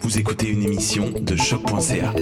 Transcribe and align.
Vous 0.00 0.18
écoutez 0.18 0.48
une 0.48 0.62
émission 0.62 1.10
de 1.10 1.34
choc.ca. 1.34 2.12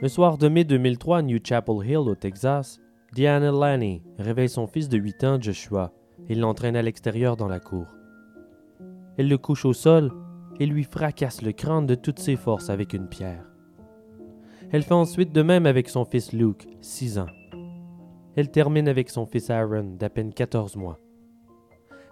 Le 0.00 0.08
soir 0.08 0.38
de 0.38 0.48
mai 0.48 0.64
2003 0.64 1.18
à 1.18 1.22
New 1.22 1.38
Chapel 1.44 1.74
Hill, 1.84 1.98
au 1.98 2.14
Texas, 2.14 2.80
Diana 3.12 3.50
Laney 3.50 4.02
réveille 4.18 4.50
son 4.50 4.66
fils 4.66 4.88
de 4.88 4.98
8 4.98 5.24
ans, 5.24 5.40
Joshua, 5.40 5.92
et 6.28 6.34
l'entraîne 6.34 6.76
à 6.76 6.82
l'extérieur 6.82 7.36
dans 7.36 7.48
la 7.48 7.58
cour. 7.58 7.86
Elle 9.16 9.28
le 9.28 9.38
couche 9.38 9.64
au 9.64 9.72
sol 9.72 10.12
et 10.60 10.66
lui 10.66 10.84
fracasse 10.84 11.42
le 11.42 11.52
crâne 11.52 11.86
de 11.86 11.94
toutes 11.94 12.18
ses 12.18 12.36
forces 12.36 12.68
avec 12.68 12.92
une 12.92 13.08
pierre. 13.08 13.44
Elle 14.70 14.82
fait 14.82 14.92
ensuite 14.92 15.32
de 15.32 15.42
même 15.42 15.64
avec 15.64 15.88
son 15.88 16.04
fils 16.04 16.32
Luke, 16.32 16.68
6 16.82 17.18
ans. 17.18 17.30
Elle 18.36 18.50
termine 18.50 18.88
avec 18.88 19.08
son 19.08 19.24
fils 19.24 19.48
Aaron, 19.48 19.96
d'à 19.98 20.10
peine 20.10 20.32
14 20.32 20.76
mois. 20.76 20.98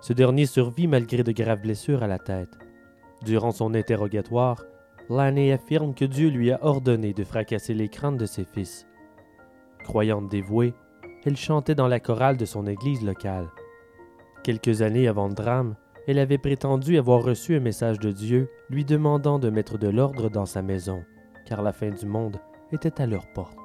Ce 0.00 0.14
dernier 0.14 0.46
survit 0.46 0.86
malgré 0.86 1.22
de 1.22 1.32
graves 1.32 1.60
blessures 1.60 2.02
à 2.02 2.06
la 2.06 2.18
tête. 2.18 2.58
Durant 3.22 3.52
son 3.52 3.74
interrogatoire, 3.74 4.64
Laney 5.10 5.52
affirme 5.52 5.94
que 5.94 6.04
Dieu 6.04 6.30
lui 6.30 6.50
a 6.50 6.64
ordonné 6.64 7.12
de 7.12 7.22
fracasser 7.22 7.74
les 7.74 7.88
crânes 7.88 8.16
de 8.16 8.26
ses 8.26 8.44
fils. 8.44 8.86
Croyante 9.84 10.28
dévouée, 10.28 10.74
elle 11.26 11.36
chantait 11.36 11.74
dans 11.74 11.88
la 11.88 12.00
chorale 12.00 12.36
de 12.36 12.44
son 12.44 12.66
église 12.66 13.04
locale. 13.04 13.48
Quelques 14.42 14.80
années 14.80 15.08
avant 15.08 15.28
le 15.28 15.34
drame, 15.34 15.76
elle 16.06 16.18
avait 16.18 16.38
prétendu 16.38 16.96
avoir 16.96 17.22
reçu 17.22 17.56
un 17.56 17.60
message 17.60 17.98
de 17.98 18.12
Dieu 18.12 18.48
lui 18.70 18.84
demandant 18.84 19.38
de 19.38 19.50
mettre 19.50 19.76
de 19.76 19.88
l'ordre 19.88 20.30
dans 20.30 20.46
sa 20.46 20.62
maison, 20.62 21.02
car 21.44 21.62
la 21.62 21.72
fin 21.72 21.90
du 21.90 22.06
monde 22.06 22.38
était 22.72 23.02
à 23.02 23.06
leur 23.06 23.26
porte. 23.34 23.58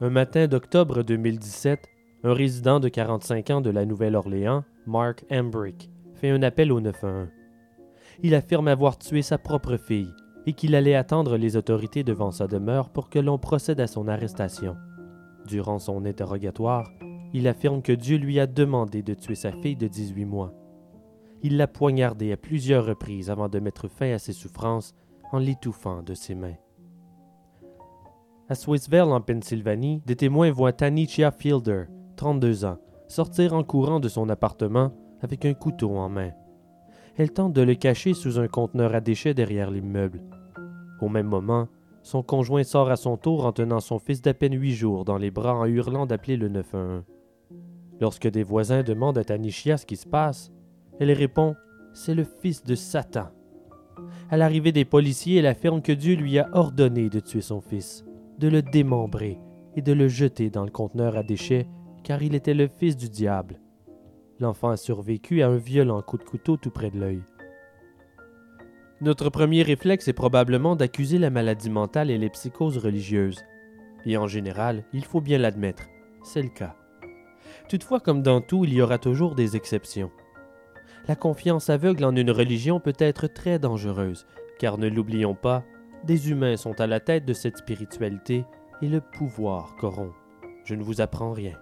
Un 0.00 0.10
matin 0.10 0.46
d'octobre 0.46 1.02
2017, 1.02 1.86
un 2.24 2.34
résident 2.34 2.80
de 2.80 2.88
45 2.88 3.50
ans 3.50 3.60
de 3.60 3.70
la 3.70 3.86
Nouvelle-Orléans, 3.86 4.64
Mark 4.86 5.24
Embrick, 5.30 5.90
fait 6.14 6.30
un 6.30 6.42
appel 6.42 6.72
au 6.72 6.80
911 6.80 7.28
il 8.22 8.34
affirme 8.34 8.68
avoir 8.68 8.98
tué 8.98 9.22
sa 9.22 9.38
propre 9.38 9.76
fille 9.76 10.12
et 10.46 10.52
qu'il 10.52 10.74
allait 10.74 10.94
attendre 10.94 11.36
les 11.36 11.56
autorités 11.56 12.04
devant 12.04 12.30
sa 12.30 12.46
demeure 12.46 12.90
pour 12.90 13.10
que 13.10 13.18
l'on 13.18 13.38
procède 13.38 13.80
à 13.80 13.86
son 13.86 14.08
arrestation. 14.08 14.76
Durant 15.48 15.78
son 15.78 16.04
interrogatoire, 16.04 16.88
il 17.32 17.48
affirme 17.48 17.82
que 17.82 17.92
Dieu 17.92 18.16
lui 18.18 18.38
a 18.38 18.46
demandé 18.46 19.02
de 19.02 19.14
tuer 19.14 19.34
sa 19.34 19.52
fille 19.52 19.76
de 19.76 19.88
18 19.88 20.24
mois. 20.24 20.52
Il 21.42 21.56
l'a 21.56 21.66
poignardée 21.66 22.32
à 22.32 22.36
plusieurs 22.36 22.84
reprises 22.86 23.30
avant 23.30 23.48
de 23.48 23.58
mettre 23.58 23.88
fin 23.88 24.12
à 24.12 24.18
ses 24.18 24.32
souffrances 24.32 24.94
en 25.32 25.38
l'étouffant 25.38 26.02
de 26.02 26.14
ses 26.14 26.34
mains. 26.34 26.56
À 28.48 28.54
Swissville, 28.54 29.02
en 29.02 29.20
Pennsylvanie, 29.20 30.02
des 30.06 30.16
témoins 30.16 30.50
voient 30.50 30.72
Tanichia 30.72 31.30
Fielder, 31.30 31.84
32 32.16 32.64
ans, 32.64 32.78
sortir 33.08 33.54
en 33.54 33.62
courant 33.62 34.00
de 34.00 34.08
son 34.08 34.28
appartement 34.28 34.92
avec 35.22 35.44
un 35.44 35.54
couteau 35.54 35.96
en 35.96 36.08
main 36.08 36.32
elle 37.18 37.32
tente 37.32 37.52
de 37.52 37.62
le 37.62 37.74
cacher 37.74 38.14
sous 38.14 38.38
un 38.38 38.46
conteneur 38.46 38.94
à 38.94 39.00
déchets 39.00 39.34
derrière 39.34 39.72
l'immeuble. 39.72 40.22
Au 41.00 41.08
même 41.08 41.26
moment, 41.26 41.66
son 42.08 42.22
conjoint 42.22 42.64
sort 42.64 42.90
à 42.90 42.96
son 42.96 43.18
tour 43.18 43.44
en 43.44 43.52
tenant 43.52 43.80
son 43.80 43.98
fils 43.98 44.22
d'à 44.22 44.32
peine 44.32 44.58
huit 44.58 44.72
jours 44.72 45.04
dans 45.04 45.18
les 45.18 45.30
bras 45.30 45.54
en 45.54 45.66
hurlant 45.66 46.06
d'appeler 46.06 46.38
le 46.38 46.48
911. 46.48 47.02
Lorsque 48.00 48.28
des 48.28 48.42
voisins 48.42 48.82
demandent 48.82 49.18
à 49.18 49.24
Tanishia 49.24 49.76
ce 49.76 49.84
qui 49.84 49.96
se 49.96 50.08
passe, 50.08 50.50
elle 51.00 51.12
répond 51.12 51.54
C'est 51.92 52.14
le 52.14 52.24
fils 52.24 52.64
de 52.64 52.74
Satan. 52.74 53.26
À 54.30 54.38
l'arrivée 54.38 54.72
des 54.72 54.86
policiers, 54.86 55.40
elle 55.40 55.46
affirme 55.46 55.82
que 55.82 55.92
Dieu 55.92 56.14
lui 56.14 56.38
a 56.38 56.48
ordonné 56.54 57.10
de 57.10 57.20
tuer 57.20 57.42
son 57.42 57.60
fils, 57.60 58.06
de 58.38 58.48
le 58.48 58.62
démembrer 58.62 59.38
et 59.76 59.82
de 59.82 59.92
le 59.92 60.08
jeter 60.08 60.48
dans 60.48 60.64
le 60.64 60.70
conteneur 60.70 61.14
à 61.14 61.22
déchets, 61.22 61.68
car 62.04 62.22
il 62.22 62.34
était 62.34 62.54
le 62.54 62.68
fils 62.68 62.96
du 62.96 63.10
diable 63.10 63.60
L'enfant 64.40 64.70
a 64.70 64.78
survécu 64.78 65.42
à 65.42 65.48
un 65.48 65.56
violent 65.56 66.00
coup 66.00 66.16
de 66.16 66.24
couteau 66.24 66.56
tout 66.56 66.70
près 66.70 66.90
de 66.90 66.98
l'œil. 66.98 67.20
Notre 69.00 69.30
premier 69.30 69.62
réflexe 69.62 70.08
est 70.08 70.12
probablement 70.12 70.74
d'accuser 70.74 71.18
la 71.18 71.30
maladie 71.30 71.70
mentale 71.70 72.10
et 72.10 72.18
les 72.18 72.30
psychoses 72.30 72.78
religieuses. 72.78 73.44
Et 74.04 74.16
en 74.16 74.26
général, 74.26 74.84
il 74.92 75.04
faut 75.04 75.20
bien 75.20 75.38
l'admettre, 75.38 75.84
c'est 76.24 76.42
le 76.42 76.48
cas. 76.48 76.74
Toutefois, 77.68 78.00
comme 78.00 78.22
dans 78.22 78.40
tout, 78.40 78.64
il 78.64 78.74
y 78.74 78.82
aura 78.82 78.98
toujours 78.98 79.36
des 79.36 79.54
exceptions. 79.54 80.10
La 81.06 81.14
confiance 81.14 81.70
aveugle 81.70 82.04
en 82.04 82.16
une 82.16 82.30
religion 82.30 82.80
peut 82.80 82.96
être 82.98 83.28
très 83.28 83.60
dangereuse, 83.60 84.26
car 84.58 84.78
ne 84.78 84.88
l'oublions 84.88 85.34
pas, 85.34 85.64
des 86.04 86.30
humains 86.30 86.56
sont 86.56 86.80
à 86.80 86.88
la 86.88 86.98
tête 86.98 87.24
de 87.24 87.32
cette 87.34 87.58
spiritualité 87.58 88.44
et 88.82 88.88
le 88.88 89.00
pouvoir 89.00 89.76
corrompt. 89.76 90.14
Je 90.64 90.74
ne 90.74 90.82
vous 90.82 91.00
apprends 91.00 91.32
rien. 91.32 91.56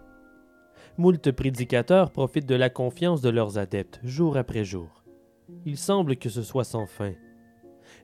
Moult 0.97 1.31
prédicateurs 1.33 2.11
profitent 2.11 2.49
de 2.49 2.55
la 2.55 2.71
confiance 2.71 3.21
de 3.21 3.29
leurs 3.29 3.59
adeptes, 3.59 4.01
jour 4.03 4.39
après 4.39 4.65
jour. 4.65 5.05
Il 5.65 5.77
semble 5.77 6.17
que 6.17 6.29
ce 6.29 6.43
soit 6.43 6.65
sans 6.65 6.87
fin. 6.87 7.13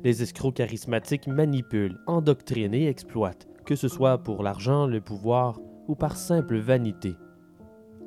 Les 0.03 0.23
escrocs 0.23 0.55
charismatiques 0.55 1.27
manipulent, 1.27 1.99
endoctrinent 2.07 2.75
et 2.75 2.89
exploitent, 2.89 3.47
que 3.67 3.77
ce 3.77 3.89
soit 3.89 4.19
pour 4.19 4.43
l'argent, 4.43 4.87
le 4.87 5.01
pouvoir 5.01 5.61
ou 5.89 5.95
par 5.95 6.17
simple 6.17 6.59
vanité. 6.59 7.15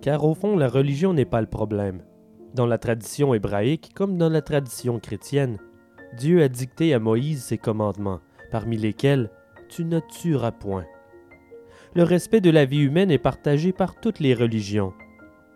Car 0.02 0.24
au 0.24 0.34
fond, 0.34 0.56
la 0.56 0.68
religion 0.68 1.14
n'est 1.14 1.26
pas 1.26 1.42
le 1.42 1.48
problème. 1.48 2.04
Dans 2.54 2.66
la 2.66 2.78
tradition 2.78 3.34
hébraïque 3.34 3.92
comme 3.96 4.18
dans 4.18 4.30
la 4.30 4.42
tradition 4.42 5.00
chrétienne, 5.00 5.58
Dieu 6.18 6.42
a 6.44 6.48
dicté 6.48 6.94
à 6.94 7.00
Moïse 7.00 7.44
ses 7.44 7.58
commandements, 7.58 8.22
parmi 8.52 8.78
lesquels 8.78 9.30
Tu 9.68 9.84
ne 9.84 10.00
tueras 10.00 10.52
point 10.52 10.86
le 11.96 12.04
respect 12.04 12.42
de 12.42 12.50
la 12.50 12.66
vie 12.66 12.82
humaine 12.82 13.10
est 13.10 13.18
partagé 13.18 13.72
par 13.72 13.96
toutes 13.96 14.20
les 14.20 14.34
religions. 14.34 14.92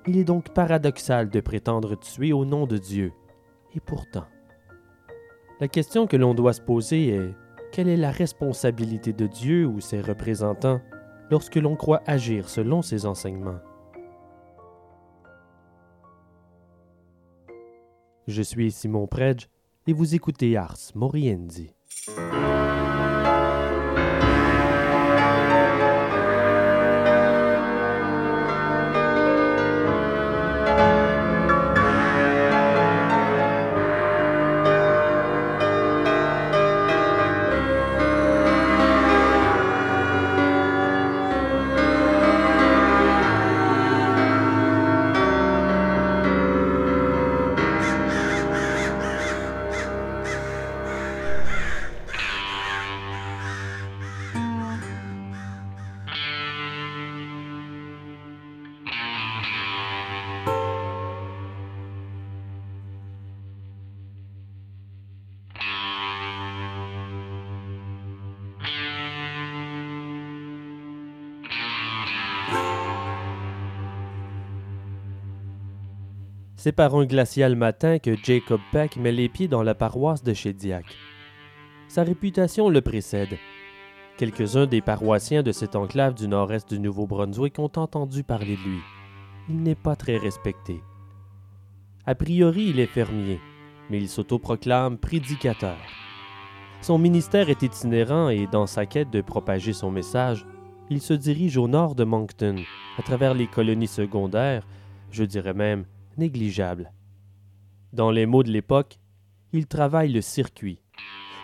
Il 0.07 0.16
est 0.16 0.23
donc 0.23 0.53
paradoxal 0.53 1.29
de 1.29 1.41
prétendre 1.41 2.00
tuer 2.00 2.31
au 2.31 2.45
nom 2.45 2.66
de 2.66 2.78
Dieu. 2.78 3.12
Et 3.75 3.81
pourtant, 3.81 4.23
la 5.59 5.67
question 5.67 6.07
que 6.07 6.17
l'on 6.17 6.33
doit 6.33 6.53
se 6.53 6.61
poser 6.61 7.09
est 7.09 7.35
quelle 7.71 7.89
est 7.89 7.97
la 7.97 8.11
responsabilité 8.11 9.13
de 9.13 9.27
Dieu 9.27 9.65
ou 9.65 9.79
ses 9.79 10.01
représentants 10.01 10.81
lorsque 11.29 11.57
l'on 11.57 11.75
croit 11.75 12.01
agir 12.07 12.49
selon 12.49 12.81
ses 12.81 13.05
enseignements? 13.05 13.59
Je 18.27 18.41
suis 18.41 18.71
Simon 18.71 19.07
Predge 19.07 19.49
et 19.87 19.93
vous 19.93 20.15
écoutez 20.15 20.55
Ars 20.55 20.77
Moriendi. 20.95 21.73
C'est 76.69 76.74
par 76.74 76.94
un 76.94 77.06
glacial 77.06 77.56
matin 77.56 77.98
que 77.98 78.16
Jacob 78.16 78.62
Peck 78.71 78.95
met 78.95 79.12
les 79.12 79.27
pieds 79.27 79.48
dans 79.48 79.63
la 79.63 79.74
paroisse 79.74 80.21
de 80.21 80.36
Chédiac. 80.36 80.86
Sa 81.88 82.04
réputation 82.04 82.69
le 82.69 82.81
précède. 82.81 83.39
Quelques-uns 84.18 84.68
des 84.68 84.80
paroissiens 84.80 85.42
de 85.42 85.51
cette 85.51 85.75
enclave 85.75 86.13
du 86.13 86.27
nord-est 86.27 86.69
du 86.69 86.80
Nouveau-Brunswick 86.80 87.57
ont 87.57 87.71
entendu 87.75 88.24
parler 88.24 88.56
de 88.56 88.69
lui. 88.69 88.81
Il 89.50 89.63
n'est 89.63 89.74
pas 89.74 89.95
très 89.95 90.18
respecté. 90.18 90.83
A 92.06 92.13
priori, 92.13 92.66
il 92.69 92.80
est 92.80 92.86
fermier, 92.86 93.39
mais 93.89 93.98
il 93.98 94.07
s'autoproclame 94.07 95.00
prédicateur. 95.00 95.80
Son 96.81 97.00
ministère 97.00 97.50
est 97.50 97.63
itinérant 97.63 98.30
et, 98.30 98.45
dans 98.45 98.68
sa 98.68 98.86
quête 98.86 99.10
de 99.10 99.22
propager 99.22 99.74
son 99.74 99.89
message, 99.89 100.45
il 100.92 101.01
se 101.01 101.15
dirige 101.15 101.57
au 101.57 101.68
nord 101.68 101.95
de 101.95 102.04
Moncton, 102.04 102.57
à 103.00 103.01
travers 103.01 103.33
les 103.33 103.48
colonies 103.48 103.88
secondaires, 103.88 104.68
je 105.10 105.24
dirais 105.24 105.56
même 105.56 105.86
négligeables. 106.19 106.92
Dans 107.92 108.12
les 108.12 108.27
mots 108.27 108.44
de 108.44 108.51
l'époque, 108.51 109.00
il 109.51 109.66
travaille 109.66 110.12
le 110.12 110.21
circuit, 110.21 110.83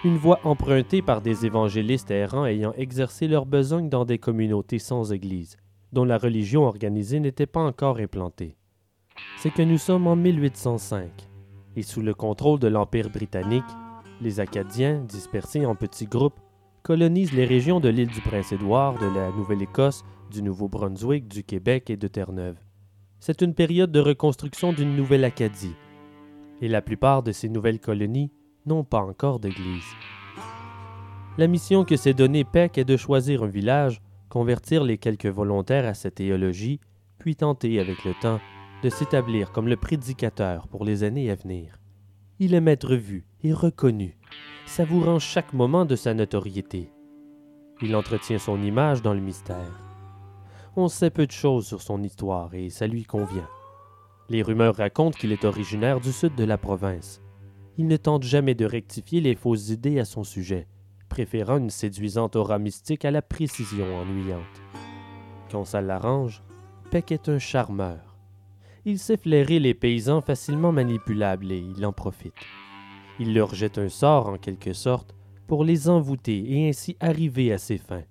une 0.03 0.17
voie 0.17 0.39
empruntée 0.43 1.01
par 1.01 1.21
des 1.21 1.47
évangélistes 1.47 2.11
errants 2.11 2.45
ayant 2.45 2.73
exercé 2.73 3.27
leur 3.27 3.47
besogne 3.47 3.89
dans 3.89 4.05
des 4.05 4.19
communautés 4.19 4.77
sans 4.77 5.11
église, 5.11 5.57
dont 5.91 6.05
la 6.05 6.19
religion 6.19 6.65
organisée 6.65 7.19
n'était 7.19 7.47
pas 7.47 7.61
encore 7.61 7.97
implantée. 7.97 8.55
C'est 9.37 9.49
que 9.49 9.63
nous 9.63 9.79
sommes 9.79 10.05
en 10.05 10.15
1805, 10.15 11.09
et 11.75 11.81
sous 11.81 12.01
le 12.01 12.13
contrôle 12.13 12.59
de 12.59 12.67
l'Empire 12.67 13.09
britannique, 13.09 13.63
les 14.21 14.39
Acadiens, 14.39 15.01
dispersés 15.01 15.65
en 15.65 15.73
petits 15.73 16.05
groupes, 16.05 16.39
colonisent 16.83 17.33
les 17.33 17.45
régions 17.45 17.79
de 17.79 17.89
l'île 17.89 18.09
du 18.11 18.21
Prince-Édouard, 18.21 18.99
de 18.99 19.07
la 19.07 19.31
Nouvelle-Écosse, 19.31 20.03
du 20.29 20.43
Nouveau-Brunswick, 20.43 21.27
du 21.27 21.43
Québec 21.43 21.89
et 21.89 21.97
de 21.97 22.07
Terre-Neuve. 22.07 22.57
C'est 23.19 23.41
une 23.41 23.53
période 23.53 23.91
de 23.91 23.99
reconstruction 23.99 24.73
d'une 24.73 24.95
nouvelle 24.95 25.23
Acadie, 25.23 25.75
et 26.61 26.67
la 26.67 26.81
plupart 26.81 27.23
de 27.23 27.31
ces 27.31 27.49
nouvelles 27.49 27.79
colonies 27.79 28.31
n'ont 28.65 28.83
pas 28.83 29.01
encore 29.01 29.39
d'église. 29.39 29.85
La 31.37 31.47
mission 31.47 31.83
que 31.83 31.97
s'est 31.97 32.13
donnée 32.13 32.43
Peck 32.43 32.77
est 32.77 32.85
de 32.85 32.97
choisir 32.97 33.43
un 33.43 33.47
village, 33.47 34.01
convertir 34.29 34.83
les 34.83 34.97
quelques 34.97 35.25
volontaires 35.25 35.85
à 35.85 35.93
sa 35.93 36.11
théologie, 36.11 36.79
puis 37.19 37.35
tenter 37.35 37.79
avec 37.79 38.03
le 38.05 38.13
temps 38.21 38.39
de 38.83 38.89
s'établir 38.89 39.51
comme 39.51 39.67
le 39.67 39.77
prédicateur 39.77 40.67
pour 40.67 40.85
les 40.85 41.03
années 41.03 41.31
à 41.31 41.35
venir. 41.35 41.79
Il 42.39 42.53
aime 42.53 42.67
être 42.67 42.95
vu 42.95 43.25
et 43.43 43.53
reconnu, 43.53 44.17
savourant 44.65 45.19
chaque 45.19 45.53
moment 45.53 45.85
de 45.85 45.95
sa 45.95 46.13
notoriété. 46.13 46.91
Il 47.81 47.95
entretient 47.95 48.39
son 48.39 48.61
image 48.61 49.01
dans 49.01 49.13
le 49.13 49.21
mystère. 49.21 49.84
On 50.77 50.89
sait 50.89 51.09
peu 51.09 51.25
de 51.25 51.31
choses 51.31 51.65
sur 51.65 51.81
son 51.81 52.03
histoire 52.03 52.53
et 52.53 52.69
ça 52.69 52.85
lui 52.85 53.05
convient. 53.05 53.47
Les 54.27 54.41
rumeurs 54.41 54.75
racontent 54.75 55.17
qu'il 55.17 55.31
est 55.31 55.45
originaire 55.45 56.01
du 56.01 56.11
sud 56.11 56.35
de 56.35 56.43
la 56.43 56.57
province. 56.57 57.21
Il 57.77 57.87
ne 57.87 57.95
tente 57.95 58.23
jamais 58.23 58.55
de 58.55 58.65
rectifier 58.65 59.21
les 59.21 59.35
fausses 59.35 59.69
idées 59.69 59.99
à 59.99 60.05
son 60.05 60.25
sujet, 60.25 60.67
préférant 61.07 61.59
une 61.59 61.69
séduisante 61.69 62.35
aura 62.35 62.59
mystique 62.59 63.05
à 63.05 63.11
la 63.11 63.21
précision 63.21 63.85
ennuyante. 63.95 64.43
Quand 65.49 65.63
ça 65.63 65.79
l'arrange, 65.79 66.43
Peck 66.91 67.13
est 67.13 67.29
un 67.29 67.39
charmeur. 67.39 68.17
Il 68.83 68.99
sait 68.99 69.17
flairer 69.17 69.59
les 69.59 69.73
paysans 69.73 70.19
facilement 70.19 70.73
manipulables 70.73 71.53
et 71.53 71.59
il 71.59 71.85
en 71.85 71.93
profite. 71.93 72.33
Il 73.17 73.33
leur 73.33 73.55
jette 73.55 73.77
un 73.77 73.89
sort 73.89 74.27
en 74.27 74.37
quelque 74.37 74.73
sorte 74.73 75.15
pour 75.47 75.63
les 75.63 75.87
envoûter 75.87 76.43
et 76.51 76.67
ainsi 76.67 76.97
arriver 76.99 77.53
à 77.53 77.57
ses 77.57 77.77
fins. 77.77 78.03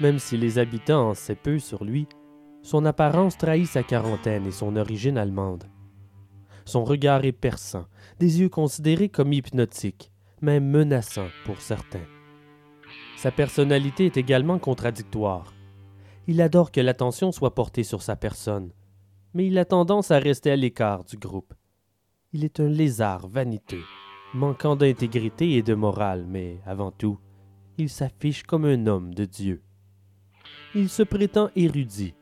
Même 0.00 0.18
si 0.18 0.36
les 0.36 0.58
habitants 0.58 1.10
en 1.10 1.14
sait 1.14 1.36
peu 1.36 1.58
sur 1.58 1.84
lui, 1.84 2.06
son 2.62 2.84
apparence 2.84 3.36
trahit 3.36 3.66
sa 3.66 3.82
quarantaine 3.82 4.46
et 4.46 4.52
son 4.52 4.76
origine 4.76 5.18
allemande. 5.18 5.64
Son 6.64 6.84
regard 6.84 7.24
est 7.24 7.32
perçant, 7.32 7.86
des 8.18 8.40
yeux 8.40 8.48
considérés 8.48 9.08
comme 9.08 9.32
hypnotiques, 9.32 10.12
même 10.40 10.68
menaçants 10.68 11.30
pour 11.44 11.60
certains. 11.60 12.06
Sa 13.16 13.30
personnalité 13.30 14.06
est 14.06 14.16
également 14.16 14.58
contradictoire. 14.58 15.52
Il 16.28 16.40
adore 16.40 16.70
que 16.70 16.80
l'attention 16.80 17.32
soit 17.32 17.54
portée 17.54 17.82
sur 17.82 18.02
sa 18.02 18.16
personne, 18.16 18.72
mais 19.34 19.46
il 19.46 19.58
a 19.58 19.64
tendance 19.64 20.10
à 20.10 20.18
rester 20.18 20.50
à 20.50 20.56
l'écart 20.56 21.04
du 21.04 21.16
groupe. 21.16 21.54
Il 22.32 22.44
est 22.44 22.60
un 22.60 22.68
lézard 22.68 23.26
vaniteux, 23.28 23.82
manquant 24.34 24.76
d'intégrité 24.76 25.52
et 25.52 25.62
de 25.62 25.74
morale, 25.74 26.26
mais 26.28 26.58
avant 26.64 26.92
tout, 26.92 27.18
il 27.78 27.88
s'affiche 27.88 28.44
comme 28.44 28.64
un 28.64 28.86
homme 28.86 29.14
de 29.14 29.24
Dieu. 29.24 29.62
Il 30.74 30.88
se 30.88 31.02
prétend 31.02 31.50
érudit. 31.54 32.14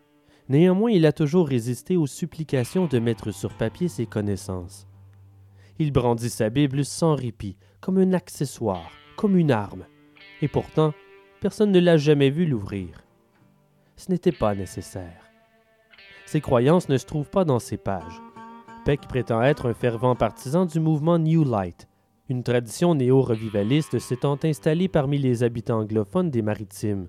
Néanmoins, 0.49 0.91
il 0.91 1.07
a 1.07 1.13
toujours 1.13 1.47
résisté 1.47 1.97
aux 1.97 2.09
supplications 2.09 2.87
de 2.87 2.99
mettre 2.99 3.31
sur 3.31 3.57
papier 3.57 3.87
ses 3.87 4.07
connaissances. 4.07 4.89
Il 5.79 5.93
brandit 5.93 6.31
sa 6.31 6.51
Bible 6.51 6.85
sans 6.85 7.15
répit, 7.15 7.57
comme 7.81 7.99
un 7.99 8.13
accessoire, 8.13 8.91
comme 9.17 9.37
une 9.37 9.53
arme, 9.53 9.85
et 10.43 10.49
pourtant, 10.49 10.93
personne 11.41 11.71
ne 11.71 11.79
l'a 11.79 11.97
jamais 11.97 12.31
vu 12.31 12.45
l'ouvrir. 12.45 13.05
Ce 13.95 14.11
n'était 14.11 14.33
pas 14.33 14.57
nécessaire. 14.57 15.31
Ses 16.27 16.41
croyances 16.41 16.89
ne 16.89 16.97
se 16.97 17.07
trouvent 17.07 17.31
pas 17.31 17.45
dans 17.45 17.61
ses 17.61 17.77
pages. 17.77 18.21
Peck 18.85 19.03
prétend 19.03 19.43
être 19.43 19.69
un 19.69 19.75
fervent 19.75 20.17
partisan 20.17 20.67
du 20.67 20.81
mouvement 20.81 21.21
New 21.21 21.45
Light, 21.45 21.87
une 22.29 22.43
tradition 22.43 22.97
néo-revivaliste 22.97 24.01
s'étant 24.01 24.39
installée 24.43 24.89
parmi 24.89 25.19
les 25.19 25.45
habitants 25.45 25.79
anglophones 25.79 26.31
des 26.31 26.43
maritimes 26.43 27.07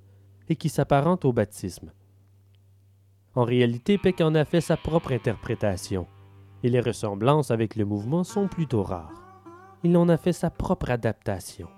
et 0.51 0.57
qui 0.57 0.67
s'apparente 0.67 1.23
au 1.23 1.31
baptisme. 1.31 1.93
En 3.35 3.45
réalité, 3.45 3.97
Peck 3.97 4.19
en 4.19 4.35
a 4.35 4.43
fait 4.43 4.59
sa 4.59 4.75
propre 4.75 5.13
interprétation, 5.13 6.07
et 6.61 6.69
les 6.69 6.81
ressemblances 6.81 7.51
avec 7.51 7.77
le 7.77 7.85
mouvement 7.85 8.25
sont 8.25 8.49
plutôt 8.49 8.83
rares. 8.83 9.45
Il 9.85 9.95
en 9.95 10.09
a 10.09 10.17
fait 10.17 10.33
sa 10.33 10.49
propre 10.49 10.91
adaptation. 10.91 11.69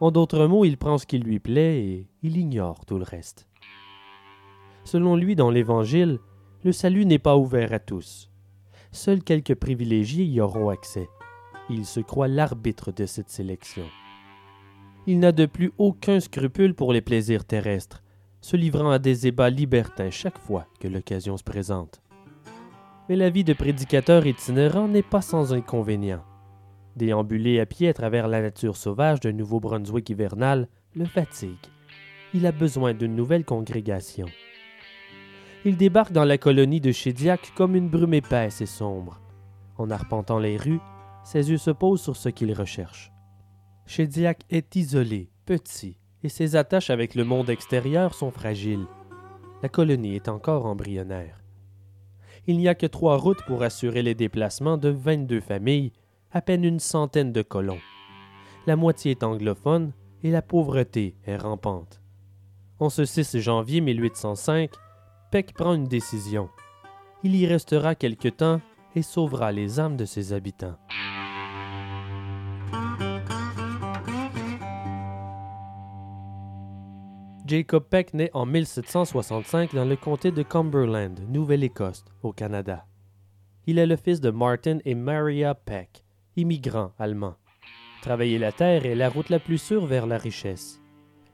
En 0.00 0.10
d'autres 0.10 0.46
mots, 0.46 0.64
il 0.64 0.78
prend 0.78 0.96
ce 0.96 1.04
qui 1.04 1.18
lui 1.18 1.40
plaît 1.40 1.84
et 1.84 2.08
il 2.22 2.38
ignore 2.38 2.86
tout 2.86 2.96
le 2.96 3.04
reste. 3.04 3.48
Selon 4.84 5.14
lui, 5.14 5.36
dans 5.36 5.50
l'Évangile, 5.50 6.20
le 6.64 6.72
salut 6.72 7.04
n'est 7.04 7.18
pas 7.18 7.36
ouvert 7.36 7.74
à 7.74 7.78
tous. 7.78 8.30
Seuls 8.92 9.22
quelques 9.22 9.56
privilégiés 9.56 10.24
y 10.24 10.40
auront 10.40 10.70
accès. 10.70 11.08
Il 11.68 11.84
se 11.84 12.00
croit 12.00 12.28
l'arbitre 12.28 12.92
de 12.92 13.04
cette 13.04 13.28
sélection. 13.28 13.84
Il 15.06 15.18
n'a 15.18 15.32
de 15.32 15.46
plus 15.46 15.72
aucun 15.78 16.20
scrupule 16.20 16.74
pour 16.74 16.92
les 16.92 17.00
plaisirs 17.00 17.44
terrestres, 17.44 18.02
se 18.40 18.56
livrant 18.56 18.90
à 18.90 18.98
des 18.98 19.26
ébats 19.26 19.50
libertins 19.50 20.10
chaque 20.10 20.38
fois 20.38 20.66
que 20.80 20.88
l'occasion 20.88 21.36
se 21.36 21.44
présente. 21.44 22.02
Mais 23.08 23.16
la 23.16 23.30
vie 23.30 23.44
de 23.44 23.52
prédicateur 23.52 24.26
itinérant 24.26 24.88
n'est 24.88 25.02
pas 25.02 25.20
sans 25.20 25.52
inconvénients. 25.52 26.24
Déambuler 26.96 27.60
à 27.60 27.66
pied 27.66 27.88
à 27.88 27.94
travers 27.94 28.28
la 28.28 28.40
nature 28.40 28.76
sauvage 28.76 29.20
d'un 29.20 29.32
Nouveau-Brunswick 29.32 30.08
hivernal 30.10 30.68
le 30.94 31.04
fatigue. 31.04 31.56
Il 32.32 32.46
a 32.46 32.52
besoin 32.52 32.94
d'une 32.94 33.14
nouvelle 33.14 33.44
congrégation 33.44 34.26
il 35.66 35.78
débarque 35.78 36.12
dans 36.12 36.24
la 36.24 36.36
colonie 36.36 36.80
de 36.80 36.92
Chédiac 36.92 37.52
comme 37.56 37.74
une 37.74 37.88
brume 37.88 38.14
épaisse 38.14 38.60
et 38.60 38.66
sombre. 38.66 39.18
En 39.78 39.90
arpentant 39.90 40.38
les 40.38 40.58
rues, 40.58 40.80
ses 41.24 41.50
yeux 41.50 41.58
se 41.58 41.70
posent 41.70 42.02
sur 42.02 42.16
ce 42.16 42.28
qu'il 42.28 42.52
recherche. 42.52 43.13
Chédiac 43.86 44.44
est 44.50 44.76
isolé, 44.76 45.30
petit, 45.44 45.98
et 46.22 46.28
ses 46.28 46.56
attaches 46.56 46.90
avec 46.90 47.14
le 47.14 47.24
monde 47.24 47.50
extérieur 47.50 48.14
sont 48.14 48.30
fragiles. 48.30 48.86
La 49.62 49.68
colonie 49.68 50.14
est 50.14 50.28
encore 50.28 50.66
embryonnaire. 50.66 51.42
Il 52.46 52.58
n'y 52.58 52.68
a 52.68 52.74
que 52.74 52.86
trois 52.86 53.16
routes 53.16 53.44
pour 53.46 53.62
assurer 53.62 54.02
les 54.02 54.14
déplacements 54.14 54.78
de 54.78 54.88
22 54.88 55.40
familles, 55.40 55.92
à 56.30 56.40
peine 56.40 56.64
une 56.64 56.80
centaine 56.80 57.32
de 57.32 57.42
colons. 57.42 57.80
La 58.66 58.76
moitié 58.76 59.12
est 59.12 59.22
anglophone 59.22 59.92
et 60.22 60.30
la 60.30 60.42
pauvreté 60.42 61.14
est 61.26 61.36
rampante. 61.36 62.00
En 62.78 62.90
ce 62.90 63.04
6 63.04 63.38
janvier 63.38 63.80
1805, 63.80 64.70
Peck 65.30 65.52
prend 65.52 65.74
une 65.74 65.88
décision. 65.88 66.48
Il 67.22 67.36
y 67.36 67.46
restera 67.46 67.94
quelque 67.94 68.28
temps 68.28 68.60
et 68.94 69.02
sauvera 69.02 69.52
les 69.52 69.80
âmes 69.80 69.96
de 69.96 70.04
ses 70.04 70.32
habitants. 70.32 70.76
Jacob 77.54 77.84
Peck 77.88 78.14
naît 78.14 78.32
en 78.32 78.46
1765 78.46 79.76
dans 79.76 79.84
le 79.84 79.94
comté 79.94 80.32
de 80.32 80.42
Cumberland, 80.42 81.20
Nouvelle-Écosse, 81.28 82.04
au 82.24 82.32
Canada. 82.32 82.84
Il 83.68 83.78
est 83.78 83.86
le 83.86 83.94
fils 83.94 84.20
de 84.20 84.30
Martin 84.30 84.78
et 84.84 84.96
Maria 84.96 85.54
Peck, 85.54 86.04
immigrants 86.34 86.90
allemands. 86.98 87.36
Travailler 88.02 88.38
la 88.38 88.50
terre 88.50 88.86
est 88.86 88.96
la 88.96 89.08
route 89.08 89.30
la 89.30 89.38
plus 89.38 89.58
sûre 89.58 89.86
vers 89.86 90.08
la 90.08 90.18
richesse. 90.18 90.82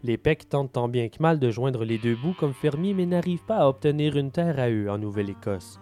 Les 0.02 0.18
Peck 0.18 0.46
tentent 0.46 0.72
tant 0.72 0.88
bien 0.88 1.08
que 1.08 1.22
mal 1.22 1.38
de 1.38 1.50
joindre 1.50 1.86
les 1.86 1.96
deux 1.96 2.16
bouts 2.16 2.36
comme 2.38 2.52
fermiers, 2.52 2.92
mais 2.92 3.06
n'arrivent 3.06 3.46
pas 3.46 3.60
à 3.60 3.68
obtenir 3.68 4.18
une 4.18 4.30
terre 4.30 4.58
à 4.58 4.68
eux 4.68 4.90
en 4.90 4.98
Nouvelle-Écosse. 4.98 5.80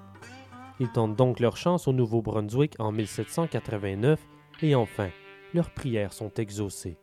Ils 0.79 0.93
tentent 0.93 1.17
donc 1.17 1.41
leur 1.41 1.57
chance 1.57 1.89
au 1.89 1.93
Nouveau-Brunswick 1.93 2.77
en 2.79 2.93
1789 2.93 4.21
et 4.63 4.77
enfin, 4.77 5.09
leurs 5.53 5.71
prières 5.71 6.13
sont 6.13 6.31
exaucées. 6.35 6.97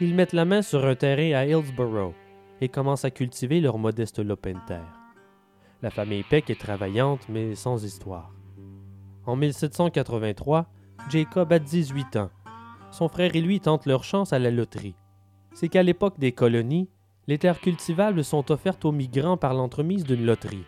Ils 0.00 0.14
mettent 0.14 0.32
la 0.32 0.44
main 0.44 0.62
sur 0.62 0.84
un 0.84 0.94
terrain 0.94 1.38
à 1.38 1.46
Hillsborough 1.46 2.14
et 2.60 2.68
commencent 2.68 3.04
à 3.04 3.10
cultiver 3.10 3.60
leur 3.60 3.78
modeste 3.78 4.18
lopin 4.18 4.52
de 4.52 4.66
terre. 4.66 5.00
La 5.82 5.90
famille 5.90 6.24
Peck 6.24 6.50
est 6.50 6.60
travaillante, 6.60 7.28
mais 7.28 7.54
sans 7.54 7.84
histoire. 7.84 8.32
En 9.24 9.36
1783, 9.36 10.66
Jacob 11.10 11.52
a 11.52 11.58
18 11.58 12.16
ans. 12.16 12.30
Son 12.90 13.08
frère 13.08 13.34
et 13.34 13.40
lui 13.40 13.60
tentent 13.60 13.86
leur 13.86 14.04
chance 14.04 14.32
à 14.32 14.38
la 14.38 14.50
loterie 14.50 14.96
c'est 15.56 15.70
qu'à 15.70 15.82
l'époque 15.82 16.18
des 16.18 16.32
colonies, 16.32 16.90
les 17.28 17.38
terres 17.38 17.60
cultivables 17.60 18.22
sont 18.22 18.52
offertes 18.52 18.84
aux 18.84 18.92
migrants 18.92 19.38
par 19.38 19.54
l'entremise 19.54 20.04
d'une 20.04 20.26
loterie. 20.26 20.66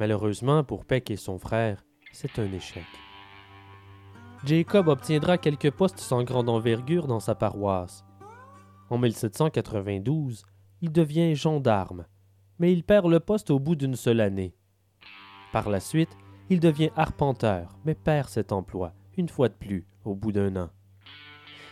Malheureusement 0.00 0.64
pour 0.64 0.86
Peck 0.86 1.10
et 1.10 1.16
son 1.16 1.38
frère, 1.38 1.84
c'est 2.10 2.38
un 2.38 2.50
échec. 2.54 2.86
Jacob 4.46 4.88
obtiendra 4.88 5.36
quelques 5.36 5.70
postes 5.70 5.98
sans 5.98 6.22
grande 6.22 6.48
envergure 6.48 7.06
dans 7.06 7.20
sa 7.20 7.34
paroisse. 7.34 8.05
En 8.88 8.98
1792, 8.98 10.44
il 10.80 10.92
devient 10.92 11.34
gendarme, 11.34 12.06
mais 12.58 12.72
il 12.72 12.84
perd 12.84 13.06
le 13.08 13.18
poste 13.18 13.50
au 13.50 13.58
bout 13.58 13.74
d'une 13.74 13.96
seule 13.96 14.20
année. 14.20 14.54
Par 15.52 15.68
la 15.68 15.80
suite, 15.80 16.16
il 16.50 16.60
devient 16.60 16.90
arpenteur, 16.94 17.76
mais 17.84 17.94
perd 17.94 18.28
cet 18.28 18.52
emploi, 18.52 18.92
une 19.16 19.28
fois 19.28 19.48
de 19.48 19.54
plus, 19.54 19.86
au 20.04 20.14
bout 20.14 20.30
d'un 20.30 20.54
an. 20.56 20.70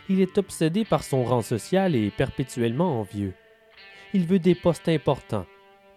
Il 0.09 0.19
est 0.19 0.37
obsédé 0.37 0.83
par 0.83 1.03
son 1.03 1.23
rang 1.23 1.41
social 1.41 1.95
et 1.95 2.11
perpétuellement 2.11 2.99
envieux. 2.99 3.33
Il 4.13 4.25
veut 4.25 4.39
des 4.39 4.55
postes 4.55 4.89
importants, 4.89 5.45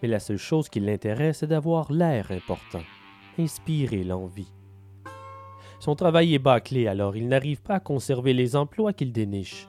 mais 0.01 0.07
la 0.07 0.19
seule 0.19 0.37
chose 0.37 0.69
qui 0.69 0.79
l'intéresse 0.79 1.43
est 1.43 1.47
d'avoir 1.47 1.91
l'air 1.91 2.31
important, 2.31 2.83
inspirer 3.37 4.03
l'envie. 4.03 4.51
Son 5.79 5.95
travail 5.95 6.33
est 6.33 6.39
bâclé, 6.39 6.87
alors 6.87 7.15
il 7.15 7.27
n'arrive 7.27 7.61
pas 7.61 7.75
à 7.75 7.79
conserver 7.79 8.33
les 8.33 8.55
emplois 8.55 8.93
qu'il 8.93 9.11
déniche. 9.11 9.67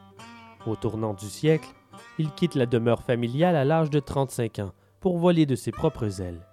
Au 0.67 0.77
tournant 0.77 1.15
du 1.15 1.27
siècle, 1.27 1.71
il 2.19 2.31
quitte 2.33 2.55
la 2.55 2.67
demeure 2.67 3.03
familiale 3.03 3.57
à 3.57 3.65
l'âge 3.65 3.91
de 3.91 4.01
35 4.01 4.59
ans 4.59 4.73
pour 5.01 5.19
voler 5.19 5.47
de 5.47 5.55
ses 5.55 5.73
propres 5.73 6.21
ailes. 6.21 6.47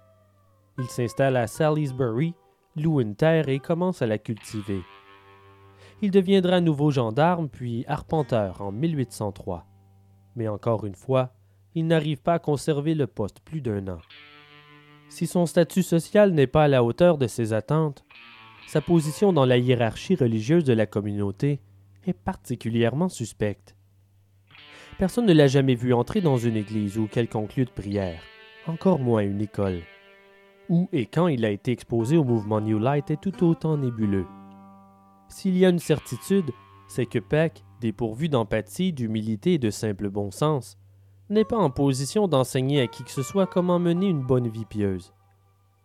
Il 0.78 0.86
s'installe 0.86 1.36
à 1.36 1.46
Salisbury, 1.46 2.34
loue 2.76 3.00
une 3.00 3.16
terre 3.16 3.48
et 3.48 3.58
commence 3.58 4.00
à 4.00 4.06
la 4.06 4.18
cultiver. 4.18 4.80
Il 6.00 6.10
deviendra 6.10 6.60
nouveau 6.60 6.90
gendarme 6.90 7.48
puis 7.48 7.84
arpenteur 7.86 8.62
en 8.62 8.72
1803. 8.72 9.66
Mais 10.36 10.48
encore 10.48 10.86
une 10.86 10.94
fois, 10.94 11.32
il 11.74 11.86
n'arrive 11.86 12.22
pas 12.22 12.34
à 12.34 12.38
conserver 12.38 12.94
le 12.94 13.06
poste 13.06 13.40
plus 13.40 13.60
d'un 13.60 13.88
an. 13.88 13.98
Si 15.08 15.26
son 15.26 15.46
statut 15.46 15.82
social 15.82 16.32
n'est 16.32 16.46
pas 16.46 16.64
à 16.64 16.68
la 16.68 16.84
hauteur 16.84 17.18
de 17.18 17.26
ses 17.26 17.52
attentes, 17.52 18.04
sa 18.68 18.80
position 18.80 19.32
dans 19.32 19.46
la 19.46 19.58
hiérarchie 19.58 20.14
religieuse 20.14 20.64
de 20.64 20.74
la 20.74 20.86
communauté 20.86 21.60
est 22.06 22.12
particulièrement 22.12 23.08
suspecte. 23.08 23.77
Personne 24.98 25.26
ne 25.26 25.32
l'a 25.32 25.46
jamais 25.46 25.76
vu 25.76 25.94
entrer 25.94 26.20
dans 26.20 26.38
une 26.38 26.56
église 26.56 26.98
ou 26.98 27.06
quelconque 27.06 27.54
lieu 27.54 27.64
de 27.64 27.70
prière, 27.70 28.20
encore 28.66 28.98
moins 28.98 29.22
une 29.22 29.40
école. 29.40 29.82
Où 30.68 30.88
et 30.92 31.06
quand 31.06 31.28
il 31.28 31.44
a 31.44 31.50
été 31.50 31.70
exposé 31.70 32.16
au 32.16 32.24
mouvement 32.24 32.60
New 32.60 32.80
Light 32.80 33.08
est 33.12 33.20
tout 33.20 33.46
autant 33.46 33.76
nébuleux. 33.76 34.26
S'il 35.28 35.56
y 35.56 35.64
a 35.64 35.68
une 35.68 35.78
certitude, 35.78 36.50
c'est 36.88 37.06
que 37.06 37.20
Peck, 37.20 37.62
dépourvu 37.80 38.28
d'empathie, 38.28 38.92
d'humilité 38.92 39.54
et 39.54 39.58
de 39.58 39.70
simple 39.70 40.10
bon 40.10 40.32
sens, 40.32 40.76
n'est 41.30 41.44
pas 41.44 41.58
en 41.58 41.70
position 41.70 42.26
d'enseigner 42.26 42.80
à 42.80 42.88
qui 42.88 43.04
que 43.04 43.12
ce 43.12 43.22
soit 43.22 43.46
comment 43.46 43.78
mener 43.78 44.08
une 44.08 44.26
bonne 44.26 44.48
vie 44.48 44.64
pieuse. 44.64 45.14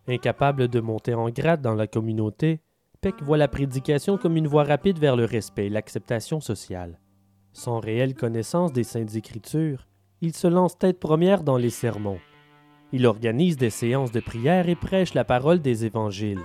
Incapable 0.08 0.70
de 0.70 0.80
monter 0.80 1.14
en 1.14 1.30
grade 1.30 1.62
dans 1.62 1.76
la 1.76 1.86
communauté, 1.86 2.62
Peck 3.02 3.22
voit 3.22 3.38
la 3.38 3.48
prédication 3.48 4.18
comme 4.18 4.38
une 4.38 4.48
voie 4.48 4.64
rapide 4.64 4.98
vers 4.98 5.16
le 5.16 5.26
respect 5.26 5.68
et 5.68 5.70
l'acceptation 5.70 6.40
sociale. 6.40 7.00
Sans 7.54 7.80
réelle 7.80 8.16
connaissance 8.16 8.74
des 8.74 8.84
saintes 8.84 9.16
écritures, 9.16 9.88
il 10.22 10.36
se 10.36 10.48
lance 10.48 10.78
tête 10.78 11.00
première 11.00 11.44
dans 11.44 11.58
les 11.58 11.70
sermons. 11.70 12.20
Il 12.92 13.06
organise 13.06 13.58
des 13.58 13.70
séances 13.70 14.12
de 14.12 14.20
prière 14.20 14.70
et 14.70 14.76
prêche 14.76 15.14
la 15.14 15.24
parole 15.24 15.62
des 15.62 15.86
évangiles. 15.86 16.42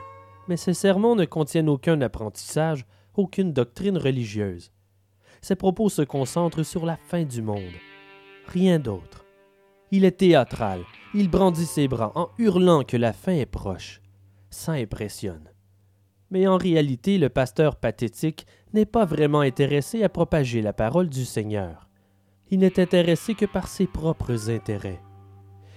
Mais 0.48 0.56
ces 0.56 0.74
sermons 0.74 1.16
ne 1.16 1.24
contiennent 1.24 1.68
aucun 1.68 2.00
apprentissage, 2.02 2.86
aucune 3.14 3.52
doctrine 3.52 3.96
religieuse. 3.96 4.70
Ses 5.40 5.56
propos 5.56 5.88
se 5.88 6.02
concentrent 6.02 6.62
sur 6.62 6.84
la 6.84 6.96
fin 6.96 7.24
du 7.24 7.42
monde. 7.42 7.74
Rien 8.46 8.78
d'autre. 8.78 9.24
Il 9.90 10.04
est 10.04 10.18
théâtral, 10.18 10.80
il 11.14 11.30
brandit 11.30 11.66
ses 11.66 11.88
bras 11.88 12.12
en 12.14 12.28
hurlant 12.38 12.82
que 12.82 12.96
la 12.96 13.14
fin 13.14 13.32
est 13.32 13.46
proche. 13.46 14.02
Ça 14.50 14.72
impressionne 14.72 15.47
mais 16.30 16.46
en 16.46 16.56
réalité 16.56 17.18
le 17.18 17.28
pasteur 17.28 17.76
pathétique 17.76 18.46
n'est 18.74 18.86
pas 18.86 19.04
vraiment 19.04 19.40
intéressé 19.40 20.02
à 20.02 20.08
propager 20.08 20.62
la 20.62 20.72
parole 20.72 21.08
du 21.08 21.24
Seigneur. 21.24 21.88
Il 22.50 22.60
n'est 22.60 22.80
intéressé 22.80 23.34
que 23.34 23.46
par 23.46 23.68
ses 23.68 23.86
propres 23.86 24.50
intérêts. 24.50 25.00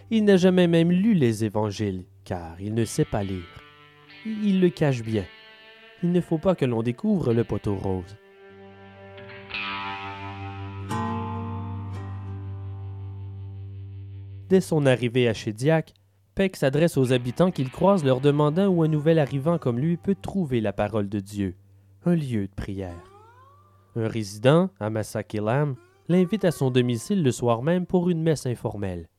Il 0.09 0.25
n'a 0.25 0.37
jamais 0.37 0.67
même 0.67 0.91
lu 0.91 1.13
les 1.13 1.45
évangiles, 1.45 2.05
car 2.25 2.59
il 2.59 2.73
ne 2.73 2.85
sait 2.85 3.05
pas 3.05 3.23
lire. 3.23 3.61
Il 4.25 4.59
le 4.59 4.69
cache 4.69 5.03
bien. 5.03 5.25
Il 6.03 6.11
ne 6.11 6.21
faut 6.21 6.37
pas 6.37 6.55
que 6.55 6.65
l'on 6.65 6.83
découvre 6.83 7.33
le 7.33 7.43
poteau 7.43 7.75
rose. 7.75 8.17
Dès 14.49 14.61
son 14.61 14.85
arrivée 14.85 15.29
à 15.29 15.33
Chédiac, 15.33 15.93
Peck 16.35 16.55
s'adresse 16.55 16.97
aux 16.97 17.11
habitants 17.11 17.51
qu'il 17.51 17.69
croise 17.69 18.05
leur 18.05 18.21
demandant 18.21 18.67
où 18.67 18.83
un 18.83 18.87
nouvel 18.87 19.19
arrivant 19.19 19.57
comme 19.57 19.79
lui 19.79 19.97
peut 19.97 20.15
trouver 20.15 20.61
la 20.61 20.71
parole 20.71 21.09
de 21.09 21.19
Dieu, 21.19 21.55
un 22.05 22.15
lieu 22.15 22.47
de 22.47 22.55
prière. 22.55 23.11
Un 23.97 24.07
résident, 24.07 24.69
à 24.79 24.89
Massakelam, 24.89 25.75
l'invite 26.07 26.45
à 26.45 26.51
son 26.51 26.71
domicile 26.71 27.21
le 27.21 27.31
soir 27.31 27.63
même 27.63 27.85
pour 27.85 28.09
une 28.09 28.21
messe 28.21 28.45
informelle. 28.45 29.09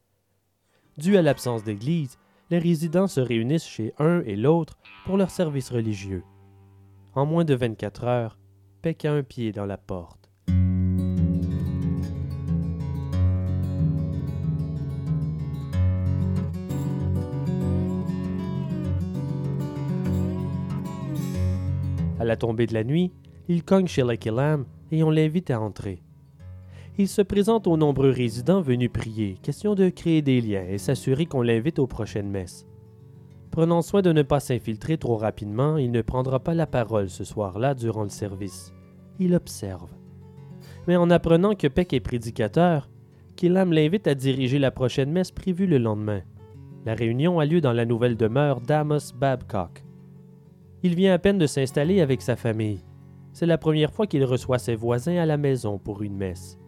Dû 0.96 1.16
à 1.16 1.22
l'absence 1.22 1.64
d'église, 1.64 2.18
les 2.50 2.58
résidents 2.58 3.06
se 3.06 3.20
réunissent 3.20 3.66
chez 3.66 3.92
un 3.98 4.22
et 4.24 4.36
l'autre 4.36 4.78
pour 5.04 5.16
leur 5.16 5.30
service 5.30 5.70
religieux. 5.70 6.22
En 7.14 7.26
moins 7.26 7.44
de 7.44 7.54
24 7.54 8.04
heures, 8.04 8.38
Peck 8.80 9.04
a 9.04 9.12
un 9.12 9.22
pied 9.22 9.52
dans 9.52 9.66
la 9.66 9.76
porte. 9.76 10.21
À 22.22 22.24
la 22.24 22.36
tombée 22.36 22.68
de 22.68 22.74
la 22.74 22.84
nuit, 22.84 23.10
il 23.48 23.64
cogne 23.64 23.88
chez 23.88 24.04
Lucky 24.04 24.28
Lamb 24.28 24.64
et 24.92 25.02
on 25.02 25.10
l'invite 25.10 25.50
à 25.50 25.60
entrer. 25.60 26.04
Il 26.96 27.08
se 27.08 27.20
présente 27.20 27.66
aux 27.66 27.76
nombreux 27.76 28.10
résidents 28.10 28.60
venus 28.60 28.92
prier, 28.92 29.38
question 29.42 29.74
de 29.74 29.88
créer 29.88 30.22
des 30.22 30.40
liens 30.40 30.64
et 30.68 30.78
s'assurer 30.78 31.26
qu'on 31.26 31.42
l'invite 31.42 31.80
aux 31.80 31.88
prochaines 31.88 32.30
messes. 32.30 32.64
Prenant 33.50 33.82
soin 33.82 34.02
de 34.02 34.12
ne 34.12 34.22
pas 34.22 34.38
s'infiltrer 34.38 34.98
trop 34.98 35.16
rapidement, 35.16 35.78
il 35.78 35.90
ne 35.90 36.00
prendra 36.00 36.38
pas 36.38 36.54
la 36.54 36.68
parole 36.68 37.10
ce 37.10 37.24
soir-là 37.24 37.74
durant 37.74 38.04
le 38.04 38.08
service. 38.08 38.72
Il 39.18 39.34
observe. 39.34 39.90
Mais 40.86 40.94
en 40.94 41.10
apprenant 41.10 41.56
que 41.56 41.66
Peck 41.66 41.92
est 41.92 41.98
prédicateur, 41.98 42.88
Killam 43.34 43.72
l'invite 43.72 44.06
à 44.06 44.14
diriger 44.14 44.60
la 44.60 44.70
prochaine 44.70 45.10
messe 45.10 45.32
prévue 45.32 45.66
le 45.66 45.78
lendemain. 45.78 46.22
La 46.86 46.94
réunion 46.94 47.40
a 47.40 47.46
lieu 47.46 47.60
dans 47.60 47.72
la 47.72 47.84
nouvelle 47.84 48.16
demeure 48.16 48.60
d'Amos 48.60 49.12
Babcock. 49.12 49.82
Il 50.84 50.96
vient 50.96 51.14
à 51.14 51.18
peine 51.18 51.38
de 51.38 51.46
s'installer 51.46 52.00
avec 52.00 52.22
sa 52.22 52.34
famille. 52.34 52.80
C'est 53.32 53.46
la 53.46 53.58
première 53.58 53.92
fois 53.92 54.06
qu'il 54.06 54.24
reçoit 54.24 54.58
ses 54.58 54.74
voisins 54.74 55.16
à 55.16 55.26
la 55.26 55.36
maison 55.36 55.78
pour 55.78 56.02
une 56.02 56.16
messe. 56.16 56.58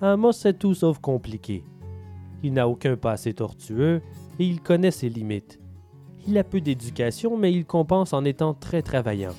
Amos 0.00 0.32
c'est 0.32 0.58
tout 0.58 0.74
sauf 0.74 0.98
compliqué. 0.98 1.64
Il 2.42 2.54
n'a 2.54 2.68
aucun 2.68 2.96
passé 2.96 3.32
tortueux 3.32 4.02
et 4.40 4.44
il 4.44 4.60
connaît 4.60 4.90
ses 4.90 5.08
limites. 5.08 5.60
Il 6.26 6.36
a 6.36 6.44
peu 6.44 6.60
d'éducation, 6.60 7.36
mais 7.36 7.52
il 7.52 7.64
compense 7.64 8.12
en 8.12 8.24
étant 8.24 8.54
très 8.54 8.82
travaillant. 8.82 9.34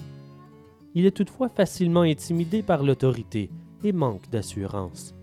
Il 0.96 1.06
est 1.06 1.12
toutefois 1.16 1.50
facilement 1.50 2.02
intimidé 2.02 2.62
par 2.62 2.84
l'autorité 2.84 3.50
et 3.84 3.92
manque 3.92 4.30
d'assurance. 4.30 5.14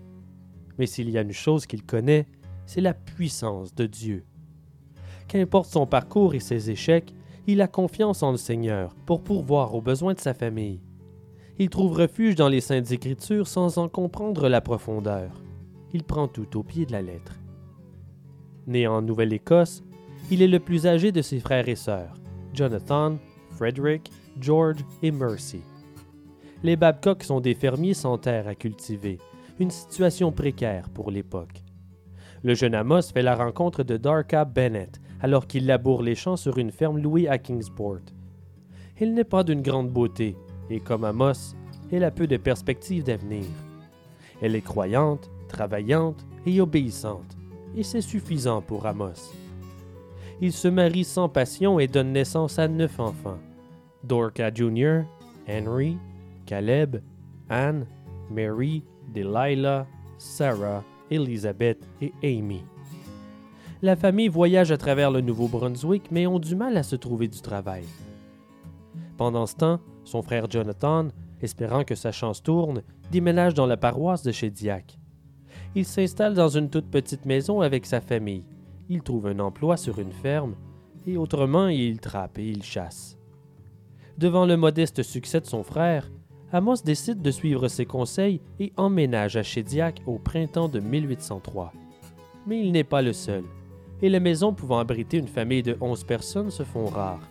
Mais 0.77 0.85
s'il 0.85 1.09
y 1.09 1.17
a 1.17 1.21
une 1.21 1.31
chose 1.31 1.65
qu'il 1.65 1.83
connaît, 1.83 2.27
c'est 2.65 2.81
la 2.81 2.93
puissance 2.93 3.73
de 3.73 3.87
Dieu. 3.87 4.23
Qu'importe 5.27 5.69
son 5.69 5.87
parcours 5.87 6.35
et 6.35 6.39
ses 6.39 6.69
échecs, 6.69 7.13
il 7.51 7.61
a 7.61 7.67
confiance 7.67 8.23
en 8.23 8.31
le 8.31 8.37
Seigneur 8.37 8.95
pour 9.05 9.21
pourvoir 9.21 9.75
aux 9.75 9.81
besoins 9.81 10.13
de 10.13 10.19
sa 10.21 10.33
famille. 10.33 10.79
Il 11.59 11.69
trouve 11.69 11.97
refuge 11.97 12.35
dans 12.35 12.47
les 12.47 12.61
saintes 12.61 12.91
écritures 12.91 13.45
sans 13.45 13.77
en 13.77 13.89
comprendre 13.89 14.47
la 14.47 14.61
profondeur. 14.61 15.31
Il 15.93 16.03
prend 16.03 16.29
tout 16.29 16.57
au 16.57 16.63
pied 16.63 16.85
de 16.85 16.93
la 16.93 17.01
lettre. 17.01 17.35
Né 18.67 18.87
en 18.87 19.01
Nouvelle-Écosse, 19.01 19.83
il 20.29 20.41
est 20.41 20.47
le 20.47 20.59
plus 20.61 20.87
âgé 20.87 21.11
de 21.11 21.21
ses 21.21 21.41
frères 21.41 21.67
et 21.67 21.75
sœurs, 21.75 22.13
Jonathan, 22.53 23.17
Frederick, 23.57 24.09
George 24.39 24.85
et 25.03 25.11
Mercy. 25.11 25.61
Les 26.63 26.77
Babcock 26.77 27.21
sont 27.21 27.41
des 27.41 27.55
fermiers 27.55 27.93
sans 27.93 28.17
terre 28.17 28.47
à 28.47 28.55
cultiver, 28.55 29.17
une 29.59 29.71
situation 29.71 30.31
précaire 30.31 30.89
pour 30.89 31.11
l'époque. 31.11 31.63
Le 32.43 32.53
jeune 32.53 32.75
Amos 32.75 33.11
fait 33.13 33.23
la 33.23 33.35
rencontre 33.35 33.83
de 33.83 33.97
Darka 33.97 34.45
Bennett, 34.45 35.00
alors 35.21 35.47
qu'il 35.47 35.65
laboure 35.65 36.01
les 36.01 36.15
champs 36.15 36.37
sur 36.37 36.57
une 36.57 36.71
ferme 36.71 36.97
louée 36.99 37.27
à 37.27 37.37
Kingsport. 37.37 38.01
Il 38.99 39.13
n'est 39.13 39.23
pas 39.23 39.43
d'une 39.43 39.61
grande 39.61 39.89
beauté, 39.89 40.35
et 40.69 40.79
comme 40.79 41.03
Amos, 41.03 41.55
elle 41.91 42.03
a 42.03 42.11
peu 42.11 42.27
de 42.27 42.37
perspectives 42.37 43.03
d'avenir. 43.03 43.45
Elle 44.41 44.55
est 44.55 44.61
croyante, 44.61 45.29
travaillante 45.47 46.25
et 46.45 46.61
obéissante, 46.61 47.37
et 47.75 47.83
c'est 47.83 48.01
suffisant 48.01 48.61
pour 48.61 48.85
Amos. 48.85 49.33
Il 50.41 50.51
se 50.51 50.67
marie 50.67 51.03
sans 51.03 51.29
passion 51.29 51.79
et 51.79 51.87
donne 51.87 52.13
naissance 52.13 52.57
à 52.57 52.67
neuf 52.67 52.99
enfants. 52.99 53.37
Dorca 54.03 54.51
Jr., 54.51 55.01
Henry, 55.47 55.97
Caleb, 56.47 56.97
Anne, 57.49 57.85
Mary, 58.31 58.83
Delilah, 59.13 59.85
Sarah, 60.17 60.83
Elizabeth 61.11 61.85
et 62.01 62.11
Amy. 62.23 62.63
La 63.83 63.95
famille 63.95 64.27
voyage 64.27 64.71
à 64.71 64.77
travers 64.77 65.09
le 65.09 65.21
Nouveau-Brunswick, 65.21 66.11
mais 66.11 66.27
ont 66.27 66.37
du 66.37 66.55
mal 66.55 66.77
à 66.77 66.83
se 66.83 66.95
trouver 66.95 67.27
du 67.27 67.41
travail. 67.41 67.83
Pendant 69.17 69.47
ce 69.47 69.55
temps, 69.55 69.79
son 70.03 70.21
frère 70.21 70.47
Jonathan, 70.47 71.07
espérant 71.41 71.83
que 71.83 71.95
sa 71.95 72.11
chance 72.11 72.43
tourne, 72.43 72.83
déménage 73.11 73.55
dans 73.55 73.65
la 73.65 73.77
paroisse 73.77 74.21
de 74.21 74.31
chez 74.31 74.53
Il 75.73 75.85
s'installe 75.85 76.35
dans 76.35 76.49
une 76.49 76.69
toute 76.69 76.91
petite 76.91 77.25
maison 77.25 77.61
avec 77.61 77.87
sa 77.87 78.01
famille. 78.01 78.45
Il 78.87 79.01
trouve 79.01 79.25
un 79.25 79.39
emploi 79.39 79.77
sur 79.77 79.97
une 79.97 80.11
ferme 80.11 80.53
et 81.07 81.17
autrement 81.17 81.67
il 81.67 81.99
trappe 81.99 82.37
et 82.37 82.47
il 82.47 82.61
chasse. 82.61 83.17
Devant 84.19 84.45
le 84.45 84.57
modeste 84.57 85.01
succès 85.01 85.41
de 85.41 85.47
son 85.47 85.63
frère, 85.63 86.11
Amos 86.51 86.83
décide 86.85 87.23
de 87.23 87.31
suivre 87.31 87.67
ses 87.67 87.87
conseils 87.87 88.41
et 88.59 88.73
emménage 88.77 89.37
à 89.37 89.41
Shediac 89.41 90.03
au 90.05 90.19
printemps 90.19 90.69
de 90.69 90.79
1803. 90.79 91.73
Mais 92.45 92.59
il 92.59 92.71
n'est 92.73 92.83
pas 92.83 93.01
le 93.01 93.13
seul, 93.13 93.43
et 94.01 94.09
les 94.09 94.19
maisons 94.19 94.53
pouvant 94.53 94.79
abriter 94.79 95.17
une 95.17 95.27
famille 95.27 95.63
de 95.63 95.77
11 95.79 96.03
personnes 96.03 96.51
se 96.51 96.63
font 96.63 96.87
rares. 96.87 97.29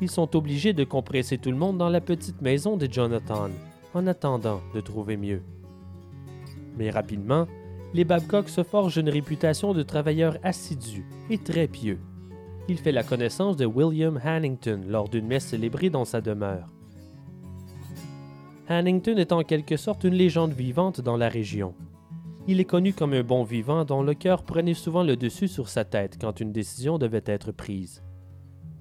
Ils 0.00 0.10
sont 0.10 0.34
obligés 0.34 0.72
de 0.72 0.84
compresser 0.84 1.38
tout 1.38 1.50
le 1.50 1.56
monde 1.56 1.78
dans 1.78 1.88
la 1.88 2.00
petite 2.00 2.42
maison 2.42 2.76
de 2.76 2.88
Jonathan, 2.90 3.50
en 3.94 4.06
attendant 4.06 4.60
de 4.74 4.80
trouver 4.80 5.16
mieux. 5.16 5.42
Mais 6.76 6.90
rapidement, 6.90 7.46
les 7.94 8.04
Babcock 8.04 8.48
se 8.48 8.62
forgent 8.62 8.98
une 8.98 9.10
réputation 9.10 9.74
de 9.74 9.82
travailleurs 9.82 10.38
assidus 10.42 11.06
et 11.30 11.38
très 11.38 11.68
pieux. 11.68 12.00
Il 12.68 12.78
fait 12.78 12.92
la 12.92 13.02
connaissance 13.02 13.56
de 13.56 13.66
William 13.66 14.18
Hannington 14.22 14.80
lors 14.88 15.08
d'une 15.08 15.26
messe 15.26 15.46
célébrée 15.46 15.90
dans 15.90 16.04
sa 16.04 16.20
demeure. 16.20 16.68
Hannington 18.68 19.16
est 19.16 19.32
en 19.32 19.42
quelque 19.42 19.76
sorte 19.76 20.04
une 20.04 20.14
légende 20.14 20.52
vivante 20.52 21.00
dans 21.00 21.16
la 21.16 21.28
région. 21.28 21.74
Il 22.48 22.58
est 22.58 22.64
connu 22.64 22.92
comme 22.92 23.12
un 23.12 23.22
bon 23.22 23.44
vivant 23.44 23.84
dont 23.84 24.02
le 24.02 24.14
cœur 24.14 24.42
prenait 24.42 24.74
souvent 24.74 25.04
le 25.04 25.16
dessus 25.16 25.46
sur 25.46 25.68
sa 25.68 25.84
tête 25.84 26.18
quand 26.20 26.40
une 26.40 26.50
décision 26.50 26.98
devait 26.98 27.22
être 27.24 27.52
prise. 27.52 28.02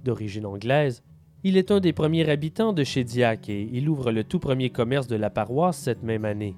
D'origine 0.03 0.47
anglaise, 0.47 1.03
il 1.43 1.57
est 1.57 1.69
un 1.69 1.79
des 1.79 1.93
premiers 1.93 2.27
habitants 2.27 2.73
de 2.73 2.83
Shediac 2.83 3.49
et 3.49 3.69
il 3.71 3.87
ouvre 3.87 4.11
le 4.11 4.23
tout 4.23 4.39
premier 4.39 4.71
commerce 4.71 5.05
de 5.05 5.15
la 5.15 5.29
paroisse 5.29 5.77
cette 5.77 6.01
même 6.01 6.25
année. 6.25 6.55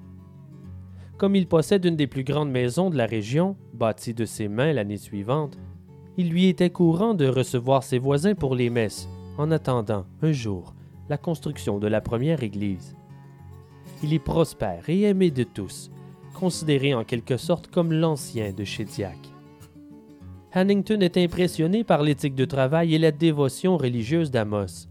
Comme 1.18 1.36
il 1.36 1.46
possède 1.46 1.84
une 1.84 1.96
des 1.96 2.06
plus 2.06 2.24
grandes 2.24 2.50
maisons 2.50 2.88
de 2.88 2.96
la 2.96 3.06
région, 3.06 3.56
bâtie 3.74 4.14
de 4.14 4.24
ses 4.24 4.48
mains 4.48 4.72
l'année 4.72 4.96
suivante, 4.96 5.58
il 6.16 6.30
lui 6.30 6.46
était 6.46 6.70
courant 6.70 7.12
de 7.12 7.26
recevoir 7.26 7.82
ses 7.82 7.98
voisins 7.98 8.34
pour 8.34 8.54
les 8.54 8.70
messes, 8.70 9.08
en 9.36 9.50
attendant, 9.50 10.06
un 10.22 10.32
jour, 10.32 10.74
la 11.08 11.18
construction 11.18 11.78
de 11.78 11.86
la 11.86 12.00
première 12.00 12.42
église. 12.42 12.96
Il 14.02 14.12
est 14.14 14.18
prospère 14.18 14.88
et 14.88 15.02
aimé 15.02 15.30
de 15.30 15.44
tous, 15.44 15.90
considéré 16.34 16.92
en 16.92 17.04
quelque 17.04 17.38
sorte 17.38 17.68
comme 17.68 17.92
l'ancien 17.92 18.52
de 18.52 18.64
Shediac. 18.64 19.16
Hannington 20.52 21.00
est 21.00 21.16
impressionné 21.16 21.82
par 21.82 22.02
l'éthique 22.02 22.34
de 22.34 22.44
travail 22.44 22.94
et 22.94 22.98
la 22.98 23.10
dévotion 23.10 23.78
religieuse 23.78 24.30
d'Amos. 24.30 24.88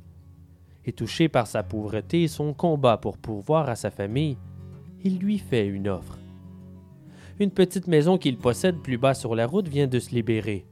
Et 0.86 0.92
touché 0.92 1.30
par 1.30 1.48
sa 1.48 1.64
pauvreté 1.64 2.24
et 2.24 2.28
son 2.28 2.54
combat 2.54 2.98
pour 2.98 3.18
pourvoir 3.18 3.70
à 3.70 3.76
sa 3.76 3.92
famille, 3.92 4.38
il 5.04 5.20
lui 5.20 5.38
fait 5.38 5.68
une 5.68 5.88
offre. 5.88 6.18
Une 7.40 7.52
petite 7.52 7.88
maison 7.88 8.18
qu'il 8.18 8.38
possède 8.38 8.80
plus 8.80 8.98
bas 8.98 9.14
sur 9.14 9.36
la 9.36 9.48
route 9.48 9.68
vient 9.68 9.88
de 9.88 10.00
se 10.00 10.12
libérer. 10.12 10.66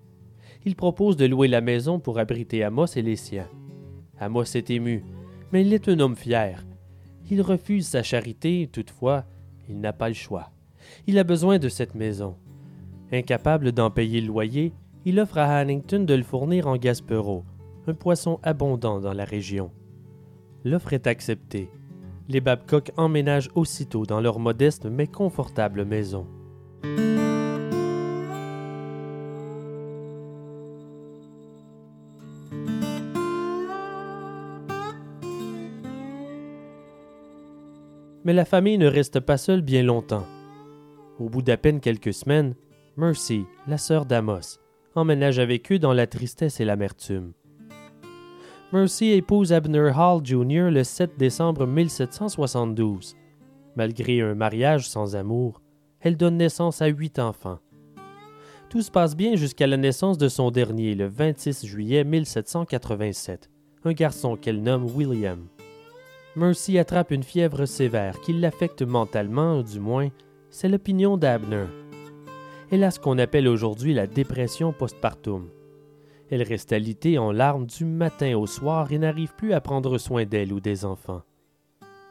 Il 0.65 0.75
propose 0.75 1.17
de 1.17 1.25
louer 1.25 1.47
la 1.47 1.61
maison 1.61 1.99
pour 1.99 2.19
abriter 2.19 2.63
Amos 2.63 2.87
et 2.95 3.01
les 3.01 3.15
siens. 3.15 3.47
Amos 4.19 4.55
est 4.55 4.69
ému, 4.69 5.03
mais 5.51 5.61
il 5.65 5.73
est 5.73 5.87
un 5.87 5.99
homme 5.99 6.15
fier. 6.15 6.65
Il 7.29 7.41
refuse 7.41 7.87
sa 7.87 8.03
charité, 8.03 8.69
toutefois, 8.71 9.25
il 9.69 9.79
n'a 9.79 9.93
pas 9.93 10.09
le 10.09 10.15
choix. 10.15 10.51
Il 11.07 11.17
a 11.17 11.23
besoin 11.23 11.59
de 11.59 11.69
cette 11.69 11.95
maison. 11.95 12.35
Incapable 13.11 13.71
d'en 13.71 13.91
payer 13.91 14.21
le 14.21 14.27
loyer, 14.27 14.73
il 15.05 15.19
offre 15.19 15.37
à 15.37 15.57
Hannington 15.57 16.03
de 16.05 16.13
le 16.13 16.23
fournir 16.23 16.67
en 16.67 16.77
Gaspero, 16.77 17.43
un 17.87 17.93
poisson 17.93 18.39
abondant 18.43 18.99
dans 18.99 19.13
la 19.13 19.25
région. 19.25 19.71
L'offre 20.63 20.93
est 20.93 21.07
acceptée 21.07 21.69
les 22.31 22.41
Babcock 22.41 22.91
emménagent 22.97 23.49
aussitôt 23.55 24.05
dans 24.05 24.21
leur 24.21 24.39
modeste 24.39 24.85
mais 24.89 25.07
confortable 25.07 25.85
maison. 25.85 26.25
Mais 38.23 38.33
la 38.33 38.45
famille 38.45 38.77
ne 38.77 38.87
reste 38.87 39.19
pas 39.19 39.37
seule 39.37 39.61
bien 39.61 39.83
longtemps. 39.83 40.25
Au 41.21 41.29
bout 41.29 41.43
d'à 41.43 41.55
peine 41.55 41.81
quelques 41.81 42.15
semaines, 42.15 42.55
Mercy, 42.97 43.45
la 43.67 43.77
sœur 43.77 44.07
d'Amos, 44.07 44.57
emménage 44.95 45.37
avec 45.37 45.71
eux 45.71 45.77
dans 45.77 45.93
la 45.93 46.07
tristesse 46.07 46.59
et 46.59 46.65
l'amertume. 46.65 47.33
Mercy 48.73 49.11
épouse 49.11 49.53
Abner 49.53 49.91
Hall 49.95 50.25
Jr. 50.25 50.71
le 50.71 50.83
7 50.83 51.19
décembre 51.19 51.67
1772. 51.67 53.15
Malgré 53.75 54.21
un 54.21 54.33
mariage 54.33 54.89
sans 54.89 55.15
amour, 55.15 55.61
elle 55.99 56.17
donne 56.17 56.37
naissance 56.37 56.81
à 56.81 56.87
huit 56.87 57.19
enfants. 57.19 57.59
Tout 58.71 58.81
se 58.81 58.89
passe 58.89 59.15
bien 59.15 59.35
jusqu'à 59.35 59.67
la 59.67 59.77
naissance 59.77 60.17
de 60.17 60.27
son 60.27 60.49
dernier, 60.49 60.95
le 60.95 61.05
26 61.05 61.67
juillet 61.67 62.03
1787, 62.03 63.51
un 63.85 63.93
garçon 63.93 64.37
qu'elle 64.37 64.63
nomme 64.63 64.87
William. 64.95 65.45
Mercy 66.35 66.79
attrape 66.79 67.11
une 67.11 67.21
fièvre 67.21 67.65
sévère 67.65 68.19
qui 68.21 68.33
l'affecte 68.33 68.81
mentalement, 68.81 69.61
du 69.61 69.79
moins, 69.79 70.09
c'est 70.51 70.67
l'opinion 70.67 71.17
d'Abner. 71.17 71.65
Elle 72.69 72.83
a 72.83 72.91
ce 72.91 72.99
qu'on 72.99 73.17
appelle 73.17 73.47
aujourd'hui 73.47 73.93
la 73.93 74.05
dépression 74.05 74.73
postpartum. 74.73 75.49
Elle 76.29 76.43
reste 76.43 76.71
alitée 76.73 77.17
en 77.17 77.31
larmes 77.31 77.65
du 77.65 77.85
matin 77.85 78.37
au 78.37 78.45
soir 78.45 78.91
et 78.91 78.97
n'arrive 78.97 79.33
plus 79.35 79.53
à 79.53 79.61
prendre 79.61 79.97
soin 79.97 80.25
d'elle 80.25 80.53
ou 80.53 80.59
des 80.59 80.85
enfants. 80.85 81.23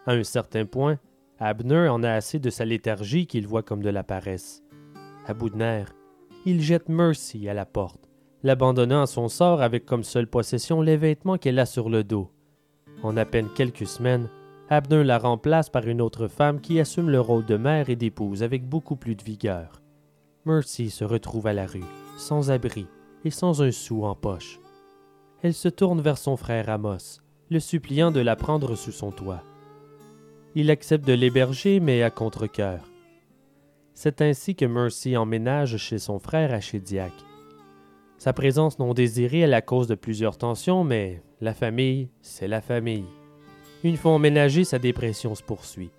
À 0.07 0.12
un 0.12 0.24
certain 0.24 0.64
point, 0.64 0.98
Abner 1.38 1.88
en 1.88 2.03
a 2.03 2.11
assez 2.11 2.38
de 2.38 2.50
sa 2.50 2.64
léthargie 2.64 3.26
qu'il 3.26 3.46
voit 3.46 3.62
comme 3.62 3.83
de 3.83 3.88
la 3.88 4.03
paresse. 4.03 4.62
À 5.26 5.35
bout 5.35 5.50
de 5.50 5.57
nerfs, 5.57 5.94
il 6.44 6.61
jette 6.61 6.88
Mercy 6.88 7.48
à 7.48 7.55
la 7.55 7.66
porte, 7.66 8.11
l'abandonnant 8.42 9.03
à 9.03 9.07
son 9.07 9.29
sort 9.29 9.62
avec 9.62 9.85
comme 9.87 10.05
seule 10.05 10.26
possession 10.26 10.81
les 10.83 10.96
vêtements 10.96 11.38
qu'elle 11.38 11.59
a 11.59 11.66
sur 11.66 11.88
le 11.88 12.05
dos. 12.05 12.31
En 13.03 13.16
à 13.16 13.24
peine 13.24 13.48
quelques 13.55 13.87
semaines, 13.87 14.29
Abner 14.72 15.02
la 15.02 15.18
remplace 15.18 15.68
par 15.68 15.88
une 15.88 16.00
autre 16.00 16.28
femme 16.28 16.61
qui 16.61 16.78
assume 16.78 17.11
le 17.11 17.20
rôle 17.20 17.44
de 17.44 17.56
mère 17.56 17.90
et 17.90 17.96
d'épouse 17.96 18.44
avec 18.44 18.68
beaucoup 18.68 18.94
plus 18.94 19.16
de 19.16 19.24
vigueur. 19.24 19.83
Mercy 20.44 20.90
se 20.90 21.02
retrouve 21.02 21.48
à 21.48 21.52
la 21.52 21.66
rue, 21.66 21.83
sans 22.16 22.52
abri, 22.52 22.87
et 23.24 23.30
sans 23.30 23.62
un 23.62 23.72
sou 23.72 24.04
en 24.04 24.14
poche. 24.14 24.61
Elle 25.42 25.54
se 25.54 25.68
tourne 25.68 26.00
vers 26.00 26.18
son 26.18 26.37
frère 26.37 26.68
Amos, 26.68 27.18
le 27.50 27.59
suppliant 27.59 28.12
de 28.12 28.20
la 28.20 28.37
prendre 28.37 28.76
sous 28.76 28.92
son 28.92 29.11
toit. 29.11 29.42
Il 30.54 30.70
accepte 30.70 31.04
de 31.04 31.14
l'héberger, 31.14 31.80
mais 31.80 32.04
à 32.04 32.11
contre-cœur. 32.11 32.85
C'est 33.92 34.22
ainsi 34.22 34.54
que 34.54 34.66
Mercy 34.66 35.16
emménage 35.16 35.78
chez 35.78 35.98
son 35.98 36.20
frère 36.20 36.54
à 36.54 36.61
Shediac. 36.61 37.12
Sa 38.18 38.33
présence 38.33 38.78
non 38.78 38.94
désirée 38.94 39.40
est 39.40 39.46
la 39.48 39.62
cause 39.62 39.88
de 39.88 39.96
plusieurs 39.96 40.38
tensions, 40.38 40.85
mais 40.85 41.24
la 41.40 41.54
famille, 41.54 42.09
c'est 42.20 42.46
la 42.46 42.61
famille. 42.61 43.06
Une 43.83 43.97
fois 43.97 44.12
emménagée, 44.12 44.64
sa 44.64 44.79
dépression 44.79 45.35
se 45.35 45.43
poursuit. 45.43 45.90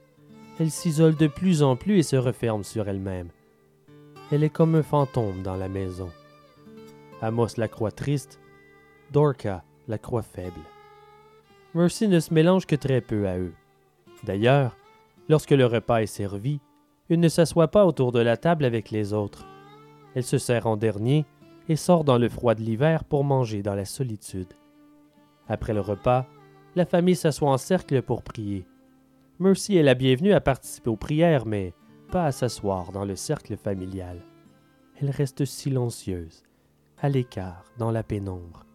Elle 0.60 0.70
s'isole 0.70 1.16
de 1.16 1.28
plus 1.28 1.64
en 1.64 1.76
plus 1.76 1.98
et 1.98 2.04
se 2.04 2.16
referme 2.16 2.64
sur 2.64 2.88
elle-même. 2.88 3.30
Elle 4.32 4.44
est 4.44 4.50
comme 4.50 4.76
un 4.76 4.84
fantôme 4.84 5.42
dans 5.42 5.56
la 5.56 5.68
maison. 5.68 6.10
Amos 7.22 7.58
la 7.58 7.68
croix 7.68 7.92
triste, 7.92 8.40
Dorca 9.12 9.64
la 9.88 9.98
croix 9.98 10.22
faible. 10.22 10.62
Mercy 11.74 12.08
ne 12.08 12.20
se 12.20 12.34
mélange 12.34 12.66
que 12.66 12.76
très 12.76 13.02
peu 13.02 13.28
à 13.28 13.38
eux. 13.38 13.54
D'ailleurs, 14.24 14.76
lorsque 15.28 15.52
le 15.52 15.66
repas 15.66 16.02
est 16.02 16.08
servi, 16.08 16.60
il 17.10 17.20
ne 17.20 17.30
s'assoit 17.30 17.70
pas 17.70 17.86
autour 17.86 18.12
de 18.12 18.20
la 18.20 18.38
table 18.38 18.64
avec 18.64 18.92
les 18.92 19.14
autres. 19.14 19.46
Elle 20.14 20.24
se 20.24 20.38
sert 20.38 20.68
en 20.68 20.78
dernier 20.78 21.26
et 21.68 21.76
sort 21.76 22.04
dans 22.04 22.18
le 22.18 22.30
froid 22.30 22.56
de 22.56 22.62
l'hiver 22.62 23.04
pour 23.04 23.24
manger 23.24 23.64
dans 23.64 23.76
la 23.76 23.86
solitude. 23.86 24.54
Après 25.48 25.74
le 25.74 25.82
repas, 25.82 26.28
la 26.76 26.86
famille 26.86 27.16
s'assoit 27.16 27.52
en 27.52 27.58
cercle 27.58 28.02
pour 28.02 28.24
prier. 28.24 28.66
Mercy 29.40 29.78
est 29.78 29.84
la 29.84 29.96
bienvenue 29.96 30.34
à 30.34 30.42
participer 30.42 30.90
aux 30.90 30.96
prières, 30.96 31.46
mais 31.46 31.74
pas 32.12 32.26
à 32.26 32.32
s'asseoir 32.32 32.92
dans 32.92 33.06
le 33.06 33.16
cercle 33.16 33.58
familial. 33.58 34.22
Elle 35.00 35.10
reste 35.10 35.46
silencieuse, 35.46 36.44
à 37.00 37.10
l'écart 37.10 37.66
dans 37.78 37.92
la 37.92 38.04
pénombre. 38.04 38.66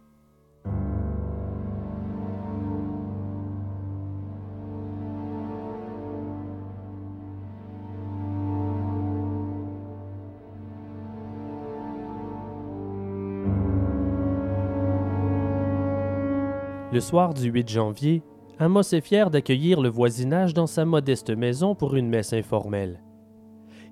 Le 16.97 17.01
soir 17.01 17.35
du 17.35 17.51
8 17.51 17.69
janvier, 17.69 18.23
Amos 18.57 18.81
est 18.91 19.01
fier 19.01 19.29
d'accueillir 19.29 19.81
le 19.81 19.87
voisinage 19.87 20.55
dans 20.55 20.65
sa 20.65 20.83
modeste 20.83 21.29
maison 21.29 21.75
pour 21.75 21.95
une 21.95 22.09
messe 22.09 22.33
informelle 22.33 23.03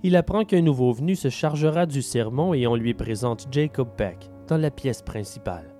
il 0.01 0.15
apprend 0.15 0.43
qu'un 0.43 0.61
nouveau 0.61 0.91
venu 0.91 1.15
se 1.15 1.29
chargera 1.29 1.85
du 1.85 2.01
sermon 2.01 2.55
et 2.55 2.65
on 2.65 2.75
lui 2.75 2.95
présente 2.95 3.47
Jacob 3.51 3.89
Peck 3.95 4.31
dans 4.47 4.57
la 4.57 4.71
pièce 4.71 5.03
principale. 5.03 5.75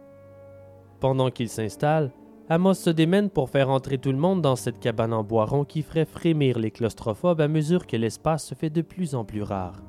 Pendant 1.00 1.32
qu'il 1.32 1.50
s'installe, 1.50 2.12
Amos 2.48 2.76
se 2.76 2.92
démène 2.92 3.32
pour 3.32 3.50
faire 3.50 3.72
entrer 3.72 3.98
tout 3.98 4.12
le 4.12 4.20
monde 4.20 4.44
dans 4.44 4.56
cette 4.56 4.80
cabane 4.80 5.14
en 5.14 5.24
bois 5.24 5.46
rond 5.46 5.66
qui 5.66 5.82
ferait 5.82 6.06
frémir 6.06 6.60
les 6.60 6.70
claustrophobes 6.70 7.42
à 7.42 7.48
mesure 7.48 7.88
que 7.88 7.98
l'espace 7.98 8.46
se 8.46 8.54
fait 8.54 8.70
de 8.70 8.84
plus 8.84 9.16
en 9.16 9.26
plus 9.26 9.42
rare. 9.42 9.82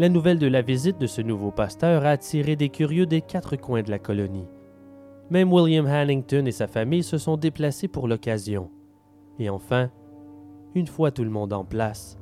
La 0.00 0.08
nouvelle 0.08 0.40
de 0.40 0.48
la 0.48 0.62
visite 0.62 0.98
de 0.98 1.06
ce 1.06 1.22
nouveau 1.22 1.52
pasteur 1.52 2.04
a 2.04 2.10
attiré 2.10 2.56
des 2.56 2.70
curieux 2.70 3.06
des 3.06 3.20
quatre 3.20 3.54
coins 3.54 3.82
de 3.82 3.90
la 3.90 4.00
colonie. 4.00 4.48
Même 5.28 5.52
William 5.52 5.86
Hannington 5.86 6.44
et 6.46 6.52
sa 6.52 6.68
famille 6.68 7.02
se 7.02 7.18
sont 7.18 7.36
déplacés 7.36 7.88
pour 7.88 8.06
l'occasion. 8.06 8.70
Et 9.40 9.50
enfin, 9.50 9.90
une 10.74 10.86
fois 10.86 11.10
tout 11.10 11.24
le 11.24 11.30
monde 11.30 11.52
en 11.52 11.64
place, 11.64 12.16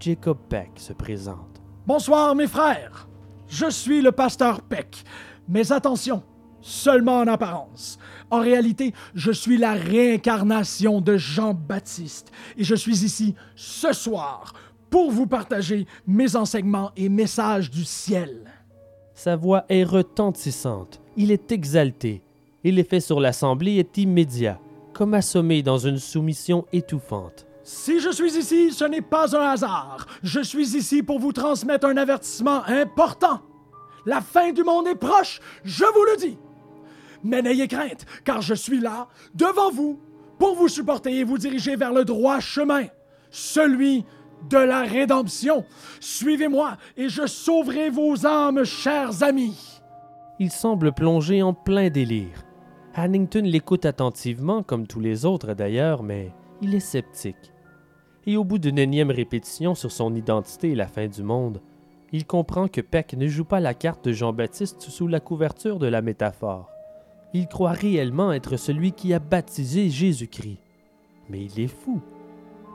Jacob 0.00 0.38
Peck 0.48 0.72
se 0.74 0.92
présente. 0.92 1.62
Bonsoir 1.86 2.34
mes 2.34 2.48
frères. 2.48 3.08
Je 3.46 3.70
suis 3.70 4.02
le 4.02 4.10
pasteur 4.10 4.62
Peck. 4.62 5.04
Mais 5.48 5.70
attention, 5.70 6.24
seulement 6.60 7.18
en 7.18 7.28
apparence. 7.28 7.98
En 8.30 8.40
réalité, 8.40 8.94
je 9.14 9.30
suis 9.30 9.56
la 9.56 9.74
réincarnation 9.74 11.00
de 11.00 11.16
Jean-Baptiste 11.16 12.32
et 12.56 12.64
je 12.64 12.74
suis 12.74 13.04
ici 13.04 13.36
ce 13.54 13.92
soir 13.92 14.54
pour 14.90 15.12
vous 15.12 15.28
partager 15.28 15.86
mes 16.06 16.34
enseignements 16.34 16.90
et 16.96 17.08
messages 17.08 17.70
du 17.70 17.84
ciel. 17.84 18.52
Sa 19.14 19.36
voix 19.36 19.64
est 19.68 19.84
retentissante, 19.84 21.00
il 21.16 21.30
est 21.30 21.52
exalté, 21.52 22.22
et 22.64 22.72
l'effet 22.72 23.00
sur 23.00 23.20
l'Assemblée 23.20 23.76
est 23.76 23.98
immédiat, 23.98 24.60
comme 24.92 25.14
assommé 25.14 25.62
dans 25.62 25.78
une 25.78 25.98
soumission 25.98 26.66
étouffante. 26.72 27.46
Si 27.62 28.00
je 28.00 28.10
suis 28.10 28.36
ici, 28.36 28.72
ce 28.72 28.84
n'est 28.84 29.02
pas 29.02 29.36
un 29.36 29.50
hasard. 29.50 30.06
Je 30.22 30.40
suis 30.40 30.76
ici 30.76 31.02
pour 31.02 31.18
vous 31.18 31.32
transmettre 31.32 31.86
un 31.86 31.96
avertissement 31.96 32.62
important. 32.66 33.40
La 34.06 34.20
fin 34.20 34.52
du 34.52 34.64
monde 34.64 34.88
est 34.88 34.96
proche, 34.96 35.40
je 35.62 35.84
vous 35.84 36.04
le 36.04 36.16
dis. 36.16 36.38
Mais 37.22 37.42
n'ayez 37.42 37.68
crainte, 37.68 38.06
car 38.24 38.40
je 38.40 38.54
suis 38.54 38.80
là, 38.80 39.08
devant 39.34 39.70
vous, 39.70 40.00
pour 40.38 40.54
vous 40.54 40.68
supporter 40.68 41.18
et 41.18 41.24
vous 41.24 41.38
diriger 41.38 41.76
vers 41.76 41.92
le 41.92 42.04
droit 42.04 42.40
chemin, 42.40 42.86
celui 43.30 44.04
de 44.48 44.56
la 44.56 44.82
rédemption. 44.82 45.64
Suivez-moi 46.00 46.76
et 46.96 47.08
je 47.10 47.26
sauverai 47.26 47.90
vos 47.90 48.26
âmes, 48.26 48.64
chers 48.64 49.22
amis. 49.22 49.80
Il 50.38 50.50
semble 50.50 50.92
plongé 50.92 51.42
en 51.42 51.52
plein 51.52 51.90
délire. 51.90 52.46
Hannington 52.94 53.42
l'écoute 53.44 53.86
attentivement, 53.86 54.62
comme 54.62 54.86
tous 54.86 55.00
les 55.00 55.24
autres 55.24 55.54
d'ailleurs, 55.54 56.02
mais 56.02 56.32
il 56.60 56.74
est 56.74 56.80
sceptique. 56.80 57.52
Et 58.26 58.36
au 58.36 58.44
bout 58.44 58.58
d'une 58.58 58.78
énième 58.78 59.10
répétition 59.10 59.74
sur 59.74 59.92
son 59.92 60.14
identité 60.14 60.72
et 60.72 60.74
la 60.74 60.88
fin 60.88 61.06
du 61.06 61.22
monde, 61.22 61.60
il 62.12 62.26
comprend 62.26 62.66
que 62.66 62.80
Peck 62.80 63.14
ne 63.14 63.28
joue 63.28 63.44
pas 63.44 63.60
la 63.60 63.74
carte 63.74 64.04
de 64.06 64.12
Jean-Baptiste 64.12 64.80
sous 64.80 65.06
la 65.06 65.20
couverture 65.20 65.78
de 65.78 65.86
la 65.86 66.02
métaphore. 66.02 66.68
Il 67.32 67.46
croit 67.46 67.70
réellement 67.70 68.32
être 68.32 68.56
celui 68.56 68.90
qui 68.90 69.14
a 69.14 69.20
baptisé 69.20 69.88
Jésus-Christ. 69.88 70.58
Mais 71.28 71.44
il 71.44 71.60
est 71.60 71.68
fou. 71.68 72.00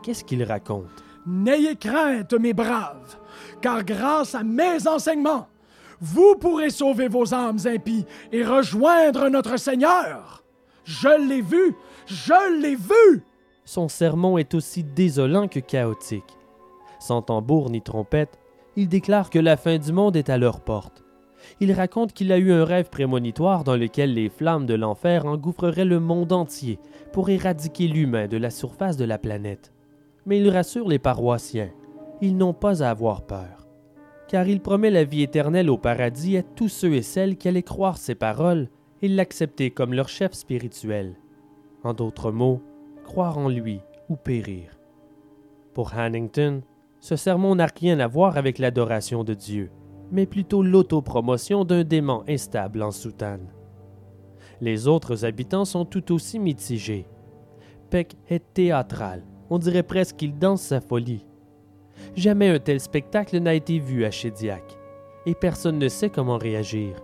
Qu'est-ce 0.01 0.23
qu'il 0.23 0.43
raconte? 0.43 1.03
N'ayez 1.27 1.75
crainte, 1.75 2.33
mes 2.33 2.53
braves, 2.53 3.17
car 3.61 3.83
grâce 3.83 4.33
à 4.35 4.43
mes 4.43 4.87
enseignements, 4.87 5.47
vous 6.01 6.35
pourrez 6.39 6.69
sauver 6.69 7.07
vos 7.07 7.33
âmes 7.33 7.59
impies 7.65 8.05
et 8.31 8.43
rejoindre 8.43 9.29
notre 9.29 9.57
Seigneur. 9.57 10.43
Je 10.83 11.27
l'ai 11.27 11.41
vu, 11.41 11.75
je 12.05 12.61
l'ai 12.61 12.75
vu. 12.75 13.23
Son 13.65 13.87
sermon 13.87 14.37
est 14.37 14.53
aussi 14.53 14.83
désolant 14.83 15.47
que 15.47 15.59
chaotique. 15.59 16.37
Sans 16.99 17.21
tambour 17.21 17.69
ni 17.69 17.81
trompette, 17.81 18.39
il 18.75 18.87
déclare 18.87 19.29
que 19.29 19.39
la 19.39 19.57
fin 19.57 19.77
du 19.77 19.91
monde 19.91 20.15
est 20.15 20.29
à 20.29 20.37
leur 20.37 20.61
porte. 20.61 21.03
Il 21.59 21.71
raconte 21.71 22.13
qu'il 22.13 22.31
a 22.31 22.37
eu 22.37 22.51
un 22.51 22.65
rêve 22.65 22.89
prémonitoire 22.89 23.63
dans 23.63 23.75
lequel 23.75 24.13
les 24.13 24.29
flammes 24.29 24.65
de 24.65 24.73
l'enfer 24.73 25.25
engouffreraient 25.25 25.85
le 25.85 25.99
monde 25.99 26.31
entier 26.31 26.79
pour 27.13 27.29
éradiquer 27.29 27.87
l'humain 27.87 28.27
de 28.27 28.37
la 28.37 28.49
surface 28.49 28.97
de 28.97 29.05
la 29.05 29.17
planète. 29.17 29.71
Mais 30.25 30.39
il 30.39 30.49
rassure 30.49 30.87
les 30.87 30.99
paroissiens. 30.99 31.71
Ils 32.21 32.35
n'ont 32.35 32.53
pas 32.53 32.83
à 32.83 32.89
avoir 32.89 33.21
peur. 33.21 33.54
Car 34.35 34.49
il 34.49 34.59
promet 34.59 34.91
la 34.91 35.05
vie 35.05 35.21
éternelle 35.21 35.69
au 35.69 35.77
paradis 35.77 36.35
à 36.35 36.43
tous 36.43 36.67
ceux 36.67 36.93
et 36.93 37.03
celles 37.03 37.37
qui 37.37 37.47
allaient 37.47 37.63
croire 37.63 37.97
ses 37.97 38.15
paroles 38.15 38.67
et 39.01 39.07
l'accepter 39.07 39.71
comme 39.71 39.93
leur 39.93 40.09
chef 40.09 40.33
spirituel. 40.33 41.15
En 41.85 41.93
d'autres 41.93 42.33
mots, 42.33 42.61
croire 43.05 43.37
en 43.37 43.47
lui 43.47 43.79
ou 44.09 44.17
périr. 44.17 44.77
Pour 45.73 45.93
Hannington, 45.93 46.63
ce 46.99 47.15
sermon 47.15 47.55
n'a 47.55 47.67
rien 47.67 47.97
à 48.01 48.07
voir 48.07 48.35
avec 48.35 48.59
l'adoration 48.59 49.23
de 49.23 49.33
Dieu, 49.33 49.71
mais 50.11 50.25
plutôt 50.25 50.63
l'autopromotion 50.63 51.63
d'un 51.63 51.85
démon 51.85 52.25
instable 52.27 52.83
en 52.83 52.91
soutane. 52.91 53.53
Les 54.59 54.89
autres 54.89 55.23
habitants 55.23 55.63
sont 55.63 55.85
tout 55.85 56.11
aussi 56.11 56.39
mitigés. 56.39 57.07
Peck 57.89 58.17
est 58.27 58.53
théâtral, 58.53 59.23
on 59.49 59.59
dirait 59.59 59.81
presque 59.81 60.17
qu'il 60.17 60.37
danse 60.37 60.61
sa 60.61 60.81
folie. 60.81 61.25
Jamais 62.15 62.49
un 62.49 62.59
tel 62.59 62.79
spectacle 62.79 63.37
n'a 63.39 63.53
été 63.53 63.77
vu 63.77 64.05
à 64.05 64.11
Chédiac, 64.11 64.77
et 65.25 65.35
personne 65.35 65.77
ne 65.77 65.89
sait 65.89 66.09
comment 66.09 66.37
réagir. 66.37 67.01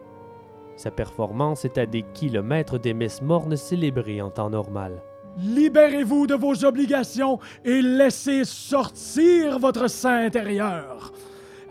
Sa 0.78 0.90
performance 0.90 1.66
est 1.66 1.78
à 1.78 1.86
des 1.86 2.04
kilomètres 2.14 2.80
des 2.80 2.94
messes 2.94 3.22
mornes 3.22 3.58
célébrées 3.58 4.22
en 4.22 4.30
temps 4.30 4.50
normal. 4.50 5.04
Libérez-vous 5.38 6.28
de 6.28 6.36
vos 6.36 6.66
obligations 6.66 7.40
et 7.66 7.82
laissez 7.82 8.46
sortir 8.46 9.60
votre 9.60 9.90
sein 9.90 10.26
intérieur. 10.26 11.12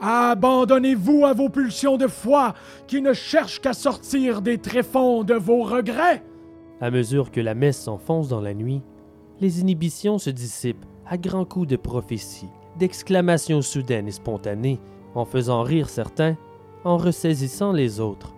Abandonnez-vous 0.00 1.24
à 1.26 1.34
vos 1.34 1.48
pulsions 1.48 1.96
de 1.96 2.06
foi 2.06 2.54
qui 2.86 3.02
ne 3.02 3.12
cherchent 3.12 3.60
qu'à 3.60 3.74
sortir 3.74 4.42
des 4.42 4.58
tréfonds 4.58 5.24
de 5.24 5.34
vos 5.34 5.62
regrets. 5.62 6.22
À 6.80 6.90
mesure 6.90 7.30
que 7.30 7.40
la 7.40 7.54
messe 7.54 7.82
s'enfonce 7.82 8.28
dans 8.28 8.40
la 8.40 8.54
nuit, 8.54 8.82
les 9.40 9.60
inhibitions 9.60 10.18
se 10.18 10.30
dissipent 10.30 10.86
à 11.06 11.18
grands 11.18 11.44
coups 11.44 11.68
de 11.68 11.76
prophéties, 11.76 12.48
d'exclamations 12.80 13.60
soudaines 13.60 14.08
et 14.08 14.12
spontanées, 14.12 14.80
en 15.14 15.26
faisant 15.26 15.62
rire 15.62 15.90
certains, 15.90 16.36
en 16.82 16.96
ressaisissant 16.96 17.72
les 17.72 18.00
autres. 18.00 18.34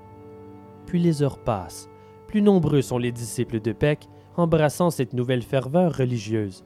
Puis 0.86 0.98
les 0.98 1.22
heures 1.22 1.38
passent. 1.38 1.88
Plus 2.26 2.42
nombreux 2.42 2.82
sont 2.82 2.98
les 2.98 3.12
disciples 3.12 3.60
de 3.60 3.72
Peck 3.72 4.08
embrassant 4.36 4.90
cette 4.90 5.12
nouvelle 5.12 5.42
ferveur 5.42 5.96
religieuse. 5.96 6.64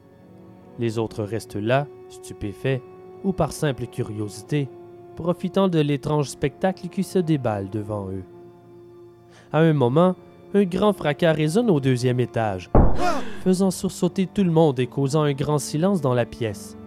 Les 0.78 0.98
autres 0.98 1.22
restent 1.22 1.56
là, 1.56 1.86
stupéfaits, 2.08 2.80
ou 3.24 3.32
par 3.32 3.52
simple 3.52 3.86
curiosité, 3.86 4.68
profitant 5.14 5.68
de 5.68 5.80
l'étrange 5.80 6.30
spectacle 6.30 6.88
qui 6.88 7.02
se 7.02 7.18
déballe 7.18 7.68
devant 7.68 8.08
eux. 8.08 8.24
À 9.52 9.58
un 9.58 9.72
moment, 9.74 10.14
un 10.54 10.64
grand 10.64 10.94
fracas 10.94 11.32
résonne 11.32 11.70
au 11.70 11.80
deuxième 11.80 12.20
étage, 12.20 12.70
faisant 13.44 13.70
sursauter 13.70 14.26
tout 14.26 14.44
le 14.44 14.50
monde 14.50 14.78
et 14.80 14.86
causant 14.86 15.22
un 15.22 15.32
grand 15.32 15.58
silence 15.58 16.00
dans 16.00 16.14
la 16.14 16.24
pièce. 16.24 16.78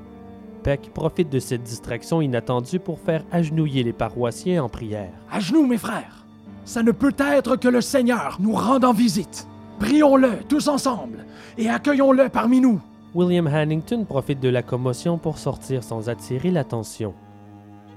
Peck 0.64 0.92
profite 0.94 1.30
de 1.30 1.40
cette 1.40 1.64
distraction 1.64 2.22
inattendue 2.22 2.80
pour 2.80 3.00
faire 3.00 3.24
agenouiller 3.32 3.84
les 3.84 3.94
paroissiens 3.94 4.64
en 4.64 4.70
prière. 4.70 5.12
À 5.32 5.40
genoux, 5.40 5.66
mes 5.66 5.78
frères. 5.78 6.26
Ça 6.66 6.84
ne 6.84 6.92
peut 6.92 7.16
être 7.18 7.56
que 7.56 7.68
le 7.68 7.82
Seigneur 7.82 8.38
nous 8.40 8.54
rendant 8.54 8.94
visite. 8.94 9.48
Prions-le 9.80 10.44
tous 10.48 10.68
ensemble 10.68 11.26
et 11.58 11.70
accueillons-le 11.70 12.30
parmi 12.30 12.60
nous. 12.60 12.82
William 13.16 13.48
Hannington 13.48 14.06
profite 14.06 14.40
de 14.40 14.50
la 14.50 14.62
commotion 14.62 15.18
pour 15.18 15.38
sortir 15.38 15.84
sans 15.84 16.10
attirer 16.10 16.52
l'attention. 16.52 17.16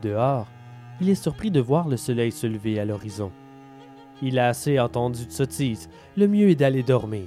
Dehors, 0.00 0.46
il 1.00 1.10
est 1.10 1.22
surpris 1.22 1.50
de 1.50 1.60
voir 1.60 1.88
le 1.88 1.96
soleil 1.96 2.32
se 2.32 2.46
lever 2.46 2.78
à 2.80 2.84
l'horizon. 2.84 3.30
Il 4.22 4.38
a 4.38 4.48
assez 4.48 4.78
entendu 4.78 5.26
de 5.26 5.32
sottises, 5.32 5.90
le 6.16 6.28
mieux 6.28 6.48
est 6.48 6.54
d'aller 6.54 6.82
dormir. 6.82 7.26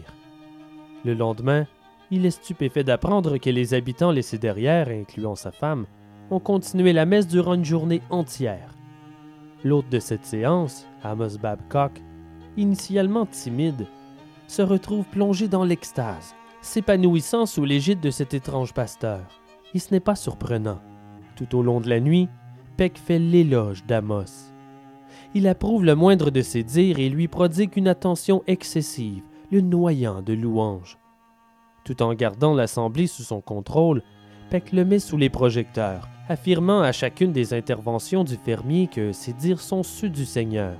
Le 1.04 1.14
lendemain, 1.14 1.68
il 2.12 2.26
est 2.26 2.32
stupéfait 2.32 2.84
d'apprendre 2.84 3.38
que 3.38 3.50
les 3.50 3.74
habitants 3.74 4.12
laissés 4.12 4.38
derrière, 4.38 4.90
incluant 4.90 5.36
sa 5.36 5.52
femme, 5.52 5.86
ont 6.32 6.40
continué 6.40 6.94
la 6.94 7.06
messe 7.06 7.28
durant 7.28 7.54
une 7.54 7.66
journée 7.66 8.02
entière. 8.10 8.76
L'hôte 9.64 9.90
de 9.90 10.00
cette 10.00 10.26
séance, 10.26 10.88
Amos 11.04 11.38
Babcock, 11.42 11.92
initialement 12.58 13.26
timide, 13.26 13.88
se 14.48 14.62
retrouve 14.62 15.06
plongé 15.06 15.48
dans 15.48 15.64
l'extase, 15.64 16.36
s'épanouissant 16.62 17.46
sous 17.46 17.66
l'égide 17.66 18.00
de 18.00 18.12
cet 18.12 18.34
étrange 18.34 18.74
pasteur. 18.74 19.22
Et 19.74 19.80
ce 19.80 19.94
n'est 19.94 20.00
pas 20.00 20.16
surprenant. 20.16 20.80
Tout 21.36 21.58
au 21.58 21.64
long 21.64 21.82
de 21.82 21.90
la 21.90 22.00
nuit, 22.00 22.30
Peck 22.78 22.98
fait 22.98 23.20
l'éloge 23.20 23.86
d'Amos. 23.86 24.52
Il 25.34 25.48
approuve 25.48 25.84
le 25.84 25.96
moindre 25.96 26.30
de 26.30 26.42
ses 26.42 26.64
dires 26.64 27.00
et 27.00 27.10
lui 27.10 27.28
prodigue 27.28 27.76
une 27.76 27.88
attention 27.88 28.44
excessive, 28.48 29.24
le 29.52 29.62
noyant 29.62 30.22
de 30.22 30.34
louanges. 30.34 30.98
Tout 31.86 32.04
en 32.04 32.14
gardant 32.14 32.54
l'assemblée 32.54 33.08
sous 33.08 33.24
son 33.24 33.40
contrôle, 33.40 34.02
Peck 34.50 34.74
le 34.74 34.84
met 34.84 35.00
sous 35.00 35.16
les 35.16 35.30
projecteurs, 35.30 36.10
affirmant 36.28 36.82
à 36.82 36.92
chacune 36.92 37.32
des 37.32 37.54
interventions 37.54 38.26
du 38.26 38.36
fermier 38.36 38.88
que 38.88 39.14
ses 39.14 39.32
dires 39.32 39.62
sont 39.62 39.84
ceux 39.84 40.10
du 40.10 40.26
Seigneur. 40.26 40.76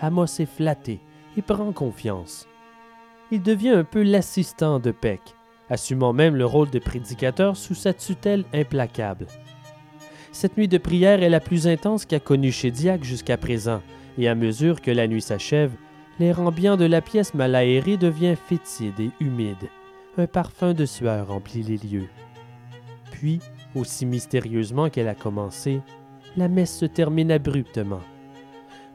Amos 0.00 0.26
est 0.38 0.46
flatté 0.46 1.00
et 1.38 1.42
prend 1.42 1.72
confiance 1.72 2.46
il 3.30 3.42
devient 3.42 3.70
un 3.70 3.84
peu 3.84 4.02
l'assistant 4.02 4.78
de 4.78 4.90
Peck, 4.90 5.20
assumant 5.68 6.12
même 6.12 6.36
le 6.36 6.46
rôle 6.46 6.70
de 6.70 6.78
prédicateur 6.78 7.56
sous 7.56 7.74
sa 7.74 7.92
tutelle 7.92 8.44
implacable. 8.54 9.26
Cette 10.32 10.56
nuit 10.56 10.68
de 10.68 10.78
prière 10.78 11.22
est 11.22 11.30
la 11.30 11.40
plus 11.40 11.66
intense 11.66 12.04
qu'a 12.04 12.20
connue 12.20 12.50
Diac 12.50 13.02
jusqu'à 13.02 13.36
présent, 13.36 13.82
et 14.18 14.28
à 14.28 14.34
mesure 14.34 14.80
que 14.80 14.90
la 14.90 15.08
nuit 15.08 15.22
s'achève, 15.22 15.72
L'air 16.18 16.40
ambiant 16.40 16.78
de 16.78 16.86
la 16.86 17.02
pièce 17.02 17.34
mal 17.34 17.54
aérée 17.54 17.98
devient 17.98 18.36
fétide 18.48 18.98
et 19.00 19.10
humide. 19.20 19.68
Un 20.18 20.26
parfum 20.26 20.72
de 20.72 20.86
sueur 20.86 21.28
remplit 21.28 21.62
les 21.62 21.76
lieux. 21.76 22.08
Puis, 23.10 23.40
aussi 23.74 24.06
mystérieusement 24.06 24.88
qu'elle 24.88 25.08
a 25.08 25.14
commencé, 25.14 25.82
la 26.38 26.48
messe 26.48 26.74
se 26.74 26.86
termine 26.86 27.30
abruptement. 27.30 28.00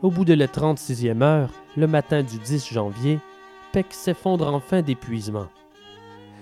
Au 0.01 0.09
bout 0.09 0.25
de 0.25 0.33
la 0.33 0.47
36e 0.47 1.21
heure, 1.21 1.51
le 1.77 1.85
matin 1.85 2.23
du 2.23 2.39
10 2.39 2.73
janvier, 2.73 3.19
Peck 3.71 3.87
s'effondre 3.91 4.47
enfin 4.51 4.81
d'épuisement. 4.81 5.45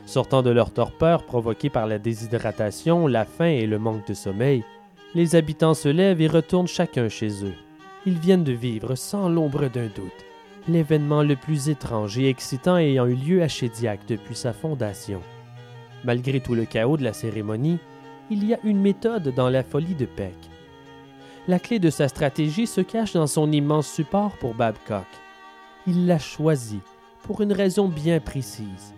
Sortant 0.06 0.44
de 0.44 0.50
leur 0.50 0.72
torpeur 0.72 1.26
provoquée 1.26 1.70
par 1.70 1.86
la 1.86 2.00
déshydratation, 2.00 3.06
la 3.06 3.26
faim 3.26 3.46
et 3.46 3.68
le 3.68 3.80
manque 3.80 4.08
de 4.08 4.14
sommeil, 4.14 4.64
les 5.14 5.36
habitants 5.36 5.74
se 5.74 5.90
lèvent 5.90 6.22
et 6.22 6.28
retournent 6.28 6.68
chacun 6.68 7.10
chez 7.10 7.44
eux. 7.44 7.56
Ils 8.06 8.18
viennent 8.18 8.46
de 8.46 8.54
vivre, 8.54 8.96
sans 8.96 9.28
l'ombre 9.28 9.68
d'un 9.68 9.88
doute, 9.88 10.26
l'événement 10.70 11.24
le 11.24 11.36
plus 11.36 11.70
étrange 11.70 12.18
et 12.18 12.30
excitant 12.30 12.78
ayant 12.78 13.06
eu 13.06 13.16
lieu 13.16 13.44
à 13.44 13.48
Chédiac 13.48 14.02
depuis 14.08 14.36
sa 14.36 14.54
fondation. 14.54 15.22
Malgré 16.04 16.40
tout 16.40 16.56
le 16.56 16.66
chaos 16.66 16.98
de 16.98 17.04
la 17.04 17.14
cérémonie, 17.14 17.80
il 18.30 18.46
y 18.46 18.54
a 18.54 18.60
une 18.64 18.80
méthode 18.80 19.34
dans 19.36 19.50
la 19.50 19.64
folie 19.64 19.96
de 19.96 20.06
Peck. 20.06 20.36
La 21.48 21.60
clé 21.60 21.80
de 21.80 21.90
sa 21.90 22.08
stratégie 22.08 22.68
se 22.68 22.82
cache 22.82 23.14
dans 23.14 23.28
son 23.28 23.52
immense 23.52 23.88
support 23.88 24.38
pour 24.38 24.54
Babcock. 24.54 25.08
Il 25.88 26.06
l'a 26.06 26.20
choisi 26.20 26.80
pour 27.24 27.42
une 27.42 27.54
raison 27.54 27.88
bien 27.88 28.20
précise 28.20 28.94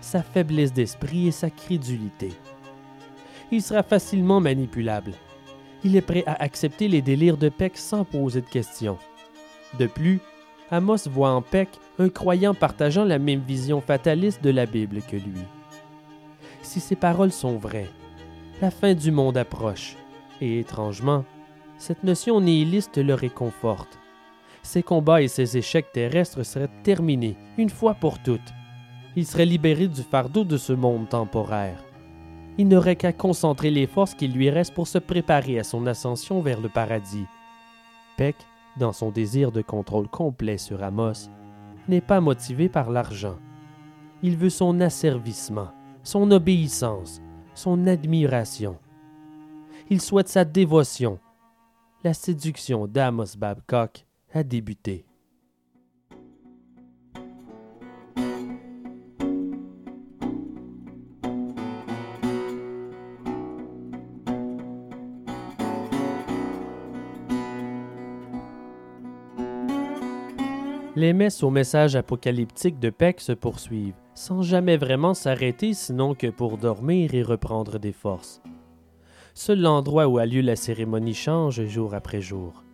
sa 0.00 0.22
faiblesse 0.22 0.72
d'esprit 0.72 1.28
et 1.28 1.32
sa 1.32 1.50
crédulité. 1.50 2.32
Il 3.50 3.62
sera 3.62 3.82
facilement 3.82 4.40
manipulable. 4.40 5.12
Il 5.84 5.96
est 5.96 6.02
prêt 6.02 6.24
à 6.26 6.42
accepter 6.42 6.88
les 6.88 7.02
délires 7.02 7.36
de 7.36 7.48
Peck 7.48 7.76
sans 7.76 8.04
poser 8.04 8.40
de 8.40 8.46
questions. 8.46 8.98
De 9.78 9.86
plus, 9.86 10.20
Amos 10.70 11.08
voit 11.08 11.30
en 11.30 11.40
Peck 11.40 11.68
un 11.98 12.08
croyant 12.10 12.54
partageant 12.54 13.04
la 13.04 13.18
même 13.18 13.40
vision 13.40 13.80
fataliste 13.80 14.42
de 14.44 14.50
la 14.50 14.66
Bible 14.66 15.00
que 15.00 15.16
lui. 15.16 15.42
Si 16.62 16.80
ces 16.80 16.96
paroles 16.96 17.32
sont 17.32 17.56
vraies, 17.56 17.90
la 18.60 18.70
fin 18.70 18.92
du 18.92 19.10
monde 19.10 19.38
approche, 19.38 19.96
et 20.40 20.58
étrangement, 20.58 21.24
cette 21.78 22.04
notion 22.04 22.40
nihiliste 22.40 22.98
le 22.98 23.14
réconforte. 23.14 23.98
Ses 24.62 24.82
combats 24.82 25.22
et 25.22 25.28
ses 25.28 25.56
échecs 25.56 25.92
terrestres 25.92 26.44
seraient 26.44 26.68
terminés, 26.82 27.36
une 27.56 27.70
fois 27.70 27.94
pour 27.94 28.18
toutes. 28.18 28.52
Il 29.16 29.26
serait 29.26 29.46
libéré 29.46 29.88
du 29.88 30.02
fardeau 30.02 30.44
de 30.44 30.58
ce 30.58 30.74
monde 30.74 31.08
temporaire. 31.08 31.82
Il 32.58 32.68
n'aurait 32.68 32.96
qu'à 32.96 33.12
concentrer 33.12 33.70
les 33.70 33.86
forces 33.86 34.14
qui 34.14 34.28
lui 34.28 34.50
restent 34.50 34.74
pour 34.74 34.88
se 34.88 34.98
préparer 34.98 35.58
à 35.58 35.64
son 35.64 35.86
ascension 35.86 36.42
vers 36.42 36.60
le 36.60 36.68
paradis. 36.68 37.24
Peck, 38.16 38.36
dans 38.76 38.92
son 38.92 39.10
désir 39.10 39.52
de 39.52 39.62
contrôle 39.62 40.08
complet 40.08 40.58
sur 40.58 40.82
Amos, 40.82 41.30
n'est 41.88 42.00
pas 42.00 42.20
motivé 42.20 42.68
par 42.68 42.90
l'argent. 42.90 43.38
Il 44.22 44.36
veut 44.36 44.50
son 44.50 44.80
asservissement, 44.80 45.68
son 46.02 46.30
obéissance, 46.30 47.20
son 47.54 47.86
admiration. 47.86 48.78
Il 49.90 50.00
souhaite 50.00 50.28
sa 50.28 50.44
dévotion, 50.44 51.18
la 52.04 52.14
séduction 52.14 52.86
d'Amos 52.86 53.36
Babcock 53.36 54.06
a 54.32 54.42
débuté. 54.42 55.07
Les 70.98 71.12
messes 71.12 71.44
au 71.44 71.50
message 71.50 71.94
apocalyptique 71.94 72.80
de 72.80 72.90
Peck 72.90 73.20
se 73.20 73.30
poursuivent, 73.30 73.94
sans 74.16 74.42
jamais 74.42 74.76
vraiment 74.76 75.14
s'arrêter 75.14 75.72
sinon 75.72 76.16
que 76.16 76.26
pour 76.26 76.58
dormir 76.58 77.14
et 77.14 77.22
reprendre 77.22 77.78
des 77.78 77.92
forces. 77.92 78.42
Seul 79.32 79.60
l'endroit 79.60 80.08
où 80.08 80.18
a 80.18 80.26
lieu 80.26 80.40
la 80.40 80.56
cérémonie 80.56 81.14
change 81.14 81.64
jour 81.66 81.94
après 81.94 82.20
jour. 82.20 82.64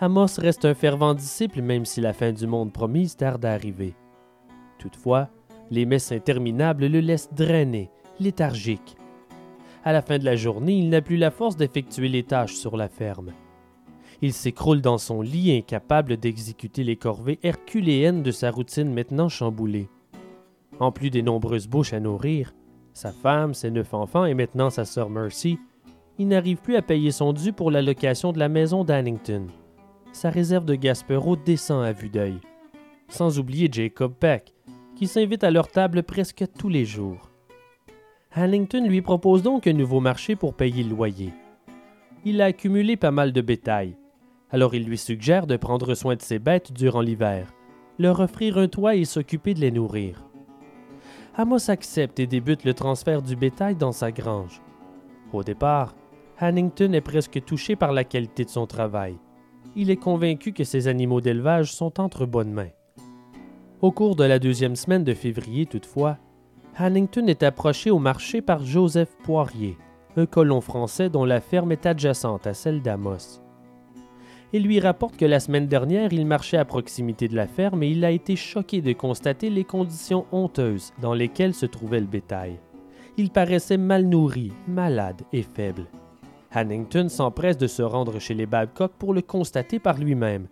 Amos 0.00 0.38
reste 0.38 0.64
un 0.64 0.72
fervent 0.72 1.12
disciple 1.12 1.60
même 1.60 1.84
si 1.84 2.00
la 2.00 2.14
fin 2.14 2.32
du 2.32 2.46
monde 2.46 2.72
promise 2.72 3.14
tarde 3.14 3.44
à 3.44 3.52
arriver. 3.52 3.94
Toutefois, 4.78 5.28
les 5.70 5.84
messes 5.84 6.12
interminables 6.12 6.86
le 6.86 7.00
laissent 7.00 7.34
drainer, 7.34 7.90
léthargique. 8.20 8.96
À 9.84 9.92
la 9.92 10.00
fin 10.00 10.16
de 10.16 10.24
la 10.24 10.36
journée, 10.36 10.78
il 10.78 10.88
n'a 10.88 11.02
plus 11.02 11.18
la 11.18 11.30
force 11.30 11.56
d'effectuer 11.56 12.08
les 12.08 12.22
tâches 12.22 12.54
sur 12.54 12.78
la 12.78 12.88
ferme. 12.88 13.34
Il 14.20 14.32
s'écroule 14.32 14.80
dans 14.80 14.98
son 14.98 15.22
lit, 15.22 15.56
incapable 15.56 16.16
d'exécuter 16.16 16.82
les 16.82 16.96
corvées 16.96 17.38
herculéennes 17.42 18.22
de 18.22 18.32
sa 18.32 18.50
routine 18.50 18.92
maintenant 18.92 19.28
chamboulée. 19.28 19.88
En 20.80 20.90
plus 20.90 21.10
des 21.10 21.22
nombreuses 21.22 21.68
bouches 21.68 21.92
à 21.92 22.00
nourrir, 22.00 22.52
sa 22.92 23.12
femme, 23.12 23.54
ses 23.54 23.70
neuf 23.70 23.94
enfants 23.94 24.24
et 24.24 24.34
maintenant 24.34 24.70
sa 24.70 24.84
sœur 24.84 25.08
Mercy, 25.08 25.58
il 26.18 26.26
n'arrive 26.26 26.56
plus 26.56 26.74
à 26.74 26.82
payer 26.82 27.12
son 27.12 27.32
dû 27.32 27.52
pour 27.52 27.70
la 27.70 27.80
location 27.80 28.32
de 28.32 28.40
la 28.40 28.48
maison 28.48 28.82
d'Annington. 28.82 29.46
Sa 30.12 30.30
réserve 30.30 30.64
de 30.64 30.74
Gaspero 30.74 31.36
descend 31.36 31.84
à 31.84 31.92
vue 31.92 32.08
d'œil. 32.08 32.38
Sans 33.08 33.38
oublier 33.38 33.68
Jacob 33.70 34.14
Peck, 34.18 34.52
qui 34.96 35.06
s'invite 35.06 35.44
à 35.44 35.52
leur 35.52 35.68
table 35.68 36.02
presque 36.02 36.44
tous 36.58 36.68
les 36.68 36.84
jours. 36.84 37.30
Annington 38.32 38.84
lui 38.84 39.00
propose 39.00 39.44
donc 39.44 39.68
un 39.68 39.72
nouveau 39.72 40.00
marché 40.00 40.34
pour 40.34 40.54
payer 40.54 40.82
le 40.82 40.90
loyer. 40.90 41.32
Il 42.24 42.42
a 42.42 42.46
accumulé 42.46 42.96
pas 42.96 43.12
mal 43.12 43.32
de 43.32 43.40
bétail, 43.40 43.96
alors 44.50 44.74
il 44.74 44.84
lui 44.84 44.98
suggère 44.98 45.46
de 45.46 45.56
prendre 45.56 45.94
soin 45.94 46.16
de 46.16 46.22
ses 46.22 46.38
bêtes 46.38 46.72
durant 46.72 47.00
l'hiver, 47.00 47.52
leur 47.98 48.20
offrir 48.20 48.58
un 48.58 48.68
toit 48.68 48.94
et 48.94 49.04
s'occuper 49.04 49.54
de 49.54 49.60
les 49.60 49.70
nourrir. 49.70 50.24
Amos 51.36 51.70
accepte 51.70 52.18
et 52.18 52.26
débute 52.26 52.64
le 52.64 52.74
transfert 52.74 53.22
du 53.22 53.36
bétail 53.36 53.76
dans 53.76 53.92
sa 53.92 54.10
grange. 54.10 54.60
Au 55.32 55.42
départ, 55.42 55.94
Hannington 56.38 56.92
est 56.92 57.00
presque 57.00 57.44
touché 57.44 57.76
par 57.76 57.92
la 57.92 58.04
qualité 58.04 58.44
de 58.44 58.50
son 58.50 58.66
travail. 58.66 59.18
Il 59.76 59.90
est 59.90 59.96
convaincu 59.96 60.52
que 60.52 60.64
ses 60.64 60.88
animaux 60.88 61.20
d'élevage 61.20 61.72
sont 61.72 62.00
entre 62.00 62.26
bonnes 62.26 62.52
mains. 62.52 62.70
Au 63.80 63.92
cours 63.92 64.16
de 64.16 64.24
la 64.24 64.38
deuxième 64.38 64.74
semaine 64.74 65.04
de 65.04 65.14
février, 65.14 65.66
toutefois, 65.66 66.16
Hannington 66.76 67.26
est 67.26 67.42
approché 67.42 67.90
au 67.90 67.98
marché 67.98 68.40
par 68.40 68.64
Joseph 68.64 69.16
Poirier, 69.22 69.76
un 70.16 70.26
colon 70.26 70.60
français 70.60 71.10
dont 71.10 71.24
la 71.24 71.40
ferme 71.40 71.72
est 71.72 71.86
adjacente 71.86 72.46
à 72.46 72.54
celle 72.54 72.82
d'Amos 72.82 73.40
et 74.52 74.58
lui 74.58 74.80
rapporte 74.80 75.16
que 75.16 75.24
la 75.24 75.40
semaine 75.40 75.66
dernière, 75.66 76.12
il 76.12 76.26
marchait 76.26 76.56
à 76.56 76.64
proximité 76.64 77.28
de 77.28 77.36
la 77.36 77.46
ferme 77.46 77.82
et 77.82 77.90
il 77.90 78.04
a 78.04 78.10
été 78.10 78.36
choqué 78.36 78.80
de 78.80 78.92
constater 78.92 79.50
les 79.50 79.64
conditions 79.64 80.26
honteuses 80.32 80.92
dans 81.00 81.14
lesquelles 81.14 81.54
se 81.54 81.66
trouvait 81.66 82.00
le 82.00 82.06
bétail. 82.06 82.58
Il 83.16 83.30
paraissait 83.30 83.76
mal 83.76 84.04
nourri, 84.04 84.52
malade 84.66 85.22
et 85.32 85.42
faible. 85.42 85.86
Hannington 86.50 87.08
s'empresse 87.08 87.58
de 87.58 87.66
se 87.66 87.82
rendre 87.82 88.18
chez 88.18 88.34
les 88.34 88.46
Babcock 88.46 88.92
pour 88.98 89.12
le 89.12 89.20
constater 89.20 89.78
par 89.78 89.98
lui-même. 89.98 90.46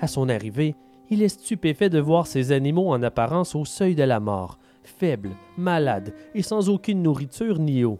À 0.00 0.06
son 0.06 0.28
arrivée, 0.28 0.74
il 1.10 1.22
est 1.22 1.28
stupéfait 1.28 1.90
de 1.90 2.00
voir 2.00 2.26
ces 2.26 2.50
animaux 2.52 2.90
en 2.90 3.02
apparence 3.02 3.54
au 3.54 3.66
seuil 3.66 3.94
de 3.94 4.04
la 4.04 4.20
mort, 4.20 4.58
faibles, 4.82 5.32
malades 5.58 6.14
et 6.34 6.42
sans 6.42 6.70
aucune 6.70 7.02
nourriture 7.02 7.58
ni 7.58 7.84
eau. 7.84 7.98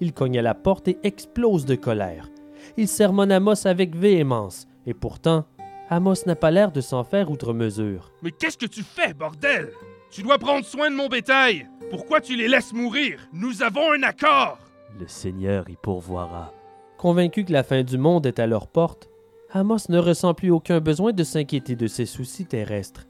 Il 0.00 0.12
cogne 0.12 0.38
à 0.38 0.42
la 0.42 0.54
porte 0.54 0.88
et 0.88 0.98
explose 1.04 1.66
de 1.66 1.76
colère 1.76 2.28
il 2.76 2.88
sermonne 2.88 3.32
Amos 3.32 3.66
avec 3.66 3.96
véhémence, 3.96 4.66
et 4.86 4.94
pourtant, 4.94 5.44
Amos 5.88 6.26
n'a 6.26 6.36
pas 6.36 6.50
l'air 6.50 6.72
de 6.72 6.80
s'en 6.80 7.04
faire 7.04 7.30
outre 7.30 7.52
mesure. 7.52 8.12
Mais 8.22 8.30
qu'est-ce 8.32 8.58
que 8.58 8.66
tu 8.66 8.82
fais, 8.82 9.14
bordel? 9.14 9.70
Tu 10.10 10.22
dois 10.22 10.38
prendre 10.38 10.64
soin 10.64 10.90
de 10.90 10.96
mon 10.96 11.08
bétail 11.08 11.68
Pourquoi 11.90 12.20
tu 12.20 12.36
les 12.36 12.48
laisses 12.48 12.72
mourir? 12.72 13.28
Nous 13.32 13.62
avons 13.62 13.92
un 13.92 14.02
accord 14.02 14.58
Le 14.98 15.06
Seigneur 15.06 15.68
y 15.68 15.76
pourvoira. 15.76 16.52
Convaincu 16.96 17.44
que 17.44 17.52
la 17.52 17.62
fin 17.62 17.82
du 17.82 17.98
monde 17.98 18.26
est 18.26 18.38
à 18.38 18.46
leur 18.46 18.68
porte, 18.68 19.08
Amos 19.52 19.88
ne 19.88 19.98
ressent 19.98 20.34
plus 20.34 20.50
aucun 20.50 20.80
besoin 20.80 21.12
de 21.12 21.24
s'inquiéter 21.24 21.76
de 21.76 21.86
ses 21.86 22.06
soucis 22.06 22.46
terrestres. 22.46 23.06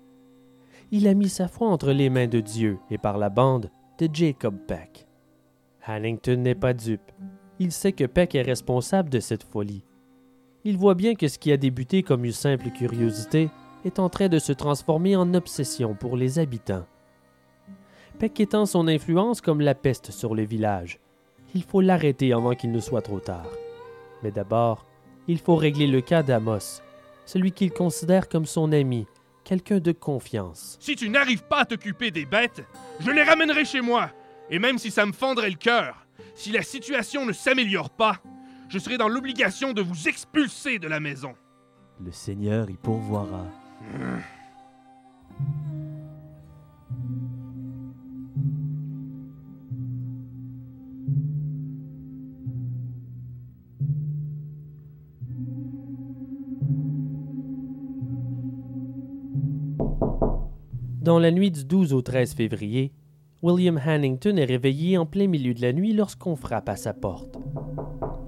Il 0.90 1.09
a 1.09 1.14
mis 1.14 1.29
sa 1.29 1.48
foi 1.48 1.68
entre 1.68 1.92
les 1.92 2.11
mains 2.11 2.29
de 2.29 2.40
Dieu 2.40 2.79
et 2.90 2.98
par 2.98 3.18
la 3.18 3.31
bande 3.31 3.70
de 3.98 4.09
Jacob 4.12 4.57
Peck. 4.66 5.07
Hannington 5.87 6.37
n'est 6.37 6.55
pas 6.55 6.74
dupe 6.74 7.11
il 7.59 7.73
sait 7.73 7.92
que 7.92 8.05
Peck 8.05 8.35
est 8.35 8.42
responsable 8.42 9.11
de 9.11 9.21
cette 9.21 9.45
folie. 9.45 9.83
Il 10.64 10.77
voit 10.77 10.95
bien 10.95 11.14
que 11.14 11.29
ce 11.29 11.38
qui 11.38 11.53
a 11.53 11.57
débuté 11.57 12.03
comme 12.03 12.25
une 12.25 12.33
simple 12.33 12.71
curiosité 12.71 13.51
est 13.85 13.99
en 13.99 14.09
train 14.09 14.29
de 14.29 14.38
se 14.38 14.53
transformer 14.53 15.16
en 15.16 15.33
obsession 15.35 15.95
pour 15.95 16.16
les 16.16 16.38
habitants. 16.38 16.87
Peck 18.19 18.40
étend 18.40 18.66
son 18.66 18.88
influence 18.88 19.40
comme 19.40 19.61
la 19.61 19.75
peste 19.75 20.11
sur 20.11 20.35
le 20.35 20.42
village. 20.42 20.99
Il 21.55 21.62
faut 21.62 21.81
l'arrêter 21.81 22.33
avant 22.33 22.55
qu'il 22.55 22.73
ne 22.73 22.81
soit 22.81 23.03
trop 23.03 23.21
tard. 23.21 23.49
Mais 24.23 24.31
d'abord, 24.31 24.87
il 25.29 25.38
faut 25.38 25.57
régler 25.57 25.87
le 25.87 26.01
cas 26.01 26.23
d'Amos, 26.23 26.83
celui 27.27 27.53
qu'il 27.53 27.71
considère 27.71 28.29
comme 28.29 28.47
son 28.47 28.73
ami, 28.73 29.07
quelqu'un 29.45 29.79
de 29.79 29.92
confiance. 29.92 30.77
Si 30.81 30.97
tu 30.97 31.09
n'arrives 31.09 31.45
pas 31.45 31.61
à 31.61 31.64
t'occuper 31.64 32.11
des 32.11 32.25
bêtes, 32.25 32.64
je 33.01 33.11
les 33.11 33.23
ramènerai 33.23 33.64
chez 33.64 33.81
moi, 33.81 34.11
et 34.51 34.59
même 34.59 34.79
si 34.79 34.90
ça 34.90 35.07
me 35.07 35.12
fendrait 35.12 35.51
le 35.51 35.57
cœur, 35.57 36.06
si 36.35 36.52
la 36.52 36.62
situation 36.62 37.24
ne 37.24 37.33
s'améliore 37.33 37.90
pas, 37.90 38.20
je 38.68 38.79
serai 38.79 38.98
dans 38.98 39.09
l'obligation 39.09 39.72
de 39.72 39.83
vous 39.83 40.09
expulser 40.09 40.79
de 40.79 40.88
la 40.88 41.00
maison. 41.00 41.35
Le 42.05 42.12
Seigneur 42.12 42.68
y 42.68 42.76
pourvoira. 42.76 43.46
Dans 61.07 61.20
la 61.20 61.31
nuit 61.31 61.52
du 61.52 61.64
12 61.64 61.92
au 61.92 62.02
13 62.02 62.35
février, 62.35 62.92
William 63.42 63.79
Hannington 63.79 64.37
est 64.38 64.46
réveillé 64.46 64.96
en 64.96 65.05
plein 65.05 65.27
milieu 65.27 65.53
de 65.53 65.61
la 65.61 65.75
nuit 65.75 65.92
lorsqu'on 65.92 66.37
frappe 66.37 66.70
à 66.70 66.77
sa 66.77 66.94
porte. 66.94 67.38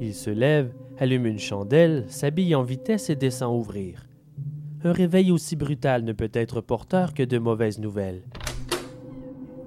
Il 0.01 0.13
se 0.13 0.29
lève, 0.29 0.75
allume 0.99 1.25
une 1.25 1.39
chandelle, 1.39 2.05
s'habille 2.09 2.55
en 2.55 2.63
vitesse 2.63 3.09
et 3.09 3.17
descend 3.17 3.59
ouvrir. 3.59 4.07
Un 4.85 4.93
réveil 4.93 5.33
aussi 5.33 5.57
brutal 5.57 6.05
ne 6.05 6.13
peut 6.13 6.31
être 6.35 6.61
porteur 6.61 7.15
que 7.15 7.23
de 7.23 7.39
mauvaises 7.39 7.79
nouvelles. 7.79 8.23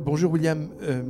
Bonjour 0.05 0.31
William. 0.31 0.69
Euh, 0.83 1.01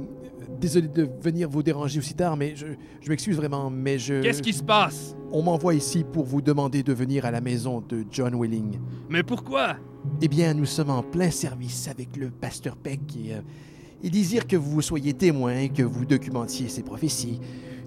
désolé 0.61 0.87
de 0.87 1.09
venir 1.21 1.49
vous 1.49 1.61
déranger 1.61 1.99
aussi 1.99 2.13
tard, 2.13 2.37
mais 2.37 2.55
je, 2.55 2.67
je 3.01 3.09
m'excuse 3.09 3.35
vraiment, 3.35 3.69
mais 3.69 3.99
je... 3.99 4.21
Qu'est-ce 4.21 4.41
qui 4.41 4.53
se 4.53 4.63
passe? 4.63 5.13
On 5.33 5.43
m'envoie 5.43 5.75
ici 5.75 6.05
pour 6.05 6.23
vous 6.23 6.41
demander 6.41 6.83
de 6.83 6.93
venir 6.93 7.25
à 7.25 7.31
la 7.31 7.41
maison 7.41 7.81
de 7.81 8.05
John 8.09 8.33
Willing. 8.35 8.79
Mais 9.09 9.23
pourquoi? 9.23 9.75
Eh 10.21 10.29
bien, 10.29 10.53
nous 10.53 10.65
sommes 10.65 10.89
en 10.89 11.03
plein 11.03 11.29
service 11.31 11.89
avec 11.89 12.15
le 12.15 12.31
pasteur 12.31 12.77
Peck 12.77 13.01
et 13.17 13.35
euh, 13.35 13.41
il 14.03 14.11
désire 14.11 14.47
que 14.47 14.55
vous 14.55 14.81
soyez 14.81 15.13
témoin 15.13 15.57
et 15.57 15.69
que 15.69 15.83
vous 15.83 16.05
documentiez 16.05 16.69
ses 16.69 16.83
prophéties. 16.83 17.39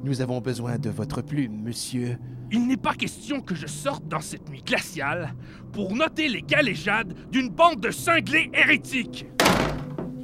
Nous 0.05 0.21
avons 0.21 0.41
besoin 0.41 0.79
de 0.79 0.91
votre 0.91 1.23
plume, 1.23 1.63
monsieur. 1.63 2.19
Il 2.53 2.67
n'est 2.67 2.77
pas 2.77 2.95
question 2.95 3.41
que 3.41 3.55
je 3.55 3.67
sorte 3.67 4.07
dans 4.07 4.21
cette 4.21 4.49
nuit 4.49 4.63
glaciale 4.65 5.35
pour 5.73 5.95
noter 5.95 6.29
les 6.29 6.43
galéjades 6.43 7.15
d'une 7.31 7.49
bande 7.49 7.81
de 7.81 7.91
cinglés 7.91 8.51
hérétiques. 8.53 9.27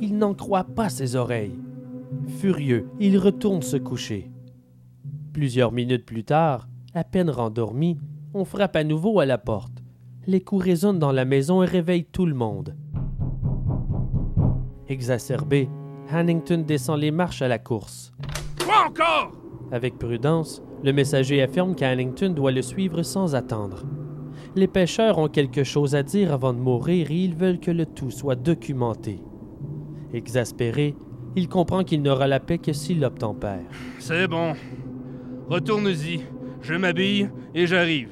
Il 0.00 0.16
n'en 0.16 0.34
croit 0.34 0.64
pas 0.64 0.90
ses 0.90 1.16
oreilles. 1.16 1.58
Furieux, 2.38 2.88
il 3.00 3.18
retourne 3.18 3.62
se 3.62 3.76
coucher. 3.76 4.30
Plusieurs 5.32 5.72
minutes 5.72 6.06
plus 6.06 6.24
tard, 6.24 6.68
à 6.94 7.04
peine 7.04 7.30
rendormi, 7.30 7.98
on 8.34 8.44
frappe 8.44 8.76
à 8.76 8.84
nouveau 8.84 9.20
à 9.20 9.26
la 9.26 9.38
porte. 9.38 9.82
Les 10.26 10.40
coups 10.40 10.64
résonnent 10.64 10.98
dans 10.98 11.12
la 11.12 11.24
maison 11.24 11.62
et 11.62 11.66
réveillent 11.66 12.04
tout 12.04 12.26
le 12.26 12.34
monde. 12.34 12.76
Exacerbé, 14.88 15.68
Hannington 16.12 16.64
descend 16.66 16.98
les 16.98 17.10
marches 17.10 17.42
à 17.42 17.48
la 17.48 17.58
course. 17.58 18.12
Quoi 18.64 18.86
encore 18.88 19.32
Avec 19.72 19.98
prudence, 19.98 20.62
le 20.82 20.92
messager 20.92 21.42
affirme 21.42 21.74
qu'Hannington 21.74 22.30
doit 22.30 22.52
le 22.52 22.62
suivre 22.62 23.02
sans 23.02 23.34
attendre. 23.34 23.84
Les 24.56 24.66
pêcheurs 24.66 25.18
ont 25.18 25.28
quelque 25.28 25.62
chose 25.62 25.94
à 25.94 26.02
dire 26.02 26.32
avant 26.32 26.52
de 26.52 26.58
mourir 26.58 27.10
et 27.10 27.14
ils 27.14 27.34
veulent 27.34 27.60
que 27.60 27.70
le 27.70 27.86
tout 27.86 28.10
soit 28.10 28.34
documenté. 28.34 29.20
Exaspéré, 30.12 30.96
il 31.36 31.48
comprend 31.48 31.84
qu'il 31.84 32.02
n'aura 32.02 32.26
la 32.26 32.40
paix 32.40 32.58
que 32.58 32.72
s'il 32.72 33.04
obtempère. 33.04 33.62
C'est 34.00 34.26
bon. 34.26 34.54
Retourne-y. 35.48 36.22
Je 36.62 36.74
m'habille 36.74 37.30
et 37.54 37.66
j'arrive. 37.66 38.10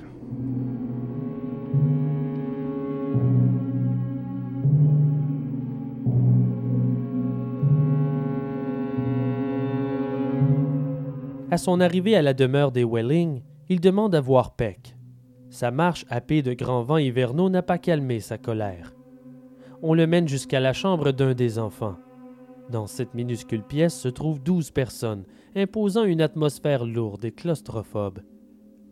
À 11.59 11.61
son 11.61 11.81
arrivée 11.81 12.15
à 12.15 12.23
la 12.23 12.35
demeure 12.35 12.71
des 12.71 12.85
Welling, 12.85 13.43
il 13.69 13.81
demande 13.81 14.15
à 14.15 14.21
voir 14.21 14.55
Peck. 14.55 14.95
Sa 15.51 15.73
marche 15.73 16.07
happée 16.09 16.41
de 16.41 16.53
grands 16.53 16.85
vents 16.85 16.99
hivernaux 16.99 17.51
n'a 17.51 17.63
pas 17.63 17.79
calmé 17.79 18.21
sa 18.21 18.39
colère. 18.39 18.95
On 19.83 19.93
le 19.93 20.07
mène 20.07 20.29
jusqu'à 20.29 20.61
la 20.61 20.73
chambre 20.73 21.11
d'un 21.11 21.35
des 21.35 21.59
enfants. 21.59 21.97
Dans 22.71 22.87
cette 22.87 23.13
minuscule 23.13 23.65
pièce 23.65 23.99
se 23.99 24.07
trouvent 24.07 24.41
douze 24.41 24.71
personnes, 24.71 25.25
imposant 25.57 26.05
une 26.05 26.21
atmosphère 26.21 26.87
lourde 26.87 27.25
et 27.25 27.33
claustrophobe. 27.33 28.21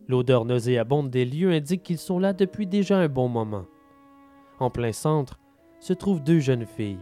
L'odeur 0.08 0.44
nauséabonde 0.44 1.08
des 1.08 1.24
lieux 1.24 1.52
indique 1.52 1.84
qu'ils 1.84 1.98
sont 1.98 2.18
là 2.18 2.32
depuis 2.32 2.66
déjà 2.66 2.98
un 2.98 3.08
bon 3.08 3.28
moment. 3.28 3.66
En 4.58 4.70
plein 4.70 4.90
centre 4.90 5.38
se 5.78 5.92
trouvent 5.92 6.24
deux 6.24 6.40
jeunes 6.40 6.66
filles, 6.66 6.98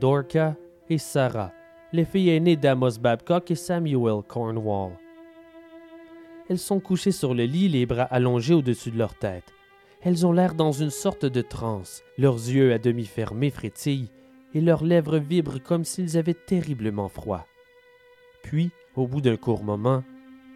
Dorca 0.00 0.56
et 0.88 0.96
Sarah, 0.96 1.52
les 1.94 2.04
filles 2.04 2.30
aînées 2.30 2.56
d'Amos 2.56 2.98
Babcock 2.98 3.52
et 3.52 3.54
Samuel 3.54 4.20
Cornwall. 4.26 4.94
Elles 6.50 6.58
sont 6.58 6.80
couchées 6.80 7.12
sur 7.12 7.34
le 7.34 7.44
lit, 7.44 7.68
les 7.68 7.86
bras 7.86 8.02
allongés 8.02 8.54
au-dessus 8.54 8.90
de 8.90 8.98
leur 8.98 9.14
tête. 9.14 9.54
Elles 10.02 10.26
ont 10.26 10.32
l'air 10.32 10.54
dans 10.54 10.72
une 10.72 10.90
sorte 10.90 11.24
de 11.24 11.40
transe, 11.40 12.02
leurs 12.18 12.34
yeux 12.34 12.72
à 12.72 12.78
demi 12.78 13.04
fermés 13.04 13.50
frétillent, 13.50 14.10
et 14.54 14.60
leurs 14.60 14.82
lèvres 14.82 15.18
vibrent 15.18 15.62
comme 15.62 15.84
s'ils 15.84 16.18
avaient 16.18 16.34
terriblement 16.34 17.08
froid. 17.08 17.46
Puis, 18.42 18.72
au 18.96 19.06
bout 19.06 19.20
d'un 19.20 19.36
court 19.36 19.62
moment, 19.62 20.02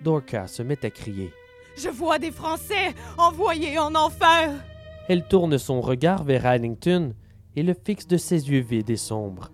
Dorca 0.02 0.48
se 0.48 0.64
met 0.64 0.84
à 0.84 0.90
crier. 0.90 1.30
Je 1.76 1.88
vois 1.88 2.18
des 2.18 2.32
Français 2.32 2.96
envoyés 3.16 3.78
en 3.78 3.94
enfer. 3.94 4.50
Elle 5.08 5.22
tourne 5.28 5.56
son 5.56 5.82
regard 5.82 6.24
vers 6.24 6.46
Hannington 6.46 7.14
et 7.54 7.62
le 7.62 7.74
fixe 7.74 8.08
de 8.08 8.16
ses 8.16 8.50
yeux 8.50 8.60
vides 8.60 8.90
et 8.90 8.96
sombres. 8.96 9.52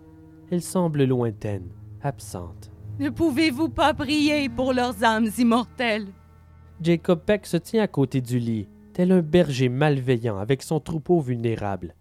Elle 0.50 0.62
semble 0.62 1.04
lointaine, 1.04 1.68
absente. 2.02 2.70
Ne 2.98 3.10
pouvez-vous 3.10 3.70
pas 3.70 3.94
prier 3.94 4.48
pour 4.48 4.72
leurs 4.72 5.02
âmes 5.02 5.30
immortelles? 5.38 6.06
Jacob 6.80 7.20
Peck 7.24 7.46
se 7.46 7.56
tient 7.56 7.82
à 7.82 7.88
côté 7.88 8.20
du 8.20 8.38
lit, 8.38 8.68
tel 8.92 9.10
un 9.12 9.22
berger 9.22 9.68
malveillant 9.68 10.38
avec 10.38 10.62
son 10.62 10.80
troupeau 10.80 11.20
vulnérable. 11.20 11.94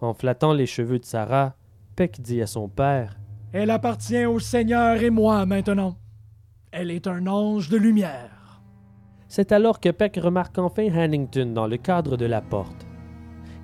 En 0.00 0.14
flattant 0.14 0.52
les 0.52 0.66
cheveux 0.66 0.98
de 0.98 1.04
Sarah, 1.04 1.56
Peck 1.96 2.20
dit 2.20 2.42
à 2.42 2.46
son 2.46 2.68
père 2.68 3.18
Elle 3.52 3.70
appartient 3.70 4.26
au 4.26 4.38
Seigneur 4.38 5.02
et 5.02 5.10
moi 5.10 5.46
maintenant. 5.46 5.96
Elle 6.70 6.90
est 6.90 7.06
un 7.06 7.26
ange 7.26 7.68
de 7.68 7.76
lumière. 7.76 8.60
C'est 9.28 9.52
alors 9.52 9.80
que 9.80 9.88
Peck 9.88 10.16
remarque 10.16 10.58
enfin 10.58 10.86
Hannington 10.92 11.52
dans 11.54 11.66
le 11.66 11.76
cadre 11.76 12.16
de 12.16 12.26
la 12.26 12.40
porte. 12.40 12.86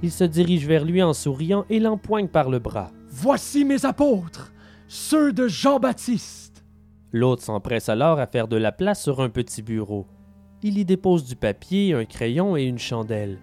Il 0.02 0.10
se 0.10 0.24
dirige 0.24 0.66
vers 0.66 0.84
lui 0.84 1.02
en 1.02 1.12
souriant 1.12 1.64
et 1.68 1.78
l'empoigne 1.78 2.28
par 2.28 2.48
le 2.48 2.58
bras. 2.58 2.90
Voici 3.12 3.64
mes 3.64 3.84
apôtres, 3.84 4.52
ceux 4.86 5.32
de 5.32 5.48
Jean-Baptiste. 5.48 6.64
L'autre 7.12 7.42
s'empresse 7.42 7.88
alors 7.88 8.20
à 8.20 8.28
faire 8.28 8.46
de 8.46 8.56
la 8.56 8.70
place 8.70 9.02
sur 9.02 9.20
un 9.20 9.28
petit 9.28 9.62
bureau. 9.62 10.06
Il 10.62 10.78
y 10.78 10.84
dépose 10.84 11.24
du 11.24 11.34
papier, 11.34 11.92
un 11.92 12.04
crayon 12.04 12.56
et 12.56 12.62
une 12.62 12.78
chandelle. 12.78 13.40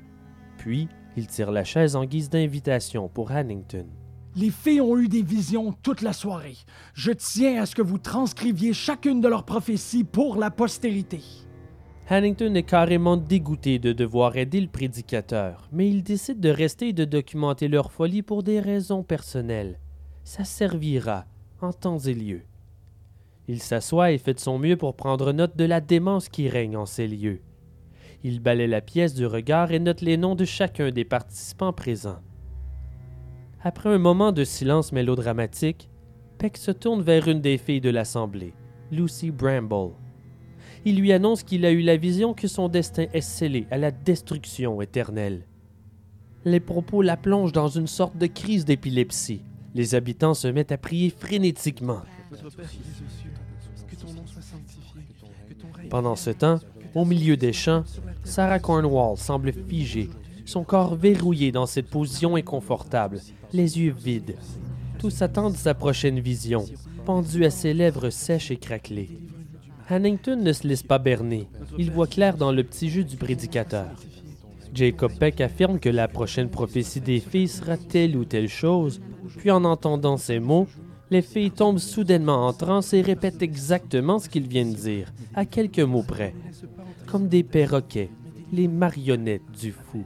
Puis, 0.57 0.87
il 1.17 1.27
tire 1.27 1.51
la 1.51 1.65
chaise 1.65 1.97
en 1.97 2.05
guise 2.05 2.29
d'invitation 2.29 3.09
pour 3.09 3.31
Hannington. 3.31 3.87
Les 4.37 4.51
filles 4.51 4.79
ont 4.79 4.97
eu 4.97 5.09
des 5.09 5.21
visions 5.21 5.73
toute 5.83 6.01
la 6.01 6.13
soirée. 6.13 6.57
Je 6.93 7.11
tiens 7.11 7.61
à 7.61 7.65
ce 7.65 7.75
que 7.75 7.81
vous 7.81 7.97
transcriviez 7.97 8.71
chacune 8.71 9.19
de 9.19 9.27
leurs 9.27 9.43
prophéties 9.43 10.05
pour 10.05 10.37
la 10.37 10.49
postérité. 10.49 11.21
Hannington 12.09 12.55
est 12.55 12.63
carrément 12.63 13.17
dégoûté 13.17 13.79
de 13.79 13.91
devoir 13.91 14.37
aider 14.37 14.61
le 14.61 14.69
prédicateur, 14.69 15.67
mais 15.73 15.89
il 15.89 16.03
décide 16.03 16.39
de 16.39 16.47
rester 16.47 16.89
et 16.89 16.93
de 16.93 17.03
documenter 17.03 17.67
leur 17.67 17.91
folie 17.91 18.21
pour 18.21 18.43
des 18.43 18.61
raisons 18.61 19.03
personnelles. 19.03 19.77
Ça 20.23 20.45
servira 20.45 21.25
en 21.61 21.73
temps 21.73 21.99
et 21.99 22.13
lieu. 22.13 22.43
Il 23.49 23.61
s'assoit 23.61 24.11
et 24.11 24.17
fait 24.19 24.35
de 24.35 24.39
son 24.39 24.57
mieux 24.57 24.77
pour 24.77 24.95
prendre 24.95 25.33
note 25.33 25.57
de 25.57 25.65
la 25.65 25.81
démence 25.81 26.29
qui 26.29 26.47
règne 26.47 26.77
en 26.77 26.85
ces 26.85 27.07
lieux. 27.07 27.41
Il 28.23 28.39
balaie 28.39 28.67
la 28.67 28.79
pièce 28.79 29.13
du 29.13 29.25
regard 29.25 29.73
et 29.73 29.79
note 29.79 29.99
les 29.99 30.15
noms 30.15 30.35
de 30.35 30.45
chacun 30.45 30.91
des 30.91 31.05
participants 31.05 31.73
présents. 31.73 32.21
Après 33.61 33.89
un 33.89 33.97
moment 33.97 34.31
de 34.31 34.45
silence 34.45 34.93
mélodramatique, 34.93 35.89
Peck 36.37 36.55
se 36.55 36.71
tourne 36.71 37.01
vers 37.01 37.27
une 37.27 37.41
des 37.41 37.57
filles 37.57 37.81
de 37.81 37.89
l'Assemblée, 37.89 38.53
Lucy 38.91 39.29
Bramble. 39.29 39.91
Il 40.87 41.01
lui 41.01 41.11
annonce 41.11 41.43
qu'il 41.43 41.65
a 41.65 41.71
eu 41.71 41.81
la 41.81 41.97
vision 41.97 42.33
que 42.33 42.47
son 42.47 42.69
destin 42.69 43.07
est 43.11 43.19
scellé 43.19 43.67
à 43.71 43.77
la 43.77 43.91
destruction 43.91 44.81
éternelle. 44.81 45.41
Les 46.45 46.61
propos 46.61 47.01
la 47.01 47.17
plongent 47.17 47.51
dans 47.51 47.67
une 47.67 47.87
sorte 47.87 48.17
de 48.17 48.25
crise 48.25 48.63
d'épilepsie. 48.63 49.41
Les 49.75 49.95
habitants 49.95 50.33
se 50.33 50.47
mettent 50.47 50.71
à 50.71 50.77
prier 50.77 51.09
frénétiquement. 51.09 52.03
Pendant 55.89 56.15
ce 56.15 56.29
temps, 56.29 56.59
au 56.95 57.03
milieu 57.03 57.35
des 57.35 57.51
champs, 57.51 57.83
Sarah 58.23 58.59
Cornwall 58.59 59.17
semble 59.17 59.51
figée, 59.51 60.09
son 60.45 60.63
corps 60.63 60.95
verrouillé 60.95 61.51
dans 61.51 61.65
cette 61.65 61.89
position 61.89 62.37
inconfortable, 62.37 63.19
les 63.51 63.77
yeux 63.77 63.93
vides. 63.93 64.37
Tous 64.99 65.21
attendent 65.21 65.57
sa 65.57 65.73
prochaine 65.73 66.21
vision, 66.21 66.63
pendue 67.03 67.43
à 67.43 67.49
ses 67.49 67.73
lèvres 67.73 68.09
sèches 68.09 68.51
et 68.51 68.57
craquelées. 68.57 69.09
Hannington 69.89 70.35
ne 70.37 70.51
se 70.51 70.67
laisse 70.67 70.83
pas 70.83 70.99
berner. 70.99 71.47
Il 71.77 71.91
voit 71.91 72.07
clair 72.07 72.35
dans 72.35 72.51
le 72.51 72.63
petit 72.63 72.89
jeu 72.89 73.03
du 73.03 73.15
prédicateur. 73.15 73.91
Jacob 74.73 75.13
Peck 75.17 75.39
affirme 75.41 75.79
que 75.79 75.89
la 75.89 76.07
prochaine 76.07 76.49
prophétie 76.49 76.99
des 76.99 77.19
filles 77.19 77.47
sera 77.47 77.77
telle 77.77 78.17
ou 78.17 78.25
telle 78.25 78.49
chose, 78.49 79.01
puis 79.37 79.49
en 79.49 79.63
entendant 79.63 80.17
ces 80.17 80.39
mots, 80.39 80.67
les 81.09 81.21
filles 81.21 81.51
tombent 81.51 81.79
soudainement 81.79 82.47
en 82.47 82.53
transe 82.53 82.93
et 82.93 83.01
répètent 83.01 83.41
exactement 83.41 84.19
ce 84.19 84.27
qu'ils 84.27 84.47
viennent 84.47 84.73
dire, 84.73 85.13
à 85.33 85.45
quelques 85.45 85.79
mots 85.79 86.03
près, 86.03 86.35
comme 87.05 87.29
des 87.29 87.43
perroquets, 87.43 88.09
les 88.51 88.67
marionnettes 88.67 89.51
du 89.59 89.71
fou. 89.71 90.03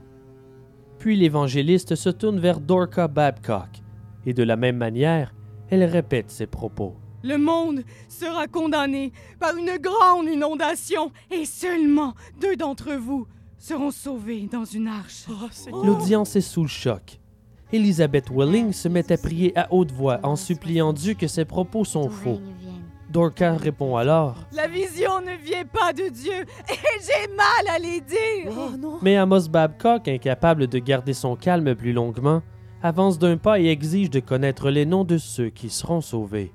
Puis 0.98 1.16
l'évangéliste 1.16 1.96
se 1.96 2.08
tourne 2.08 2.38
vers 2.38 2.60
Dorca 2.60 3.08
Babcock, 3.08 3.82
et 4.26 4.32
de 4.32 4.44
la 4.44 4.56
même 4.56 4.76
manière, 4.76 5.34
elle 5.70 5.84
répète 5.84 6.30
ses 6.30 6.46
propos. 6.46 6.94
Le 7.22 7.38
monde 7.38 7.82
sera 8.08 8.46
condamné 8.48 9.12
par 9.38 9.56
une 9.56 9.76
grande 9.78 10.28
inondation 10.28 11.12
et 11.30 11.44
seulement 11.44 12.14
deux 12.40 12.56
d'entre 12.56 12.92
vous 12.94 13.26
seront 13.58 13.90
sauvés 13.92 14.48
dans 14.50 14.64
une 14.64 14.88
arche. 14.88 15.26
L'audience 15.70 16.34
est 16.34 16.40
sous 16.40 16.62
le 16.62 16.68
choc. 16.68 17.20
Elizabeth 17.72 18.28
Welling 18.30 18.72
se 18.72 18.88
met 18.88 19.10
à 19.12 19.16
prier 19.16 19.56
à 19.56 19.72
haute 19.72 19.92
voix 19.92 20.20
en 20.24 20.36
suppliant 20.36 20.92
Dieu 20.92 21.14
que 21.14 21.26
ses 21.26 21.44
propos 21.44 21.84
sont 21.84 22.10
faux. 22.10 22.40
Dorcas 23.08 23.56
répond 23.56 23.96
alors 23.96 24.36
La 24.52 24.66
vision 24.66 25.20
ne 25.20 25.36
vient 25.42 25.64
pas 25.64 25.92
de 25.92 26.08
Dieu 26.08 26.40
et 26.68 27.00
j'ai 27.00 27.34
mal 27.34 27.74
à 27.74 27.78
les 27.78 28.00
dire. 28.00 28.50
Oh 28.50 28.76
non. 28.76 28.98
Mais 29.02 29.16
Amos 29.16 29.48
Babcock, 29.48 30.08
incapable 30.08 30.66
de 30.66 30.78
garder 30.78 31.12
son 31.12 31.36
calme 31.36 31.74
plus 31.74 31.92
longuement, 31.92 32.42
avance 32.82 33.18
d'un 33.18 33.36
pas 33.36 33.60
et 33.60 33.68
exige 33.68 34.10
de 34.10 34.20
connaître 34.20 34.70
les 34.70 34.86
noms 34.86 35.04
de 35.04 35.18
ceux 35.18 35.50
qui 35.50 35.70
seront 35.70 36.00
sauvés. 36.00 36.52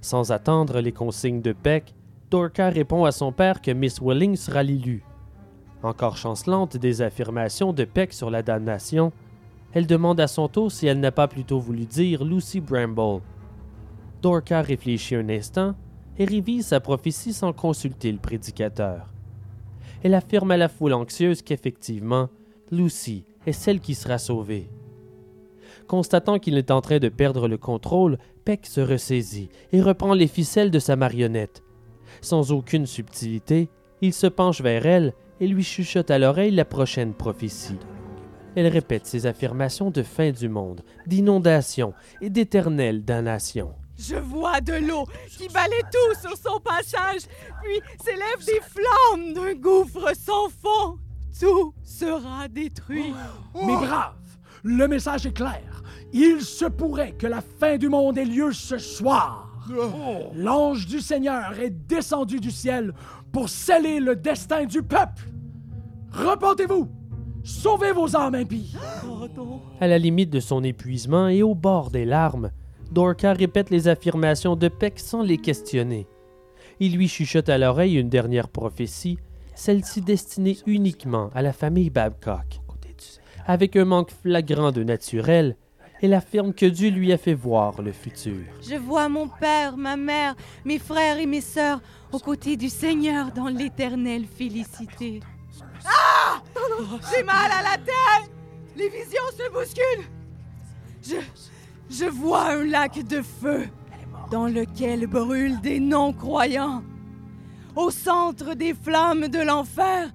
Sans 0.00 0.30
attendre 0.32 0.80
les 0.80 0.92
consignes 0.92 1.42
de 1.42 1.52
Peck, 1.52 1.94
Dorcas 2.30 2.70
répond 2.70 3.04
à 3.04 3.12
son 3.12 3.32
père 3.32 3.60
que 3.60 3.70
Miss 3.70 4.00
Welling 4.00 4.36
sera 4.36 4.62
l'élue. 4.62 5.02
Encore 5.82 6.16
chancelante 6.16 6.76
des 6.76 7.02
affirmations 7.02 7.72
de 7.72 7.84
Peck 7.84 8.12
sur 8.12 8.30
la 8.30 8.42
damnation, 8.42 9.12
elle 9.72 9.86
demande 9.86 10.20
à 10.20 10.26
son 10.26 10.48
tour 10.48 10.72
si 10.72 10.86
elle 10.86 11.00
n'a 11.00 11.12
pas 11.12 11.28
plutôt 11.28 11.60
voulu 11.60 11.84
dire 11.84 12.24
Lucy 12.24 12.60
Bramble. 12.60 13.22
Dorcas 14.22 14.62
réfléchit 14.62 15.14
un 15.14 15.28
instant 15.28 15.74
et 16.18 16.24
révise 16.24 16.66
sa 16.66 16.80
prophétie 16.80 17.32
sans 17.32 17.52
consulter 17.52 18.10
le 18.10 18.18
prédicateur. 18.18 19.08
Elle 20.02 20.14
affirme 20.14 20.50
à 20.50 20.56
la 20.56 20.68
foule 20.68 20.94
anxieuse 20.94 21.42
qu'effectivement, 21.42 22.28
Lucy 22.70 23.24
est 23.46 23.52
celle 23.52 23.80
qui 23.80 23.94
sera 23.94 24.18
sauvée. 24.18 24.68
Constatant 25.88 26.38
qu'il 26.38 26.58
est 26.58 26.70
en 26.70 26.82
train 26.82 26.98
de 26.98 27.08
perdre 27.08 27.48
le 27.48 27.56
contrôle, 27.56 28.18
Peck 28.44 28.66
se 28.66 28.82
ressaisit 28.82 29.48
et 29.72 29.80
reprend 29.80 30.12
les 30.12 30.26
ficelles 30.26 30.70
de 30.70 30.78
sa 30.78 30.96
marionnette. 30.96 31.62
Sans 32.20 32.52
aucune 32.52 32.86
subtilité, 32.86 33.70
il 34.02 34.12
se 34.12 34.26
penche 34.26 34.60
vers 34.60 34.86
elle 34.86 35.14
et 35.40 35.46
lui 35.46 35.64
chuchote 35.64 36.10
à 36.10 36.18
l'oreille 36.18 36.50
la 36.50 36.66
prochaine 36.66 37.14
prophétie. 37.14 37.78
Elle 38.54 38.66
répète 38.66 39.06
ses 39.06 39.26
affirmations 39.26 39.90
de 39.90 40.02
fin 40.02 40.30
du 40.30 40.48
monde, 40.48 40.82
d'inondation 41.06 41.94
et 42.20 42.28
d'éternelle 42.28 43.04
damnation. 43.04 43.74
Je 43.96 44.16
vois 44.16 44.60
de 44.60 44.74
l'eau 44.74 45.06
qui 45.36 45.48
balaie 45.48 45.82
tout 45.90 46.20
sur 46.20 46.36
son 46.36 46.60
passage, 46.60 47.22
puis 47.62 47.80
s'élèvent 48.04 48.46
des 48.46 48.60
flammes 48.60 49.32
d'un 49.32 49.54
gouffre 49.54 50.12
sans 50.14 50.48
fond. 50.48 50.98
Tout 51.40 51.72
sera 51.82 52.48
détruit. 52.48 53.14
Mes 53.54 53.76
braves, 53.76 54.27
le 54.62 54.88
message 54.88 55.26
est 55.26 55.32
clair. 55.32 55.82
Il 56.12 56.40
se 56.40 56.64
pourrait 56.64 57.12
que 57.12 57.26
la 57.26 57.40
fin 57.40 57.76
du 57.76 57.88
monde 57.88 58.18
ait 58.18 58.24
lieu 58.24 58.52
ce 58.52 58.78
soir. 58.78 59.48
L'ange 60.34 60.86
du 60.86 61.00
Seigneur 61.00 61.58
est 61.60 61.70
descendu 61.70 62.40
du 62.40 62.50
ciel 62.50 62.94
pour 63.32 63.48
sceller 63.48 64.00
le 64.00 64.16
destin 64.16 64.64
du 64.64 64.82
peuple. 64.82 65.28
Repentez-vous. 66.12 66.88
Sauvez 67.44 67.92
vos 67.92 68.16
âmes 68.16 68.34
impies. 68.34 68.74
À 69.80 69.86
la 69.86 69.98
limite 69.98 70.30
de 70.30 70.40
son 70.40 70.62
épuisement 70.64 71.28
et 71.28 71.42
au 71.42 71.54
bord 71.54 71.90
des 71.90 72.04
larmes, 72.04 72.50
Dorcas 72.90 73.34
répète 73.34 73.70
les 73.70 73.88
affirmations 73.88 74.56
de 74.56 74.68
Peck 74.68 74.98
sans 74.98 75.22
les 75.22 75.38
questionner. 75.38 76.06
Il 76.80 76.96
lui 76.96 77.08
chuchote 77.08 77.48
à 77.48 77.58
l'oreille 77.58 77.96
une 77.96 78.08
dernière 78.08 78.48
prophétie, 78.48 79.18
celle-ci 79.54 80.00
destinée 80.00 80.58
uniquement 80.66 81.30
à 81.34 81.42
la 81.42 81.52
famille 81.52 81.90
Babcock. 81.90 82.60
Avec 83.48 83.76
un 83.76 83.86
manque 83.86 84.10
flagrant 84.10 84.72
de 84.72 84.82
naturel, 84.84 85.56
elle 86.02 86.12
affirme 86.12 86.52
que 86.52 86.66
Dieu 86.66 86.90
lui 86.90 87.14
a 87.14 87.16
fait 87.16 87.32
voir 87.32 87.80
le 87.80 87.92
futur. 87.92 88.44
Je 88.60 88.74
vois 88.74 89.08
mon 89.08 89.26
père, 89.26 89.78
ma 89.78 89.96
mère, 89.96 90.36
mes 90.66 90.78
frères 90.78 91.18
et 91.18 91.24
mes 91.24 91.40
sœurs 91.40 91.80
aux 92.12 92.18
côtés 92.18 92.58
du 92.58 92.68
Seigneur 92.68 93.32
dans 93.32 93.48
l'éternelle 93.48 94.26
félicité. 94.26 95.20
Ah! 95.86 96.42
J'ai 97.10 97.22
mal 97.22 97.50
à 97.50 97.62
la 97.62 97.76
tête! 97.78 98.30
Les 98.76 98.90
visions 98.90 99.22
se 99.34 99.50
bousculent! 99.50 100.06
Je. 101.02 101.16
Je 101.90 102.04
vois 102.04 102.50
un 102.50 102.64
lac 102.64 103.02
de 103.08 103.22
feu 103.22 103.66
dans 104.30 104.46
lequel 104.46 105.06
brûlent 105.06 105.60
des 105.62 105.80
non-croyants. 105.80 106.82
Au 107.74 107.90
centre 107.90 108.54
des 108.54 108.74
flammes 108.74 109.28
de 109.28 109.40
l'enfer, 109.40 110.10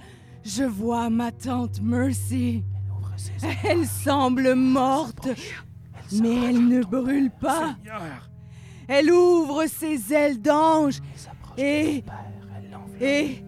je 0.46 0.66
vois 0.66 1.10
ma 1.10 1.32
tante 1.32 1.82
Mercy. 1.82 2.64
Elle 3.64 3.86
semble 3.86 4.54
morte, 4.56 5.28
mais 6.12 6.50
elle 6.50 6.68
ne 6.68 6.84
brûle 6.84 7.32
pas. 7.32 7.76
Elle 8.88 9.12
ouvre 9.12 9.66
ses 9.68 10.14
ailes 10.14 10.42
d'ange 10.42 11.00
et, 11.58 12.04
et, 13.00 13.44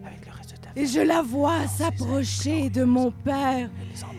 et 0.75 0.85
je 0.85 1.01
la 1.01 1.21
vois 1.21 1.67
s'approcher 1.67 2.69
de 2.69 2.83
mon 2.83 3.11
père. 3.11 3.69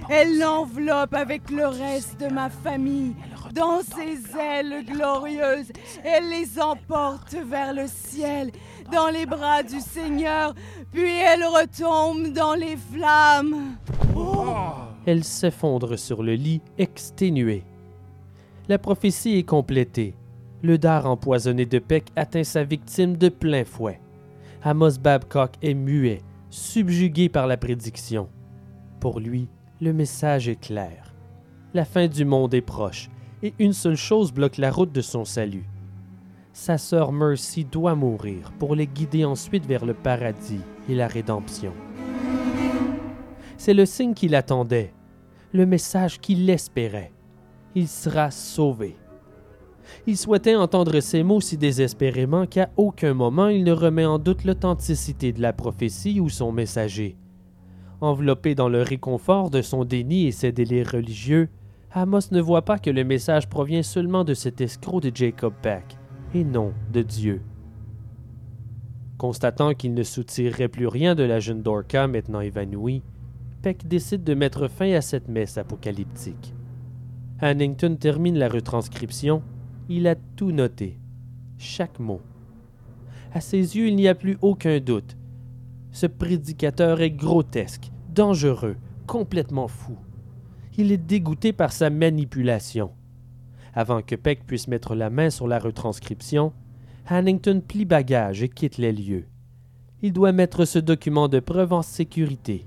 Elle 0.09 0.39
l'enveloppe 0.39 1.15
avec 1.15 1.51
le 1.51 1.67
reste 1.67 2.21
de 2.21 2.29
ma 2.29 2.51
famille. 2.51 3.15
Dans 3.53 3.81
ses 3.81 4.39
ailes 4.39 4.85
glorieuses. 4.85 5.73
Elle 6.05 6.29
les 6.29 6.61
emporte 6.61 7.35
vers 7.35 7.73
le 7.73 7.87
ciel, 7.87 8.51
dans 8.93 9.09
les 9.09 9.25
bras 9.25 9.63
du 9.63 9.81
Seigneur, 9.81 10.55
puis 10.93 11.11
elle 11.11 11.45
retombe 11.45 12.27
dans 12.35 12.55
les 12.55 12.77
flammes. 12.77 13.77
Elle 15.07 15.23
s'effondre 15.23 15.97
sur 15.97 16.25
le 16.25 16.35
lit, 16.35 16.61
exténuée. 16.79 17.63
La 18.69 18.79
prophétie 18.79 19.37
est 19.37 19.45
complétée. 19.45 20.15
Le 20.63 20.79
dard 20.79 21.07
empoisonné 21.07 21.65
de 21.65 21.79
Peck 21.79 22.07
atteint 22.17 22.43
sa 22.43 22.65
victime 22.65 23.17
de 23.17 23.29
plein 23.29 23.65
fouet. 23.65 24.01
Amos 24.65 24.99
Babcock 25.01 25.53
est 25.63 25.75
muet, 25.75 26.23
subjugué 26.51 27.29
par 27.29 27.47
la 27.47 27.57
prédiction. 27.57 28.29
Pour 28.99 29.21
lui, 29.21 29.49
le 29.81 29.93
message 29.93 30.49
est 30.49 30.61
clair. 30.61 31.15
La 31.73 31.85
fin 31.85 32.09
du 32.09 32.25
monde 32.25 32.55
est 32.55 32.63
proche, 32.63 33.09
et 33.45 33.55
une 33.61 33.75
seule 33.75 33.97
chose 33.97 34.33
bloque 34.33 34.57
la 34.57 34.73
route 34.73 34.93
de 34.93 35.03
son 35.03 35.25
salut. 35.25 35.69
Sa 36.53 36.79
sœur 36.79 37.13
Mercy 37.13 37.65
doit 37.65 37.95
mourir 37.95 38.51
pour 38.59 38.75
les 38.75 38.87
guider 38.89 39.25
ensuite 39.25 39.67
vers 39.67 39.85
le 39.85 39.95
paradis 39.95 40.63
et 40.89 40.97
la 40.97 41.07
rédemption. 41.07 41.73
C'est 43.59 43.75
le 43.75 43.87
signe 43.87 44.15
qu'il 44.15 44.35
attendait, 44.35 44.93
le 45.57 45.67
message 45.67 46.21
qu'il 46.21 46.49
espérait. 46.51 47.13
Il 47.75 47.89
sera 47.89 48.31
sauvé. 48.31 48.97
Il 50.07 50.17
souhaitait 50.17 50.55
entendre 50.55 51.01
ces 51.01 51.23
mots 51.23 51.41
si 51.41 51.57
désespérément 51.57 52.47
qu'à 52.47 52.71
aucun 52.77 53.15
moment 53.15 53.49
il 53.49 53.65
ne 53.65 53.73
remet 53.73 54.05
en 54.05 54.19
doute 54.19 54.45
l'authenticité 54.45 55.33
de 55.33 55.41
la 55.41 55.53
prophétie 55.53 56.21
ou 56.21 56.29
son 56.29 56.53
messager. 56.53 57.17
Enveloppé 58.01 58.55
dans 58.55 58.69
le 58.69 58.83
réconfort 58.83 59.51
de 59.51 59.63
son 59.63 59.85
déni 59.85 60.27
et 60.27 60.33
ses 60.33 60.53
délires 60.53 60.93
religieux, 60.93 61.49
Amos 61.93 62.31
ne 62.31 62.41
voit 62.41 62.65
pas 62.65 62.79
que 62.79 62.91
le 62.91 63.05
message 63.05 63.49
provient 63.49 63.83
seulement 63.83 64.25
de 64.25 64.35
cet 64.35 64.61
escroc 64.61 65.01
de 65.01 65.11
Jacob 65.15 65.55
Peck, 65.63 65.97
et 66.35 66.45
non 66.45 66.75
de 66.93 67.01
Dieu. 67.01 67.41
Constatant 69.17 69.73
qu'il 69.73 69.95
ne 69.95 70.03
soutirerait 70.03 70.69
plus 70.69 70.89
rien 70.89 71.15
de 71.15 71.23
la 71.23 71.41
jeune 71.41 71.63
Dorca 71.63 72.07
maintenant 72.07 72.41
évanouie, 72.41 73.03
Peck 73.63 73.87
décide 73.87 74.25
de 74.25 74.35
mettre 74.35 74.69
fin 74.69 74.93
à 74.93 75.01
cette 75.01 75.29
messe 75.29 75.59
apocalyptique. 75.59 76.55
Hannington 77.41 77.97
termine 77.97 78.39
la 78.39 78.49
retranscription. 78.49 79.43
Il 79.89 80.07
a 80.07 80.15
tout 80.15 80.53
noté, 80.53 80.99
chaque 81.59 81.99
mot. 81.99 82.21
À 83.33 83.41
ses 83.41 83.77
yeux, 83.77 83.89
il 83.89 83.97
n'y 83.97 84.09
a 84.09 84.15
plus 84.15 84.39
aucun 84.41 84.81
doute. 84.81 85.17
Ce 85.93 86.07
prédicateur 86.07 87.01
est 87.01 87.11
grotesque, 87.11 87.91
dangereux, 88.15 88.77
complètement 89.07 89.69
fou. 89.69 89.97
Il 90.79 90.93
est 90.93 90.97
dégoûté 90.97 91.53
par 91.53 91.73
sa 91.73 91.91
manipulation. 91.91 92.93
Avant 93.75 94.03
que 94.03 94.15
Peck 94.15 94.47
puisse 94.47 94.69
mettre 94.69 94.95
la 94.95 95.11
main 95.11 95.31
sur 95.31 95.47
la 95.47 95.59
retranscription, 95.59 96.53
Hannington 97.09 97.61
plie 97.61 97.85
bagage 97.85 98.43
et 98.43 98.49
quitte 98.49 98.79
les 98.79 98.93
lieux. 98.93 99.27
Il 100.03 100.13
doit 100.13 100.33
mettre 100.33 100.65
ce 100.65 100.79
document 100.79 101.29
de 101.29 101.41
preuve 101.41 101.73
en 101.73 101.83
sécurité. 101.83 102.67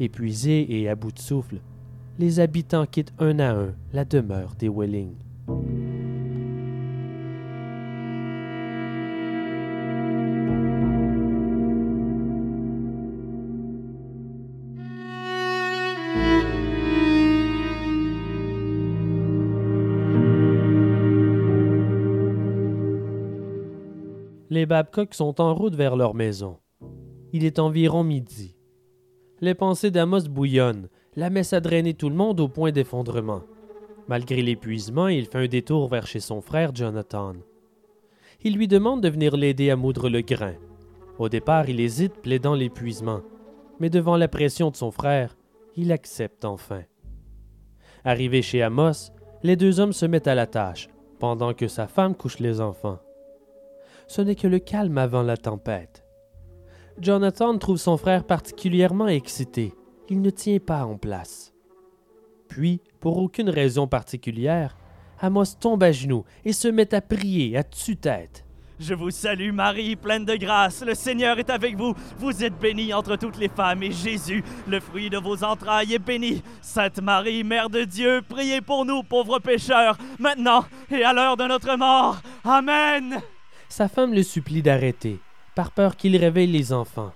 Épuisés 0.00 0.66
et 0.68 0.88
à 0.88 0.94
bout 0.94 1.10
de 1.10 1.18
souffle, 1.18 1.60
les 2.20 2.38
habitants 2.38 2.86
quittent 2.86 3.12
un 3.18 3.38
à 3.40 3.50
un 3.50 3.74
la 3.92 4.04
demeure 4.04 4.54
des 4.56 4.68
Welling. 4.68 5.14
Les 24.50 24.64
Babcock 24.64 25.14
sont 25.14 25.40
en 25.40 25.54
route 25.54 25.74
vers 25.74 25.94
leur 25.94 26.14
maison. 26.14 26.58
Il 27.32 27.44
est 27.44 27.58
environ 27.58 28.02
midi. 28.02 28.57
Les 29.40 29.54
pensées 29.54 29.92
d'Amos 29.92 30.28
bouillonnent. 30.28 30.88
La 31.14 31.30
messe 31.30 31.52
a 31.52 31.60
drainé 31.60 31.94
tout 31.94 32.08
le 32.08 32.16
monde 32.16 32.40
au 32.40 32.48
point 32.48 32.72
d'effondrement. 32.72 33.42
Malgré 34.08 34.42
l'épuisement, 34.42 35.08
il 35.08 35.26
fait 35.26 35.38
un 35.38 35.46
détour 35.46 35.88
vers 35.88 36.06
chez 36.06 36.18
son 36.18 36.40
frère 36.40 36.74
Jonathan. 36.74 37.34
Il 38.42 38.56
lui 38.56 38.66
demande 38.66 39.00
de 39.00 39.08
venir 39.08 39.36
l'aider 39.36 39.70
à 39.70 39.76
moudre 39.76 40.08
le 40.08 40.22
grain. 40.22 40.54
Au 41.18 41.28
départ, 41.28 41.68
il 41.68 41.78
hésite, 41.78 42.14
plaidant 42.14 42.54
l'épuisement. 42.54 43.20
Mais 43.78 43.90
devant 43.90 44.16
la 44.16 44.28
pression 44.28 44.70
de 44.70 44.76
son 44.76 44.90
frère, 44.90 45.36
il 45.76 45.92
accepte 45.92 46.44
enfin. 46.44 46.82
Arrivés 48.04 48.42
chez 48.42 48.62
Amos, 48.62 49.12
les 49.44 49.54
deux 49.54 49.78
hommes 49.78 49.92
se 49.92 50.06
mettent 50.06 50.26
à 50.26 50.34
la 50.34 50.46
tâche, 50.46 50.88
pendant 51.20 51.54
que 51.54 51.68
sa 51.68 51.86
femme 51.86 52.14
couche 52.16 52.40
les 52.40 52.60
enfants. 52.60 52.98
Ce 54.08 54.20
n'est 54.20 54.34
que 54.34 54.48
le 54.48 54.58
calme 54.58 54.98
avant 54.98 55.22
la 55.22 55.36
tempête. 55.36 56.04
Jonathan 57.00 57.56
trouve 57.58 57.76
son 57.76 57.96
frère 57.96 58.24
particulièrement 58.24 59.08
excité. 59.08 59.72
Il 60.08 60.20
ne 60.20 60.30
tient 60.30 60.58
pas 60.58 60.84
en 60.84 60.96
place. 60.96 61.52
Puis, 62.48 62.80
pour 63.00 63.18
aucune 63.18 63.50
raison 63.50 63.86
particulière, 63.86 64.76
Amos 65.20 65.56
tombe 65.60 65.82
à 65.82 65.92
genoux 65.92 66.24
et 66.44 66.52
se 66.52 66.68
met 66.68 66.94
à 66.94 67.00
prier 67.00 67.56
à 67.56 67.62
tue-tête. 67.62 68.44
Je 68.80 68.94
vous 68.94 69.10
salue 69.10 69.52
Marie, 69.52 69.96
pleine 69.96 70.24
de 70.24 70.36
grâce. 70.36 70.84
Le 70.84 70.94
Seigneur 70.94 71.38
est 71.40 71.50
avec 71.50 71.76
vous. 71.76 71.94
Vous 72.18 72.44
êtes 72.44 72.56
bénie 72.58 72.94
entre 72.94 73.16
toutes 73.16 73.38
les 73.38 73.48
femmes 73.48 73.82
et 73.82 73.90
Jésus, 73.90 74.44
le 74.68 74.78
fruit 74.78 75.10
de 75.10 75.18
vos 75.18 75.42
entrailles, 75.42 75.94
est 75.94 75.98
béni. 75.98 76.42
Sainte 76.62 77.00
Marie, 77.00 77.42
Mère 77.42 77.70
de 77.70 77.82
Dieu, 77.82 78.22
priez 78.28 78.60
pour 78.60 78.84
nous 78.84 79.02
pauvres 79.02 79.40
pécheurs, 79.40 79.98
maintenant 80.20 80.64
et 80.92 81.02
à 81.02 81.12
l'heure 81.12 81.36
de 81.36 81.44
notre 81.44 81.76
mort. 81.76 82.22
Amen. 82.44 83.20
Sa 83.68 83.88
femme 83.88 84.14
le 84.14 84.22
supplie 84.22 84.62
d'arrêter, 84.62 85.18
par 85.58 85.72
peur 85.72 85.96
qu'il 85.96 86.16
réveille 86.16 86.46
les 86.46 86.72
enfants. 86.72 87.10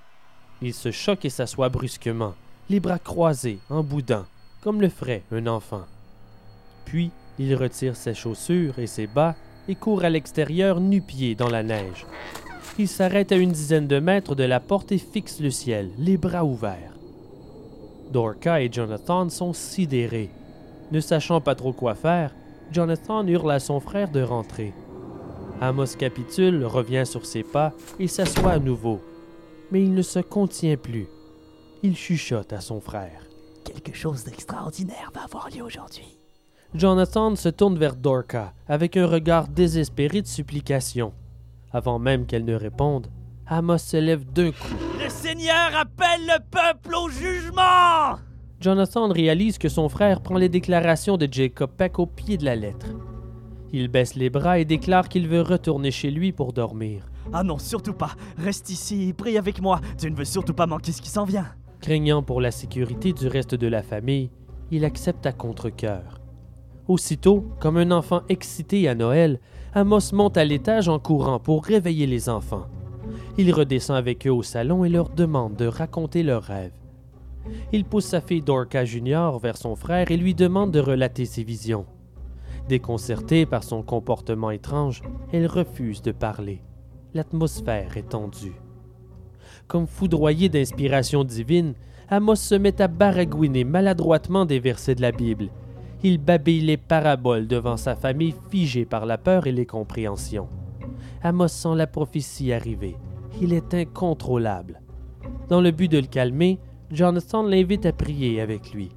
Il 0.62 0.74
se 0.74 0.90
choque 0.90 1.24
et 1.24 1.30
s'assoit 1.30 1.68
brusquement, 1.68 2.34
les 2.70 2.80
bras 2.80 2.98
croisés, 2.98 3.60
en 3.70 3.84
boudin, 3.84 4.26
comme 4.62 4.80
le 4.80 4.88
ferait 4.88 5.22
un 5.30 5.46
enfant. 5.46 5.84
Puis, 6.84 7.12
il 7.38 7.54
retire 7.54 7.94
ses 7.94 8.14
chaussures 8.14 8.80
et 8.80 8.88
ses 8.88 9.06
bas 9.06 9.36
et 9.68 9.76
court 9.76 10.02
à 10.02 10.10
l'extérieur 10.10 10.80
nu-pied 10.80 11.36
dans 11.36 11.50
la 11.50 11.62
neige. 11.62 12.04
Il 12.80 12.88
s'arrête 12.88 13.30
à 13.30 13.36
une 13.36 13.52
dizaine 13.52 13.86
de 13.86 14.00
mètres 14.00 14.34
de 14.34 14.42
la 14.42 14.58
porte 14.58 14.90
et 14.90 14.98
fixe 14.98 15.38
le 15.38 15.50
ciel, 15.50 15.92
les 15.96 16.16
bras 16.16 16.44
ouverts. 16.44 16.94
Dorca 18.10 18.60
et 18.60 18.72
Jonathan 18.72 19.30
sont 19.30 19.52
sidérés. 19.52 20.30
Ne 20.90 20.98
sachant 20.98 21.40
pas 21.40 21.54
trop 21.54 21.72
quoi 21.72 21.94
faire, 21.94 22.34
Jonathan 22.72 23.24
hurle 23.24 23.52
à 23.52 23.60
son 23.60 23.78
frère 23.78 24.10
de 24.10 24.20
rentrer. 24.20 24.72
Amos 25.62 25.94
capitule, 25.96 26.64
revient 26.64 27.04
sur 27.06 27.24
ses 27.24 27.44
pas 27.44 27.72
et 28.00 28.08
s'assoit 28.08 28.50
à 28.50 28.58
nouveau. 28.58 29.00
Mais 29.70 29.80
il 29.80 29.94
ne 29.94 30.02
se 30.02 30.18
contient 30.18 30.76
plus. 30.76 31.06
Il 31.84 31.96
chuchote 31.96 32.52
à 32.52 32.60
son 32.60 32.80
frère. 32.80 33.22
Quelque 33.64 33.96
chose 33.96 34.24
d'extraordinaire 34.24 35.12
va 35.14 35.22
avoir 35.22 35.48
lieu 35.50 35.62
aujourd'hui. 35.62 36.18
Jonathan 36.74 37.36
se 37.36 37.48
tourne 37.48 37.78
vers 37.78 37.94
Dorca 37.94 38.54
avec 38.66 38.96
un 38.96 39.06
regard 39.06 39.46
désespéré 39.46 40.20
de 40.20 40.26
supplication. 40.26 41.12
Avant 41.72 42.00
même 42.00 42.26
qu'elle 42.26 42.44
ne 42.44 42.56
réponde, 42.56 43.06
Amos 43.46 43.78
se 43.78 43.98
lève 43.98 44.24
d'un 44.32 44.50
coup. 44.50 44.74
Le 45.00 45.08
Seigneur 45.08 45.76
appelle 45.76 46.26
le 46.26 46.40
peuple 46.50 46.96
au 46.96 47.08
jugement. 47.08 48.18
Jonathan 48.60 49.06
réalise 49.06 49.58
que 49.58 49.68
son 49.68 49.88
frère 49.88 50.22
prend 50.22 50.38
les 50.38 50.48
déclarations 50.48 51.16
de 51.16 51.28
Jacob 51.30 51.70
Peck 51.70 52.00
au 52.00 52.06
pied 52.06 52.36
de 52.36 52.46
la 52.46 52.56
lettre. 52.56 52.88
Il 53.72 53.88
baisse 53.88 54.14
les 54.14 54.28
bras 54.28 54.58
et 54.58 54.66
déclare 54.66 55.08
qu'il 55.08 55.26
veut 55.26 55.40
retourner 55.40 55.90
chez 55.90 56.10
lui 56.10 56.32
pour 56.32 56.52
dormir. 56.52 57.06
Ah 57.32 57.42
non, 57.42 57.58
surtout 57.58 57.94
pas. 57.94 58.12
Reste 58.36 58.68
ici 58.68 59.08
et 59.08 59.12
prie 59.14 59.38
avec 59.38 59.62
moi. 59.62 59.80
Tu 59.98 60.10
ne 60.10 60.16
veux 60.16 60.26
surtout 60.26 60.52
pas 60.52 60.66
manquer 60.66 60.92
ce 60.92 61.00
qui 61.00 61.08
s'en 61.08 61.24
vient. 61.24 61.46
Craignant 61.80 62.22
pour 62.22 62.40
la 62.40 62.50
sécurité 62.50 63.12
du 63.12 63.28
reste 63.28 63.54
de 63.54 63.66
la 63.66 63.82
famille, 63.82 64.30
il 64.70 64.84
accepte 64.84 65.24
à 65.26 65.32
contre-cœur. 65.32 66.20
Aussitôt, 66.86 67.46
comme 67.60 67.78
un 67.78 67.90
enfant 67.92 68.22
excité 68.28 68.88
à 68.88 68.94
Noël, 68.94 69.40
Amos 69.74 70.12
monte 70.12 70.36
à 70.36 70.44
l'étage 70.44 70.88
en 70.88 70.98
courant 70.98 71.38
pour 71.38 71.64
réveiller 71.64 72.06
les 72.06 72.28
enfants. 72.28 72.66
Il 73.38 73.52
redescend 73.52 73.96
avec 73.96 74.26
eux 74.26 74.32
au 74.32 74.42
salon 74.42 74.84
et 74.84 74.90
leur 74.90 75.08
demande 75.08 75.56
de 75.56 75.66
raconter 75.66 76.22
leurs 76.22 76.42
rêves. 76.42 76.72
Il 77.72 77.84
pousse 77.84 78.04
sa 78.04 78.20
fille 78.20 78.42
Dorca 78.42 78.84
Junior 78.84 79.38
vers 79.38 79.56
son 79.56 79.76
frère 79.76 80.10
et 80.10 80.16
lui 80.16 80.34
demande 80.34 80.70
de 80.70 80.80
relater 80.80 81.24
ses 81.24 81.42
visions. 81.42 81.86
Déconcertée 82.72 83.44
par 83.44 83.64
son 83.64 83.82
comportement 83.82 84.50
étrange, 84.50 85.02
elle 85.30 85.46
refuse 85.46 86.00
de 86.00 86.12
parler. 86.12 86.62
L'atmosphère 87.12 87.98
est 87.98 88.08
tendue. 88.08 88.58
Comme 89.68 89.86
foudroyé 89.86 90.48
d'inspiration 90.48 91.22
divine, 91.22 91.74
Amos 92.08 92.36
se 92.36 92.54
met 92.54 92.80
à 92.80 92.88
baragouiner 92.88 93.64
maladroitement 93.64 94.46
des 94.46 94.58
versets 94.58 94.94
de 94.94 95.02
la 95.02 95.12
Bible 95.12 95.50
il 96.04 96.18
babille 96.18 96.62
les 96.62 96.76
paraboles 96.76 97.46
devant 97.46 97.76
sa 97.76 97.94
famille 97.94 98.34
figée 98.50 98.84
par 98.84 99.06
la 99.06 99.18
peur 99.18 99.46
et 99.46 99.52
les 99.52 99.66
compréhensions. 99.66 100.48
Amos 101.22 101.48
sent 101.48 101.76
la 101.76 101.86
prophétie 101.86 102.52
arriver. 102.52 102.96
Il 103.40 103.52
est 103.52 103.72
incontrôlable. 103.72 104.80
Dans 105.48 105.60
le 105.60 105.70
but 105.70 105.90
de 105.90 105.98
le 105.98 106.06
calmer, 106.06 106.58
Jonathan 106.90 107.44
l'invite 107.44 107.86
à 107.86 107.92
prier 107.92 108.40
avec 108.40 108.72
lui. 108.72 108.90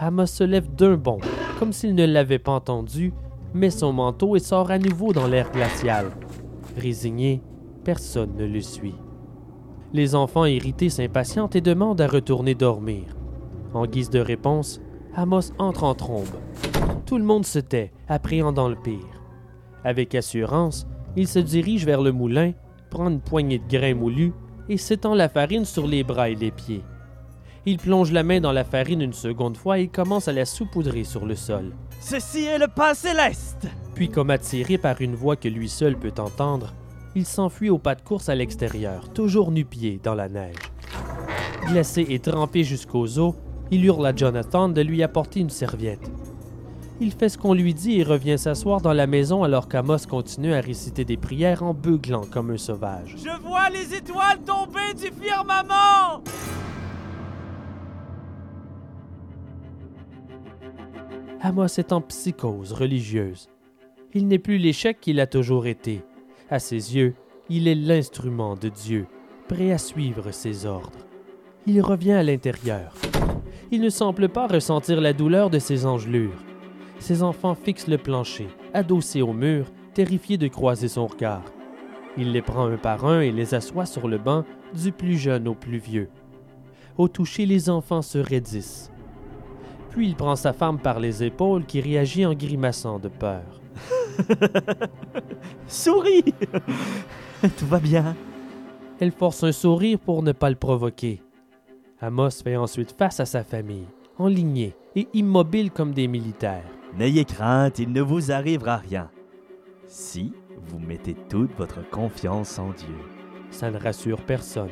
Amos 0.00 0.26
se 0.26 0.44
lève 0.44 0.72
d'un 0.76 0.94
bond, 0.96 1.18
comme 1.58 1.72
s'il 1.72 1.96
ne 1.96 2.06
l'avait 2.06 2.38
pas 2.38 2.52
entendu, 2.52 3.12
met 3.52 3.70
son 3.70 3.92
manteau 3.92 4.36
et 4.36 4.38
sort 4.38 4.70
à 4.70 4.78
nouveau 4.78 5.12
dans 5.12 5.26
l'air 5.26 5.50
glacial. 5.50 6.12
Résigné, 6.76 7.42
personne 7.82 8.36
ne 8.36 8.46
le 8.46 8.60
suit. 8.60 8.94
Les 9.92 10.14
enfants 10.14 10.44
irrités 10.44 10.88
s'impatientent 10.88 11.56
et 11.56 11.60
demandent 11.60 12.00
à 12.00 12.06
retourner 12.06 12.54
dormir. 12.54 13.16
En 13.74 13.86
guise 13.86 14.08
de 14.08 14.20
réponse, 14.20 14.80
Amos 15.16 15.50
entre 15.58 15.82
en 15.82 15.96
trombe. 15.96 16.28
Tout 17.04 17.18
le 17.18 17.24
monde 17.24 17.44
se 17.44 17.58
tait, 17.58 17.90
appréhendant 18.06 18.68
le 18.68 18.76
pire. 18.76 19.22
Avec 19.82 20.14
assurance, 20.14 20.86
il 21.16 21.26
se 21.26 21.40
dirige 21.40 21.84
vers 21.84 22.02
le 22.02 22.12
moulin, 22.12 22.52
prend 22.90 23.08
une 23.08 23.20
poignée 23.20 23.58
de 23.58 23.66
grains 23.68 23.94
moulus 23.94 24.32
et 24.68 24.76
s'étend 24.76 25.16
la 25.16 25.28
farine 25.28 25.64
sur 25.64 25.88
les 25.88 26.04
bras 26.04 26.28
et 26.28 26.36
les 26.36 26.52
pieds. 26.52 26.84
Il 27.66 27.78
plonge 27.78 28.12
la 28.12 28.22
main 28.22 28.40
dans 28.40 28.52
la 28.52 28.64
farine 28.64 29.02
une 29.02 29.12
seconde 29.12 29.56
fois 29.56 29.78
et 29.78 29.88
commence 29.88 30.28
à 30.28 30.32
la 30.32 30.44
saupoudrer 30.44 31.04
sur 31.04 31.26
le 31.26 31.34
sol. 31.34 31.74
Ceci 32.00 32.44
est 32.44 32.58
le 32.58 32.68
pain 32.68 32.94
céleste. 32.94 33.66
Puis, 33.94 34.08
comme 34.08 34.30
attiré 34.30 34.78
par 34.78 35.00
une 35.00 35.14
voix 35.14 35.36
que 35.36 35.48
lui 35.48 35.68
seul 35.68 35.96
peut 35.96 36.14
entendre, 36.18 36.72
il 37.14 37.26
s'enfuit 37.26 37.70
au 37.70 37.78
pas 37.78 37.94
de 37.94 38.02
course 38.02 38.28
à 38.28 38.34
l'extérieur, 38.34 39.12
toujours 39.12 39.50
nu-pied 39.50 40.00
dans 40.02 40.14
la 40.14 40.28
neige. 40.28 40.56
Glacé 41.66 42.06
et 42.08 42.20
trempé 42.20 42.64
jusqu'aux 42.64 43.18
os, 43.18 43.34
il 43.70 43.84
hurle 43.84 44.06
à 44.06 44.14
Jonathan 44.14 44.68
de 44.68 44.80
lui 44.80 45.02
apporter 45.02 45.40
une 45.40 45.50
serviette. 45.50 46.10
Il 47.00 47.12
fait 47.12 47.28
ce 47.28 47.38
qu'on 47.38 47.54
lui 47.54 47.74
dit 47.74 48.00
et 48.00 48.02
revient 48.02 48.38
s'asseoir 48.38 48.80
dans 48.80 48.92
la 48.92 49.06
maison 49.06 49.44
alors 49.44 49.68
qu'Amos 49.68 49.98
continue 50.08 50.52
à 50.52 50.60
réciter 50.60 51.04
des 51.04 51.16
prières 51.16 51.62
en 51.62 51.72
beuglant 51.72 52.24
comme 52.30 52.50
un 52.50 52.56
sauvage. 52.56 53.14
Je 53.16 53.40
vois 53.46 53.68
les 53.70 53.94
étoiles 53.94 54.40
tomber 54.44 54.94
du 54.94 55.12
firmament. 55.22 56.22
Amos 61.40 61.78
est 61.78 61.92
en 61.92 62.00
psychose 62.00 62.72
religieuse. 62.72 63.48
Il 64.12 64.26
n'est 64.26 64.40
plus 64.40 64.58
l'échec 64.58 65.00
qu'il 65.00 65.20
a 65.20 65.26
toujours 65.28 65.68
été. 65.68 66.02
À 66.50 66.58
ses 66.58 66.96
yeux, 66.96 67.14
il 67.48 67.68
est 67.68 67.76
l'instrument 67.76 68.56
de 68.56 68.68
Dieu, 68.68 69.06
prêt 69.46 69.70
à 69.70 69.78
suivre 69.78 70.32
ses 70.32 70.66
ordres. 70.66 71.06
Il 71.64 71.80
revient 71.80 72.12
à 72.12 72.24
l'intérieur. 72.24 72.92
Il 73.70 73.82
ne 73.82 73.88
semble 73.88 74.28
pas 74.28 74.48
ressentir 74.48 75.00
la 75.00 75.12
douleur 75.12 75.48
de 75.48 75.60
ses 75.60 75.86
engelures. 75.86 76.42
Ses 76.98 77.22
enfants 77.22 77.54
fixent 77.54 77.86
le 77.86 77.98
plancher, 77.98 78.48
adossés 78.74 79.22
au 79.22 79.32
mur, 79.32 79.70
terrifiés 79.94 80.38
de 80.38 80.48
croiser 80.48 80.88
son 80.88 81.06
regard. 81.06 81.44
Il 82.16 82.32
les 82.32 82.42
prend 82.42 82.66
un 82.66 82.78
par 82.78 83.04
un 83.04 83.20
et 83.20 83.30
les 83.30 83.54
assoit 83.54 83.86
sur 83.86 84.08
le 84.08 84.18
banc, 84.18 84.44
du 84.74 84.90
plus 84.90 85.16
jeune 85.16 85.46
au 85.46 85.54
plus 85.54 85.78
vieux. 85.78 86.08
Au 86.96 87.06
toucher, 87.06 87.46
les 87.46 87.70
enfants 87.70 88.02
se 88.02 88.18
raidissent. 88.18 88.90
Puis 89.90 90.06
il 90.08 90.14
prend 90.14 90.36
sa 90.36 90.52
femme 90.52 90.78
par 90.78 91.00
les 91.00 91.22
épaules 91.22 91.64
qui 91.64 91.80
réagit 91.80 92.26
en 92.26 92.34
grimaçant 92.34 92.98
de 92.98 93.08
peur. 93.08 93.42
Souris 95.68 96.34
Tout 97.58 97.66
va 97.66 97.78
bien. 97.78 98.16
Elle 99.00 99.12
force 99.12 99.44
un 99.44 99.52
sourire 99.52 99.98
pour 99.98 100.22
ne 100.22 100.32
pas 100.32 100.50
le 100.50 100.56
provoquer. 100.56 101.22
Amos 102.00 102.30
fait 102.42 102.56
ensuite 102.56 102.94
face 102.96 103.20
à 103.20 103.26
sa 103.26 103.44
famille, 103.44 103.86
enlignés 104.18 104.74
et 104.96 105.08
immobiles 105.14 105.70
comme 105.70 105.92
des 105.92 106.08
militaires. 106.08 106.64
N'ayez 106.96 107.24
crainte, 107.24 107.78
il 107.78 107.92
ne 107.92 108.00
vous 108.00 108.32
arrivera 108.32 108.76
rien. 108.76 109.10
Si 109.86 110.32
vous 110.66 110.78
mettez 110.78 111.14
toute 111.28 111.54
votre 111.56 111.88
confiance 111.90 112.58
en 112.58 112.70
Dieu. 112.70 112.96
Ça 113.50 113.70
ne 113.70 113.78
rassure 113.78 114.20
personne. 114.22 114.70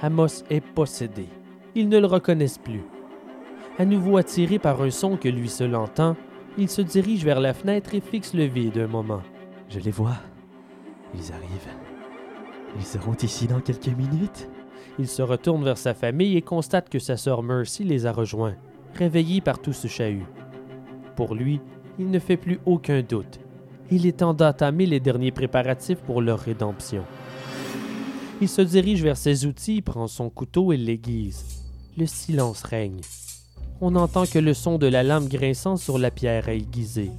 Amos 0.00 0.44
est 0.50 0.60
possédé. 0.60 1.26
Ils 1.74 1.88
ne 1.88 1.98
le 1.98 2.06
reconnaissent 2.06 2.58
plus. 2.58 2.82
À 3.78 3.86
nouveau 3.86 4.18
attiré 4.18 4.58
par 4.58 4.82
un 4.82 4.90
son 4.90 5.16
que 5.16 5.28
lui 5.28 5.48
seul 5.48 5.74
entend, 5.74 6.14
il 6.58 6.68
se 6.68 6.82
dirige 6.82 7.24
vers 7.24 7.40
la 7.40 7.54
fenêtre 7.54 7.94
et 7.94 8.02
fixe 8.02 8.34
le 8.34 8.44
vide 8.44 8.76
un 8.76 8.86
moment. 8.86 9.22
Je 9.70 9.80
les 9.80 9.90
vois. 9.90 10.18
Ils 11.14 11.32
arrivent. 11.32 11.68
Ils 12.76 12.84
seront 12.84 13.14
ici 13.14 13.46
dans 13.46 13.60
quelques 13.60 13.88
minutes. 13.88 14.50
Il 14.98 15.08
se 15.08 15.22
retourne 15.22 15.64
vers 15.64 15.78
sa 15.78 15.94
famille 15.94 16.36
et 16.36 16.42
constate 16.42 16.90
que 16.90 16.98
sa 16.98 17.16
sœur 17.16 17.42
Mercy 17.42 17.82
les 17.84 18.04
a 18.04 18.12
rejoints, 18.12 18.56
réveillée 18.94 19.40
par 19.40 19.58
tout 19.58 19.72
ce 19.72 19.88
chahut. 19.88 20.26
Pour 21.16 21.34
lui, 21.34 21.60
il 21.98 22.10
ne 22.10 22.18
fait 22.18 22.36
plus 22.36 22.60
aucun 22.66 23.02
doute. 23.02 23.40
Il 23.90 24.06
est 24.06 24.18
temps 24.18 24.34
d'entamer 24.34 24.84
les 24.84 25.00
derniers 25.00 25.32
préparatifs 25.32 26.00
pour 26.00 26.20
leur 26.20 26.40
rédemption. 26.40 27.04
Il 28.42 28.48
se 28.48 28.62
dirige 28.62 29.02
vers 29.02 29.16
ses 29.16 29.46
outils, 29.46 29.80
prend 29.80 30.08
son 30.08 30.28
couteau 30.28 30.72
et 30.72 30.76
l'aiguise. 30.76 31.44
Le 31.96 32.06
silence 32.06 32.62
règne. 32.64 33.00
On 33.82 33.90
n'entend 33.90 34.26
que 34.26 34.38
le 34.38 34.54
son 34.54 34.78
de 34.78 34.86
la 34.86 35.02
lame 35.02 35.26
grinçant 35.26 35.76
sur 35.76 35.98
la 35.98 36.12
pierre 36.12 36.48
aiguisée. 36.48 37.10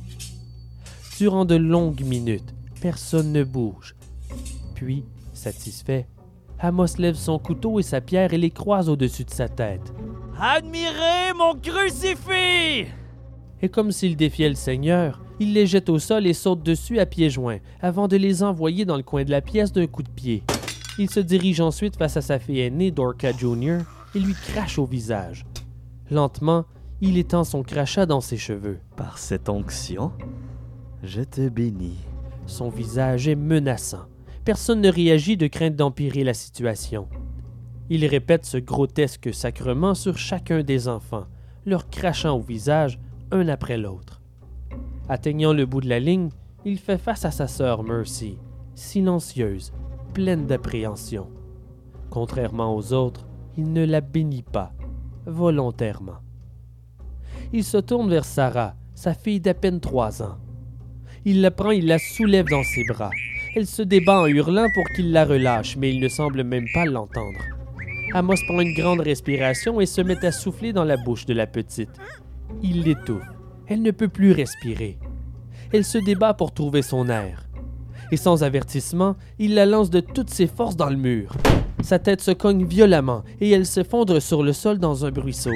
Durant 1.18 1.44
de 1.44 1.56
longues 1.56 2.06
minutes, 2.06 2.56
personne 2.82 3.34
ne 3.34 3.44
bouge. 3.44 3.96
Puis, 4.74 5.04
satisfait, 5.34 6.08
Amos 6.60 6.98
lève 6.98 7.16
son 7.16 7.38
couteau 7.38 7.82
et 7.82 7.84
sa 7.84 8.00
pierre 8.00 8.34
et 8.34 8.38
les 8.38 8.50
croise 8.50 8.88
au-dessus 8.88 9.26
de 9.26 9.30
sa 9.30 9.50
tête. 9.50 9.94
Admirez 10.40 11.34
mon 11.38 11.54
crucifix! 11.56 12.88
Et 13.62 13.70
comme 13.70 13.92
s'il 13.92 14.16
défiait 14.16 14.48
le 14.48 14.56
Seigneur, 14.56 15.22
il 15.42 15.52
les 15.54 15.68
jette 15.68 15.90
au 15.90 16.00
sol 16.00 16.26
et 16.26 16.34
saute 16.34 16.64
dessus 16.64 16.98
à 16.98 17.06
pieds 17.06 17.30
joints, 17.30 17.60
avant 17.82 18.08
de 18.08 18.16
les 18.16 18.42
envoyer 18.42 18.86
dans 18.86 18.98
le 18.98 19.04
coin 19.04 19.26
de 19.26 19.32
la 19.32 19.42
pièce 19.42 19.74
d'un 19.74 19.88
coup 19.88 20.04
de 20.04 20.10
pied. 20.10 20.44
Il 20.98 21.10
se 21.10 21.20
dirige 21.20 21.60
ensuite 21.60 21.98
face 21.98 22.16
à 22.16 22.22
sa 22.22 22.40
fille 22.40 22.62
aînée, 22.62 22.92
Dorca 22.92 23.34
Jr., 23.34 23.80
et 24.16 24.20
lui 24.20 24.34
crache 24.34 24.80
au 24.80 24.86
visage. 24.86 25.44
Lentement, 26.14 26.66
il 27.02 27.18
étend 27.18 27.44
son 27.44 27.64
crachat 27.64 28.06
dans 28.06 28.22
ses 28.22 28.38
cheveux. 28.38 28.78
Par 28.96 29.18
cette 29.18 29.50
onction, 29.50 30.12
je 31.02 31.24
te 31.24 31.50
bénis. 31.50 31.98
Son 32.46 32.70
visage 32.70 33.28
est 33.28 33.36
menaçant. 33.36 34.06
Personne 34.46 34.82
ne 34.82 34.92
réagit 34.92 35.38
de 35.38 35.48
crainte 35.48 35.76
d'empirer 35.76 36.24
la 36.24 36.36
situation. 36.36 37.08
Il 37.90 38.06
répète 38.06 38.46
ce 38.46 38.60
grotesque 38.60 39.34
sacrement 39.34 39.96
sur 39.96 40.20
chacun 40.20 40.62
des 40.62 40.88
enfants, 40.88 41.26
leur 41.66 41.90
crachant 41.90 42.38
au 42.38 42.42
visage 42.42 43.00
un 43.32 43.48
après 43.48 43.80
l'autre. 43.80 44.22
Atteignant 45.10 45.52
le 45.52 45.66
bout 45.66 45.82
de 45.82 45.90
la 45.90 46.00
ligne, 46.00 46.30
il 46.64 46.78
fait 46.78 47.00
face 47.00 47.26
à 47.26 47.32
sa 47.32 47.48
sœur 47.48 47.82
Mercy, 47.82 48.38
silencieuse, 48.76 49.74
pleine 50.14 50.46
d'appréhension. 50.46 51.32
Contrairement 52.12 52.76
aux 52.76 52.94
autres, 52.94 53.26
il 53.58 53.74
ne 53.74 53.84
la 53.84 54.02
bénit 54.02 54.44
pas, 54.44 54.74
volontairement. 55.26 56.20
Il 57.52 57.64
se 57.64 57.78
tourne 57.78 58.10
vers 58.10 58.26
Sarah, 58.26 58.76
sa 58.96 59.14
fille 59.14 59.40
d'à 59.40 59.54
peine 59.54 59.80
trois 59.80 60.22
ans. 60.24 60.38
Il 61.26 61.42
la 61.42 61.52
prend, 61.52 61.72
il 61.72 61.88
la 61.88 62.00
soulève 62.00 62.48
dans 62.48 62.64
ses 62.64 62.84
bras. 62.84 63.12
Elle 63.56 63.68
se 63.68 63.82
débat 63.82 64.22
en 64.22 64.26
hurlant 64.26 64.68
pour 64.74 64.84
qu'il 64.96 65.12
la 65.12 65.26
relâche, 65.26 65.78
mais 65.78 65.94
il 65.94 66.02
ne 66.02 66.08
semble 66.08 66.44
même 66.44 66.66
pas 66.74 66.86
l'entendre. 66.86 67.40
Amos 68.14 68.36
prend 68.48 68.62
une 68.62 68.74
grande 68.74 69.00
respiration 69.00 69.80
et 69.80 69.86
se 69.86 70.02
met 70.02 70.26
à 70.26 70.32
souffler 70.32 70.74
dans 70.74 70.84
la 70.84 70.98
bouche 70.98 71.26
de 71.26 71.34
la 71.34 71.48
petite. 71.48 71.90
Il 72.62 72.84
l'étouffe. 72.84 73.24
Elle 73.68 73.82
ne 73.82 73.92
peut 73.92 74.10
plus 74.10 74.32
respirer. 74.32 75.00
Elle 75.72 75.86
se 75.86 75.98
débat 75.98 76.34
pour 76.34 76.54
trouver 76.54 76.82
son 76.82 77.08
air. 77.10 77.48
Et 78.12 78.18
sans 78.18 78.44
avertissement, 78.44 79.16
il 79.40 79.56
la 79.56 79.66
lance 79.66 79.90
de 79.90 80.00
toutes 80.00 80.30
ses 80.30 80.48
forces 80.48 80.76
dans 80.76 80.90
le 80.90 80.98
mur. 80.98 81.36
Sa 81.84 82.00
tête 82.00 82.22
se 82.22 82.32
cogne 82.32 82.64
violemment 82.64 83.24
et 83.42 83.52
elle 83.52 83.66
s'effondre 83.66 84.22
sur 84.22 84.42
le 84.42 84.54
sol 84.54 84.80
dans 84.80 85.04
un 85.04 85.12
bruit 85.12 85.34
sourd. 85.34 85.54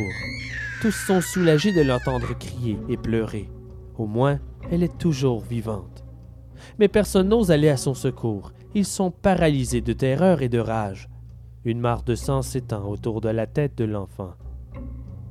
Tous 0.82 0.92
sont 0.92 1.22
soulagés 1.22 1.72
de 1.72 1.82
l'entendre 1.82 2.38
crier 2.38 2.78
et 2.90 2.98
pleurer. 2.98 3.50
Au 3.98 4.08
moins, 4.08 4.38
elle 4.70 4.84
est 4.84 4.98
toujours 4.98 5.40
vivante. 5.40 6.04
Mais 6.80 6.90
personne 6.90 7.30
n'ose 7.30 7.50
aller 7.50 7.70
à 7.70 7.78
son 7.78 7.94
secours. 7.94 8.52
Ils 8.76 8.86
sont 8.86 9.10
paralysés 9.10 9.80
de 9.80 9.94
terreur 9.94 10.42
et 10.42 10.50
de 10.50 10.60
rage. 10.60 11.08
Une 11.64 11.80
mare 11.80 12.04
de 12.04 12.14
sang 12.14 12.42
s'étend 12.42 12.86
autour 12.86 13.22
de 13.22 13.30
la 13.30 13.48
tête 13.48 13.78
de 13.78 13.86
l'enfant. 13.86 14.34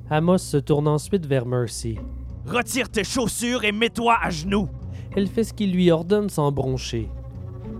Amos 0.08 0.38
se 0.38 0.56
tourne 0.56 0.88
ensuite 0.88 1.26
vers 1.26 1.44
Mercy. 1.44 1.98
Retire 2.46 2.88
tes 2.88 3.04
chaussures 3.04 3.64
et 3.64 3.72
mets-toi 3.72 4.16
à 4.22 4.30
genoux! 4.30 4.70
Elle 5.14 5.26
fait 5.26 5.44
ce 5.44 5.52
qu'il 5.52 5.72
lui 5.72 5.90
ordonne 5.90 6.30
sans 6.30 6.50
broncher. 6.52 7.10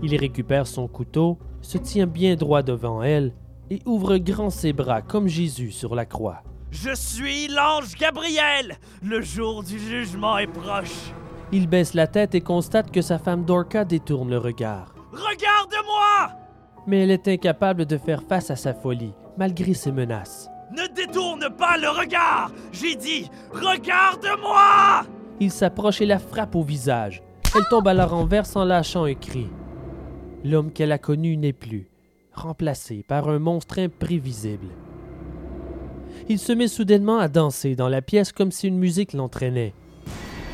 Il 0.03 0.15
récupère 0.15 0.67
son 0.67 0.87
couteau, 0.87 1.39
se 1.61 1.77
tient 1.77 2.07
bien 2.07 2.35
droit 2.35 2.63
devant 2.63 3.03
elle 3.03 3.33
et 3.69 3.81
ouvre 3.85 4.17
grand 4.17 4.49
ses 4.49 4.73
bras 4.73 5.01
comme 5.01 5.27
Jésus 5.27 5.71
sur 5.71 5.95
la 5.95 6.05
croix. 6.05 6.43
Je 6.71 6.93
suis 6.93 7.47
l'ange 7.47 7.95
Gabriel! 7.95 8.77
Le 9.01 9.21
jour 9.21 9.63
du 9.63 9.79
jugement 9.79 10.37
est 10.37 10.47
proche! 10.47 11.11
Il 11.51 11.67
baisse 11.67 11.93
la 11.93 12.07
tête 12.07 12.35
et 12.35 12.41
constate 12.41 12.91
que 12.91 13.01
sa 13.01 13.17
femme 13.17 13.45
Dorca 13.45 13.85
détourne 13.85 14.29
le 14.29 14.37
regard. 14.37 14.93
Regarde-moi! 15.11 16.35
Mais 16.85 17.03
elle 17.03 17.11
est 17.11 17.27
incapable 17.27 17.85
de 17.85 17.97
faire 17.97 18.21
face 18.23 18.51
à 18.51 18.55
sa 18.55 18.73
folie, 18.73 19.13
malgré 19.37 19.73
ses 19.73 19.91
menaces. 19.91 20.49
Ne 20.71 20.93
détourne 20.93 21.47
pas 21.57 21.77
le 21.77 21.89
regard! 21.89 22.51
J'ai 22.73 22.95
dit, 22.95 23.29
regarde-moi! 23.51 25.05
Il 25.39 25.51
s'approche 25.51 26.01
et 26.01 26.05
la 26.05 26.19
frappe 26.19 26.55
au 26.55 26.63
visage. 26.63 27.21
Elle 27.55 27.65
tombe 27.69 27.87
à 27.87 27.93
la 27.93 28.05
renverse 28.05 28.55
en 28.55 28.65
lâchant 28.65 29.05
un 29.05 29.13
cri. 29.13 29.47
L'homme 30.45 30.71
qu'elle 30.71 30.91
a 30.91 30.97
connu 30.97 31.35
n'est 31.35 31.53
plus, 31.53 31.87
remplacé 32.33 33.03
par 33.07 33.27
un 33.29 33.39
monstre 33.39 33.79
imprévisible. 33.79 34.67
Il 36.29 36.39
se 36.39 36.51
met 36.51 36.67
soudainement 36.67 37.19
à 37.19 37.27
danser 37.27 37.75
dans 37.75 37.89
la 37.89 38.01
pièce 38.01 38.31
comme 38.31 38.51
si 38.51 38.67
une 38.67 38.77
musique 38.77 39.13
l'entraînait. 39.13 39.73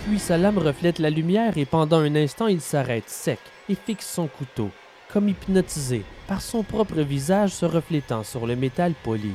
Puis 0.05 0.19
sa 0.19 0.37
lame 0.37 0.57
reflète 0.57 0.99
la 0.99 1.09
lumière 1.09 1.57
et 1.57 1.65
pendant 1.65 1.99
un 1.99 2.15
instant 2.15 2.47
il 2.47 2.61
s'arrête 2.61 3.09
sec 3.09 3.39
et 3.69 3.75
fixe 3.75 4.07
son 4.07 4.27
couteau, 4.27 4.69
comme 5.11 5.29
hypnotisé 5.29 6.03
par 6.27 6.41
son 6.41 6.63
propre 6.63 7.01
visage 7.01 7.51
se 7.51 7.65
reflétant 7.65 8.23
sur 8.23 8.47
le 8.47 8.55
métal 8.55 8.93
poli. 9.03 9.31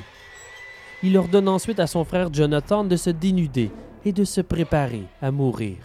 Il 1.03 1.17
ordonne 1.17 1.49
ensuite 1.49 1.81
à 1.81 1.87
son 1.87 2.05
frère 2.05 2.33
Jonathan 2.33 2.85
de 2.85 2.97
se 2.97 3.11
dénuder 3.11 3.71
et 4.05 4.13
de 4.13 4.25
se 4.25 4.41
préparer 4.41 5.05
à 5.23 5.31
mourir. 5.31 5.77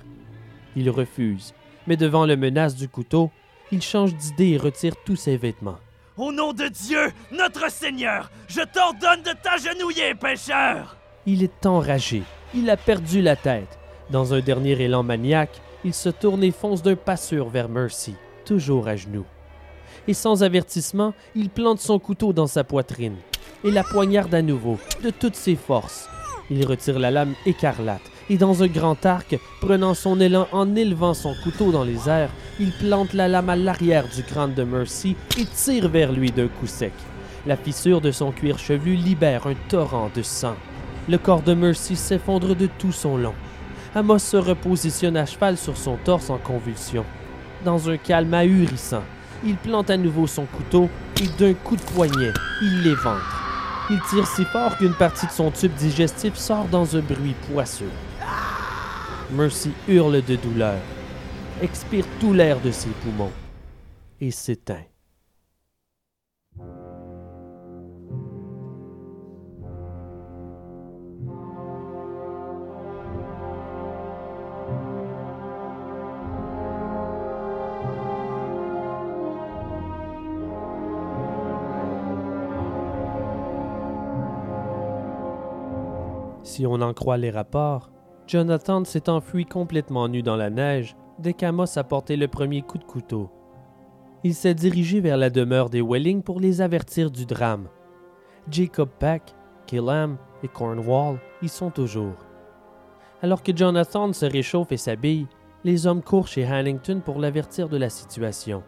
Il 0.76 0.89
refuse, 0.89 1.53
mais 1.88 1.97
devant 1.97 2.26
la 2.26 2.36
menace 2.36 2.76
du 2.76 2.88
couteau, 2.88 3.30
il 3.74 3.82
change 3.82 4.13
d'idée 4.13 4.49
et 4.49 4.57
retire 4.57 4.93
tous 5.03 5.15
ses 5.15 5.36
vêtements. 5.36 5.80
Au 6.15 6.32
nom 6.32 6.53
de 6.53 6.67
Dieu, 6.67 7.11
notre 7.32 7.71
Seigneur, 7.71 8.30
je 8.47 8.61
t'ordonne 8.61 9.24
de 9.24 9.32
t'agenouiller, 9.41 10.13
pécheur! 10.13 10.95
Il 11.26 11.41
est 11.41 11.65
enragé. 11.65 12.21
Il 12.53 12.69
a 12.69 12.78
perdu 12.78 13.24
la 13.24 13.36
tête. 13.36 13.80
Dans 14.11 14.36
un 14.36 14.41
dernier 14.41 14.80
élan 14.80 15.01
maniaque, 15.01 15.59
il 15.84 15.93
se 15.93 16.09
tourne 16.09 16.43
et 16.43 16.51
fonce 16.51 16.84
d'un 16.84 16.95
pas 16.95 17.17
sûr 17.17 17.49
vers 17.49 17.67
Mercy, 17.67 18.13
toujours 18.45 18.88
à 18.88 18.95
genoux. 18.95 19.26
Et 20.07 20.13
sans 20.13 20.43
avertissement, 20.43 21.15
il 21.34 21.49
plante 21.49 21.80
son 21.80 21.97
couteau 21.97 22.32
dans 22.32 22.47
sa 22.47 22.63
poitrine 22.63 23.17
et 23.63 23.71
la 23.71 23.84
poignarde 23.84 24.36
à 24.36 24.43
nouveau, 24.43 24.78
de 25.03 25.09
toutes 25.09 25.36
ses 25.36 25.55
forces. 25.55 26.07
Il 26.51 26.63
retire 26.67 26.99
la 26.99 27.09
lame 27.09 27.34
écarlate 27.47 28.12
et 28.30 28.38
dans 28.38 28.63
un 28.63 28.67
grand 28.67 29.05
arc, 29.05 29.38
prenant 29.61 29.93
son 29.93 30.19
élan 30.19 30.47
en 30.51 30.76
élevant 30.76 31.13
son 31.13 31.36
couteau 31.43 31.71
dans 31.71 31.84
les 31.84 32.09
airs, 32.09 32.32
il 32.59 32.71
plante 32.71 33.13
la 33.13 33.28
lame 33.28 33.49
à 33.49 33.55
l'arrière 33.55 34.07
du 34.07 34.24
crâne 34.24 34.53
de 34.53 34.63
Mercy 34.63 35.15
et 35.38 35.45
tire 35.45 35.89
vers 35.89 36.11
lui 36.11 36.32
d'un 36.32 36.47
coup 36.47 36.67
sec. 36.67 36.93
La 37.45 37.57
fissure 37.57 37.99
de 37.99 38.11
son 38.11 38.32
cuir 38.32 38.57
chevelu 38.57 38.95
libère 38.95 39.47
un 39.47 39.55
torrent 39.67 40.09
de 40.15 40.21
sang. 40.21 40.55
Le 41.09 41.17
corps 41.17 41.41
de 41.41 41.53
Mercy 41.53 41.95
s'effondre 41.95 42.55
de 42.55 42.69
tout 42.80 42.93
son 42.93 43.17
long. 43.17 43.34
Amos 43.95 44.19
se 44.19 44.38
repositionne 44.38 45.17
à 45.17 45.26
cheval 45.26 45.57
sur 45.57 45.76
son 45.76 45.97
torse 45.97 46.30
en 46.30 46.38
convulsion. 46.38 47.03
Dans 47.65 47.89
un 47.89 47.97
calme 47.97 48.34
ahurissant, 48.34 49.03
il 49.45 49.55
plante 49.55 49.89
à 49.89 49.97
nouveau 49.97 50.26
son 50.26 50.45
couteau 50.45 50.89
et 51.21 51.28
d'un 51.38 51.53
coup 51.53 51.76
de 51.76 51.82
poignet, 51.82 52.32
il 52.61 52.84
l'éventre. 52.84 53.43
Il 53.89 53.99
tire 54.09 54.26
si 54.26 54.45
fort 54.45 54.78
qu'une 54.78 54.93
partie 54.93 55.28
de 55.28 55.32
son 55.32 55.51
tube 55.51 55.74
digestif 55.74 56.36
sort 56.36 56.65
dans 56.71 56.95
un 56.95 57.01
bruit 57.01 57.36
poisseux. 57.51 57.91
Mercy 59.32 59.71
hurle 59.88 60.21
de 60.24 60.36
douleur, 60.36 60.80
expire 61.61 62.05
tout 62.19 62.34
l'air 62.34 62.59
de 62.61 62.71
ses 62.71 62.89
poumons 62.89 63.32
et 64.21 64.32
s'éteint. 64.32 64.84
Si 86.43 86.67
on 86.67 86.82
en 86.82 86.93
croit 86.93 87.17
les 87.17 87.32
rapports, 87.32 87.89
Jonathan 88.28 88.84
s'est 88.86 89.09
enfui 89.09 89.45
complètement 89.45 90.07
nu 90.07 90.21
dans 90.21 90.36
la 90.36 90.49
neige 90.49 90.95
dès 91.19 91.34
qu'Amos 91.34 91.78
a 91.78 91.84
porté 91.84 92.15
le 92.15 92.28
premier 92.28 92.61
coup 92.61 92.78
de 92.78 92.84
couteau. 92.84 93.30
Il 94.24 94.34
s'est 94.34 94.53
dirigé 94.53 95.01
vers 95.01 95.17
la 95.17 95.30
demeure 95.30 95.69
des 95.69 95.82
Welling 95.82 96.24
pour 96.24 96.39
les 96.39 96.61
avertir 96.61 97.11
du 97.11 97.26
drame. 97.26 97.67
Jacob 98.49 98.89
Peck, 98.97 99.36
Killam 99.67 100.17
et 100.43 100.47
Cornwall 100.47 101.19
y 101.41 101.49
sont 101.49 101.69
toujours. 101.69 102.15
Alors 103.21 103.43
que 103.43 103.55
Jonathan 103.55 104.11
se 104.13 104.26
réchauffe 104.26 104.71
et 104.71 104.78
s'habille, 104.78 105.28
les 105.63 105.88
hommes 105.88 106.01
courent 106.01 106.28
chez 106.28 106.45
Hannington 106.45 107.01
pour 107.03 107.19
l'avertir 107.19 107.69
de 107.69 107.78
la 107.78 107.89
situation. 107.89 108.63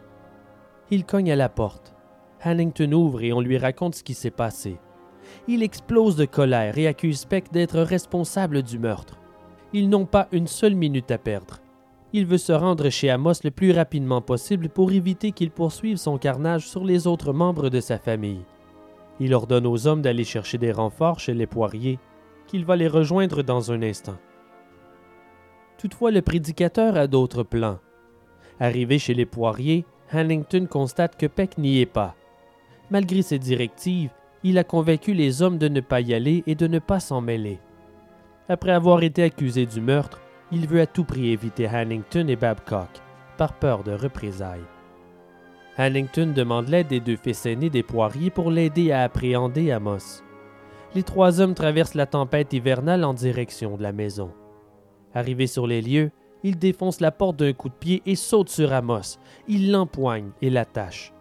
Il 0.90 1.04
cogne 1.04 1.32
à 1.32 1.36
la 1.36 1.48
porte. 1.48 1.94
Hannington 2.42 2.92
ouvre 2.92 3.22
et 3.22 3.32
on 3.32 3.40
lui 3.40 3.58
raconte 3.58 3.94
ce 3.94 4.04
qui 4.04 4.14
s'est 4.14 4.30
passé. 4.30 4.78
Il 5.48 5.62
explose 5.62 6.16
de 6.16 6.26
colère 6.26 6.78
et 6.78 6.86
accuse 6.86 7.24
Peck 7.24 7.50
d'être 7.50 7.80
responsable 7.80 8.62
du 8.62 8.78
meurtre. 8.78 9.18
Ils 9.78 9.90
n'ont 9.90 10.06
pas 10.06 10.26
une 10.32 10.46
seule 10.46 10.74
minute 10.74 11.10
à 11.10 11.18
perdre. 11.18 11.58
Il 12.14 12.24
veut 12.24 12.38
se 12.38 12.52
rendre 12.52 12.88
chez 12.88 13.10
Amos 13.10 13.44
le 13.44 13.50
plus 13.50 13.72
rapidement 13.72 14.22
possible 14.22 14.70
pour 14.70 14.90
éviter 14.90 15.32
qu'il 15.32 15.50
poursuive 15.50 15.98
son 15.98 16.16
carnage 16.16 16.66
sur 16.66 16.82
les 16.82 17.06
autres 17.06 17.34
membres 17.34 17.68
de 17.68 17.80
sa 17.80 17.98
famille. 17.98 18.40
Il 19.20 19.34
ordonne 19.34 19.66
aux 19.66 19.86
hommes 19.86 20.00
d'aller 20.00 20.24
chercher 20.24 20.56
des 20.56 20.72
renforts 20.72 21.20
chez 21.20 21.34
les 21.34 21.46
poiriers 21.46 21.98
qu'il 22.46 22.64
va 22.64 22.74
les 22.74 22.88
rejoindre 22.88 23.42
dans 23.42 23.70
un 23.70 23.82
instant. 23.82 24.16
Toutefois, 25.76 26.10
le 26.10 26.22
prédicateur 26.22 26.96
a 26.96 27.06
d'autres 27.06 27.42
plans. 27.42 27.78
Arrivé 28.58 28.98
chez 28.98 29.12
les 29.12 29.26
poiriers, 29.26 29.84
Hannington 30.10 30.66
constate 30.70 31.18
que 31.18 31.26
Peck 31.26 31.58
n'y 31.58 31.82
est 31.82 31.84
pas. 31.84 32.14
Malgré 32.90 33.20
ses 33.20 33.38
directives, 33.38 34.14
il 34.42 34.56
a 34.56 34.64
convaincu 34.64 35.12
les 35.12 35.42
hommes 35.42 35.58
de 35.58 35.68
ne 35.68 35.82
pas 35.82 36.00
y 36.00 36.14
aller 36.14 36.44
et 36.46 36.54
de 36.54 36.66
ne 36.66 36.78
pas 36.78 36.98
s'en 36.98 37.20
mêler. 37.20 37.58
Après 38.48 38.70
avoir 38.70 39.02
été 39.02 39.24
accusé 39.24 39.66
du 39.66 39.80
meurtre, 39.80 40.20
il 40.52 40.68
veut 40.68 40.80
à 40.80 40.86
tout 40.86 41.04
prix 41.04 41.30
éviter 41.30 41.66
Hannington 41.66 42.28
et 42.28 42.36
Babcock, 42.36 42.88
par 43.36 43.54
peur 43.54 43.82
de 43.82 43.92
représailles. 43.92 44.64
Hannington 45.76 46.32
demande 46.34 46.68
l'aide 46.68 46.86
des 46.86 47.00
deux 47.00 47.16
fils 47.16 47.44
aînés 47.44 47.70
des 47.70 47.82
poiriers 47.82 48.30
pour 48.30 48.50
l'aider 48.50 48.92
à 48.92 49.02
appréhender 49.02 49.72
Amos. 49.72 50.22
Les 50.94 51.02
trois 51.02 51.40
hommes 51.40 51.54
traversent 51.54 51.94
la 51.94 52.06
tempête 52.06 52.52
hivernale 52.52 53.04
en 53.04 53.12
direction 53.12 53.76
de 53.76 53.82
la 53.82 53.92
maison. 53.92 54.30
Arrivés 55.12 55.48
sur 55.48 55.66
les 55.66 55.82
lieux, 55.82 56.10
ils 56.44 56.58
défoncent 56.58 57.00
la 57.00 57.10
porte 57.10 57.36
d'un 57.36 57.52
coup 57.52 57.68
de 57.68 57.74
pied 57.74 58.02
et 58.06 58.14
sautent 58.14 58.48
sur 58.48 58.72
Amos. 58.72 59.18
Ils 59.48 59.72
l'empoignent 59.72 60.30
et 60.40 60.50
l'attachent. 60.50 61.12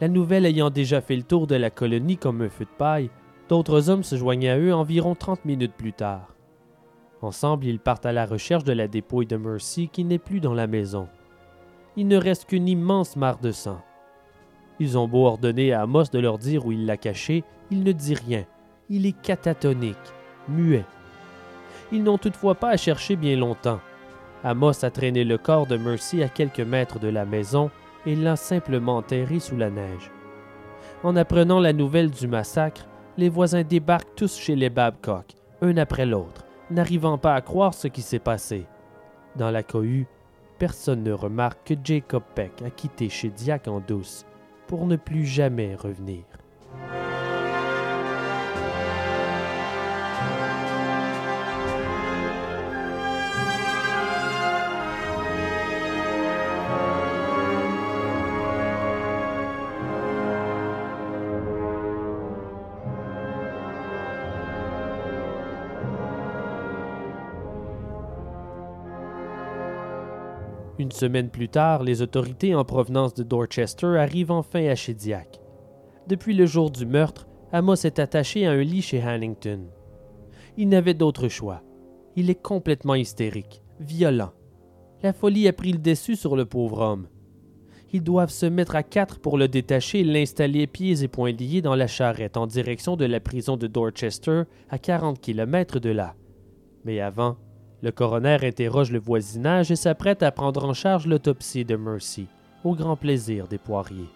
La 0.00 0.08
nouvelle 0.08 0.46
ayant 0.46 0.70
déjà 0.70 1.00
fait 1.00 1.16
le 1.16 1.24
tour 1.24 1.48
de 1.48 1.56
la 1.56 1.70
colonie 1.70 2.16
comme 2.16 2.42
un 2.42 2.48
feu 2.48 2.64
de 2.64 2.78
paille, 2.78 3.10
d'autres 3.48 3.90
hommes 3.90 4.04
se 4.04 4.16
joignent 4.16 4.48
à 4.48 4.58
eux 4.58 4.74
environ 4.74 5.14
30 5.14 5.44
minutes 5.44 5.74
plus 5.76 5.92
tard. 5.92 6.34
Ensemble, 7.20 7.66
ils 7.66 7.80
partent 7.80 8.06
à 8.06 8.12
la 8.12 8.26
recherche 8.26 8.64
de 8.64 8.72
la 8.72 8.86
dépouille 8.86 9.26
de 9.26 9.36
Mercy 9.36 9.88
qui 9.88 10.04
n'est 10.04 10.18
plus 10.18 10.40
dans 10.40 10.54
la 10.54 10.66
maison. 10.66 11.08
Il 11.96 12.06
ne 12.06 12.16
reste 12.16 12.44
qu'une 12.44 12.68
immense 12.68 13.16
mare 13.16 13.38
de 13.38 13.50
sang. 13.50 13.80
Ils 14.78 14.96
ont 14.96 15.08
beau 15.08 15.26
ordonner 15.26 15.72
à 15.72 15.82
Amos 15.82 16.04
de 16.12 16.20
leur 16.20 16.38
dire 16.38 16.64
où 16.64 16.72
il 16.72 16.86
l'a 16.86 16.96
cachée, 16.96 17.42
il 17.70 17.82
ne 17.82 17.90
dit 17.90 18.14
rien. 18.14 18.44
Il 18.88 19.04
est 19.04 19.20
catatonique, 19.20 19.96
muet. 20.48 20.84
Ils 21.90 22.04
n'ont 22.04 22.18
toutefois 22.18 22.54
pas 22.54 22.70
à 22.70 22.76
chercher 22.76 23.16
bien 23.16 23.36
longtemps. 23.36 23.80
Amos 24.44 24.84
a 24.84 24.90
traîné 24.90 25.24
le 25.24 25.36
corps 25.38 25.66
de 25.66 25.76
Mercy 25.76 26.22
à 26.22 26.28
quelques 26.28 26.60
mètres 26.60 27.00
de 27.00 27.08
la 27.08 27.24
maison 27.24 27.70
et 28.06 28.14
l'a 28.14 28.36
simplement 28.36 28.98
enterré 28.98 29.40
sous 29.40 29.56
la 29.56 29.70
neige. 29.70 30.12
En 31.02 31.16
apprenant 31.16 31.58
la 31.58 31.72
nouvelle 31.72 32.10
du 32.10 32.28
massacre, 32.28 32.86
les 33.18 33.28
voisins 33.28 33.64
débarquent 33.64 34.14
tous 34.14 34.38
chez 34.38 34.54
les 34.54 34.70
Babcock, 34.70 35.34
un 35.60 35.76
après 35.76 36.06
l'autre, 36.06 36.46
n'arrivant 36.70 37.18
pas 37.18 37.34
à 37.34 37.40
croire 37.40 37.74
ce 37.74 37.88
qui 37.88 38.00
s'est 38.00 38.20
passé. 38.20 38.64
Dans 39.34 39.50
la 39.50 39.64
cohue, 39.64 40.06
personne 40.56 41.02
ne 41.02 41.10
remarque 41.10 41.66
que 41.66 41.74
Jacob 41.82 42.22
Peck 42.36 42.62
a 42.62 42.70
quitté 42.70 43.08
chez 43.08 43.30
Diac 43.30 43.66
en 43.66 43.80
douce 43.80 44.24
pour 44.68 44.86
ne 44.86 44.94
plus 44.94 45.26
jamais 45.26 45.74
revenir. 45.74 46.22
Une 70.88 70.92
semaine 70.92 71.28
plus 71.28 71.50
tard, 71.50 71.82
les 71.82 72.00
autorités 72.00 72.54
en 72.54 72.64
provenance 72.64 73.12
de 73.12 73.22
Dorchester 73.22 73.98
arrivent 73.98 74.30
enfin 74.30 74.64
à 74.68 74.74
Shediac. 74.74 75.38
Depuis 76.06 76.32
le 76.32 76.46
jour 76.46 76.70
du 76.70 76.86
meurtre, 76.86 77.28
Amos 77.52 77.84
est 77.84 77.98
attaché 77.98 78.46
à 78.46 78.52
un 78.52 78.62
lit 78.62 78.80
chez 78.80 79.02
Hannington. 79.02 79.66
Il 80.56 80.70
n'avait 80.70 80.94
d'autre 80.94 81.28
choix. 81.28 81.62
Il 82.16 82.30
est 82.30 82.42
complètement 82.42 82.94
hystérique, 82.94 83.60
violent. 83.80 84.32
La 85.02 85.12
folie 85.12 85.46
a 85.46 85.52
pris 85.52 85.72
le 85.72 85.78
dessus 85.78 86.16
sur 86.16 86.36
le 86.36 86.46
pauvre 86.46 86.80
homme. 86.80 87.08
Ils 87.92 88.02
doivent 88.02 88.30
se 88.30 88.46
mettre 88.46 88.74
à 88.74 88.82
quatre 88.82 89.20
pour 89.20 89.36
le 89.36 89.46
détacher 89.46 90.00
et 90.00 90.04
l'installer 90.04 90.66
pieds 90.66 91.02
et 91.04 91.08
poings 91.08 91.32
liés 91.32 91.60
dans 91.60 91.76
la 91.76 91.86
charrette 91.86 92.38
en 92.38 92.46
direction 92.46 92.96
de 92.96 93.04
la 93.04 93.20
prison 93.20 93.58
de 93.58 93.66
Dorchester, 93.66 94.44
à 94.70 94.78
40 94.78 95.20
km 95.20 95.80
de 95.80 95.90
là. 95.90 96.14
Mais 96.86 96.98
avant, 97.00 97.36
le 97.82 97.92
coroner 97.92 98.38
interroge 98.42 98.90
le 98.90 98.98
voisinage 98.98 99.70
et 99.70 99.76
s'apprête 99.76 100.22
à 100.22 100.32
prendre 100.32 100.64
en 100.64 100.74
charge 100.74 101.06
l'autopsie 101.06 101.64
de 101.64 101.76
Mercy, 101.76 102.26
au 102.64 102.74
grand 102.74 102.96
plaisir 102.96 103.46
des 103.46 103.58
poiriers. 103.58 104.10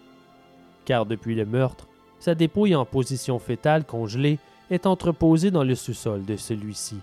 Car 0.85 1.05
depuis 1.05 1.35
le 1.35 1.45
meurtre, 1.45 1.87
sa 2.19 2.35
dépouille 2.35 2.75
en 2.75 2.85
position 2.85 3.39
fétale 3.39 3.85
congelée 3.85 4.39
est 4.69 4.85
entreposée 4.85 5.51
dans 5.51 5.63
le 5.63 5.75
sous-sol 5.75 6.25
de 6.25 6.35
celui-ci. 6.35 6.97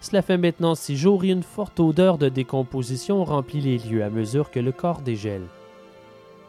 Cela 0.00 0.22
fait 0.22 0.38
maintenant 0.38 0.74
six 0.74 0.96
jours 0.96 1.24
et 1.24 1.30
une 1.30 1.42
forte 1.42 1.80
odeur 1.80 2.18
de 2.18 2.28
décomposition 2.28 3.24
remplit 3.24 3.60
les 3.60 3.78
lieux 3.78 4.04
à 4.04 4.10
mesure 4.10 4.50
que 4.50 4.60
le 4.60 4.72
corps 4.72 5.00
dégèle. 5.00 5.46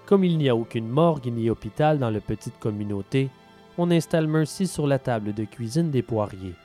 Comme 0.05 0.23
il 0.23 0.37
n'y 0.37 0.49
a 0.49 0.55
aucune 0.55 0.87
morgue 0.87 1.31
ni 1.31 1.49
hôpital 1.49 1.99
dans 1.99 2.09
la 2.09 2.21
petite 2.21 2.59
communauté, 2.59 3.29
on 3.77 3.91
installe 3.91 4.27
Mercy 4.27 4.67
sur 4.67 4.87
la 4.87 4.99
table 4.99 5.33
de 5.33 5.43
cuisine 5.43 5.91
des 5.91 6.01
poiriers. 6.01 6.55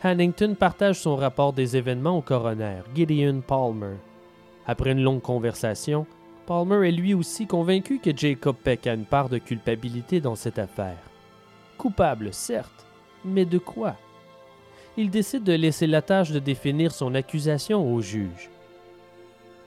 Hannington 0.00 0.54
partage 0.54 1.00
son 1.00 1.16
rapport 1.16 1.52
des 1.52 1.76
événements 1.76 2.18
au 2.18 2.22
coroner, 2.22 2.82
Gideon 2.94 3.40
Palmer. 3.40 3.96
Après 4.64 4.92
une 4.92 5.02
longue 5.02 5.22
conversation, 5.22 6.06
Palmer 6.46 6.86
est 6.88 6.92
lui 6.92 7.14
aussi 7.14 7.48
convaincu 7.48 7.98
que 7.98 8.16
Jacob 8.16 8.54
Peck 8.54 8.86
a 8.86 8.94
une 8.94 9.06
part 9.06 9.28
de 9.28 9.38
culpabilité 9.38 10.20
dans 10.20 10.36
cette 10.36 10.60
affaire. 10.60 10.98
Coupable, 11.78 12.32
certes, 12.32 12.86
mais 13.24 13.44
de 13.44 13.58
quoi? 13.58 13.96
Il 14.96 15.10
décide 15.10 15.42
de 15.42 15.52
laisser 15.52 15.88
la 15.88 16.00
tâche 16.00 16.30
de 16.30 16.38
définir 16.38 16.92
son 16.92 17.16
accusation 17.16 17.92
au 17.92 18.00
juge. 18.00 18.50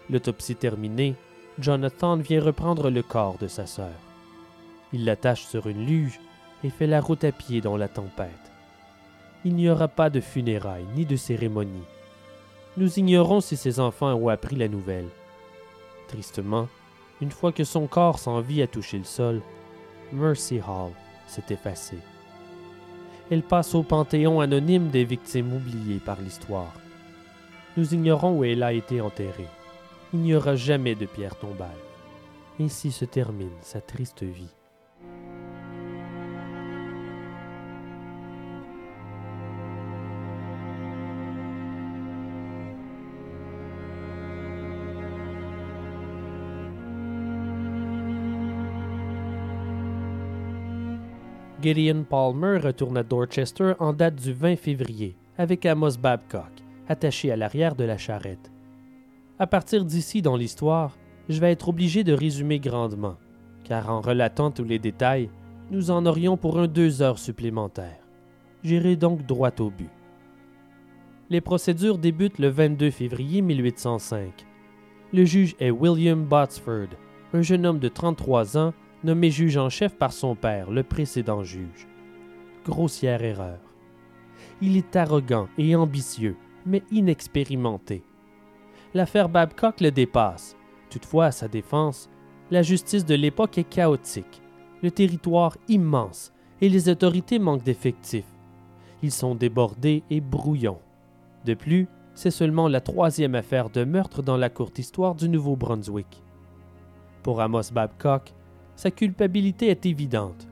L'autopsie 0.10 0.56
terminée, 0.56 1.16
Jonathan 1.60 2.16
vient 2.16 2.42
reprendre 2.42 2.90
le 2.90 3.04
corps 3.04 3.38
de 3.38 3.48
sa 3.48 3.66
sœur. 3.66 4.00
Il 4.94 5.04
l'attache 5.04 5.44
sur 5.44 5.68
une 5.68 5.86
luge 5.86 6.22
et 6.64 6.70
fait 6.70 6.88
la 6.88 7.02
route 7.02 7.26
à 7.26 7.34
pied 7.34 7.60
dans 7.60 7.76
la 7.76 7.90
tempête 7.90 8.51
il 9.44 9.56
n'y 9.56 9.70
aura 9.70 9.88
pas 9.88 10.10
de 10.10 10.22
funérailles 10.22 10.86
ni 10.96 11.06
de 11.06 11.16
cérémonie. 11.16 11.88
Nous 12.78 13.00
ignorons 13.00 13.42
si 13.42 13.58
ses 13.58 13.80
enfants 13.80 14.14
ont 14.14 14.30
appris 14.30 14.56
la 14.56 14.68
nouvelle. 14.68 15.10
Tristement, 16.08 16.68
une 17.22 17.32
fois 17.32 17.52
que 17.52 17.64
son 17.64 17.88
corps 17.88 18.20
sans 18.20 18.42
vie 18.42 18.62
a 18.62 18.68
touché 18.68 18.98
le 18.98 19.04
sol, 19.04 19.42
Mercy 20.14 20.60
Hall 20.60 20.92
s'est 21.28 21.54
effacée. 21.54 22.00
Elle 23.30 23.44
passe 23.44 23.76
au 23.76 23.84
panthéon 23.84 24.42
anonyme 24.42 24.90
des 24.90 25.06
victimes 25.06 25.54
oubliées 25.54 26.00
par 26.00 26.20
l'histoire. 26.20 26.74
Nous 27.78 27.94
ignorons 27.94 28.38
où 28.38 28.44
elle 28.44 28.64
a 28.64 28.74
été 28.74 29.00
enterrée. 29.00 29.48
Il 30.14 30.20
n'y 30.20 30.36
aura 30.36 30.56
jamais 30.56 30.96
de 30.96 31.06
pierre 31.06 31.36
tombale. 31.38 31.70
Ainsi 32.60 32.92
se 32.92 33.06
termine 33.06 33.50
sa 33.62 33.80
triste 33.80 34.24
vie. 34.24 34.54
Gideon 51.62 52.04
Palmer 52.10 52.58
retourne 52.58 52.98
à 52.98 53.04
Dorchester 53.04 53.74
en 53.78 53.94
date 53.94 54.16
du 54.16 54.34
20 54.34 54.56
février, 54.56 55.16
avec 55.38 55.66
Amos 55.68 55.98
Babcock, 56.02 56.52
attaché 56.88 57.32
à 57.32 57.36
l'arrière 57.36 57.76
de 57.76 57.84
la 57.84 58.00
charrette. 58.00 58.52
À 59.38 59.46
partir 59.46 59.86
d'ici 59.86 60.24
dans 60.24 60.36
l'histoire, 60.36 60.98
je 61.30 61.40
vais 61.40 61.52
être 61.52 61.70
obligé 61.70 62.04
de 62.04 62.14
résumer 62.14 62.60
grandement, 62.60 63.18
car 63.64 63.92
en 63.92 64.02
relatant 64.02 64.50
tous 64.50 64.64
les 64.64 64.80
détails, 64.80 65.30
nous 65.70 65.92
en 65.92 66.06
aurions 66.08 66.36
pour 66.36 66.58
un 66.60 66.68
deux 66.68 67.04
heures 67.04 67.20
supplémentaires. 67.20 68.08
J'irai 68.64 68.96
donc 68.96 69.26
droit 69.28 69.52
au 69.60 69.70
but. 69.70 69.92
Les 71.30 71.42
procédures 71.42 72.00
débutent 72.00 72.40
le 72.40 72.50
22 72.50 72.90
février 72.90 73.42
1805. 73.42 74.48
Le 75.14 75.26
juge 75.26 75.56
est 75.60 75.72
William 75.72 76.26
Botsford, 76.26 76.90
un 77.34 77.42
jeune 77.44 77.68
homme 77.68 77.80
de 77.80 77.88
33 77.88 78.58
ans 78.58 78.74
nommé 79.04 79.32
juge 79.32 79.58
en 79.58 79.70
chef 79.70 79.96
par 79.96 80.14
son 80.14 80.36
père, 80.36 80.72
le 80.72 80.84
précédent 80.84 81.44
juge. 81.44 81.88
Grossière 82.66 83.24
erreur. 83.24 83.60
Il 84.62 84.78
est 84.78 84.96
arrogant 84.96 85.48
et 85.58 85.76
ambitieux, 85.76 86.36
mais 86.66 86.84
inexpérimenté. 86.92 88.04
L'affaire 88.94 89.30
Babcock 89.30 89.82
le 89.82 89.92
dépasse. 89.92 90.56
Toutefois, 90.90 91.28
à 91.28 91.32
sa 91.32 91.48
défense, 91.48 92.10
la 92.52 92.62
justice 92.62 93.06
de 93.06 93.16
l'époque 93.16 93.58
est 93.58 93.64
chaotique, 93.64 94.42
le 94.84 94.92
territoire 94.92 95.58
immense 95.68 96.34
et 96.60 96.70
les 96.70 96.90
autorités 96.90 97.40
manquent 97.40 97.64
d'effectifs. 97.64 98.26
Ils 99.02 99.12
sont 99.12 99.36
débordés 99.36 100.04
et 100.10 100.22
brouillons. 100.22 100.80
De 101.46 101.54
plus, 101.54 101.88
c'est 102.14 102.30
seulement 102.30 102.68
la 102.68 102.82
troisième 102.82 103.36
affaire 103.36 103.70
de 103.70 103.84
meurtre 103.84 104.22
dans 104.22 104.38
la 104.38 104.50
courte 104.50 104.78
histoire 104.80 105.16
du 105.16 105.30
Nouveau-Brunswick. 105.30 106.22
Pour 107.24 107.42
Amos 107.42 107.72
Babcock, 107.74 108.34
sa 108.82 108.90
culpabilité 108.90 109.68
est 109.68 109.86
évidente. 109.86 110.48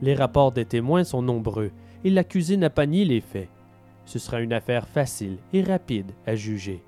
Les 0.00 0.14
rapports 0.14 0.50
des 0.50 0.64
témoins 0.64 1.04
sont 1.04 1.20
nombreux 1.20 1.72
et 2.04 2.08
l'accusé 2.08 2.56
n'a 2.56 2.70
pas 2.70 2.86
nié 2.86 3.04
les 3.04 3.20
faits. 3.20 3.50
Ce 4.06 4.18
sera 4.18 4.40
une 4.40 4.54
affaire 4.54 4.88
facile 4.88 5.36
et 5.52 5.62
rapide 5.62 6.10
à 6.26 6.36
juger. 6.36 6.82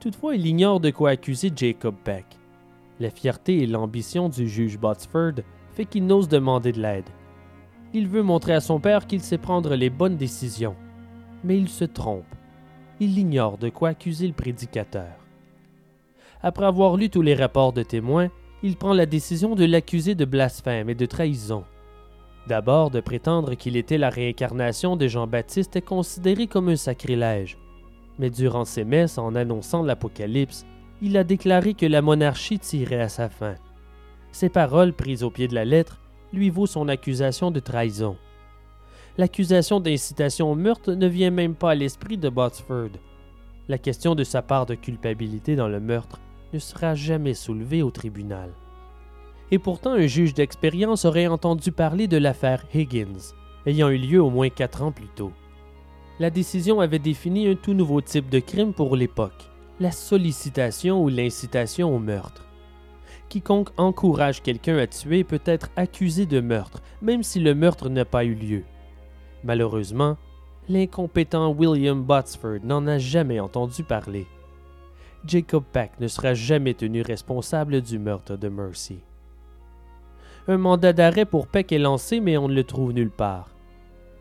Toutefois, 0.00 0.34
il 0.34 0.44
ignore 0.46 0.80
de 0.80 0.90
quoi 0.90 1.10
accuser 1.10 1.52
Jacob 1.54 1.94
Peck. 2.02 2.24
La 2.98 3.10
fierté 3.10 3.58
et 3.58 3.68
l'ambition 3.68 4.28
du 4.28 4.48
juge 4.48 4.80
Botsford 4.80 5.44
fait 5.74 5.84
qu'il 5.84 6.06
n'ose 6.06 6.26
demander 6.26 6.72
de 6.72 6.82
l'aide. 6.82 7.08
Il 7.94 8.08
veut 8.08 8.24
montrer 8.24 8.54
à 8.54 8.60
son 8.60 8.80
père 8.80 9.06
qu'il 9.06 9.20
sait 9.20 9.38
prendre 9.38 9.76
les 9.76 9.90
bonnes 9.90 10.16
décisions. 10.16 10.74
Mais 11.44 11.56
il 11.56 11.68
se 11.68 11.84
trompe. 11.84 12.34
Il 12.98 13.16
ignore 13.16 13.58
de 13.58 13.68
quoi 13.68 13.90
accuser 13.90 14.26
le 14.26 14.34
prédicateur. 14.34 15.14
Après 16.42 16.66
avoir 16.66 16.96
lu 16.96 17.10
tous 17.10 17.22
les 17.22 17.36
rapports 17.36 17.72
de 17.72 17.84
témoins, 17.84 18.28
il 18.62 18.76
prend 18.76 18.92
la 18.92 19.06
décision 19.06 19.54
de 19.54 19.64
l'accuser 19.64 20.14
de 20.14 20.24
blasphème 20.24 20.90
et 20.90 20.94
de 20.94 21.06
trahison. 21.06 21.64
D'abord, 22.48 22.90
de 22.90 23.00
prétendre 23.00 23.54
qu'il 23.54 23.76
était 23.76 23.98
la 23.98 24.10
réincarnation 24.10 24.96
de 24.96 25.06
Jean-Baptiste 25.06 25.76
est 25.76 25.82
considéré 25.82 26.46
comme 26.46 26.68
un 26.68 26.76
sacrilège. 26.76 27.58
Mais 28.18 28.30
durant 28.30 28.64
ses 28.64 28.84
messes, 28.84 29.18
en 29.18 29.34
annonçant 29.34 29.82
l'Apocalypse, 29.82 30.66
il 31.00 31.16
a 31.16 31.24
déclaré 31.24 31.74
que 31.74 31.86
la 31.86 32.02
monarchie 32.02 32.58
tirait 32.58 33.00
à 33.00 33.08
sa 33.08 33.28
fin. 33.28 33.54
Ces 34.32 34.48
paroles, 34.48 34.92
prises 34.92 35.22
au 35.22 35.30
pied 35.30 35.46
de 35.46 35.54
la 35.54 35.64
lettre, 35.64 36.00
lui 36.32 36.50
vaut 36.50 36.66
son 36.66 36.88
accusation 36.88 37.50
de 37.50 37.60
trahison. 37.60 38.16
L'accusation 39.16 39.80
d'incitation 39.80 40.50
au 40.50 40.54
meurtre 40.54 40.92
ne 40.92 41.06
vient 41.06 41.30
même 41.30 41.54
pas 41.54 41.72
à 41.72 41.74
l'esprit 41.74 42.18
de 42.18 42.28
Botsford. 42.28 42.90
La 43.68 43.78
question 43.78 44.14
de 44.14 44.24
sa 44.24 44.42
part 44.42 44.66
de 44.66 44.74
culpabilité 44.74 45.54
dans 45.54 45.68
le 45.68 45.80
meurtre 45.80 46.20
ne 46.52 46.58
sera 46.58 46.94
jamais 46.94 47.34
soulevée 47.34 47.82
au 47.82 47.90
tribunal. 47.90 48.50
Et 49.50 49.58
pourtant, 49.58 49.92
un 49.92 50.06
juge 50.06 50.34
d'expérience 50.34 51.04
aurait 51.04 51.26
entendu 51.26 51.72
parler 51.72 52.06
de 52.06 52.16
l'affaire 52.16 52.64
Higgins, 52.74 53.34
ayant 53.66 53.88
eu 53.88 53.98
lieu 53.98 54.22
au 54.22 54.30
moins 54.30 54.50
quatre 54.50 54.82
ans 54.82 54.92
plus 54.92 55.08
tôt. 55.08 55.32
La 56.18 56.30
décision 56.30 56.80
avait 56.80 56.98
défini 56.98 57.48
un 57.48 57.54
tout 57.54 57.74
nouveau 57.74 58.00
type 58.00 58.28
de 58.28 58.40
crime 58.40 58.72
pour 58.72 58.96
l'époque, 58.96 59.50
la 59.80 59.92
sollicitation 59.92 61.02
ou 61.02 61.08
l'incitation 61.08 61.94
au 61.94 61.98
meurtre. 61.98 62.44
Quiconque 63.28 63.70
encourage 63.76 64.42
quelqu'un 64.42 64.78
à 64.78 64.86
tuer 64.86 65.22
peut 65.22 65.42
être 65.44 65.70
accusé 65.76 66.26
de 66.26 66.40
meurtre, 66.40 66.82
même 67.02 67.22
si 67.22 67.40
le 67.40 67.54
meurtre 67.54 67.88
n'a 67.88 68.04
pas 68.04 68.24
eu 68.24 68.34
lieu. 68.34 68.64
Malheureusement, 69.44 70.16
l'incompétent 70.68 71.50
William 71.50 72.02
Botsford 72.02 72.60
n'en 72.64 72.86
a 72.86 72.98
jamais 72.98 73.38
entendu 73.38 73.82
parler. 73.84 74.26
Jacob 75.26 75.64
Peck 75.72 75.92
ne 76.00 76.08
sera 76.08 76.34
jamais 76.34 76.74
tenu 76.74 77.02
responsable 77.02 77.82
du 77.82 77.98
meurtre 77.98 78.36
de 78.36 78.48
Mercy. 78.48 79.00
Un 80.46 80.58
mandat 80.58 80.92
d'arrêt 80.92 81.26
pour 81.26 81.48
Peck 81.48 81.72
est 81.72 81.78
lancé, 81.78 82.20
mais 82.20 82.38
on 82.38 82.48
ne 82.48 82.54
le 82.54 82.64
trouve 82.64 82.92
nulle 82.92 83.10
part. 83.10 83.50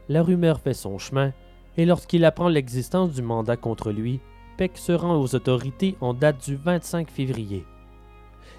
La 0.10 0.24
rumeur 0.24 0.60
fait 0.60 0.74
son 0.74 0.98
chemin, 0.98 1.34
et 1.78 1.86
lorsqu'il 1.86 2.26
apprend 2.26 2.50
l'existence 2.50 3.12
du 3.12 3.22
mandat 3.22 3.58
contre 3.58 3.92
lui, 3.92 4.20
Peck 4.58 4.78
se 4.78 4.92
rend 4.92 5.16
aux 5.16 5.36
autorités 5.36 5.96
en 6.02 6.14
date 6.14 6.44
du 6.44 6.56
25 6.56 7.10
février. 7.12 7.64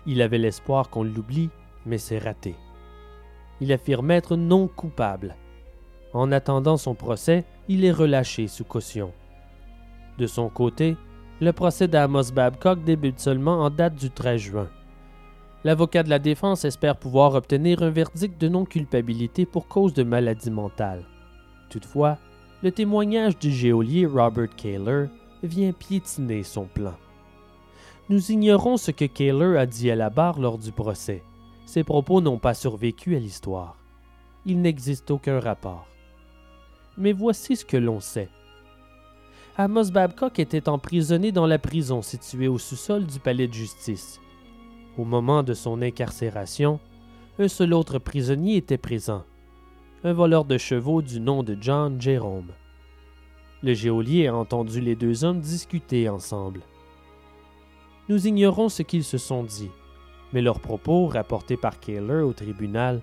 Il 0.07 0.23
avait 0.23 0.39
l'espoir 0.39 0.89
qu'on 0.89 1.03
l'oublie, 1.03 1.51
mais 1.85 1.99
c'est 1.99 2.19
raté. 2.19 2.55
Il 3.61 3.73
affirme 3.73 4.13
être 4.13 4.37
non 4.37 4.69
coupable. 4.69 5.37
En 6.15 6.31
attendant 6.31 6.77
son 6.77 6.95
procès, 6.95 7.45
il 7.69 7.85
est 7.85 7.93
relâché 7.93 8.47
sous 8.47 8.65
caution. 8.65 9.13
De 10.17 10.27
son 10.27 10.49
côté, 10.49 10.97
le 11.41 11.53
procès 11.53 11.87
d'Amos 11.87 12.33
Babcock 12.33 12.83
débute 12.83 13.21
seulement 13.21 13.63
en 13.63 13.71
date 13.71 13.95
du 13.95 14.11
13 14.11 14.41
juin. 14.41 14.69
L'avocat 15.65 16.03
de 16.03 16.11
la 16.11 16.19
défense 16.19 16.65
espère 16.65 16.97
pouvoir 16.97 17.35
obtenir 17.35 17.83
un 17.83 17.91
verdict 17.91 18.41
de 18.41 18.49
non-culpabilité 18.49 19.47
pour 19.47 19.69
cause 19.69 19.95
de 19.95 20.03
maladie 20.03 20.51
mentale. 20.51 21.05
Toutefois, 21.71 22.19
le 22.63 22.73
témoignage 22.73 23.39
du 23.39 23.53
géolier 23.53 24.07
Robert 24.07 24.55
Kaler 24.57 25.07
vient 25.43 25.73
piétiner 25.73 26.43
son 26.43 26.65
plan. 26.65 26.95
Nous 28.09 28.33
ignorons 28.33 28.77
ce 28.77 28.91
que 28.91 29.05
Kaler 29.05 29.59
a 29.59 29.67
dit 29.67 29.91
à 29.91 29.97
la 29.97 30.11
barre 30.11 30.41
lors 30.41 30.59
du 30.59 30.73
procès. 30.73 31.23
Ses 31.67 31.85
propos 31.85 32.21
n'ont 32.21 32.39
pas 32.39 32.55
survécu 32.55 33.15
à 33.15 33.19
l'histoire. 33.21 33.77
Il 34.45 34.61
n'existe 34.61 35.11
aucun 35.11 35.39
rapport. 35.39 35.87
Mais 36.97 37.13
voici 37.13 37.55
ce 37.55 37.65
que 37.65 37.77
l'on 37.77 38.01
sait. 38.01 38.31
Amos 39.61 39.91
Babcock 39.91 40.39
était 40.39 40.69
emprisonné 40.69 41.33
dans 41.33 41.49
la 41.49 41.59
prison 41.59 42.01
située 42.01 42.47
au 42.47 42.59
sous-sol 42.59 43.05
du 43.07 43.19
palais 43.19 43.49
de 43.49 43.53
justice. 43.53 44.21
Au 44.97 45.05
moment 45.05 45.43
de 45.43 45.53
son 45.53 45.83
incarcération, 45.83 46.79
un 47.41 47.49
seul 47.49 47.75
autre 47.75 47.99
prisonnier 47.99 48.59
était 48.59 48.79
présent, 48.79 49.25
un 50.05 50.13
voleur 50.13 50.45
de 50.45 50.59
chevaux 50.59 51.03
du 51.03 51.19
nom 51.19 51.43
de 51.43 51.59
John 51.61 52.01
Jerome. 52.01 52.53
Le 53.65 53.75
geôlier 53.75 54.29
a 54.29 54.37
entendu 54.37 54.81
les 54.81 54.95
deux 54.95 55.25
hommes 55.25 55.41
discuter 55.41 56.09
ensemble. 56.09 56.61
Nous 58.09 58.29
ignorons 58.29 58.69
ce 58.69 58.85
qu'ils 58.85 59.03
se 59.03 59.19
sont 59.19 59.43
dit, 59.43 59.73
mais 60.33 60.41
leurs 60.41 60.61
propos, 60.61 61.09
rapportés 61.09 61.57
par 61.57 61.81
Kaler 61.81 62.23
au 62.23 62.33
tribunal, 62.33 63.03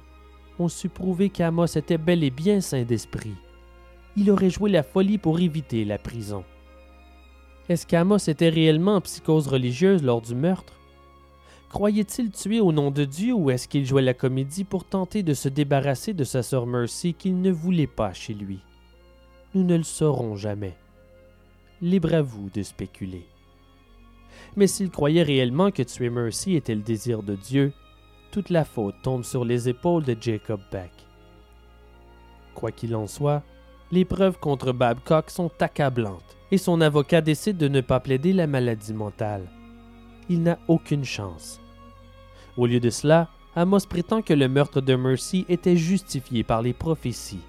ont 0.57 0.69
su 0.69 0.87
prouver 0.87 1.29
qu'Amos 1.29 1.65
était 1.75 1.97
bel 1.97 2.23
et 2.23 2.31
bien 2.31 2.61
sain 2.61 2.83
d'esprit 2.83 3.35
il 4.17 4.31
aurait 4.31 4.49
joué 4.49 4.69
la 4.69 4.83
folie 4.83 5.17
pour 5.17 5.39
éviter 5.39 5.85
la 5.85 5.97
prison. 5.97 6.43
Est-ce 7.67 7.87
qu'Amos 7.87 8.17
était 8.17 8.49
réellement 8.49 8.95
en 8.95 9.01
psychose 9.01 9.47
religieuse 9.47 10.03
lors 10.03 10.21
du 10.21 10.35
meurtre? 10.35 10.73
Croyait-il 11.69 12.31
tuer 12.31 12.61
au 12.61 12.71
nom 12.71 12.91
de 12.91 13.03
Dieu 13.03 13.33
ou 13.33 13.49
est-ce 13.49 13.67
qu'il 13.67 13.85
jouait 13.85 14.01
la 14.01 14.13
comédie 14.13 14.63
pour 14.63 14.85
tenter 14.85 15.23
de 15.23 15.33
se 15.33 15.49
débarrasser 15.49 16.13
de 16.13 16.23
sa 16.23 16.43
sœur 16.43 16.67
Mercy 16.67 17.13
qu'il 17.13 17.41
ne 17.41 17.51
voulait 17.51 17.87
pas 17.87 18.13
chez 18.13 18.33
lui? 18.33 18.59
Nous 19.53 19.63
ne 19.63 19.75
le 19.75 19.83
saurons 19.83 20.35
jamais. 20.35 20.77
Libre 21.81 22.13
à 22.13 22.21
vous 22.21 22.49
de 22.53 22.61
spéculer. 22.63 23.25
Mais 24.55 24.67
s'il 24.67 24.89
croyait 24.89 25.23
réellement 25.23 25.71
que 25.71 25.83
tuer 25.83 26.09
Mercy 26.09 26.55
était 26.55 26.75
le 26.75 26.81
désir 26.81 27.23
de 27.23 27.35
Dieu, 27.35 27.73
toute 28.31 28.49
la 28.49 28.63
faute 28.63 28.95
tombe 29.01 29.23
sur 29.23 29.43
les 29.43 29.67
épaules 29.67 30.03
de 30.03 30.15
Jacob 30.19 30.61
Beck. 30.71 30.91
Quoi 32.53 32.71
qu'il 32.71 32.95
en 32.95 33.07
soit, 33.07 33.43
les 33.91 34.05
preuves 34.05 34.39
contre 34.39 34.71
Babcock 34.71 35.29
sont 35.29 35.51
accablantes 35.59 36.37
et 36.51 36.57
son 36.57 36.81
avocat 36.81 37.21
décide 37.21 37.57
de 37.57 37.67
ne 37.67 37.81
pas 37.81 37.99
plaider 37.99 38.33
la 38.33 38.47
maladie 38.47 38.93
mentale. 38.93 39.47
Il 40.29 40.41
n'a 40.41 40.57
aucune 40.67 41.05
chance. 41.05 41.59
Au 42.57 42.65
lieu 42.65 42.79
de 42.79 42.89
cela, 42.89 43.29
Amos 43.55 43.85
prétend 43.87 44.21
que 44.21 44.33
le 44.33 44.47
meurtre 44.47 44.81
de 44.81 44.95
Mercy 44.95 45.45
était 45.49 45.77
justifié 45.77 46.43
par 46.43 46.61
les 46.61 46.73
prophéties. 46.73 47.43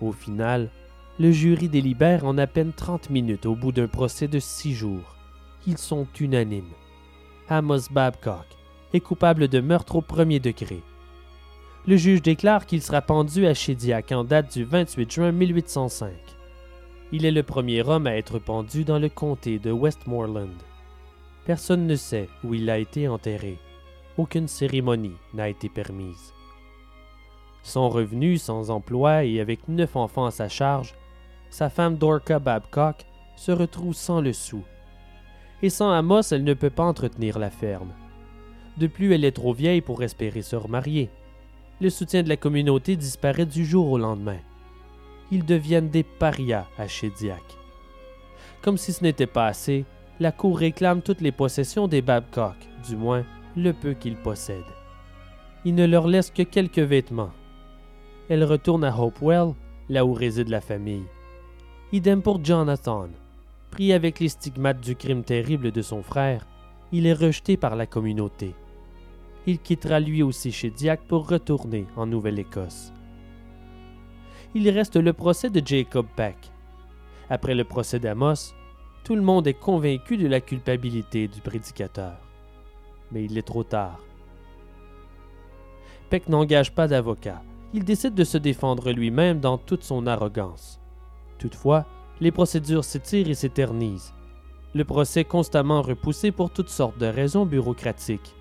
Au 0.00 0.12
final, 0.12 0.70
le 1.18 1.30
jury 1.32 1.68
délibère 1.68 2.24
en 2.24 2.36
à 2.38 2.46
peine 2.46 2.72
30 2.72 3.10
minutes 3.10 3.46
au 3.46 3.54
bout 3.54 3.72
d'un 3.72 3.88
procès 3.88 4.28
de 4.28 4.38
six 4.38 4.74
jours. 4.74 5.16
Ils 5.66 5.78
sont 5.78 6.06
unanimes. 6.20 6.72
Amos 7.48 7.88
Babcock 7.90 8.46
est 8.92 9.00
coupable 9.00 9.48
de 9.48 9.60
meurtre 9.60 9.96
au 9.96 10.02
premier 10.02 10.40
degré 10.40 10.82
le 11.86 11.96
juge 11.98 12.22
déclare 12.22 12.64
qu'il 12.64 12.80
sera 12.80 13.02
pendu 13.02 13.46
à 13.46 13.52
Shediac 13.52 14.10
en 14.12 14.24
date 14.24 14.56
du 14.56 14.64
28 14.64 15.12
juin 15.12 15.32
1805. 15.32 16.12
Il 17.12 17.26
est 17.26 17.30
le 17.30 17.42
premier 17.42 17.82
homme 17.82 18.06
à 18.06 18.16
être 18.16 18.38
pendu 18.38 18.84
dans 18.84 18.98
le 18.98 19.10
comté 19.10 19.58
de 19.58 19.70
Westmoreland. 19.70 20.56
Personne 21.44 21.86
ne 21.86 21.94
sait 21.94 22.28
où 22.42 22.54
il 22.54 22.70
a 22.70 22.78
été 22.78 23.06
enterré. 23.06 23.58
Aucune 24.16 24.48
cérémonie 24.48 25.16
n'a 25.34 25.50
été 25.50 25.68
permise. 25.68 26.32
Sans 27.62 27.90
revenu, 27.90 28.38
sans 28.38 28.70
emploi 28.70 29.24
et 29.24 29.40
avec 29.40 29.68
neuf 29.68 29.94
enfants 29.94 30.26
à 30.26 30.30
sa 30.30 30.48
charge, 30.48 30.94
sa 31.50 31.68
femme 31.68 31.96
Dorca 31.96 32.38
Babcock 32.38 33.04
se 33.36 33.52
retrouve 33.52 33.94
sans 33.94 34.22
le 34.22 34.32
sou. 34.32 34.62
Et 35.62 35.68
sans 35.68 35.90
Amos, 35.90 36.32
elle 36.32 36.44
ne 36.44 36.54
peut 36.54 36.70
pas 36.70 36.84
entretenir 36.84 37.38
la 37.38 37.50
ferme. 37.50 37.92
De 38.78 38.86
plus, 38.86 39.12
elle 39.12 39.24
est 39.24 39.32
trop 39.32 39.52
vieille 39.52 39.82
pour 39.82 40.02
espérer 40.02 40.42
se 40.42 40.56
remarier 40.56 41.10
le 41.84 41.90
soutien 41.90 42.22
de 42.22 42.30
la 42.30 42.38
communauté 42.38 42.96
disparaît 42.96 43.44
du 43.44 43.66
jour 43.66 43.90
au 43.90 43.98
lendemain. 43.98 44.38
Ils 45.30 45.44
deviennent 45.44 45.90
des 45.90 46.02
parias 46.02 46.66
à 46.78 46.88
Shediac. 46.88 47.42
Comme 48.62 48.78
si 48.78 48.94
ce 48.94 49.02
n'était 49.02 49.26
pas 49.26 49.44
assez, 49.48 49.84
la 50.18 50.32
cour 50.32 50.58
réclame 50.58 51.02
toutes 51.02 51.20
les 51.20 51.30
possessions 51.30 51.86
des 51.86 52.00
Babcock, 52.00 52.56
du 52.88 52.96
moins 52.96 53.22
le 53.54 53.74
peu 53.74 53.92
qu'ils 53.92 54.16
possèdent. 54.16 54.62
Il 55.66 55.74
ne 55.74 55.84
leur 55.84 56.06
laisse 56.08 56.30
que 56.30 56.42
quelques 56.42 56.78
vêtements. 56.78 57.32
Elle 58.30 58.44
retourne 58.44 58.84
à 58.84 58.98
Hopewell, 58.98 59.52
là 59.90 60.06
où 60.06 60.14
réside 60.14 60.48
la 60.48 60.62
famille. 60.62 61.04
Idem 61.92 62.22
pour 62.22 62.42
Jonathan. 62.42 63.08
Pris 63.70 63.92
avec 63.92 64.20
les 64.20 64.30
stigmates 64.30 64.80
du 64.80 64.96
crime 64.96 65.22
terrible 65.22 65.70
de 65.70 65.82
son 65.82 66.02
frère, 66.02 66.46
il 66.92 67.06
est 67.06 67.12
rejeté 67.12 67.58
par 67.58 67.76
la 67.76 67.84
communauté 67.84 68.54
il 69.46 69.58
quittera 69.58 70.00
lui 70.00 70.22
aussi 70.22 70.52
chez 70.52 70.70
Diac 70.70 71.02
pour 71.06 71.28
retourner 71.28 71.86
en 71.96 72.06
Nouvelle-Écosse. 72.06 72.92
Il 74.54 74.68
reste 74.70 74.96
le 74.96 75.12
procès 75.12 75.50
de 75.50 75.60
Jacob 75.64 76.06
Peck. 76.16 76.36
Après 77.28 77.54
le 77.54 77.64
procès 77.64 77.98
d'Amos, 77.98 78.54
tout 79.02 79.16
le 79.16 79.22
monde 79.22 79.46
est 79.46 79.58
convaincu 79.58 80.16
de 80.16 80.26
la 80.26 80.40
culpabilité 80.40 81.28
du 81.28 81.40
prédicateur. 81.40 82.16
Mais 83.12 83.24
il 83.24 83.36
est 83.36 83.42
trop 83.42 83.64
tard. 83.64 84.00
Peck 86.08 86.28
n'engage 86.28 86.72
pas 86.72 86.88
d'avocat. 86.88 87.42
il 87.72 87.84
décide 87.84 88.14
de 88.14 88.22
se 88.22 88.38
défendre 88.38 88.92
lui-même 88.92 89.40
dans 89.40 89.58
toute 89.58 89.82
son 89.82 90.06
arrogance. 90.06 90.80
Toutefois, 91.38 91.86
les 92.20 92.30
procédures 92.30 92.84
s'étirent 92.84 93.28
et 93.28 93.34
s'éternisent. 93.34 94.14
Le 94.74 94.84
procès 94.84 95.24
constamment 95.24 95.82
repoussé 95.82 96.30
pour 96.30 96.50
toutes 96.50 96.68
sortes 96.68 96.98
de 96.98 97.06
raisons 97.06 97.44
bureaucratiques. 97.44 98.36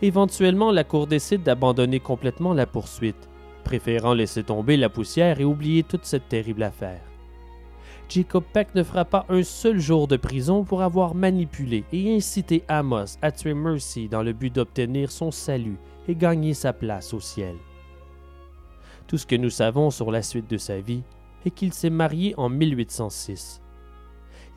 Éventuellement, 0.00 0.70
la 0.70 0.84
Cour 0.84 1.06
décide 1.06 1.42
d'abandonner 1.42 1.98
complètement 1.98 2.54
la 2.54 2.66
poursuite, 2.66 3.28
préférant 3.64 4.14
laisser 4.14 4.44
tomber 4.44 4.76
la 4.76 4.88
poussière 4.88 5.40
et 5.40 5.44
oublier 5.44 5.82
toute 5.82 6.04
cette 6.04 6.28
terrible 6.28 6.62
affaire. 6.62 7.02
Jacob 8.08 8.44
Peck 8.52 8.74
ne 8.74 8.82
fera 8.82 9.04
pas 9.04 9.26
un 9.28 9.42
seul 9.42 9.78
jour 9.78 10.08
de 10.08 10.16
prison 10.16 10.64
pour 10.64 10.82
avoir 10.82 11.14
manipulé 11.14 11.84
et 11.92 12.16
incité 12.16 12.62
Amos 12.68 13.18
à 13.20 13.30
tuer 13.30 13.52
Mercy 13.52 14.08
dans 14.08 14.22
le 14.22 14.32
but 14.32 14.54
d'obtenir 14.54 15.10
son 15.10 15.30
salut 15.30 15.76
et 16.08 16.14
gagner 16.14 16.54
sa 16.54 16.72
place 16.72 17.12
au 17.12 17.20
ciel. 17.20 17.56
Tout 19.06 19.18
ce 19.18 19.26
que 19.26 19.36
nous 19.36 19.50
savons 19.50 19.90
sur 19.90 20.10
la 20.10 20.22
suite 20.22 20.48
de 20.48 20.56
sa 20.56 20.80
vie 20.80 21.02
est 21.44 21.50
qu'il 21.50 21.74
s'est 21.74 21.90
marié 21.90 22.34
en 22.38 22.48
1806. 22.48 23.60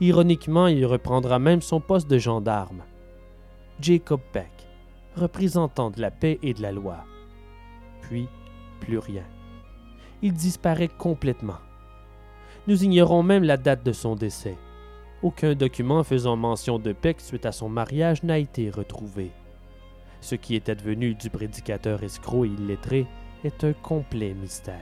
Ironiquement, 0.00 0.66
il 0.66 0.86
reprendra 0.86 1.38
même 1.38 1.62
son 1.62 1.80
poste 1.80 2.08
de 2.08 2.18
gendarme. 2.18 2.82
Jacob 3.80 4.20
Peck, 4.32 4.61
représentant 5.16 5.90
de 5.90 6.00
la 6.00 6.10
paix 6.10 6.38
et 6.42 6.54
de 6.54 6.62
la 6.62 6.72
loi. 6.72 7.04
Puis, 8.02 8.28
plus 8.80 8.98
rien. 8.98 9.24
Il 10.22 10.32
disparaît 10.32 10.88
complètement. 10.88 11.58
Nous 12.66 12.84
ignorons 12.84 13.22
même 13.22 13.44
la 13.44 13.56
date 13.56 13.84
de 13.84 13.92
son 13.92 14.14
décès. 14.14 14.56
Aucun 15.22 15.54
document 15.54 16.04
faisant 16.04 16.36
mention 16.36 16.78
de 16.78 16.92
Peck 16.92 17.20
suite 17.20 17.46
à 17.46 17.52
son 17.52 17.68
mariage 17.68 18.22
n'a 18.22 18.38
été 18.38 18.70
retrouvé. 18.70 19.30
Ce 20.20 20.34
qui 20.34 20.54
est 20.54 20.68
advenu 20.68 21.14
du 21.14 21.30
prédicateur 21.30 22.02
escroc 22.02 22.44
et 22.44 22.48
illettré 22.48 23.06
est 23.44 23.64
un 23.64 23.72
complet 23.72 24.34
mystère. 24.34 24.76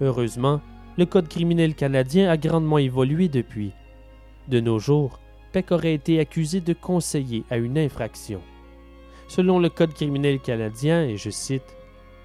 Heureusement, 0.00 0.60
le 0.98 1.06
Code 1.06 1.28
criminel 1.28 1.74
canadien 1.74 2.30
a 2.30 2.36
grandement 2.36 2.78
évolué 2.78 3.28
depuis. 3.28 3.72
De 4.48 4.60
nos 4.60 4.78
jours, 4.78 5.20
Peck 5.54 5.70
aurait 5.70 5.94
été 5.94 6.18
accusé 6.18 6.60
de 6.60 6.72
conseiller 6.72 7.44
à 7.48 7.58
une 7.58 7.78
infraction. 7.78 8.40
Selon 9.28 9.60
le 9.60 9.68
Code 9.68 9.94
criminel 9.94 10.40
canadien, 10.40 11.04
et 11.04 11.16
je 11.16 11.30
cite, 11.30 11.76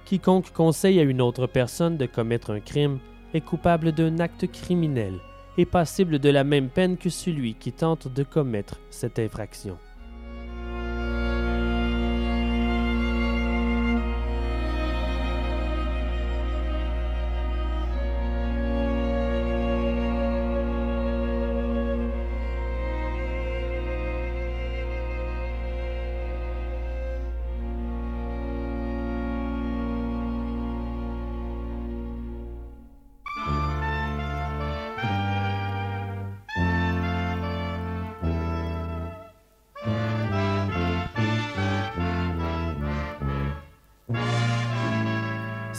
Quiconque 0.04 0.50
conseille 0.52 0.98
à 0.98 1.04
une 1.04 1.22
autre 1.22 1.46
personne 1.46 1.96
de 1.96 2.06
commettre 2.06 2.50
un 2.50 2.58
crime 2.58 2.98
est 3.32 3.40
coupable 3.40 3.92
d'un 3.92 4.18
acte 4.18 4.50
criminel 4.50 5.20
et 5.58 5.64
passible 5.64 6.18
de 6.18 6.28
la 6.28 6.42
même 6.42 6.70
peine 6.70 6.96
que 6.96 7.08
celui 7.08 7.54
qui 7.54 7.70
tente 7.70 8.08
de 8.08 8.24
commettre 8.24 8.80
cette 8.90 9.20
infraction. 9.20 9.78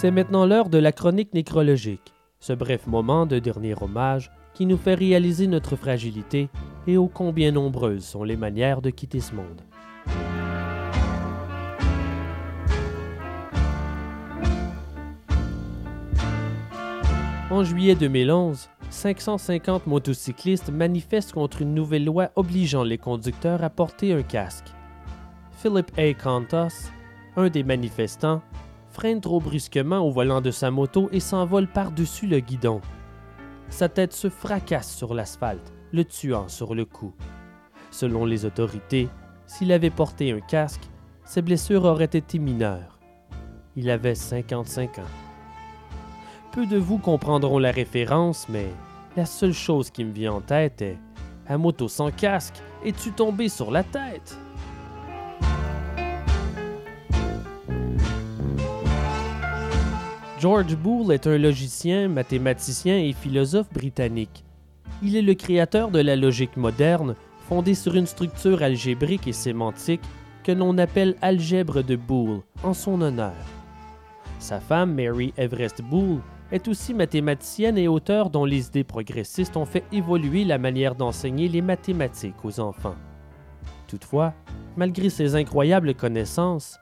C'est 0.01 0.09
maintenant 0.09 0.47
l'heure 0.47 0.69
de 0.69 0.79
la 0.79 0.91
chronique 0.91 1.35
nécrologique, 1.35 2.15
ce 2.39 2.53
bref 2.53 2.87
moment 2.87 3.27
de 3.27 3.37
dernier 3.37 3.75
hommage 3.79 4.31
qui 4.55 4.65
nous 4.65 4.77
fait 4.77 4.95
réaliser 4.95 5.45
notre 5.45 5.75
fragilité 5.75 6.49
et 6.87 6.97
ô 6.97 7.07
combien 7.07 7.51
nombreuses 7.51 8.03
sont 8.03 8.23
les 8.23 8.35
manières 8.35 8.81
de 8.81 8.89
quitter 8.89 9.19
ce 9.19 9.35
monde. 9.35 9.61
En 17.51 17.63
juillet 17.63 17.93
2011, 17.93 18.71
550 18.89 19.85
motocyclistes 19.85 20.71
manifestent 20.71 21.33
contre 21.33 21.61
une 21.61 21.75
nouvelle 21.75 22.05
loi 22.05 22.31
obligeant 22.35 22.83
les 22.83 22.97
conducteurs 22.97 23.63
à 23.63 23.69
porter 23.69 24.13
un 24.13 24.23
casque. 24.23 24.73
Philip 25.51 25.91
A. 25.95 26.15
Contos, 26.15 26.89
un 27.35 27.49
des 27.49 27.63
manifestants, 27.63 28.41
freine 28.91 29.21
trop 29.21 29.39
brusquement 29.39 29.99
au 29.99 30.11
volant 30.11 30.41
de 30.41 30.51
sa 30.51 30.69
moto 30.69 31.09
et 31.11 31.19
s'envole 31.19 31.67
par-dessus 31.67 32.27
le 32.27 32.39
guidon. 32.39 32.81
Sa 33.69 33.87
tête 33.89 34.13
se 34.13 34.29
fracasse 34.29 34.93
sur 34.93 35.13
l'asphalte, 35.13 35.73
le 35.93 36.03
tuant 36.03 36.47
sur 36.49 36.75
le 36.75 36.85
coup. 36.85 37.13
Selon 37.89 38.25
les 38.25 38.45
autorités, 38.45 39.09
s'il 39.47 39.71
avait 39.71 39.89
porté 39.89 40.31
un 40.31 40.41
casque, 40.41 40.89
ses 41.23 41.41
blessures 41.41 41.85
auraient 41.85 42.05
été 42.05 42.37
mineures. 42.37 42.99
Il 43.75 43.89
avait 43.89 44.15
55 44.15 44.99
ans. 44.99 45.13
Peu 46.51 46.65
de 46.65 46.77
vous 46.77 46.97
comprendront 46.97 47.59
la 47.59 47.71
référence, 47.71 48.47
mais 48.49 48.67
la 49.15 49.25
seule 49.25 49.53
chose 49.53 49.89
qui 49.89 50.03
me 50.03 50.11
vient 50.11 50.33
en 50.33 50.41
tête 50.41 50.81
est 50.81 50.97
À 51.47 51.57
moto 51.57 51.87
sans 51.87 52.11
casque, 52.11 52.61
es-tu 52.83 53.11
tombé 53.11 53.47
sur 53.47 53.71
la 53.71 53.83
tête? 53.83 54.37
George 60.41 60.75
Boole 60.75 61.13
est 61.13 61.27
un 61.27 61.37
logicien, 61.37 62.07
mathématicien 62.07 62.97
et 62.97 63.13
philosophe 63.13 63.71
britannique. 63.71 64.43
Il 65.03 65.15
est 65.15 65.21
le 65.21 65.35
créateur 65.35 65.91
de 65.91 65.99
la 65.99 66.15
logique 66.15 66.57
moderne, 66.57 67.13
fondée 67.47 67.75
sur 67.75 67.93
une 67.93 68.07
structure 68.07 68.63
algébrique 68.63 69.27
et 69.27 69.33
sémantique 69.33 70.01
que 70.43 70.51
l'on 70.51 70.79
appelle 70.79 71.15
algèbre 71.21 71.83
de 71.83 71.95
Boole, 71.95 72.39
en 72.63 72.73
son 72.73 73.01
honneur. 73.01 73.35
Sa 74.39 74.59
femme, 74.59 74.95
Mary 74.95 75.31
Everest 75.37 75.83
Boole, 75.83 76.21
est 76.51 76.67
aussi 76.67 76.95
mathématicienne 76.95 77.77
et 77.77 77.87
auteure 77.87 78.31
dont 78.31 78.45
les 78.45 78.65
idées 78.65 78.83
progressistes 78.83 79.57
ont 79.57 79.67
fait 79.67 79.83
évoluer 79.91 80.43
la 80.43 80.57
manière 80.57 80.95
d'enseigner 80.95 81.49
les 81.49 81.61
mathématiques 81.61 82.43
aux 82.43 82.59
enfants. 82.59 82.95
Toutefois, 83.87 84.33
malgré 84.75 85.11
ses 85.11 85.35
incroyables 85.35 85.93
connaissances, 85.93 86.79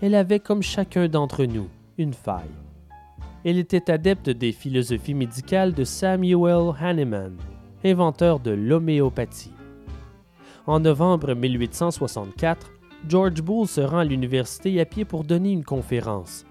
elle 0.00 0.14
avait 0.14 0.40
comme 0.40 0.62
chacun 0.62 1.08
d'entre 1.08 1.44
nous 1.44 1.68
une 1.98 2.14
faille. 2.14 2.61
Elle 3.44 3.58
était 3.58 3.90
adepte 3.90 4.30
des 4.30 4.52
philosophies 4.52 5.14
médicales 5.14 5.74
de 5.74 5.82
Samuel 5.82 6.72
Hahnemann, 6.80 7.36
inventeur 7.84 8.38
de 8.38 8.52
l'homéopathie. 8.52 9.52
En 10.66 10.78
novembre 10.78 11.34
1864, 11.34 12.70
George 13.08 13.42
Boole 13.42 13.66
se 13.66 13.80
rend 13.80 13.98
à 13.98 14.04
l'université 14.04 14.80
à 14.80 14.84
pied 14.84 15.04
pour 15.04 15.24
donner 15.24 15.50
une 15.50 15.64
conférence. 15.64 16.44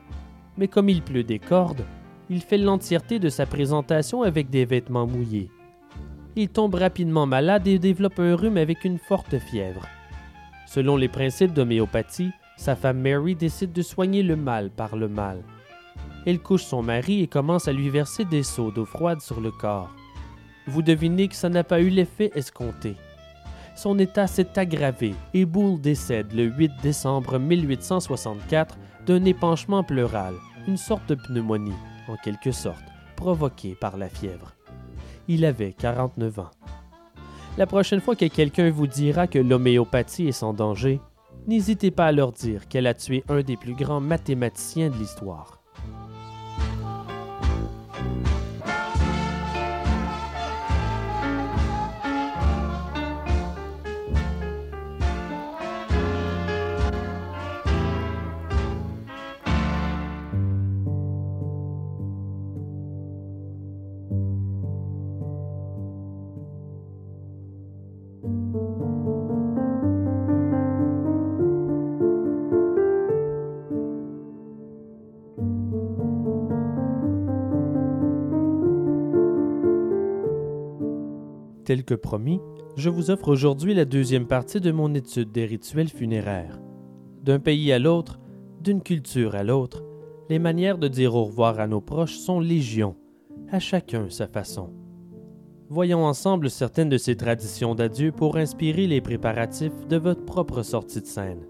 Mais 0.58 0.68
comme 0.68 0.90
il 0.90 1.02
pleut 1.02 1.24
des 1.24 1.40
cordes, 1.40 1.86
il 2.30 2.42
fait 2.42 2.58
l'entièreté 2.58 3.20
de 3.20 3.30
sa 3.30 3.46
présentation 3.46 4.24
avec 4.24 4.50
des 4.50 4.66
vêtements 4.66 5.08
mouillés. 5.08 5.50
Il 6.36 6.50
tombe 6.50 6.76
rapidement 6.76 7.26
malade 7.26 7.68
et 7.68 7.80
développe 7.80 8.20
un 8.20 8.36
rhume 8.36 8.58
avec 8.58 8.84
une 8.84 8.98
forte 8.98 9.40
fièvre. 9.40 9.88
Selon 10.68 10.98
les 10.98 11.10
principes 11.10 11.54
d'homéopathie, 11.54 12.32
sa 12.58 12.76
femme 12.76 13.00
Mary 13.00 13.36
décide 13.36 13.72
de 13.72 13.82
soigner 13.82 14.24
le 14.24 14.36
mal 14.36 14.70
par 14.70 14.98
le 14.98 15.08
mal. 15.08 15.42
Elle 16.26 16.40
couche 16.40 16.64
son 16.64 16.84
mari 16.84 17.22
et 17.22 17.28
commence 17.28 17.68
à 17.68 17.74
lui 17.74 17.90
verser 17.90 18.26
des 18.26 18.44
seaux 18.44 18.72
d'eau 18.72 18.86
froide 18.86 19.22
sur 19.22 19.42
le 19.42 19.52
corps. 19.52 19.90
Vous 20.68 20.82
devinez 20.82 21.28
que 21.28 21.36
ça 21.36 21.50
n'a 21.50 21.64
pas 21.64 21.82
eu 21.82 21.90
l'effet 21.90 22.32
escompté. 22.36 22.96
Son 23.76 23.98
état 23.98 24.28
s'est 24.28 24.60
aggravé 24.60 25.16
et 25.34 25.46
Boole 25.46 25.82
décède 25.82 26.34
le 26.34 26.44
8 26.44 26.74
décembre 26.84 27.40
1864 27.40 28.78
d'un 29.08 29.26
épanchement 29.26 29.84
pleural, 29.84 30.36
une 30.68 30.78
sorte 30.78 31.10
de 31.10 31.16
pneumonie, 31.16 31.74
en 32.08 32.16
quelque 32.18 32.52
sorte, 32.52 32.84
provoquée 33.16 33.76
par 33.80 33.98
la 33.98 34.10
fièvre. 34.10 34.54
Il 35.28 35.46
avait 35.46 35.74
49 35.74 36.40
ans. 36.40 36.52
La 37.58 37.66
prochaine 37.66 38.02
fois 38.02 38.16
que 38.16 38.26
quelqu'un 38.26 38.70
vous 38.70 38.88
dira 38.88 39.28
que 39.28 39.40
l'homéopathie 39.40 40.28
est 40.28 40.32
sans 40.34 40.54
danger, 40.54 41.02
n'hésitez 41.48 41.90
pas 41.92 42.06
à 42.06 42.12
leur 42.12 42.32
dire 42.32 42.68
qu'elle 42.68 42.88
a 42.88 42.94
tué 42.94 43.24
un 43.30 43.42
des 43.42 43.58
plus 43.58 43.74
grands 43.74 44.02
mathématiciens 44.02 44.90
de 44.90 44.96
l'histoire. 44.96 45.61
Tel 81.72 81.86
que 81.86 81.94
promis, 81.94 82.42
je 82.76 82.90
vous 82.90 83.12
offre 83.12 83.30
aujourd'hui 83.30 83.74
la 83.74 83.86
deuxième 83.86 84.28
partie 84.28 84.60
de 84.60 84.74
mon 84.74 84.94
étude 84.94 85.32
des 85.32 85.46
rituels 85.46 85.88
funéraires. 85.88 86.60
D'un 87.24 87.40
pays 87.40 87.72
à 87.72 87.80
l'autre, 87.80 88.20
d'une 88.60 88.82
culture 88.82 89.36
à 89.36 89.44
l'autre, 89.44 89.86
les 90.30 90.38
manières 90.38 90.78
de 90.78 90.90
dire 90.90 91.16
au 91.16 91.24
revoir 91.24 91.62
à 91.62 91.68
nos 91.68 91.80
proches 91.80 92.18
sont 92.18 92.42
légion, 92.42 92.98
à 93.50 93.60
chacun 93.60 94.10
sa 94.10 94.28
façon. 94.28 94.74
Voyons 95.70 96.04
ensemble 96.04 96.50
certaines 96.50 96.90
de 96.90 96.98
ces 96.98 97.16
traditions 97.16 97.74
d'adieu 97.74 98.12
pour 98.12 98.36
inspirer 98.36 98.86
les 98.86 99.00
préparatifs 99.00 99.88
de 99.88 99.96
votre 99.96 100.26
propre 100.26 100.64
sortie 100.64 101.00
de 101.00 101.06
scène. 101.06 101.46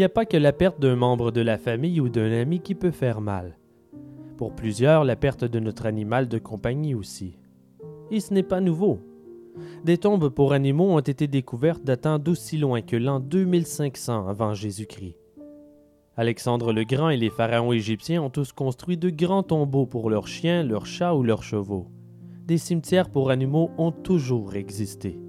N'y 0.00 0.04
a 0.04 0.08
pas 0.08 0.24
que 0.24 0.38
la 0.38 0.54
perte 0.54 0.80
d'un 0.80 0.96
membre 0.96 1.30
de 1.30 1.42
la 1.42 1.58
famille 1.58 2.00
ou 2.00 2.08
d'un 2.08 2.32
ami 2.32 2.60
qui 2.60 2.74
peut 2.74 2.90
faire 2.90 3.20
mal. 3.20 3.58
Pour 4.38 4.54
plusieurs, 4.54 5.04
la 5.04 5.14
perte 5.14 5.44
de 5.44 5.60
notre 5.60 5.84
animal 5.84 6.26
de 6.26 6.38
compagnie 6.38 6.94
aussi. 6.94 7.36
Et 8.10 8.20
ce 8.20 8.32
n'est 8.32 8.42
pas 8.42 8.62
nouveau. 8.62 9.00
Des 9.84 9.98
tombes 9.98 10.30
pour 10.30 10.54
animaux 10.54 10.90
ont 10.90 11.00
été 11.00 11.26
découvertes 11.26 11.84
datant 11.84 12.18
d'aussi 12.18 12.56
loin 12.56 12.80
que 12.80 12.96
l'an 12.96 13.20
2500 13.20 14.26
avant 14.26 14.54
Jésus-Christ. 14.54 15.16
Alexandre 16.16 16.72
le 16.72 16.84
Grand 16.84 17.10
et 17.10 17.18
les 17.18 17.28
pharaons 17.28 17.74
égyptiens 17.74 18.22
ont 18.22 18.30
tous 18.30 18.52
construit 18.52 18.96
de 18.96 19.10
grands 19.10 19.42
tombeaux 19.42 19.84
pour 19.84 20.08
leurs 20.08 20.28
chiens, 20.28 20.62
leurs 20.62 20.86
chats 20.86 21.14
ou 21.14 21.22
leurs 21.22 21.42
chevaux. 21.42 21.88
Des 22.46 22.56
cimetières 22.56 23.10
pour 23.10 23.30
animaux 23.30 23.70
ont 23.76 23.92
toujours 23.92 24.54
existé. 24.54 25.20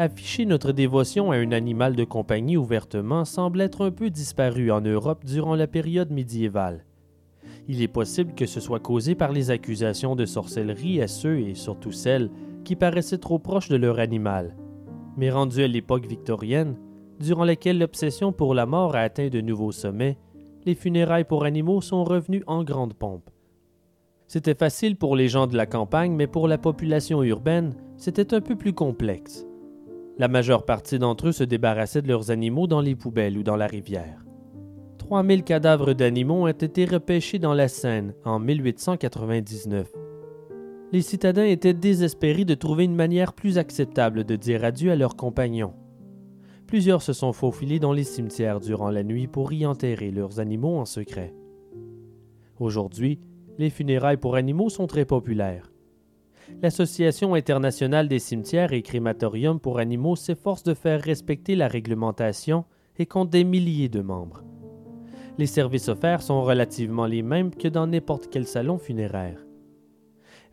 Afficher 0.00 0.46
notre 0.46 0.72
dévotion 0.72 1.30
à 1.30 1.36
un 1.36 1.52
animal 1.52 1.94
de 1.94 2.04
compagnie 2.04 2.56
ouvertement 2.56 3.26
semble 3.26 3.60
être 3.60 3.84
un 3.84 3.90
peu 3.90 4.08
disparu 4.08 4.70
en 4.70 4.80
Europe 4.80 5.26
durant 5.26 5.54
la 5.54 5.66
période 5.66 6.10
médiévale. 6.10 6.86
Il 7.68 7.82
est 7.82 7.86
possible 7.86 8.32
que 8.34 8.46
ce 8.46 8.60
soit 8.60 8.80
causé 8.80 9.14
par 9.14 9.30
les 9.30 9.50
accusations 9.50 10.16
de 10.16 10.24
sorcellerie 10.24 11.02
à 11.02 11.06
ceux 11.06 11.40
et 11.40 11.54
surtout 11.54 11.92
celles 11.92 12.30
qui 12.64 12.76
paraissaient 12.76 13.18
trop 13.18 13.38
proches 13.38 13.68
de 13.68 13.76
leur 13.76 13.98
animal. 13.98 14.56
Mais 15.18 15.28
rendu 15.28 15.62
à 15.62 15.68
l'époque 15.68 16.06
victorienne, 16.06 16.78
durant 17.18 17.44
laquelle 17.44 17.78
l'obsession 17.78 18.32
pour 18.32 18.54
la 18.54 18.64
mort 18.64 18.96
a 18.96 19.00
atteint 19.00 19.28
de 19.28 19.42
nouveaux 19.42 19.70
sommets, 19.70 20.16
les 20.64 20.76
funérailles 20.76 21.24
pour 21.24 21.44
animaux 21.44 21.82
sont 21.82 22.04
revenues 22.04 22.44
en 22.46 22.64
grande 22.64 22.94
pompe. 22.94 23.28
C'était 24.28 24.54
facile 24.54 24.96
pour 24.96 25.14
les 25.14 25.28
gens 25.28 25.46
de 25.46 25.58
la 25.58 25.66
campagne, 25.66 26.14
mais 26.14 26.26
pour 26.26 26.48
la 26.48 26.56
population 26.56 27.22
urbaine, 27.22 27.74
c'était 27.98 28.32
un 28.32 28.40
peu 28.40 28.56
plus 28.56 28.72
complexe. 28.72 29.44
La 30.20 30.28
majeure 30.28 30.64
partie 30.64 31.00
d'entre 31.00 31.28
eux 31.28 31.32
se 31.32 31.42
débarrassaient 31.42 32.02
de 32.02 32.08
leurs 32.08 32.30
animaux 32.30 32.68
dans 32.68 32.80
les 32.80 32.94
poubelles 32.94 33.36
ou 33.36 33.42
dans 33.42 33.56
la 33.56 33.66
rivière. 33.66 34.24
3000 34.98 35.42
cadavres 35.42 35.94
d'animaux 35.94 36.44
ont 36.44 36.46
été 36.46 36.84
repêchés 36.84 37.40
dans 37.40 37.54
la 37.54 37.66
Seine 37.66 38.14
en 38.24 38.38
1899 38.38 39.90
les 40.92 41.02
citadins 41.02 41.44
étaient 41.44 41.74
désespérés 41.74 42.44
de 42.44 42.54
trouver 42.54 42.84
une 42.84 42.94
manière 42.94 43.32
plus 43.32 43.58
acceptable 43.58 44.24
de 44.24 44.36
dire 44.36 44.64
adieu 44.64 44.90
à 44.90 44.96
leurs 44.96 45.16
compagnons. 45.16 45.74
Plusieurs 46.66 47.02
se 47.02 47.12
sont 47.12 47.32
faufilés 47.32 47.78
dans 47.78 47.92
les 47.92 48.04
cimetières 48.04 48.60
durant 48.60 48.90
la 48.90 49.02
nuit 49.02 49.26
pour 49.26 49.52
y 49.52 49.66
enterrer 49.66 50.10
leurs 50.10 50.40
animaux 50.40 50.78
en 50.78 50.84
secret. 50.84 51.34
Aujourd'hui, 52.58 53.20
les 53.58 53.70
funérailles 53.70 54.16
pour 54.16 54.36
animaux 54.36 54.68
sont 54.68 54.86
très 54.86 55.04
populaires. 55.04 55.69
L'Association 56.62 57.34
internationale 57.34 58.08
des 58.08 58.18
cimetières 58.18 58.72
et 58.72 58.82
crématoriums 58.82 59.60
pour 59.60 59.78
animaux 59.78 60.16
s'efforce 60.16 60.62
de 60.62 60.74
faire 60.74 61.00
respecter 61.00 61.56
la 61.56 61.68
réglementation 61.68 62.64
et 62.98 63.06
compte 63.06 63.30
des 63.30 63.44
milliers 63.44 63.88
de 63.88 64.00
membres. 64.00 64.44
Les 65.38 65.46
services 65.46 65.88
offerts 65.88 66.22
sont 66.22 66.42
relativement 66.42 67.06
les 67.06 67.22
mêmes 67.22 67.54
que 67.54 67.68
dans 67.68 67.86
n'importe 67.86 68.28
quel 68.30 68.46
salon 68.46 68.78
funéraire 68.78 69.46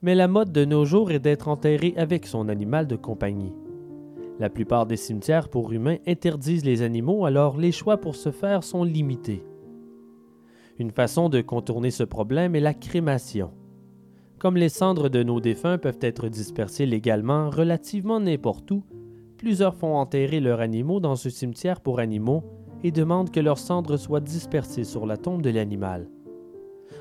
mais 0.02 0.16
la 0.16 0.28
mode 0.28 0.52
de 0.52 0.66
nos 0.66 0.86
jours 0.86 1.12
est 1.12 1.20
d'être 1.20 1.48
enterré 1.48 1.94
avec 1.98 2.26
son 2.26 2.50
animal 2.50 2.88
de 2.88 2.96
compagnie. 2.96 3.54
La 4.40 4.50
plupart 4.50 4.86
des 4.86 4.98
cimetières 4.98 5.50
pour 5.50 5.72
humains 5.72 5.98
interdisent 6.06 6.66
les 6.66 6.84
animaux, 6.84 7.26
alors 7.26 7.58
les 7.58 7.72
choix 7.72 7.98
pour 7.98 8.16
ce 8.16 8.32
faire 8.32 8.64
sont 8.64 8.84
limités. 8.84 9.44
Une 10.78 10.92
façon 10.92 11.30
de 11.30 11.42
contourner 11.42 11.90
ce 11.90 12.04
problème 12.04 12.56
est 12.56 12.60
la 12.60 12.76
crémation. 12.76 13.52
Comme 14.40 14.58
les 14.58 14.70
cendres 14.70 15.10
de 15.10 15.24
nos 15.24 15.40
défunts 15.40 15.80
peuvent 15.80 15.98
être 16.02 16.30
dispersées 16.30 16.86
légalement 16.86 17.50
relativement 17.50 18.20
n'importe 18.20 18.70
où, 18.70 18.84
plusieurs 19.38 19.76
font 19.76 19.96
enterrer 19.96 20.40
leurs 20.40 20.60
animaux 20.60 21.00
dans 21.00 21.16
ce 21.16 21.30
cimetière 21.32 21.82
pour 21.82 22.00
animaux 22.00 22.44
et 22.84 22.92
demandent 22.92 23.32
que 23.32 23.40
leurs 23.40 23.58
cendres 23.58 23.98
soient 23.98 24.20
dispersées 24.20 24.84
sur 24.84 25.08
la 25.08 25.18
tombe 25.18 25.42
de 25.42 25.50
l'animal. 25.50 26.08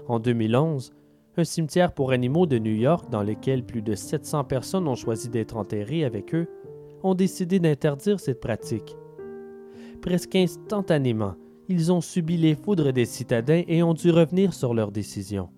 En 0.08 0.18
2011, 0.18 0.92
un 1.36 1.44
cimetière 1.44 1.92
pour 1.92 2.12
animaux 2.12 2.46
de 2.46 2.58
New 2.58 2.74
York 2.74 3.10
dans 3.10 3.22
lequel 3.22 3.64
plus 3.64 3.82
de 3.82 3.94
700 3.94 4.44
personnes 4.44 4.88
ont 4.88 4.94
choisi 4.94 5.28
d'être 5.28 5.58
enterrées 5.58 6.04
avec 6.04 6.34
eux, 6.34 6.48
ont 7.02 7.14
décidé 7.14 7.58
d'interdire 7.60 8.18
cette 8.18 8.40
pratique. 8.40 8.96
Presque 10.00 10.36
instantanément, 10.36 11.34
ils 11.68 11.92
ont 11.92 12.00
subi 12.00 12.38
les 12.38 12.54
foudres 12.54 12.94
des 12.94 13.04
citadins 13.04 13.62
et 13.68 13.82
ont 13.82 13.94
dû 13.94 14.10
revenir 14.10 14.54
sur 14.54 14.72
leur 14.72 14.90
décision. 14.90 15.50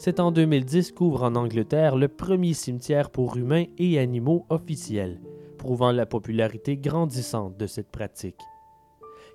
C'est 0.00 0.20
en 0.20 0.30
2010 0.30 0.92
qu'ouvre 0.92 1.24
en 1.24 1.34
Angleterre 1.34 1.96
le 1.96 2.06
premier 2.06 2.54
cimetière 2.54 3.10
pour 3.10 3.36
humains 3.36 3.64
et 3.78 3.98
animaux 3.98 4.46
officiel, 4.48 5.20
prouvant 5.58 5.90
la 5.90 6.06
popularité 6.06 6.76
grandissante 6.76 7.56
de 7.56 7.66
cette 7.66 7.90
pratique. 7.90 8.40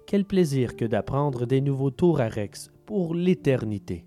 Quel 0.07 0.23
plaisir 0.23 0.77
que 0.77 0.85
d'apprendre 0.85 1.45
des 1.45 1.59
nouveaux 1.59 1.91
tours 1.91 2.21
à 2.21 2.29
Rex 2.29 2.71
pour 2.85 3.13
l'éternité. 3.13 4.05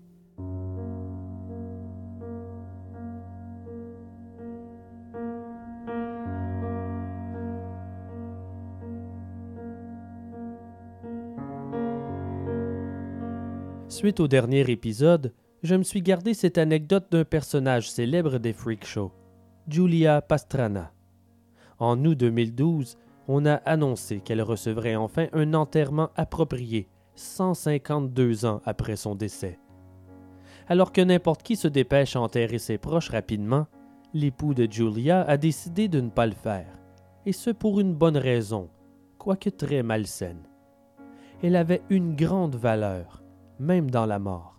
Suite 13.89 14.19
au 14.19 14.27
dernier 14.27 14.69
épisode, 14.71 15.33
je 15.63 15.75
me 15.75 15.83
suis 15.83 16.01
gardé 16.01 16.33
cette 16.33 16.57
anecdote 16.57 17.07
d'un 17.11 17.25
personnage 17.25 17.89
célèbre 17.89 18.37
des 18.37 18.53
freak 18.53 18.85
shows, 18.85 19.11
Julia 19.67 20.21
Pastrana. 20.21 20.91
En 21.79 22.03
août 22.05 22.15
2012, 22.15 22.97
on 23.27 23.45
a 23.45 23.55
annoncé 23.55 24.19
qu'elle 24.19 24.41
recevrait 24.41 24.95
enfin 24.95 25.27
un 25.33 25.53
enterrement 25.53 26.09
approprié 26.15 26.87
152 27.15 28.45
ans 28.45 28.61
après 28.65 28.95
son 28.95 29.15
décès. 29.15 29.59
Alors 30.67 30.91
que 30.91 31.01
n'importe 31.01 31.43
qui 31.43 31.55
se 31.55 31.67
dépêche 31.67 32.15
à 32.15 32.21
enterrer 32.21 32.59
ses 32.59 32.77
proches 32.77 33.09
rapidement, 33.09 33.67
l'époux 34.13 34.53
de 34.53 34.71
Julia 34.71 35.21
a 35.21 35.37
décidé 35.37 35.87
de 35.87 36.01
ne 36.01 36.09
pas 36.09 36.27
le 36.27 36.33
faire, 36.33 36.79
et 37.25 37.33
ce 37.33 37.49
pour 37.49 37.79
une 37.79 37.93
bonne 37.93 38.17
raison, 38.17 38.69
quoique 39.17 39.49
très 39.49 39.83
malsaine. 39.83 40.47
Elle 41.41 41.55
avait 41.55 41.81
une 41.89 42.15
grande 42.15 42.55
valeur, 42.55 43.23
même 43.59 43.91
dans 43.91 44.05
la 44.05 44.19
mort. 44.19 44.56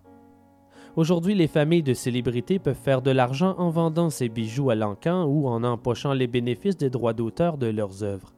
Aujourd'hui, 0.99 1.33
les 1.33 1.47
familles 1.47 1.81
de 1.81 1.93
célébrités 1.93 2.59
peuvent 2.59 2.75
faire 2.75 3.01
de 3.01 3.11
l'argent 3.11 3.55
en 3.57 3.69
vendant 3.69 4.09
ces 4.09 4.27
bijoux 4.27 4.69
à 4.69 4.75
l'encan 4.75 5.23
ou 5.23 5.47
en 5.47 5.63
empochant 5.63 6.11
les 6.11 6.27
bénéfices 6.27 6.75
des 6.75 6.89
droits 6.89 7.13
d'auteur 7.13 7.57
de 7.57 7.67
leurs 7.67 8.03
œuvres. 8.03 8.33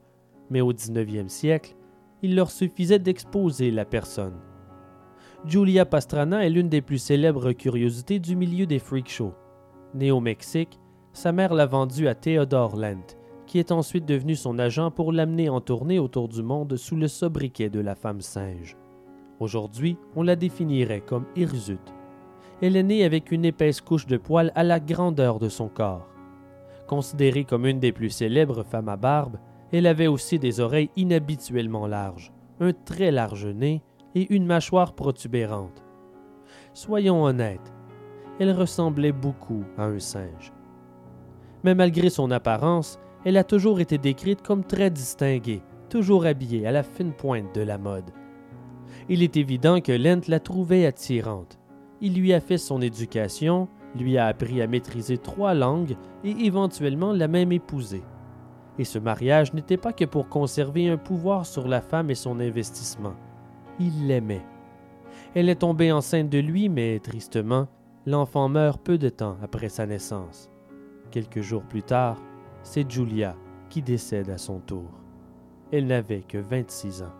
Mais 0.51 0.61
au 0.61 0.71
19e 0.71 1.27
siècle, 1.27 1.75
il 2.21 2.35
leur 2.35 2.51
suffisait 2.51 2.99
d'exposer 2.99 3.71
la 3.71 3.83
personne. 3.83 4.35
Julia 5.43 5.88
Pastrana 5.88 6.45
est 6.45 6.51
l'une 6.51 6.69
des 6.69 6.83
plus 6.83 6.99
célèbres 6.99 7.51
curiosités 7.53 8.19
du 8.19 8.35
milieu 8.35 8.67
des 8.67 8.77
freak 8.77 9.09
shows. 9.09 9.33
Née 9.95 10.11
au 10.11 10.19
Mexique, 10.19 10.79
sa 11.13 11.31
mère 11.31 11.55
l'a 11.55 11.65
vendue 11.65 12.07
à 12.07 12.13
Theodore 12.13 12.75
Lent, 12.75 13.17
qui 13.47 13.57
est 13.57 13.71
ensuite 13.71 14.05
devenu 14.05 14.35
son 14.35 14.59
agent 14.59 14.91
pour 14.91 15.11
l'amener 15.11 15.49
en 15.49 15.61
tournée 15.61 15.97
autour 15.97 16.27
du 16.27 16.43
monde 16.43 16.77
sous 16.77 16.95
le 16.95 17.07
sobriquet 17.07 17.71
de 17.71 17.79
la 17.79 17.95
femme 17.95 18.21
singe. 18.21 18.77
Aujourd'hui, 19.39 19.97
on 20.15 20.21
la 20.21 20.35
définirait 20.35 21.01
comme 21.01 21.25
hirsute. 21.35 21.91
Elle 22.61 22.75
est 22.75 22.83
née 22.83 23.03
avec 23.03 23.31
une 23.31 23.45
épaisse 23.45 23.81
couche 23.81 24.05
de 24.05 24.17
poils 24.17 24.51
à 24.53 24.63
la 24.63 24.79
grandeur 24.79 25.39
de 25.39 25.49
son 25.49 25.67
corps. 25.67 26.07
Considérée 26.88 27.43
comme 27.43 27.65
une 27.65 27.79
des 27.79 27.91
plus 27.91 28.09
célèbres 28.09 28.63
femmes 28.63 28.89
à 28.89 28.97
barbe, 28.97 29.38
elle 29.71 29.88
avait 29.88 30.07
aussi 30.07 30.38
des 30.38 30.59
oreilles 30.59 30.91
inhabituellement 30.95 31.88
larges, 31.88 32.31
un 32.59 32.73
très 32.73 33.09
large 33.09 33.47
nez 33.47 33.81
et 34.13 34.31
une 34.33 34.45
mâchoire 34.45 34.93
protubérante. 34.93 35.83
Soyons 36.73 37.23
honnêtes, 37.23 37.73
elle 38.39 38.51
ressemblait 38.51 39.11
beaucoup 39.11 39.63
à 39.77 39.85
un 39.85 39.99
singe. 39.99 40.53
Mais 41.63 41.75
malgré 41.75 42.09
son 42.09 42.29
apparence, 42.31 42.99
elle 43.23 43.38
a 43.38 43.43
toujours 43.43 43.79
été 43.79 43.97
décrite 43.97 44.41
comme 44.41 44.63
très 44.63 44.89
distinguée, 44.89 45.61
toujours 45.89 46.25
habillée 46.25 46.67
à 46.67 46.71
la 46.71 46.83
fine 46.83 47.13
pointe 47.13 47.55
de 47.55 47.61
la 47.61 47.77
mode. 47.77 48.11
Il 49.09 49.23
est 49.23 49.38
évident 49.38 49.79
que 49.79 49.91
Lent 49.91 50.27
la 50.27 50.39
trouvait 50.39 50.85
attirante. 50.85 51.60
Il 52.02 52.15
lui 52.15 52.34
a 52.34 52.40
fait 52.40 52.57
son 52.57 52.82
éducation, 52.82 53.68
lui 53.95 54.18
a 54.18 54.28
appris 54.28 54.61
à 54.61 54.68
maîtriser 54.68 55.18
trois 55.18 55.53
langues 55.53 55.95
et 56.23 56.32
éventuellement 56.45 57.14
l'a 57.14 57.28
même 57.28 57.52
épousée. 57.52 58.03
Et 58.80 58.84
ce 58.84 58.98
mariage 58.98 59.53
n'était 59.53 59.78
pas 59.78 59.94
que 59.94 60.06
pour 60.06 60.28
conserver 60.28 60.90
un 60.90 60.98
pouvoir 60.98 61.45
sur 61.45 61.68
la 61.68 61.82
femme 61.82 62.10
et 62.10 62.15
son 62.15 62.40
investissement. 62.40 63.14
Il 63.80 64.07
l'aimait. 64.07 64.45
Elle 65.36 65.49
est 65.49 65.56
tombée 65.56 65.91
enceinte 65.91 66.30
de 66.30 66.40
lui, 66.40 66.69
mais 66.69 66.99
tristement, 66.99 67.68
l'enfant 68.06 68.49
meurt 68.49 68.82
peu 68.82 68.98
de 68.98 69.10
temps 69.10 69.38
après 69.44 69.69
sa 69.69 69.86
naissance. 69.86 70.49
Quelques 71.11 71.41
jours 71.41 71.64
plus 71.64 71.84
tard, 71.84 72.18
c'est 72.64 72.90
Julia 72.90 73.36
qui 73.69 73.82
décède 73.82 74.30
à 74.30 74.38
son 74.38 74.60
tour. 74.60 74.90
Elle 75.72 75.88
n'avait 75.88 76.22
que 76.22 76.38
26 76.38 77.03
ans. 77.03 77.14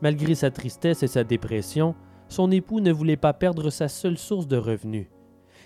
Malgré 0.00 0.34
sa 0.34 0.50
tristesse 0.50 1.02
et 1.02 1.08
sa 1.08 1.24
dépression, 1.24 1.94
son 2.32 2.50
époux 2.50 2.80
ne 2.80 2.90
voulait 2.90 3.18
pas 3.18 3.34
perdre 3.34 3.68
sa 3.68 3.88
seule 3.88 4.16
source 4.16 4.48
de 4.48 4.56
revenus. 4.56 5.06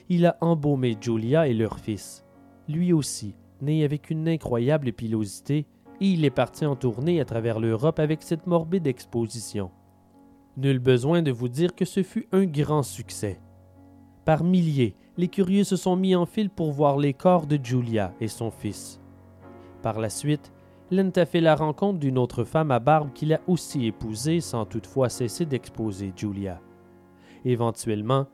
Il 0.08 0.26
a 0.26 0.36
embaumé 0.40 0.96
Julia 1.00 1.46
et 1.46 1.54
leur 1.54 1.78
fils. 1.78 2.24
Lui 2.68 2.92
aussi, 2.92 3.36
né 3.62 3.84
avec 3.84 4.10
une 4.10 4.28
incroyable 4.28 4.92
pilosité, 4.92 5.66
et 6.00 6.06
il 6.08 6.24
est 6.24 6.30
parti 6.30 6.66
en 6.66 6.74
tournée 6.74 7.20
à 7.20 7.24
travers 7.24 7.60
l'Europe 7.60 8.00
avec 8.00 8.20
cette 8.22 8.48
morbide 8.48 8.88
exposition. 8.88 9.70
Nul 10.56 10.80
besoin 10.80 11.22
de 11.22 11.30
vous 11.30 11.48
dire 11.48 11.72
que 11.74 11.84
ce 11.84 12.02
fut 12.02 12.26
un 12.32 12.44
grand 12.44 12.82
succès. 12.82 13.40
Par 14.24 14.42
milliers, 14.42 14.96
les 15.16 15.28
curieux 15.28 15.64
se 15.64 15.76
sont 15.76 15.94
mis 15.94 16.16
en 16.16 16.26
file 16.26 16.50
pour 16.50 16.72
voir 16.72 16.98
les 16.98 17.14
corps 17.14 17.46
de 17.46 17.60
Julia 17.62 18.12
et 18.20 18.28
son 18.28 18.50
fils. 18.50 19.00
Par 19.82 20.00
la 20.00 20.10
suite, 20.10 20.52
Lent 20.90 21.16
a 21.16 21.26
fait 21.26 21.40
la 21.40 21.56
rencontre 21.56 21.98
d'une 21.98 22.18
autre 22.18 22.44
femme 22.44 22.70
à 22.70 22.78
barbe 22.78 23.12
qu'il 23.12 23.32
a 23.32 23.40
aussi 23.48 23.86
épousée 23.86 24.40
sans 24.40 24.64
toutefois 24.66 25.08
cesser 25.08 25.44
d'exposer 25.44 26.12
Julia. 26.14 26.60
Éventuellement, 27.44 28.26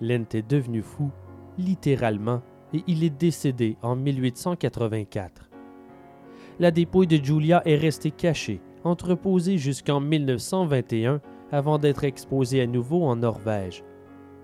Lent 0.00 0.34
est 0.34 0.48
devenu 0.48 0.80
fou, 0.80 1.10
littéralement, 1.58 2.40
et 2.72 2.82
il 2.86 3.04
est 3.04 3.10
décédé 3.10 3.76
en 3.82 3.94
1884. 3.94 5.50
La 6.60 6.70
dépouille 6.70 7.06
de 7.06 7.22
Julia 7.22 7.62
est 7.66 7.76
restée 7.76 8.10
cachée, 8.10 8.60
entreposée 8.84 9.58
jusqu'en 9.58 10.00
1921 10.00 11.20
avant 11.52 11.78
d'être 11.78 12.04
exposée 12.04 12.62
à 12.62 12.66
nouveau 12.66 13.04
en 13.04 13.16
Norvège. 13.16 13.84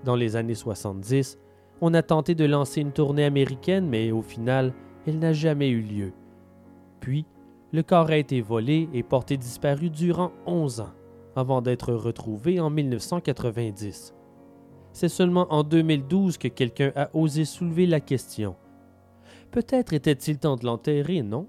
Dans 0.05 0.17
les 0.17 0.37
années 0.37 0.55
70, 0.55 1.39
on 1.81 1.95
a 1.95 2.03
tenté 2.03 2.35
de 2.35 2.45
lancer 2.45 2.83
une 2.83 2.93
tournée 2.93 3.25
américaine, 3.25 3.89
mais 3.89 4.13
au 4.13 4.23
final, 4.23 4.75
elle 5.07 5.19
n'a 5.19 5.33
jamais 5.33 5.71
eu 5.71 5.81
lieu. 5.81 6.13
Puis, 7.01 7.27
le 7.75 7.83
corps 7.83 8.11
a 8.11 8.17
été 8.17 8.41
volé 8.41 8.89
et 8.93 9.03
porté 9.03 9.37
disparu 9.37 9.91
durant 9.91 10.31
11 10.47 10.79
ans, 10.79 10.93
avant 11.35 11.61
d'être 11.61 11.93
retrouvé 11.93 12.61
en 12.61 12.71
1990. 12.71 14.15
C'est 14.93 15.09
seulement 15.09 15.53
en 15.53 15.65
2012 15.65 16.39
que 16.39 16.47
quelqu'un 16.47 16.93
a 16.95 17.11
osé 17.15 17.45
soulever 17.45 17.87
la 17.87 17.99
question. 17.99 18.55
Peut-être 19.51 19.93
était-il 19.93 20.39
temps 20.39 20.55
de 20.55 20.65
l'enterrer, 20.65 21.25
non? 21.25 21.49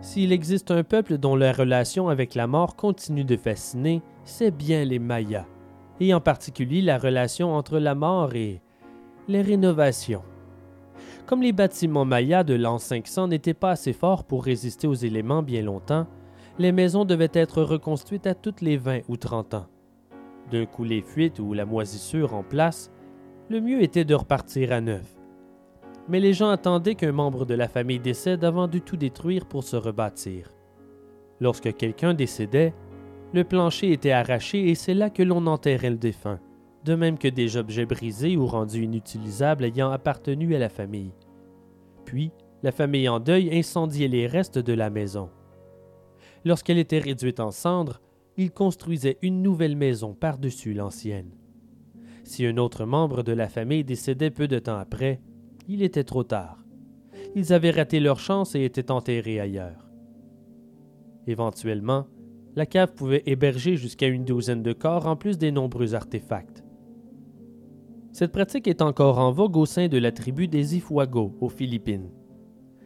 S'il 0.00 0.30
existe 0.30 0.70
un 0.70 0.84
peuple 0.84 1.18
dont 1.18 1.34
la 1.34 1.52
relation 1.52 2.08
avec 2.08 2.36
la 2.36 2.46
mort 2.46 2.76
continue 2.76 3.24
de 3.24 3.36
fasciner, 3.36 4.00
c'est 4.22 4.52
bien 4.52 4.84
les 4.84 5.00
Mayas, 5.00 5.46
et 6.00 6.14
en 6.14 6.20
particulier 6.20 6.82
la 6.82 6.98
relation 6.98 7.54
entre 7.54 7.78
la 7.78 7.94
mort 7.94 8.34
et 8.34 8.60
les 9.28 9.42
rénovations. 9.42 10.22
Comme 11.26 11.42
les 11.42 11.52
bâtiments 11.52 12.04
mayas 12.04 12.44
de 12.44 12.54
l'an 12.54 12.78
500 12.78 13.28
n'étaient 13.28 13.54
pas 13.54 13.72
assez 13.72 13.92
forts 13.92 14.24
pour 14.24 14.44
résister 14.44 14.86
aux 14.86 14.94
éléments 14.94 15.42
bien 15.42 15.62
longtemps, 15.62 16.06
les 16.58 16.72
maisons 16.72 17.04
devaient 17.04 17.30
être 17.32 17.62
reconstruites 17.62 18.26
à 18.26 18.34
toutes 18.34 18.60
les 18.60 18.76
20 18.76 19.00
ou 19.08 19.16
30 19.16 19.54
ans. 19.54 19.66
D'un 20.50 20.66
coup 20.66 20.84
les 20.84 21.02
fuites 21.02 21.40
ou 21.40 21.52
la 21.52 21.66
moisissure 21.66 22.34
en 22.34 22.42
place, 22.42 22.90
le 23.50 23.60
mieux 23.60 23.82
était 23.82 24.04
de 24.04 24.14
repartir 24.14 24.72
à 24.72 24.80
neuf. 24.80 25.16
Mais 26.08 26.20
les 26.20 26.32
gens 26.32 26.50
attendaient 26.50 26.94
qu'un 26.94 27.12
membre 27.12 27.44
de 27.44 27.54
la 27.54 27.68
famille 27.68 27.98
décède 27.98 28.44
avant 28.44 28.68
de 28.68 28.78
tout 28.78 28.96
détruire 28.96 29.46
pour 29.46 29.64
se 29.64 29.76
rebâtir. 29.76 30.52
Lorsque 31.40 31.74
quelqu'un 31.74 32.14
décédait, 32.14 32.72
le 33.36 33.44
plancher 33.44 33.92
était 33.92 34.10
arraché 34.10 34.68
et 34.68 34.74
c'est 34.74 34.94
là 34.94 35.10
que 35.10 35.22
l'on 35.22 35.46
enterrait 35.46 35.90
le 35.90 35.98
défunt 35.98 36.40
de 36.86 36.94
même 36.94 37.18
que 37.18 37.28
des 37.28 37.56
objets 37.56 37.84
brisés 37.84 38.36
ou 38.36 38.46
rendus 38.46 38.84
inutilisables 38.84 39.64
ayant 39.64 39.90
appartenu 39.90 40.54
à 40.54 40.58
la 40.58 40.68
famille. 40.68 41.12
Puis, 42.04 42.30
la 42.62 42.70
famille 42.70 43.08
en 43.08 43.18
deuil 43.18 43.52
incendiait 43.52 44.08
les 44.08 44.28
restes 44.28 44.58
de 44.58 44.72
la 44.72 44.88
maison. 44.88 45.28
Lorsqu'elle 46.44 46.78
était 46.78 47.00
réduite 47.00 47.40
en 47.40 47.50
cendres, 47.50 48.00
ils 48.36 48.52
construisaient 48.52 49.18
une 49.20 49.42
nouvelle 49.42 49.76
maison 49.76 50.14
par-dessus 50.14 50.74
l'ancienne. 50.74 51.32
Si 52.22 52.46
un 52.46 52.56
autre 52.56 52.84
membre 52.84 53.24
de 53.24 53.32
la 53.32 53.48
famille 53.48 53.84
décédait 53.84 54.30
peu 54.30 54.46
de 54.46 54.60
temps 54.60 54.78
après, 54.78 55.20
il 55.66 55.82
était 55.82 56.04
trop 56.04 56.22
tard. 56.22 56.64
Ils 57.34 57.52
avaient 57.52 57.72
raté 57.72 57.98
leur 57.98 58.20
chance 58.20 58.54
et 58.54 58.64
étaient 58.64 58.92
enterrés 58.92 59.40
ailleurs. 59.40 59.88
Éventuellement, 61.26 62.06
la 62.56 62.64
cave 62.64 62.94
pouvait 62.94 63.22
héberger 63.26 63.76
jusqu'à 63.76 64.06
une 64.06 64.24
douzaine 64.24 64.62
de 64.62 64.72
corps 64.72 65.06
en 65.06 65.14
plus 65.14 65.36
des 65.36 65.52
nombreux 65.52 65.94
artefacts. 65.94 66.64
Cette 68.12 68.32
pratique 68.32 68.66
est 68.66 68.80
encore 68.80 69.18
en 69.18 69.30
vogue 69.30 69.58
au 69.58 69.66
sein 69.66 69.88
de 69.88 69.98
la 69.98 70.10
tribu 70.10 70.48
des 70.48 70.74
Ifuago 70.74 71.36
aux 71.38 71.50
Philippines. 71.50 72.10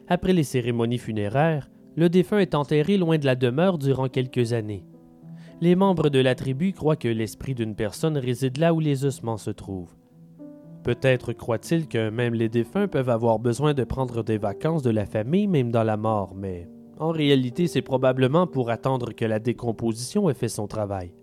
Après 0.09 0.32
les 0.32 0.42
cérémonies 0.42 0.98
funéraires, 0.98 1.70
le 1.94 2.09
défunt 2.09 2.40
est 2.40 2.56
enterré 2.56 2.97
loin 2.97 3.16
de 3.16 3.26
la 3.26 3.36
demeure 3.36 3.78
durant 3.78 4.09
quelques 4.09 4.52
années. 4.52 4.84
Les 5.60 5.76
membres 5.76 6.09
de 6.09 6.18
la 6.18 6.34
tribu 6.34 6.72
croient 6.72 6.97
que 6.97 7.06
l'esprit 7.06 7.55
d'une 7.55 7.76
personne 7.76 8.18
réside 8.18 8.59
là 8.59 8.74
où 8.74 8.80
les 8.80 9.05
ossements 9.05 9.36
se 9.36 9.51
trouvent. 9.51 9.94
Peut-être 10.82 11.32
croient-ils 11.32 11.86
que 11.86 12.10
même 12.10 12.34
les 12.34 12.48
défunts 12.48 12.88
peuvent 12.88 13.10
avoir 13.10 13.38
besoin 13.38 13.72
de 13.72 13.84
prendre 13.84 14.24
des 14.24 14.38
vacances 14.38 14.82
de 14.82 14.90
la 14.90 15.06
famille 15.06 15.47
même 15.47 15.70
dans 15.70 15.84
la 15.84 15.97
mort, 15.97 16.34
mais 16.34 16.68
en 17.01 17.10
réalité 17.10 17.66
c'est 17.66 17.82
probablement 17.82 18.47
pour 18.47 18.68
attendre 18.70 19.12
que 19.14 19.24
la 19.24 19.39
décomposition 19.39 20.28
ait 20.28 20.35
fait 20.35 20.48
son 20.48 20.68
travail. 20.68 21.14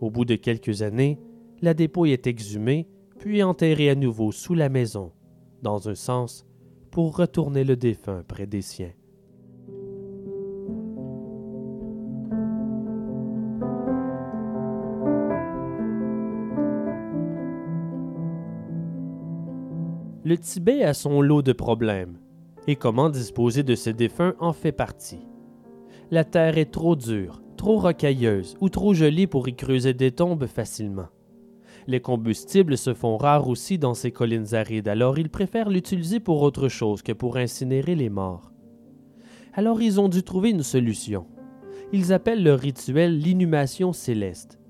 Au 0.00 0.10
bout 0.10 0.24
de 0.24 0.34
quelques 0.34 0.82
années, 0.82 1.18
la 1.62 1.72
dépouille 1.72 2.12
est 2.12 2.26
exhumée 2.26 2.88
puis 3.18 3.42
enterré 3.42 3.90
à 3.90 3.94
nouveau 3.94 4.32
sous 4.32 4.54
la 4.54 4.68
maison, 4.68 5.12
dans 5.62 5.88
un 5.88 5.94
sens, 5.94 6.46
pour 6.90 7.16
retourner 7.16 7.64
le 7.64 7.76
défunt 7.76 8.24
près 8.26 8.46
des 8.46 8.62
siens. 8.62 8.92
Le 20.24 20.36
Tibet 20.36 20.82
a 20.82 20.92
son 20.92 21.22
lot 21.22 21.42
de 21.42 21.52
problèmes, 21.52 22.18
et 22.68 22.76
comment 22.76 23.08
disposer 23.08 23.62
de 23.62 23.74
ses 23.74 23.94
défunts 23.94 24.34
en 24.38 24.52
fait 24.52 24.72
partie. 24.72 25.26
La 26.10 26.22
terre 26.24 26.58
est 26.58 26.70
trop 26.70 26.96
dure, 26.96 27.42
trop 27.56 27.78
rocailleuse 27.78 28.56
ou 28.60 28.68
trop 28.68 28.92
jolie 28.92 29.26
pour 29.26 29.48
y 29.48 29.56
creuser 29.56 29.94
des 29.94 30.12
tombes 30.12 30.46
facilement. 30.46 31.08
Les 31.86 32.00
combustibles 32.00 32.76
se 32.76 32.92
font 32.92 33.16
rares 33.16 33.48
aussi 33.48 33.78
dans 33.78 33.94
ces 33.94 34.12
collines 34.12 34.54
arides, 34.54 34.88
alors 34.88 35.18
ils 35.18 35.30
préfèrent 35.30 35.70
l'utiliser 35.70 36.20
pour 36.20 36.42
autre 36.42 36.68
chose 36.68 37.00
que 37.00 37.12
pour 37.12 37.38
incinérer 37.38 37.94
les 37.94 38.10
morts. 38.10 38.52
Alors 39.54 39.80
ils 39.80 39.98
ont 39.98 40.10
dû 40.10 40.22
trouver 40.22 40.50
une 40.50 40.62
solution. 40.62 41.26
Ils 41.94 42.12
appellent 42.12 42.44
leur 42.44 42.60
rituel 42.60 43.18
l'inhumation 43.18 43.94
céleste. 43.94 44.60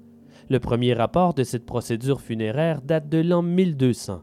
Le 0.49 0.61
premier 0.61 0.95
rapport 0.95 1.35
de 1.35 1.43
cette 1.43 1.67
procédure 1.67 2.21
funéraire 2.21 2.81
date 2.81 3.09
de 3.09 3.19
l'an 3.19 3.43
1200. 3.43 4.23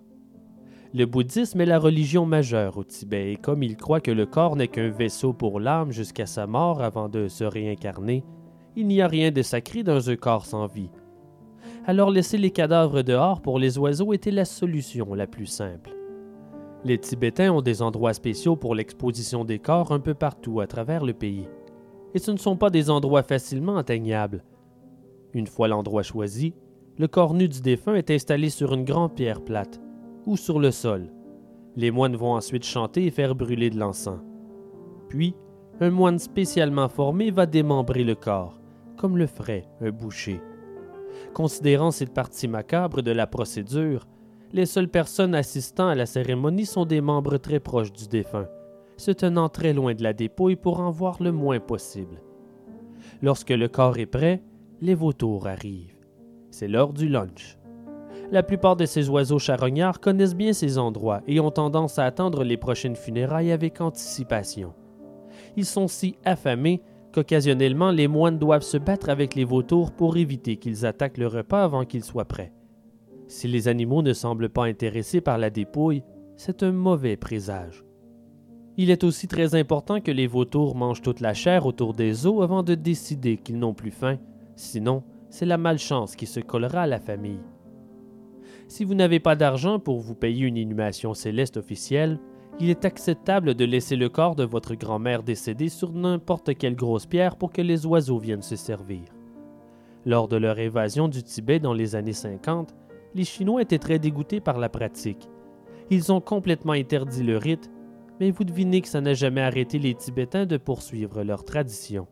Le 0.97 1.05
bouddhisme 1.05 1.59
est 1.59 1.65
la 1.65 1.77
religion 1.77 2.25
majeure 2.25 2.77
au 2.77 2.85
Tibet 2.85 3.33
et 3.33 3.35
comme 3.35 3.63
ils 3.63 3.75
croient 3.75 3.99
que 3.99 4.11
le 4.11 4.25
corps 4.25 4.55
n'est 4.55 4.69
qu'un 4.69 4.87
vaisseau 4.87 5.33
pour 5.33 5.59
l'âme 5.59 5.91
jusqu'à 5.91 6.25
sa 6.25 6.47
mort 6.47 6.81
avant 6.81 7.09
de 7.09 7.27
se 7.27 7.43
réincarner, 7.43 8.23
il 8.77 8.87
n'y 8.87 9.01
a 9.01 9.09
rien 9.09 9.29
de 9.29 9.41
sacré 9.41 9.83
dans 9.83 10.09
un 10.09 10.15
corps 10.15 10.45
sans 10.45 10.67
vie, 10.67 10.89
alors 11.85 12.11
laisser 12.11 12.37
les 12.37 12.49
cadavres 12.49 13.01
dehors 13.01 13.41
pour 13.41 13.59
les 13.59 13.77
oiseaux 13.77 14.13
était 14.13 14.31
la 14.31 14.45
solution 14.45 15.13
la 15.13 15.27
plus 15.27 15.47
simple. 15.47 15.93
Les 16.85 16.97
Tibétains 16.97 17.51
ont 17.51 17.61
des 17.61 17.81
endroits 17.81 18.13
spéciaux 18.13 18.55
pour 18.55 18.73
l'exposition 18.73 19.43
des 19.43 19.59
corps 19.59 19.91
un 19.91 19.99
peu 19.99 20.13
partout 20.13 20.61
à 20.61 20.67
travers 20.67 21.03
le 21.03 21.13
pays. 21.13 21.49
Et 22.13 22.19
ce 22.19 22.31
ne 22.31 22.37
sont 22.37 22.55
pas 22.55 22.69
des 22.69 22.89
endroits 22.89 23.23
facilement 23.23 23.75
atteignables. 23.75 24.45
Une 25.33 25.47
fois 25.47 25.67
l'endroit 25.67 26.03
choisi, 26.03 26.53
le 26.97 27.09
corps 27.09 27.33
nu 27.33 27.49
du 27.49 27.59
défunt 27.59 27.95
est 27.95 28.11
installé 28.11 28.49
sur 28.49 28.73
une 28.73 28.85
grande 28.85 29.13
pierre 29.13 29.43
plate 29.43 29.81
ou 30.25 30.37
sur 30.37 30.59
le 30.59 30.71
sol. 30.71 31.11
Les 31.75 31.91
moines 31.91 32.15
vont 32.15 32.33
ensuite 32.33 32.65
chanter 32.65 33.05
et 33.05 33.11
faire 33.11 33.35
brûler 33.35 33.69
de 33.69 33.77
l'encens. 33.77 34.21
Puis, 35.09 35.35
un 35.81 35.89
moine 35.89 36.19
spécialement 36.19 36.87
formé 36.87 37.31
va 37.31 37.45
démembrer 37.45 38.03
le 38.03 38.15
corps, 38.15 38.59
comme 38.97 39.17
le 39.17 39.27
ferait 39.27 39.67
un 39.81 39.91
boucher. 39.91 40.41
Considérant 41.33 41.91
cette 41.91 42.13
partie 42.13 42.47
macabre 42.47 43.01
de 43.01 43.11
la 43.11 43.27
procédure, 43.27 44.07
les 44.53 44.65
seules 44.65 44.89
personnes 44.89 45.35
assistant 45.35 45.87
à 45.87 45.95
la 45.95 46.05
cérémonie 46.05 46.65
sont 46.65 46.85
des 46.85 47.01
membres 47.01 47.37
très 47.37 47.59
proches 47.59 47.91
du 47.91 48.07
défunt, 48.07 48.47
se 48.95 49.11
tenant 49.11 49.49
très 49.49 49.73
loin 49.73 49.93
de 49.93 50.03
la 50.03 50.13
dépouille 50.13 50.55
pour 50.55 50.79
en 50.79 50.91
voir 50.91 51.21
le 51.21 51.33
moins 51.33 51.59
possible. 51.59 52.21
Lorsque 53.21 53.49
le 53.49 53.67
corps 53.67 53.97
est 53.97 54.05
prêt, 54.05 54.41
les 54.81 54.95
vautours 54.95 55.47
arrivent. 55.47 55.97
C'est 56.51 56.69
l'heure 56.69 56.93
du 56.93 57.09
lunch. 57.09 57.57
La 58.31 58.43
plupart 58.43 58.75
de 58.75 58.85
ces 58.85 59.09
oiseaux 59.09 59.39
charognards 59.39 59.99
connaissent 59.99 60.35
bien 60.35 60.53
ces 60.53 60.77
endroits 60.77 61.21
et 61.27 61.39
ont 61.39 61.51
tendance 61.51 61.99
à 61.99 62.05
attendre 62.05 62.43
les 62.43 62.57
prochaines 62.57 62.95
funérailles 62.95 63.51
avec 63.51 63.81
anticipation. 63.81 64.73
Ils 65.55 65.65
sont 65.65 65.87
si 65.87 66.17
affamés 66.25 66.81
qu'occasionnellement 67.13 67.91
les 67.91 68.07
moines 68.07 68.39
doivent 68.39 68.63
se 68.63 68.77
battre 68.77 69.09
avec 69.09 69.35
les 69.35 69.45
vautours 69.45 69.91
pour 69.91 70.17
éviter 70.17 70.57
qu'ils 70.57 70.85
attaquent 70.85 71.17
le 71.17 71.27
repas 71.27 71.63
avant 71.63 71.85
qu'il 71.85 72.03
soit 72.03 72.25
prêt. 72.25 72.51
Si 73.27 73.47
les 73.47 73.67
animaux 73.67 74.01
ne 74.01 74.13
semblent 74.13 74.49
pas 74.49 74.65
intéressés 74.65 75.21
par 75.21 75.37
la 75.37 75.49
dépouille, 75.49 76.03
c'est 76.35 76.63
un 76.63 76.71
mauvais 76.71 77.17
présage. 77.17 77.85
Il 78.77 78.89
est 78.89 79.05
aussi 79.05 79.27
très 79.27 79.55
important 79.55 80.01
que 80.01 80.11
les 80.11 80.27
vautours 80.27 80.75
mangent 80.75 81.01
toute 81.01 81.21
la 81.21 81.33
chair 81.33 81.65
autour 81.65 81.93
des 81.93 82.27
os 82.27 82.43
avant 82.43 82.61
de 82.61 82.75
décider 82.75 83.37
qu'ils 83.37 83.57
n'ont 83.59 83.73
plus 83.73 83.91
faim, 83.91 84.17
sinon 84.55 85.03
c'est 85.29 85.45
la 85.45 85.57
malchance 85.57 86.15
qui 86.15 86.25
se 86.25 86.41
collera 86.41 86.81
à 86.81 86.87
la 86.87 86.99
famille. 86.99 87.39
Si 88.67 88.83
vous 88.83 88.95
n'avez 88.95 89.19
pas 89.19 89.35
d'argent 89.35 89.79
pour 89.79 89.99
vous 89.99 90.15
payer 90.15 90.45
une 90.45 90.57
inhumation 90.57 91.13
céleste 91.13 91.57
officielle, 91.57 92.19
il 92.59 92.69
est 92.69 92.85
acceptable 92.85 93.53
de 93.53 93.65
laisser 93.65 93.95
le 93.95 94.09
corps 94.09 94.35
de 94.35 94.43
votre 94.43 94.75
grand-mère 94.75 95.23
décédée 95.23 95.69
sur 95.69 95.91
n'importe 95.91 96.55
quelle 96.55 96.75
grosse 96.75 97.05
pierre 97.05 97.35
pour 97.35 97.51
que 97.51 97.61
les 97.61 97.85
oiseaux 97.85 98.17
viennent 98.17 98.41
se 98.41 98.55
servir. 98.55 99.03
Lors 100.05 100.27
de 100.27 100.37
leur 100.37 100.57
évasion 100.57 101.07
du 101.07 101.21
Tibet 101.21 101.59
dans 101.59 101.73
les 101.73 101.95
années 101.95 102.13
50, 102.13 102.73
les 103.13 103.23
Chinois 103.23 103.61
étaient 103.61 103.79
très 103.79 103.99
dégoûtés 103.99 104.39
par 104.39 104.57
la 104.57 104.69
pratique. 104.69 105.29
Ils 105.89 106.11
ont 106.11 106.21
complètement 106.21 106.73
interdit 106.73 107.23
le 107.23 107.37
rite, 107.37 107.69
mais 108.19 108.31
vous 108.31 108.43
devinez 108.43 108.81
que 108.81 108.87
ça 108.87 109.01
n'a 109.01 109.13
jamais 109.13 109.41
arrêté 109.41 109.77
les 109.77 109.93
Tibétains 109.93 110.45
de 110.45 110.57
poursuivre 110.57 111.23
leur 111.23 111.43
tradition. 111.43 112.07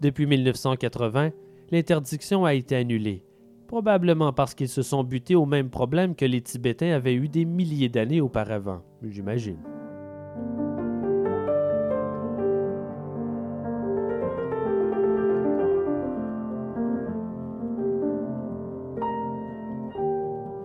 Depuis 0.00 0.26
1980, 0.26 1.30
l'interdiction 1.70 2.44
a 2.44 2.54
été 2.54 2.74
annulée, 2.74 3.24
probablement 3.72 4.34
parce 4.34 4.54
qu'ils 4.54 4.68
se 4.68 4.82
sont 4.82 5.02
butés 5.02 5.34
au 5.34 5.46
même 5.46 5.70
problème 5.70 6.14
que 6.14 6.26
les 6.26 6.42
Tibétains 6.42 6.92
avaient 6.92 7.14
eu 7.14 7.26
des 7.26 7.46
milliers 7.46 7.88
d'années 7.88 8.20
auparavant, 8.20 8.82
j'imagine. 9.02 9.56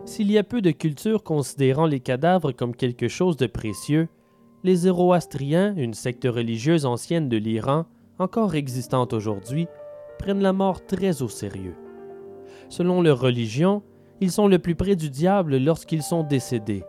S'il 0.04 0.30
y 0.30 0.38
a 0.38 0.44
peu 0.44 0.62
de 0.62 0.72
cultures 0.72 1.24
considérant 1.24 1.86
les 1.86 2.02
cadavres 2.02 2.52
comme 2.52 2.76
quelque 2.76 3.08
chose 3.08 3.38
de 3.38 3.48
précieux, 3.48 4.10
les 4.66 4.76
Zoroastriens, 4.76 5.74
une 5.78 5.94
secte 5.94 6.28
religieuse 6.30 6.86
ancienne 6.86 7.30
de 7.30 7.38
l'Iran, 7.38 7.86
encore 8.20 8.56
existante 8.56 9.14
aujourd'hui, 9.14 9.68
prennent 10.20 10.42
la 10.42 10.52
mort 10.52 10.86
très 10.86 11.22
au 11.22 11.30
sérieux. 11.30 11.76
Selon 12.70 13.02
leur 13.02 13.20
religion, 13.20 13.84
ils 14.20 14.32
sont 14.32 14.48
le 14.48 14.60
plus 14.60 14.76
près 14.76 14.96
du 14.96 15.10
diable 15.10 15.58
lorsqu'ils 15.58 16.04
sont 16.04 16.24
décédés, 16.24 16.84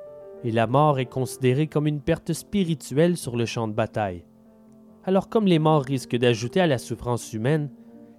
et 0.44 0.50
la 0.50 0.66
mort 0.66 0.98
est 0.98 1.06
considérée 1.06 1.66
comme 1.66 1.86
une 1.86 2.00
perte 2.00 2.32
spirituelle 2.32 3.16
sur 3.16 3.36
le 3.36 3.46
champ 3.46 3.68
de 3.68 3.74
bataille. 3.74 4.24
Alors 5.04 5.28
comme 5.28 5.46
les 5.46 5.58
morts 5.58 5.84
risquent 5.84 6.16
d'ajouter 6.16 6.60
à 6.60 6.66
la 6.66 6.78
souffrance 6.78 7.32
humaine, 7.32 7.70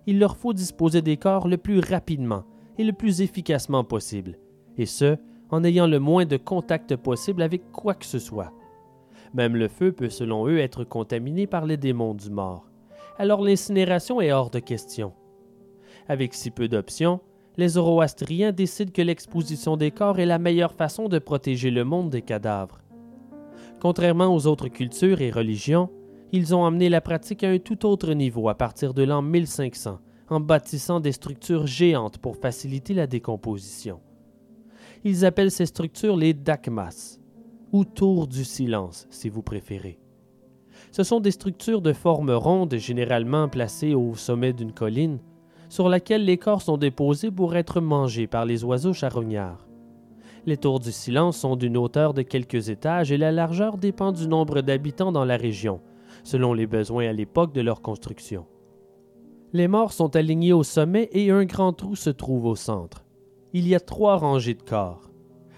il 0.08 0.20
leur 0.20 0.38
faut 0.38 0.54
disposer 0.54 1.02
des 1.02 1.18
corps 1.18 1.48
le 1.48 1.58
plus 1.58 1.80
rapidement 1.80 2.44
et 2.78 2.84
le 2.84 2.94
plus 2.94 3.22
efficacement 3.22 3.84
possible, 3.84 4.40
et 4.78 4.86
ce, 4.86 5.18
en 5.50 5.64
ayant 5.64 5.88
le 5.88 6.00
moins 6.00 6.26
de 6.26 6.38
contact 6.38 6.96
possible 6.96 7.42
avec 7.42 7.72
quoi 7.72 7.94
que 7.94 8.06
ce 8.06 8.20
soit. 8.20 8.54
Même 9.34 9.56
le 9.56 9.68
feu 9.68 9.92
peut 9.92 10.10
selon 10.10 10.48
eux 10.48 10.60
être 10.60 10.84
contaminé 10.84 11.46
par 11.46 11.66
les 11.66 11.78
démons 11.78 12.14
du 12.14 12.30
mort. 12.30 12.70
Alors 13.18 13.42
l'incinération 13.42 14.22
est 14.22 14.32
hors 14.32 14.50
de 14.50 14.60
question. 14.60 15.14
Avec 16.08 16.34
si 16.34 16.52
peu 16.52 16.68
d'options, 16.68 17.20
les 17.60 17.70
Zoroastriens 17.70 18.54
décident 18.54 18.92
que 18.92 19.02
l'exposition 19.02 19.76
des 19.76 19.92
corps 19.92 20.20
est 20.20 20.26
la 20.26 20.40
meilleure 20.40 20.74
façon 20.74 21.10
de 21.10 21.20
protéger 21.20 21.72
le 21.72 21.84
monde 21.84 22.10
des 22.10 22.22
cadavres. 22.22 22.82
Contrairement 23.82 24.34
aux 24.34 24.48
autres 24.48 24.70
cultures 24.70 25.22
et 25.22 25.30
religions, 25.30 25.90
ils 26.32 26.56
ont 26.56 26.66
amené 26.66 26.88
la 26.88 27.02
pratique 27.02 27.44
à 27.44 27.50
un 27.50 27.60
tout 27.60 27.86
autre 27.86 28.14
niveau 28.14 28.48
à 28.48 28.56
partir 28.56 28.94
de 28.94 29.04
l'an 29.04 29.22
1500, 29.22 30.00
en 30.30 30.40
bâtissant 30.40 31.02
des 31.02 31.12
structures 31.12 31.68
géantes 31.68 32.18
pour 32.18 32.38
faciliter 32.38 32.94
la 32.94 33.08
décomposition. 33.08 34.00
Ils 35.04 35.26
appellent 35.26 35.52
ces 35.52 35.66
structures 35.66 36.16
les 36.16 36.34
dakmas, 36.34 37.20
ou 37.74 37.84
tours 37.84 38.28
du 38.28 38.46
silence, 38.46 39.06
si 39.10 39.28
vous 39.28 39.44
préférez. 39.44 40.00
Ce 40.92 41.04
sont 41.04 41.20
des 41.20 41.32
structures 41.32 41.82
de 41.82 41.94
forme 41.94 42.32
ronde, 42.32 42.76
généralement 42.78 43.50
placées 43.50 43.96
au 43.96 44.16
sommet 44.16 44.54
d'une 44.54 44.72
colline, 44.72 45.20
sur 45.70 45.88
laquelle 45.88 46.26
les 46.26 46.38
corps 46.38 46.62
sont 46.62 46.78
déposés 46.78 47.32
pour 47.32 47.56
être 47.56 47.80
mangés 47.80 48.28
par 48.28 48.46
les 48.46 48.64
oiseaux 48.64 48.94
charognards. 48.94 49.68
Les 50.46 50.58
tours 50.58 50.80
du 50.80 50.92
silence 50.92 51.38
sont 51.38 51.56
d'une 51.56 51.78
hauteur 51.78 52.14
de 52.14 52.24
quelques 52.24 52.70
étages 52.70 53.12
et 53.12 53.18
la 53.18 53.32
largeur 53.32 53.78
dépend 53.78 54.12
du 54.12 54.28
nombre 54.28 54.62
d'habitants 54.62 55.12
dans 55.12 55.26
la 55.26 55.38
région, 55.38 55.80
selon 56.24 56.54
les 56.54 56.66
besoins 56.66 57.08
à 57.08 57.14
l'époque 57.14 57.54
de 57.54 57.62
leur 57.62 57.82
construction. 57.82 58.46
Les 59.54 59.68
morts 59.68 59.94
sont 59.94 60.16
alignés 60.16 60.54
au 60.54 60.64
sommet 60.64 61.10
et 61.12 61.32
un 61.32 61.46
grand 61.46 61.74
trou 61.74 61.96
se 61.96 62.10
trouve 62.10 62.46
au 62.46 62.56
centre. 62.56 63.06
Il 63.54 63.68
y 63.68 63.76
a 63.76 63.80
trois 63.80 64.18
rangées 64.18 64.54
de 64.54 64.62
corps. 64.62 65.10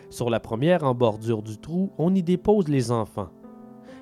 Sur 0.09 0.29
la 0.29 0.39
première, 0.39 0.83
en 0.83 0.93
bordure 0.93 1.41
du 1.41 1.57
trou, 1.57 1.91
on 1.97 2.13
y 2.13 2.23
dépose 2.23 2.67
les 2.67 2.91
enfants. 2.91 3.29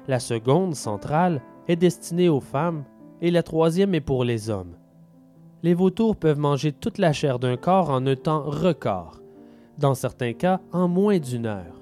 La 0.08 0.20
seconde, 0.20 0.76
centrale, 0.76 1.42
est 1.68 1.76
destinée 1.76 2.30
aux 2.30 2.40
femmes 2.40 2.84
et 3.22 3.30
la 3.30 3.44
troisième 3.44 3.94
est 3.94 4.02
pour 4.02 4.24
les 4.24 4.50
hommes. 4.50 4.79
Les 5.62 5.74
vautours 5.74 6.16
peuvent 6.16 6.40
manger 6.40 6.72
toute 6.72 6.98
la 6.98 7.12
chair 7.12 7.38
d'un 7.38 7.58
corps 7.58 7.90
en 7.90 8.06
un 8.08 8.16
temps 8.16 8.44
record, 8.44 9.22
dans 9.78 9.94
certains 9.94 10.34
cas 10.34 10.62
en 10.72 10.88
moins 10.88 11.20
d'une 11.20 11.46
heure. 11.46 11.82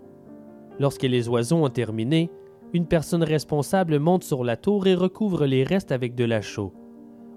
Lorsque 0.80 1.04
les 1.04 1.30
oiseaux 1.30 1.64
ont 1.64 1.70
terminé, 1.70 2.32
une 2.74 2.88
personne 2.88 3.24
responsable 3.24 4.00
monte 4.00 4.24
sur 4.24 4.44
la 4.44 4.58
tour 4.58 4.88
et 4.88 4.96
recouvre 4.96 5.46
les 5.46 5.64
restes 5.64 5.92
avec 5.92 6.16
de 6.16 6.26
la 6.26 6.42
chaux. 6.42 6.74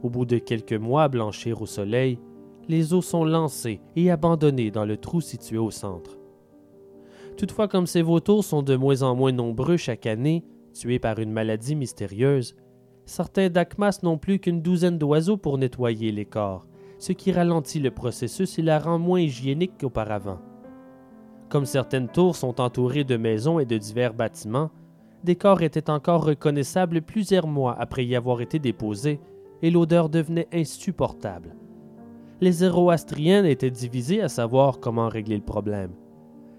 Au 0.02 0.08
bout 0.08 0.24
de 0.24 0.38
quelques 0.38 0.72
mois 0.72 1.08
blanchir 1.08 1.60
au 1.60 1.66
soleil, 1.66 2.18
les 2.68 2.94
os 2.94 3.06
sont 3.06 3.24
lancés 3.24 3.80
et 3.96 4.10
abandonnés 4.10 4.70
dans 4.70 4.84
le 4.84 4.96
trou 4.96 5.20
situé 5.20 5.58
au 5.58 5.70
centre. 5.70 6.18
Toutefois, 7.36 7.68
comme 7.68 7.86
ces 7.86 8.02
vautours 8.02 8.44
sont 8.44 8.62
de 8.62 8.76
moins 8.76 9.02
en 9.02 9.14
moins 9.14 9.32
nombreux 9.32 9.76
chaque 9.76 10.06
année, 10.06 10.44
tués 10.72 10.98
par 10.98 11.18
une 11.18 11.32
maladie 11.32 11.74
mystérieuse, 11.74 12.54
certains 13.10 13.48
dakmas 13.48 13.98
n'ont 14.04 14.18
plus 14.18 14.38
qu'une 14.38 14.62
douzaine 14.62 14.96
d'oiseaux 14.96 15.36
pour 15.36 15.58
nettoyer 15.58 16.12
les 16.12 16.24
corps, 16.24 16.68
ce 17.00 17.10
qui 17.10 17.32
ralentit 17.32 17.80
le 17.80 17.90
processus 17.90 18.56
et 18.56 18.62
la 18.62 18.78
rend 18.78 19.00
moins 19.00 19.18
hygiénique 19.18 19.78
qu'auparavant. 19.80 20.38
Comme 21.48 21.66
certaines 21.66 22.08
tours 22.08 22.36
sont 22.36 22.60
entourées 22.60 23.02
de 23.02 23.16
maisons 23.16 23.58
et 23.58 23.64
de 23.64 23.76
divers 23.76 24.14
bâtiments, 24.14 24.70
des 25.24 25.34
corps 25.34 25.62
étaient 25.62 25.90
encore 25.90 26.24
reconnaissables 26.24 27.02
plusieurs 27.02 27.48
mois 27.48 27.74
après 27.80 28.06
y 28.06 28.14
avoir 28.14 28.42
été 28.42 28.60
déposés, 28.60 29.18
et 29.60 29.72
l'odeur 29.72 30.08
devenait 30.08 30.48
insupportable. 30.52 31.56
Les 32.40 32.52
Zoroastriens 32.52 33.44
étaient 33.44 33.72
divisés 33.72 34.22
à 34.22 34.28
savoir 34.28 34.78
comment 34.78 35.08
régler 35.08 35.36
le 35.36 35.42
problème. 35.42 35.90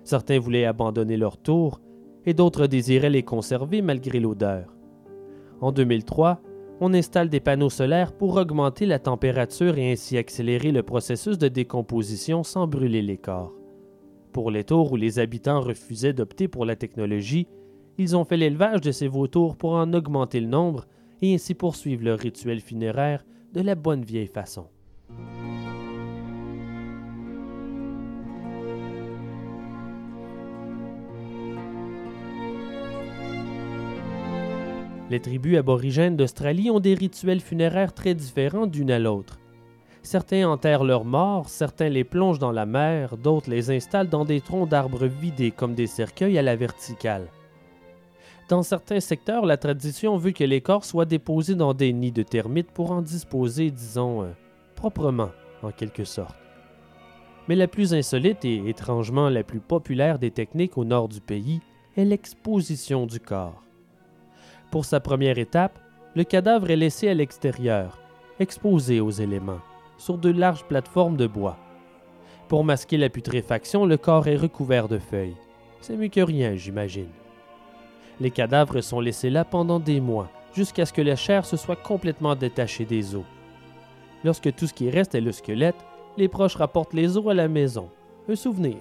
Certains 0.03 0.39
voulaient 0.39 0.65
abandonner 0.65 1.15
leur 1.15 1.37
tour, 1.37 1.79
et 2.25 2.33
d'autres 2.33 2.67
désiraient 2.67 3.09
les 3.09 3.23
conserver 3.23 3.81
malgré 3.81 4.19
l'odeur. 4.19 4.75
En 5.61 5.71
2003, 5.71 6.41
on 6.79 6.93
installe 6.95 7.29
des 7.29 7.39
panneaux 7.39 7.69
solaires 7.69 8.13
pour 8.13 8.35
augmenter 8.35 8.87
la 8.87 8.97
température 8.97 9.77
et 9.77 9.91
ainsi 9.91 10.17
accélérer 10.17 10.71
le 10.71 10.81
processus 10.81 11.37
de 11.37 11.47
décomposition 11.47 12.43
sans 12.43 12.65
brûler 12.65 13.03
les 13.03 13.17
corps. 13.17 13.53
Pour 14.33 14.49
les 14.49 14.63
tours 14.63 14.91
où 14.91 14.95
les 14.95 15.19
habitants 15.19 15.61
refusaient 15.61 16.13
d'opter 16.13 16.47
pour 16.47 16.65
la 16.65 16.75
technologie, 16.75 17.47
ils 17.99 18.15
ont 18.15 18.25
fait 18.25 18.37
l'élevage 18.37 18.81
de 18.81 18.91
ces 18.91 19.07
vautours 19.07 19.55
pour 19.55 19.73
en 19.73 19.93
augmenter 19.93 20.39
le 20.39 20.47
nombre 20.47 20.87
et 21.21 21.35
ainsi 21.35 21.53
poursuivre 21.53 22.03
leur 22.03 22.17
rituel 22.17 22.59
funéraire 22.59 23.23
de 23.53 23.61
la 23.61 23.75
bonne 23.75 24.03
vieille 24.03 24.27
façon. 24.27 24.65
Les 35.11 35.19
tribus 35.19 35.57
aborigènes 35.57 36.15
d'Australie 36.15 36.71
ont 36.71 36.79
des 36.79 36.93
rituels 36.93 37.41
funéraires 37.41 37.93
très 37.93 38.15
différents 38.15 38.65
d'une 38.65 38.91
à 38.91 38.97
l'autre. 38.97 39.41
Certains 40.03 40.47
enterrent 40.47 40.85
leurs 40.85 41.03
morts, 41.03 41.49
certains 41.49 41.89
les 41.89 42.05
plongent 42.05 42.39
dans 42.39 42.53
la 42.53 42.65
mer, 42.65 43.17
d'autres 43.17 43.49
les 43.49 43.71
installent 43.71 44.07
dans 44.07 44.23
des 44.23 44.39
troncs 44.39 44.69
d'arbres 44.69 45.07
vidés 45.07 45.51
comme 45.51 45.75
des 45.75 45.87
cercueils 45.87 46.37
à 46.37 46.41
la 46.41 46.55
verticale. 46.55 47.27
Dans 48.47 48.63
certains 48.63 49.01
secteurs, 49.01 49.45
la 49.45 49.57
tradition 49.57 50.15
veut 50.15 50.31
que 50.31 50.45
les 50.45 50.61
corps 50.61 50.85
soient 50.85 51.03
déposés 51.03 51.55
dans 51.55 51.73
des 51.73 51.91
nids 51.91 52.13
de 52.13 52.23
termites 52.23 52.71
pour 52.71 52.91
en 52.91 53.01
disposer, 53.01 53.69
disons, 53.69 54.23
euh, 54.23 54.29
proprement, 54.75 55.31
en 55.61 55.71
quelque 55.71 56.05
sorte. 56.05 56.37
Mais 57.49 57.57
la 57.57 57.67
plus 57.67 57.93
insolite 57.93 58.45
et 58.45 58.69
étrangement 58.69 59.27
la 59.27 59.43
plus 59.43 59.59
populaire 59.59 60.19
des 60.19 60.31
techniques 60.31 60.77
au 60.77 60.85
nord 60.85 61.09
du 61.09 61.19
pays 61.19 61.59
est 61.97 62.05
l'exposition 62.05 63.05
du 63.05 63.19
corps. 63.19 63.61
Pour 64.71 64.85
sa 64.85 65.01
première 65.01 65.37
étape, 65.37 65.77
le 66.15 66.23
cadavre 66.23 66.71
est 66.71 66.77
laissé 66.77 67.09
à 67.09 67.13
l'extérieur, 67.13 67.99
exposé 68.39 69.01
aux 69.01 69.11
éléments, 69.11 69.59
sur 69.97 70.17
de 70.17 70.29
larges 70.29 70.63
plateformes 70.63 71.17
de 71.17 71.27
bois. 71.27 71.57
Pour 72.47 72.63
masquer 72.63 72.95
la 72.97 73.09
putréfaction, 73.09 73.85
le 73.85 73.97
corps 73.97 74.27
est 74.27 74.37
recouvert 74.37 74.87
de 74.87 74.97
feuilles. 74.97 75.35
C'est 75.81 75.97
mieux 75.97 76.07
que 76.07 76.21
rien, 76.21 76.55
j'imagine. 76.55 77.09
Les 78.21 78.31
cadavres 78.31 78.79
sont 78.79 79.01
laissés 79.01 79.29
là 79.29 79.43
pendant 79.43 79.79
des 79.79 79.99
mois, 79.99 80.29
jusqu'à 80.53 80.85
ce 80.85 80.93
que 80.93 81.01
la 81.01 81.17
chair 81.17 81.45
se 81.45 81.57
soit 81.57 81.75
complètement 81.75 82.35
détachée 82.35 82.85
des 82.85 83.13
os. 83.15 83.25
Lorsque 84.23 84.55
tout 84.55 84.67
ce 84.67 84.73
qui 84.73 84.89
reste 84.89 85.15
est 85.15 85.21
le 85.21 85.33
squelette, 85.33 85.83
les 86.17 86.29
proches 86.29 86.55
rapportent 86.55 86.93
les 86.93 87.17
os 87.17 87.27
à 87.27 87.33
la 87.33 87.49
maison. 87.49 87.89
Un 88.29 88.35
souvenir. 88.35 88.77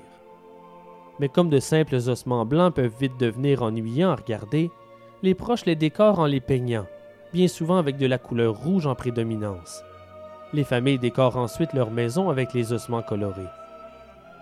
Mais 1.19 1.29
comme 1.29 1.51
de 1.51 1.59
simples 1.59 1.97
ossements 1.97 2.47
blancs 2.47 2.75
peuvent 2.75 2.95
vite 3.01 3.19
devenir 3.19 3.63
ennuyants 3.63 4.11
à 4.11 4.17
regarder, 4.17 4.71
les 5.23 5.35
proches 5.35 5.67
les 5.67 5.77
décorent 5.77 6.19
en 6.19 6.27
les 6.27 6.41
peignant, 6.41 6.87
bien 7.33 7.49
souvent 7.49 7.77
avec 7.77 7.97
de 7.99 8.07
la 8.07 8.19
couleur 8.19 8.55
rouge 8.57 8.87
en 8.87 8.95
prédominance. 8.95 9.83
Les 10.53 10.65
familles 10.65 10.99
décorent 10.99 11.37
ensuite 11.37 11.75
leur 11.75 11.91
maison 11.91 12.31
avec 12.31 12.55
les 12.55 12.73
ossements 12.73 13.03
colorés. 13.03 13.43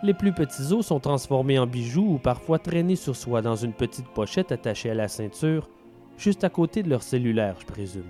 Les 0.05 0.15
plus 0.15 0.33
petits 0.33 0.73
os 0.73 0.87
sont 0.87 1.01
transformés 1.01 1.59
en 1.59 1.67
bijoux 1.67 2.15
ou 2.15 2.19
parfois 2.19 2.61
traînés 2.61 2.97
sur 2.97 3.17
soi 3.17 3.43
dans 3.43 3.57
une 3.57 3.73
petite 3.73 4.07
pochette 4.07 4.53
attachée 4.53 4.91
à 4.91 4.95
la 4.95 5.09
ceinture, 5.09 5.69
juste 6.17 6.45
à 6.45 6.49
côté 6.49 6.85
de 6.85 6.91
leur 6.91 7.03
cellulaire, 7.03 7.57
je 7.61 7.67
présume. 7.67 8.05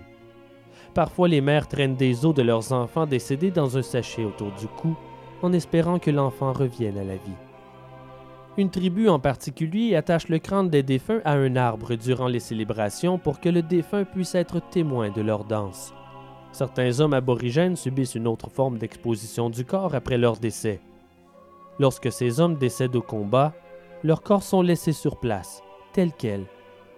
Parfois, 0.92 1.28
les 1.28 1.40
mères 1.40 1.68
traînent 1.68 1.96
des 1.96 2.26
os 2.26 2.34
de 2.34 2.42
leurs 2.42 2.72
enfants 2.72 3.06
décédés 3.06 3.50
dans 3.50 3.78
un 3.78 3.82
sachet 3.82 4.24
autour 4.24 4.52
du 4.52 4.66
cou, 4.66 4.94
en 5.42 5.52
espérant 5.52 5.98
que 5.98 6.10
l'enfant 6.10 6.52
revienne 6.52 6.98
à 6.98 7.04
la 7.04 7.14
vie. 7.14 7.47
Une 8.59 8.70
tribu 8.70 9.09
en 9.09 9.20
particulier 9.20 9.94
attache 9.94 10.26
le 10.26 10.40
crâne 10.40 10.68
des 10.68 10.82
défunts 10.82 11.20
à 11.24 11.35
un 11.35 11.55
arbre 11.55 11.94
durant 11.94 12.26
les 12.26 12.40
célébrations 12.40 13.16
pour 13.16 13.39
que 13.39 13.48
le 13.48 13.62
défunt 13.62 14.02
puisse 14.02 14.35
être 14.35 14.60
témoin 14.70 15.10
de 15.10 15.20
leur 15.20 15.44
danse. 15.44 15.94
Certains 16.51 16.98
hommes 16.98 17.12
aborigènes 17.14 17.76
subissent 17.76 18.16
une 18.16 18.26
autre 18.26 18.51
forme 18.51 18.76
d'exposition 18.76 19.48
du 19.48 19.64
corps 19.64 19.94
après 19.94 20.18
leur 20.18 20.39
décès. 20.39 20.80
Lorsque 21.78 22.10
ces 22.10 22.40
hommes 22.40 22.56
décèdent 22.56 22.97
au 22.97 23.01
combat, 23.01 23.55
leurs 24.02 24.22
corps 24.22 24.43
sont 24.43 24.62
laissés 24.62 24.93
sur 24.93 25.20
place, 25.20 25.62
tels 25.93 26.12
quels, 26.12 26.47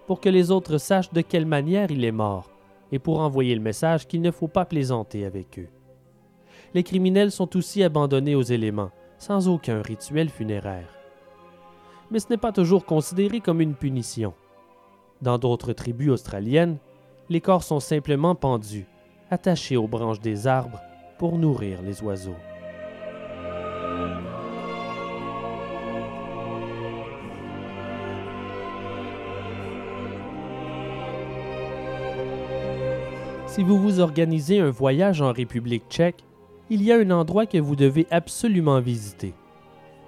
pour 0.07 0.19
que 0.19 0.29
les 0.29 0.49
autres 0.49 0.79
sachent 0.79 1.13
de 1.13 1.21
quelle 1.21 1.45
manière 1.45 1.91
il 1.91 2.03
est 2.03 2.11
mort, 2.11 2.49
et 2.91 2.97
pour 2.97 3.19
envoyer 3.19 3.53
le 3.53 3.61
message 3.61 4.07
qu'il 4.07 4.23
ne 4.23 4.31
faut 4.31 4.47
pas 4.47 4.65
plaisanter 4.65 5.25
avec 5.25 5.59
eux. 5.59 5.69
Les 6.73 6.81
criminels 6.81 7.29
sont 7.29 7.55
aussi 7.55 7.83
abandonnés 7.83 8.33
aux 8.33 8.41
éléments, 8.41 8.89
sans 9.19 9.47
aucun 9.47 9.83
rituel 9.83 10.29
funéraire. 10.29 11.00
Mais 12.11 12.19
ce 12.19 12.27
n'est 12.29 12.37
pas 12.37 12.51
toujours 12.51 12.85
considéré 12.85 13.39
comme 13.39 13.61
une 13.61 13.73
punition. 13.73 14.33
Dans 15.21 15.37
d'autres 15.37 15.71
tribus 15.71 16.11
australiennes, 16.11 16.77
les 17.29 17.39
corps 17.39 17.63
sont 17.63 17.79
simplement 17.79 18.35
pendus, 18.35 18.85
attachés 19.29 19.77
aux 19.77 19.87
branches 19.87 20.19
des 20.19 20.45
arbres 20.45 20.81
pour 21.17 21.37
nourrir 21.37 21.81
les 21.81 22.03
oiseaux. 22.03 22.35
Si 33.47 33.63
vous 33.63 33.77
vous 33.77 33.99
organisez 33.99 34.59
un 34.59 34.69
voyage 34.69 35.21
en 35.21 35.31
République 35.31 35.83
tchèque, 35.89 36.23
il 36.69 36.81
y 36.83 36.91
a 36.91 36.97
un 36.97 37.11
endroit 37.11 37.45
que 37.45 37.57
vous 37.57 37.75
devez 37.75 38.07
absolument 38.09 38.79
visiter, 38.79 39.33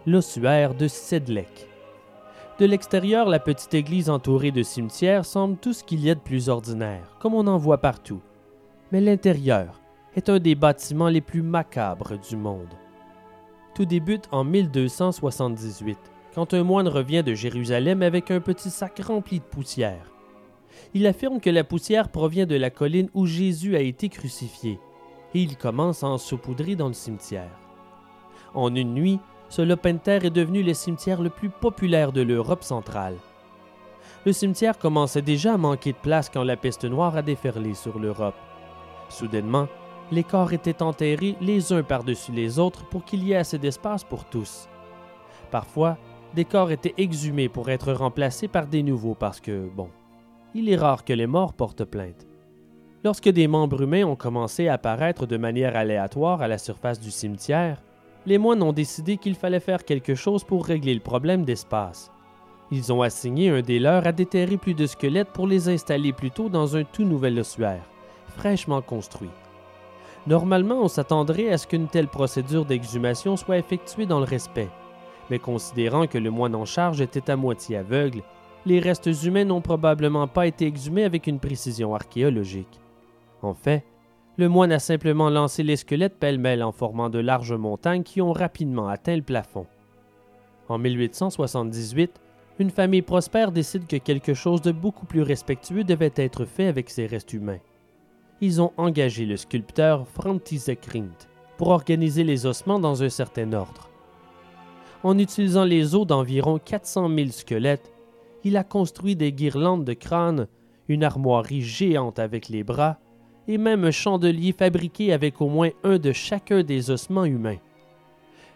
l'ossuaire 0.06 0.74
de 0.74 0.88
Sedlec. 0.88 1.73
De 2.60 2.66
l'extérieur, 2.66 3.28
la 3.30 3.40
petite 3.40 3.74
église 3.74 4.12
entourée 4.12 4.52
de 4.52 4.62
cimetières 4.62 5.26
semble 5.26 5.58
tout 5.58 5.74
ce 5.74 5.84
qu'il 5.84 6.02
y 6.02 6.12
a 6.12 6.16
de 6.16 6.20
plus 6.20 6.50
ordinaire, 6.50 7.18
comme 7.20 7.34
on 7.34 7.48
en 7.48 7.58
voit 7.58 7.80
partout. 7.80 8.22
Mais 8.92 9.02
l'intérieur 9.02 9.82
est 10.16 10.30
un 10.30 10.38
des 10.38 10.54
bâtiments 10.54 11.10
les 11.10 11.22
plus 11.22 11.42
macabres 11.42 12.20
du 12.20 12.38
monde. 12.38 12.70
Tout 13.74 13.86
débute 13.86 14.30
en 14.32 14.44
1278, 14.44 15.98
quand 16.36 16.54
un 16.54 16.64
moine 16.64 16.88
revient 16.88 17.24
de 17.24 17.34
Jérusalem 17.34 18.04
avec 18.04 18.30
un 18.30 18.40
petit 18.40 18.70
sac 18.70 19.00
rempli 19.00 19.40
de 19.40 19.46
poussière. 19.46 20.12
Il 20.94 21.08
affirme 21.08 21.40
que 21.40 21.50
la 21.50 21.64
poussière 21.64 22.10
provient 22.10 22.46
de 22.46 22.56
la 22.56 22.70
colline 22.70 23.10
où 23.16 23.26
Jésus 23.26 23.76
a 23.76 23.82
été 23.82 24.10
crucifié, 24.10 24.80
et 25.34 25.42
il 25.42 25.58
commence 25.58 26.04
à 26.04 26.08
en 26.08 26.20
saupoudrer 26.20 26.76
dans 26.76 26.88
le 26.88 26.94
cimetière. 26.94 27.60
En 28.54 28.76
une 28.76 28.94
nuit, 28.94 29.20
ce 29.56 29.62
terre 29.98 30.26
est 30.26 30.32
devenu 30.32 30.64
le 30.64 30.74
cimetière 30.74 31.22
le 31.22 31.30
plus 31.30 31.50
populaire 31.50 32.12
de 32.12 32.24
l'Europe 32.24 32.64
centrale. 32.64 33.18
Le 34.26 34.34
cimetière 34.34 34.80
commençait 34.80 35.22
déjà 35.22 35.54
à 35.54 35.58
manquer 35.58 35.92
de 35.92 35.98
place 35.98 36.28
quand 36.28 36.44
la 36.44 36.58
peste 36.58 36.86
noire 36.86 37.16
a 37.16 37.22
déferlé 37.22 37.76
sur 37.76 38.00
l'Europe. 38.00 38.34
Soudainement, 39.10 39.68
les 40.12 40.24
corps 40.24 40.54
étaient 40.54 40.82
enterrés 40.82 41.36
les 41.40 41.72
uns 41.72 41.84
par-dessus 41.84 42.32
les 42.32 42.58
autres 42.58 42.84
pour 42.90 43.06
qu'il 43.06 43.24
y 43.24 43.34
ait 43.34 43.38
assez 43.38 43.60
d'espace 43.60 44.04
pour 44.04 44.26
tous. 44.26 44.68
Parfois, 45.52 46.00
des 46.34 46.46
corps 46.46 46.72
étaient 46.72 46.96
exhumés 46.98 47.48
pour 47.48 47.70
être 47.70 47.94
remplacés 47.94 48.48
par 48.48 48.66
des 48.66 48.82
nouveaux 48.82 49.14
parce 49.14 49.40
que, 49.40 49.70
bon, 49.70 49.90
il 50.56 50.68
est 50.68 50.78
rare 50.78 51.06
que 51.06 51.14
les 51.14 51.28
morts 51.28 51.54
portent 51.54 51.86
plainte. 51.86 52.26
Lorsque 53.04 53.30
des 53.30 53.48
membres 53.48 53.84
humains 53.84 54.06
ont 54.06 54.16
commencé 54.16 54.68
à 54.68 54.74
apparaître 54.74 55.28
de 55.28 55.38
manière 55.38 55.76
aléatoire 55.76 56.42
à 56.42 56.48
la 56.48 56.58
surface 56.58 57.00
du 57.00 57.12
cimetière, 57.12 57.84
les 58.26 58.38
moines 58.38 58.64
ont 58.64 58.74
décidé 58.74 59.18
qu'il 59.18 59.36
fallait 59.36 59.60
faire 59.60 59.84
quelque 59.84 60.16
chose 60.16 60.44
pour 60.44 60.66
régler 60.66 60.94
le 60.94 61.00
problème 61.00 61.44
d'espace. 61.44 62.12
Ils 62.72 62.91
ont 62.94 63.02
assigné 63.02 63.50
un 63.50 63.62
des 63.62 63.80
leurs 63.80 64.08
à 64.08 64.12
déterrer 64.12 64.58
plus 64.58 64.74
de 64.74 64.88
squelettes 64.88 65.32
pour 65.34 65.45
les 65.45 65.70
installer 65.70 66.14
plutôt 66.14 66.50
dans 66.50 66.76
un 66.76 66.84
tout 66.84 67.04
nouvel 67.04 67.40
ossuaire, 67.40 67.84
fraîchement 68.30 68.82
construit. 68.82 69.30
Normalement, 70.26 70.82
on 70.82 70.88
s'attendrait 70.88 71.50
à 71.50 71.58
ce 71.58 71.68
qu'une 71.68 71.88
telle 71.88 72.08
procédure 72.08 72.66
d'exhumation 72.66 73.36
soit 73.36 73.58
effectuée 73.58 74.06
dans 74.06 74.20
le 74.20 74.26
respect, 74.26 74.70
mais 75.30 75.38
considérant 75.38 76.08
que 76.08 76.18
le 76.18 76.32
moine 76.32 76.56
en 76.56 76.66
charge 76.66 77.02
était 77.02 77.30
à 77.30 77.36
moitié 77.36 77.78
aveugle, 77.78 78.24
les 78.66 78.80
restes 78.80 79.10
humains 79.24 79.44
n'ont 79.44 79.62
probablement 79.62 80.28
pas 80.28 80.48
été 80.48 80.66
exhumés 80.66 81.04
avec 81.04 81.28
une 81.28 81.40
précision 81.40 81.94
archéologique. 81.94 82.80
En 83.41 83.54
fait, 83.54 83.84
le 84.38 84.50
moine 84.50 84.72
a 84.72 84.80
simplement 84.80 85.30
lancé 85.30 85.62
les 85.62 85.76
squelettes 85.76 86.18
pêle-mêle 86.18 86.64
en 86.64 86.72
formant 86.72 87.10
de 87.10 87.20
larges 87.20 87.54
montagnes 87.54 88.04
qui 88.04 88.22
ont 88.22 88.34
rapidement 88.34 88.88
atteint 88.88 89.16
le 89.16 89.22
plafond. 89.22 89.68
En 90.70 90.80
1878, 90.80 92.20
une 92.60 92.72
famille 92.72 93.02
prospère 93.02 93.52
décide 93.52 93.86
que 93.86 93.98
quelque 93.98 94.34
chose 94.34 94.62
de 94.62 94.72
beaucoup 94.72 95.06
plus 95.06 95.22
respectueux 95.22 95.84
devait 95.84 96.14
être 96.16 96.46
fait 96.46 96.68
avec 96.68 96.90
ces 96.90 97.06
restes 97.06 97.34
humains. 97.34 97.60
Ils 98.42 98.62
ont 98.62 98.72
engagé 98.78 99.26
le 99.26 99.38
sculpteur 99.38 100.08
František 100.08 100.86
Rindt 100.86 101.28
pour 101.58 101.70
organiser 101.70 102.24
les 102.24 102.46
ossements 102.46 102.80
dans 102.80 103.04
un 103.04 103.10
certain 103.10 103.54
ordre. 103.54 103.90
En 105.04 105.20
utilisant 105.20 105.66
les 105.66 105.96
os 105.96 106.08
d'environ 106.08 106.60
400 106.60 107.10
000 107.10 107.30
squelettes, 107.30 107.94
il 108.44 108.58
a 108.58 108.64
construit 108.64 109.16
des 109.16 109.32
guirlandes 109.32 109.86
de 109.86 109.94
crânes, 109.94 110.48
une 110.88 111.04
armoirie 111.04 111.62
géante 111.62 112.20
avec 112.20 112.50
les 112.50 112.64
bras, 112.64 112.98
et 113.48 113.57
même 113.57 113.84
un 113.84 113.91
chandelier 113.91 114.53
fabriqué 114.53 115.14
avec 115.14 115.41
au 115.41 115.48
moins 115.48 115.70
un 115.84 115.98
de 115.98 116.11
chacun 116.11 116.64
des 116.64 116.91
ossements 116.91 117.26
humains. 117.26 117.57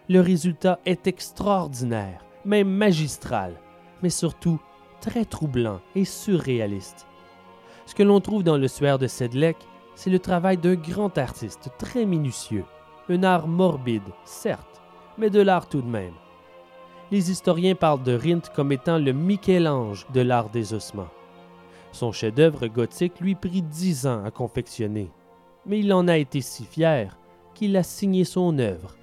Le 0.09 0.21
résultat 0.21 0.79
est 0.85 1.07
extraordinaire, 1.07 2.23
même 2.45 2.69
magistral, 2.69 3.55
mais 4.01 4.09
surtout 4.09 4.59
très 5.01 5.25
troublant 5.25 5.81
et 5.95 6.05
surréaliste. 6.05 7.07
Ce 7.85 7.95
que 7.95 8.03
l'on 8.03 8.19
trouve 8.19 8.43
dans 8.43 8.57
le 8.57 8.67
suaire 8.67 8.99
de 8.99 9.07
Sedlec, 9.07 9.57
c'est 9.95 10.09
le 10.09 10.19
travail 10.19 10.57
d'un 10.57 10.75
grand 10.75 11.17
artiste 11.17 11.69
très 11.77 12.05
minutieux, 12.05 12.65
un 13.09 13.23
art 13.23 13.47
morbide, 13.47 14.03
certes, 14.23 14.81
mais 15.17 15.29
de 15.29 15.41
l'art 15.41 15.67
tout 15.67 15.81
de 15.81 15.87
même 15.87 16.13
les 17.11 17.31
historiens 17.31 17.75
parlent 17.75 18.03
de 18.03 18.13
Rindt 18.13 18.49
comme 18.53 18.71
étant 18.71 18.97
le 18.97 19.13
Michel-Ange 19.13 20.05
de 20.13 20.21
l'art 20.21 20.49
des 20.49 20.73
ossements. 20.73 21.09
Son 21.97 22.11
chef-d'œuvre 22.11 22.67
gothique 22.67 23.19
lui 23.21 23.33
prit 23.33 23.63
dix 23.63 24.05
ans 24.05 24.23
à 24.23 24.29
confectionner, 24.29 25.09
mais 25.65 25.79
il 25.79 25.91
en 25.91 26.07
a 26.07 26.15
été 26.15 26.41
si 26.41 26.63
fier 26.63 27.17
qu'il 27.55 27.75
a 27.75 27.81
signé 27.81 28.23
son 28.23 28.59
œuvre, 28.59 28.95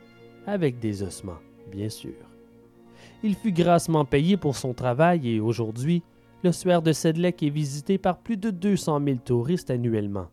avec 0.46 0.78
des 0.78 1.02
ossements, 1.02 1.40
bien 1.72 1.88
sûr. 1.88 2.14
Il 3.24 3.34
fut 3.34 3.50
grassement 3.50 4.04
payé 4.04 4.36
pour 4.36 4.54
son 4.54 4.74
travail 4.74 5.28
et 5.28 5.40
aujourd'hui, 5.40 6.04
le 6.44 6.52
suaire 6.52 6.82
de 6.82 6.92
Sedlec 6.92 7.42
est 7.42 7.50
visité 7.50 7.98
par 7.98 8.18
plus 8.18 8.36
de 8.36 8.50
200 8.50 9.00
000 9.04 9.16
touristes 9.24 9.72
annuellement. 9.72 10.28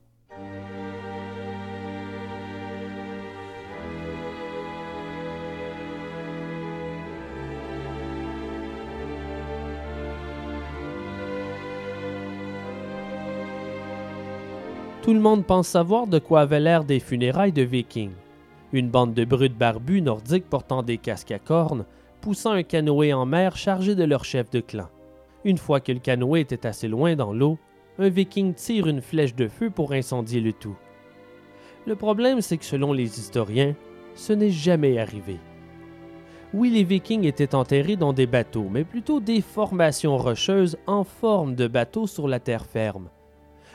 Tout 15.02 15.14
le 15.16 15.20
monde 15.20 15.44
pense 15.48 15.68
savoir 15.68 16.06
de 16.06 16.20
quoi 16.20 16.42
avaient 16.42 16.60
l'air 16.60 16.84
des 16.84 17.00
funérailles 17.00 17.52
de 17.52 17.64
Vikings. 17.64 18.14
Une 18.72 18.92
bande 18.92 19.16
de 19.16 19.26
brutes 19.26 19.58
barbus 19.58 20.04
nordiques 20.04 20.48
portant 20.48 20.84
des 20.84 21.00
casques 21.00 21.32
à 21.32 21.40
cornes, 21.40 21.86
poussant 22.22 22.52
un 22.52 22.62
canoë 22.62 23.12
en 23.12 23.26
mer 23.26 23.58
chargé 23.58 23.96
de 23.96 24.04
leur 24.04 24.24
chef 24.26 24.52
de 24.52 24.60
clan. 24.60 24.90
Une 25.44 25.58
fois 25.58 25.80
que 25.80 25.92
le 25.92 25.98
canoë 25.98 26.42
était 26.42 26.68
assez 26.68 26.88
loin 26.88 27.16
dans 27.16 27.34
l'eau, 27.34 27.58
un 27.98 28.10
viking 28.10 28.54
tire 28.54 28.86
une 28.86 29.02
flèche 29.02 29.34
de 29.34 29.48
feu 29.48 29.72
pour 29.72 29.92
incendier 29.92 30.40
le 30.40 30.54
tout. 30.54 30.78
Le 31.88 31.96
problème, 31.96 32.42
c'est 32.42 32.58
que 32.58 32.66
selon 32.66 32.94
les 32.94 33.20
historiens, 33.20 33.74
ce 34.14 34.34
n'est 34.34 34.52
jamais 34.52 35.00
arrivé. 35.00 35.40
Oui, 36.54 36.70
les 36.70 36.84
Vikings 36.84 37.26
étaient 37.26 37.56
enterrés 37.56 37.96
dans 37.96 38.14
des 38.14 38.28
bateaux, 38.28 38.68
mais 38.70 38.84
plutôt 38.84 39.20
des 39.20 39.42
formations 39.42 40.18
rocheuses 40.18 40.78
en 40.86 41.04
forme 41.04 41.56
de 41.56 41.66
bateaux 41.66 42.06
sur 42.06 42.28
la 42.28 42.40
terre 42.40 42.68
ferme. 42.68 43.10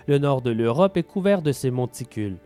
Le 0.08 0.18
nord 0.18 0.40
de 0.40 0.50
l'Europe 0.50 0.96
est 0.96 1.02
couvert 1.02 1.42
de 1.42 1.50
ces 1.50 1.70
monticules. 1.70 2.38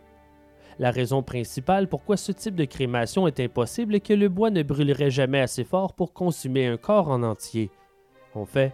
La 0.79 0.89
raison 0.89 1.21
principale 1.21 1.87
pourquoi 1.87 2.17
ce 2.17 2.31
type 2.31 2.55
de 2.55 2.65
crémation 2.65 3.27
est 3.27 3.39
impossible 3.39 3.93
est 3.93 3.99
que 3.99 4.13
le 4.13 4.29
bois 4.29 4.49
ne 4.49 4.63
brûlerait 4.63 5.11
jamais 5.11 5.39
assez 5.39 5.63
fort 5.63 5.93
pour 5.93 6.11
consumer 6.11 6.65
un 6.65 6.77
corps 6.77 7.09
en 7.09 7.21
entier. 7.21 7.69
En 8.33 8.45
fait, 8.45 8.73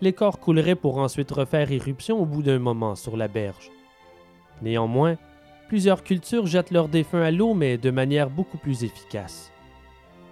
les 0.00 0.12
corps 0.12 0.38
couleraient 0.38 0.76
pour 0.76 0.98
ensuite 0.98 1.32
refaire 1.32 1.72
éruption 1.72 2.20
au 2.20 2.26
bout 2.26 2.44
d'un 2.44 2.60
moment 2.60 2.94
sur 2.94 3.16
la 3.16 3.26
berge. 3.26 3.72
Néanmoins, 4.62 5.16
plusieurs 5.66 6.04
cultures 6.04 6.46
jettent 6.46 6.70
leurs 6.70 6.88
défunts 6.88 7.22
à 7.22 7.32
l'eau, 7.32 7.54
mais 7.54 7.76
de 7.76 7.90
manière 7.90 8.30
beaucoup 8.30 8.58
plus 8.58 8.84
efficace. 8.84 9.50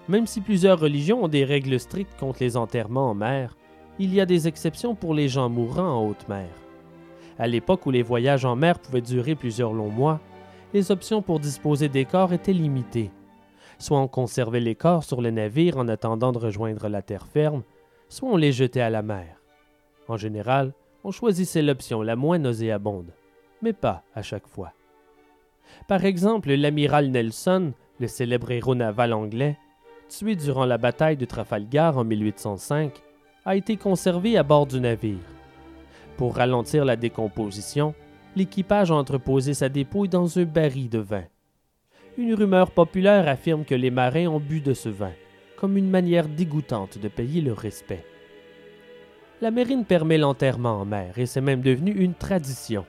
Même 0.08 0.28
si 0.28 0.40
plusieurs 0.40 0.78
religions 0.78 1.24
ont 1.24 1.28
des 1.28 1.44
règles 1.44 1.80
strictes 1.80 2.16
contre 2.20 2.40
les 2.40 2.56
enterrements 2.56 3.10
en 3.10 3.14
mer, 3.14 3.56
il 3.98 4.14
y 4.14 4.20
a 4.20 4.26
des 4.26 4.46
exceptions 4.46 4.94
pour 4.94 5.12
les 5.12 5.28
gens 5.28 5.48
mourant 5.48 5.88
en 5.88 6.06
haute 6.06 6.28
mer. 6.28 6.46
À 7.38 7.46
l'époque 7.46 7.86
où 7.86 7.90
les 7.90 8.02
voyages 8.02 8.44
en 8.44 8.56
mer 8.56 8.78
pouvaient 8.78 9.00
durer 9.00 9.34
plusieurs 9.34 9.72
longs 9.72 9.90
mois, 9.90 10.20
les 10.72 10.90
options 10.90 11.22
pour 11.22 11.40
disposer 11.40 11.88
des 11.88 12.04
corps 12.04 12.32
étaient 12.32 12.52
limitées. 12.52 13.10
Soit 13.78 14.00
on 14.00 14.08
conservait 14.08 14.60
les 14.60 14.74
corps 14.74 15.04
sur 15.04 15.20
le 15.20 15.30
navire 15.30 15.76
en 15.76 15.88
attendant 15.88 16.32
de 16.32 16.38
rejoindre 16.38 16.88
la 16.88 17.02
terre 17.02 17.26
ferme, 17.26 17.62
soit 18.08 18.28
on 18.28 18.36
les 18.36 18.52
jetait 18.52 18.80
à 18.80 18.90
la 18.90 19.02
mer. 19.02 19.40
En 20.08 20.16
général, 20.16 20.72
on 21.04 21.10
choisissait 21.10 21.62
l'option 21.62 22.02
la 22.02 22.16
moins 22.16 22.38
nauséabonde, 22.38 23.12
mais 23.60 23.72
pas 23.72 24.02
à 24.14 24.22
chaque 24.22 24.48
fois. 24.48 24.72
Par 25.88 26.04
exemple, 26.04 26.52
l'amiral 26.52 27.10
Nelson, 27.10 27.72
le 28.00 28.08
célèbre 28.08 28.50
héros 28.50 28.74
naval 28.74 29.12
anglais, 29.12 29.58
tué 30.08 30.36
durant 30.36 30.64
la 30.64 30.78
bataille 30.78 31.16
de 31.16 31.24
Trafalgar 31.24 31.98
en 31.98 32.04
1805, 32.04 32.92
a 33.44 33.56
été 33.56 33.76
conservé 33.76 34.36
à 34.36 34.42
bord 34.42 34.66
du 34.66 34.80
navire. 34.80 35.35
Pour 36.16 36.36
ralentir 36.36 36.84
la 36.84 36.96
décomposition, 36.96 37.94
l'équipage 38.36 38.90
a 38.90 38.94
entreposé 38.94 39.52
sa 39.54 39.68
dépouille 39.68 40.08
dans 40.08 40.38
un 40.38 40.44
baril 40.44 40.88
de 40.88 40.98
vin. 40.98 41.24
Une 42.16 42.34
rumeur 42.34 42.70
populaire 42.70 43.28
affirme 43.28 43.64
que 43.64 43.74
les 43.74 43.90
marins 43.90 44.26
ont 44.26 44.40
bu 44.40 44.60
de 44.60 44.72
ce 44.72 44.88
vin, 44.88 45.12
comme 45.58 45.76
une 45.76 45.90
manière 45.90 46.28
dégoûtante 46.28 46.98
de 46.98 47.08
payer 47.08 47.42
leur 47.42 47.58
respect. 47.58 48.04
La 49.42 49.50
marine 49.50 49.84
permet 49.84 50.16
l'enterrement 50.16 50.80
en 50.80 50.86
mer 50.86 51.18
et 51.18 51.26
c'est 51.26 51.42
même 51.42 51.60
devenu 51.60 51.92
une 51.92 52.14
tradition. 52.14 52.86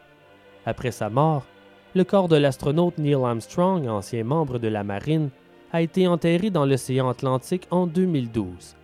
Après 0.65 0.91
sa 0.91 1.09
mort, 1.09 1.45
le 1.93 2.05
corps 2.05 2.29
de 2.29 2.37
l'astronaute 2.37 2.97
Neil 2.97 3.15
Armstrong, 3.15 3.87
ancien 3.89 4.23
membre 4.23 4.59
de 4.59 4.69
la 4.69 4.85
marine, 4.85 5.29
a 5.73 5.81
été 5.81 6.07
enterré 6.07 6.49
dans 6.49 6.65
l'océan 6.65 7.09
Atlantique 7.09 7.67
en 7.71 7.87
2012. 7.87 8.77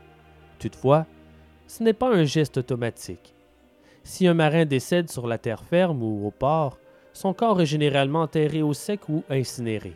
Toutefois, 0.60 1.06
ce 1.68 1.84
n'est 1.84 1.94
pas 1.94 2.14
un 2.14 2.26
geste 2.26 2.58
automatique. 2.58 3.33
Si 4.04 4.28
un 4.28 4.34
marin 4.34 4.66
décède 4.66 5.10
sur 5.10 5.28
la 5.28 5.38
terre 5.38 5.64
ferme 5.64 6.04
ou 6.04 6.28
au 6.28 6.32
port, 6.32 6.78
son 7.14 7.34
corps 7.34 7.62
est 7.62 7.66
généralement 7.66 8.22
enterré 8.22 8.62
au 8.62 8.74
sec 8.74 9.08
ou 9.08 9.24
incinéré. 9.30 9.94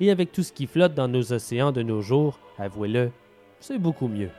Et 0.00 0.10
avec 0.10 0.32
tout 0.32 0.42
ce 0.42 0.52
qui 0.52 0.66
flotte 0.66 0.94
dans 0.94 1.08
nos 1.08 1.32
océans 1.32 1.72
de 1.72 1.82
nos 1.82 2.00
jours, 2.00 2.38
avouez-le, 2.58 3.10
c'est 3.60 3.78
beaucoup 3.78 4.08
mieux. 4.08 4.30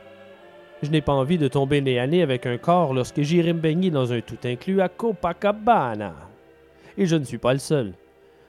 Je 0.82 0.90
n'ai 0.90 1.00
pas 1.00 1.12
envie 1.12 1.38
de 1.38 1.48
tomber 1.48 1.80
nez 1.80 1.98
à 1.98 2.06
nez 2.06 2.22
avec 2.22 2.46
un 2.46 2.56
corps 2.56 2.94
lorsque 2.94 3.22
j'irai 3.22 3.52
me 3.52 3.60
baigner 3.60 3.90
dans 3.90 4.12
un 4.12 4.20
tout 4.20 4.38
inclus 4.44 4.80
à 4.80 4.88
Copacabana. 4.88 6.14
Et 6.96 7.06
je 7.06 7.16
ne 7.16 7.24
suis 7.24 7.38
pas 7.38 7.52
le 7.52 7.58
seul. 7.58 7.94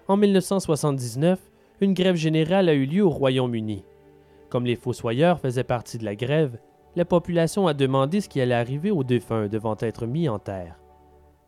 En 0.07 0.17
1979, 0.17 1.39
une 1.81 1.93
grève 1.93 2.15
générale 2.15 2.69
a 2.69 2.73
eu 2.73 2.85
lieu 2.85 3.03
au 3.03 3.09
Royaume-Uni. 3.09 3.83
Comme 4.49 4.65
les 4.65 4.75
fossoyeurs 4.75 5.39
faisaient 5.39 5.63
partie 5.63 5.97
de 5.97 6.05
la 6.05 6.15
grève, 6.15 6.57
la 6.95 7.05
population 7.05 7.67
a 7.67 7.73
demandé 7.73 8.21
ce 8.21 8.29
qui 8.29 8.41
allait 8.41 8.55
arriver 8.55 8.91
aux 8.91 9.03
défunts 9.03 9.47
devant 9.47 9.77
être 9.79 10.05
mis 10.05 10.27
en 10.27 10.39
terre. 10.39 10.79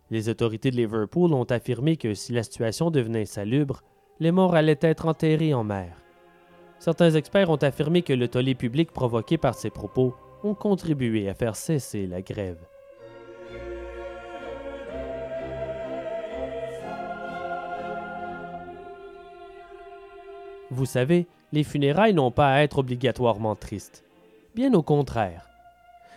Les 0.10 0.30
autorités 0.30 0.72
de 0.72 0.76
Liverpool 0.76 1.34
ont 1.34 1.46
affirmé 1.46 1.98
que 1.98 2.14
si 2.14 2.34
la 2.34 2.44
situation 2.44 2.92
devenait 2.92 3.22
insalubre, 3.22 3.82
les 4.20 4.32
morts 4.32 4.56
allaient 4.56 4.78
être 4.82 5.08
enterrés 5.08 5.54
en 5.54 5.64
mer. 5.64 5.96
Certains 6.80 7.12
experts 7.12 7.50
ont 7.50 7.56
affirmé 7.56 8.02
que 8.02 8.14
le 8.14 8.28
tollé 8.28 8.56
public 8.56 8.92
provoqué 8.92 9.38
par 9.38 9.56
ces 9.56 9.70
propos 9.70 10.16
ont 10.44 10.54
contribué 10.54 11.30
à 11.30 11.34
faire 11.34 11.56
cesser 11.56 12.08
la 12.08 12.22
grève. 12.22 12.60
Vous 20.72 20.86
savez, 20.86 21.28
les 21.52 21.64
funérailles 21.64 22.14
n'ont 22.14 22.32
pas 22.32 22.54
à 22.54 22.62
être 22.62 22.80
obligatoirement 22.80 23.56
tristes. 23.56 24.06
Bien 24.53 24.73
au 24.73 24.82
contraire. 24.82 25.48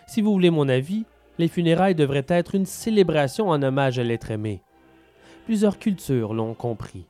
Si 0.07 0.21
vous 0.21 0.33
voulez 0.33 0.49
mon 0.49 0.67
avis, 0.67 1.05
les 1.37 1.47
funérailles 1.47 1.95
devraient 1.95 2.25
être 2.27 2.53
une 2.53 2.65
célébration 2.65 3.49
en 3.49 3.63
hommage 3.63 3.97
à 3.97 4.03
l'être 4.03 4.29
aimé. 4.29 4.61
Plusieurs 5.45 5.79
cultures 5.79 6.33
l'ont 6.33 6.53
compris. 6.53 7.05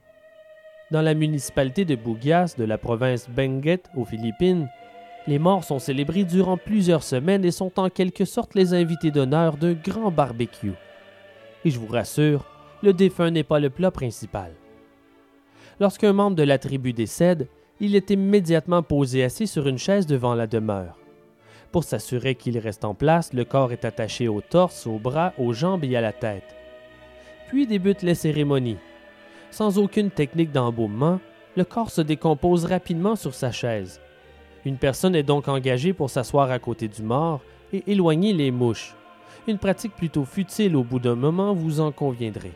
Dans 0.91 1.01
la 1.01 1.15
municipalité 1.15 1.83
de 1.83 1.95
Bugias 1.95 2.53
de 2.59 2.63
la 2.63 2.77
province 2.77 3.27
Benguet 3.27 3.81
aux 3.95 4.05
Philippines, 4.05 4.69
les 5.25 5.39
morts 5.39 5.63
sont 5.63 5.79
célébrés 5.79 6.25
durant 6.25 6.57
plusieurs 6.57 7.01
semaines 7.01 7.43
et 7.43 7.51
sont 7.51 7.79
en 7.79 7.89
quelque 7.89 8.25
sorte 8.25 8.53
les 8.53 8.75
invités 8.75 9.09
d'honneur 9.09 9.57
d'un 9.57 9.73
grand 9.73 10.11
barbecue. 10.11 10.73
Et 11.63 11.71
je 11.71 11.79
vous 11.79 11.91
rassure, 11.91 12.45
le 12.83 12.93
défunt 12.93 13.31
n'est 13.31 13.43
pas 13.43 13.59
le 13.59 13.71
plat 13.71 13.89
principal. 13.89 14.51
Lorsqu'un 15.79 16.13
membre 16.13 16.35
de 16.35 16.43
la 16.43 16.59
tribu 16.59 16.93
décède, 16.93 17.47
il 17.79 17.95
est 17.95 18.11
immédiatement 18.11 18.83
posé 18.83 19.23
assis 19.23 19.47
sur 19.47 19.67
une 19.67 19.79
chaise 19.79 20.05
devant 20.05 20.35
la 20.35 20.45
demeure. 20.45 20.99
Pour 21.75 21.83
s'assurer 21.83 22.35
qu'il 22.35 22.57
reste 22.57 22.85
en 22.85 22.93
place, 22.93 23.33
le 23.33 23.43
corps 23.43 23.73
est 23.73 23.83
attaché 23.83 24.29
au 24.29 24.39
torse, 24.39 24.87
aux 24.87 24.97
bras, 24.97 25.33
aux 25.37 25.51
jambes 25.51 25.83
et 25.83 25.97
à 25.97 25.99
la 25.99 26.13
tête. 26.13 26.55
Puis 27.49 27.67
débutent 27.67 28.01
les 28.01 28.15
cérémonies. 28.15 28.77
Sans 29.51 29.77
aucune 29.77 30.09
technique 30.09 30.53
d'embaumement, 30.53 31.19
le 31.57 31.65
corps 31.65 31.89
se 31.89 31.99
décompose 31.99 32.63
rapidement 32.63 33.17
sur 33.17 33.33
sa 33.33 33.51
chaise. 33.51 33.99
Une 34.63 34.77
personne 34.77 35.15
est 35.15 35.23
donc 35.23 35.49
engagée 35.49 35.91
pour 35.91 36.09
s'asseoir 36.09 36.49
à 36.49 36.59
côté 36.59 36.87
du 36.87 37.03
mort 37.03 37.41
et 37.73 37.83
éloigner 37.87 38.31
les 38.31 38.51
mouches. 38.51 38.95
Une 39.45 39.57
pratique 39.57 39.97
plutôt 39.97 40.23
futile 40.23 40.77
au 40.77 40.83
bout 40.85 40.99
d'un 40.99 41.15
moment, 41.15 41.53
vous 41.53 41.81
en 41.81 41.91
conviendrez. 41.91 42.53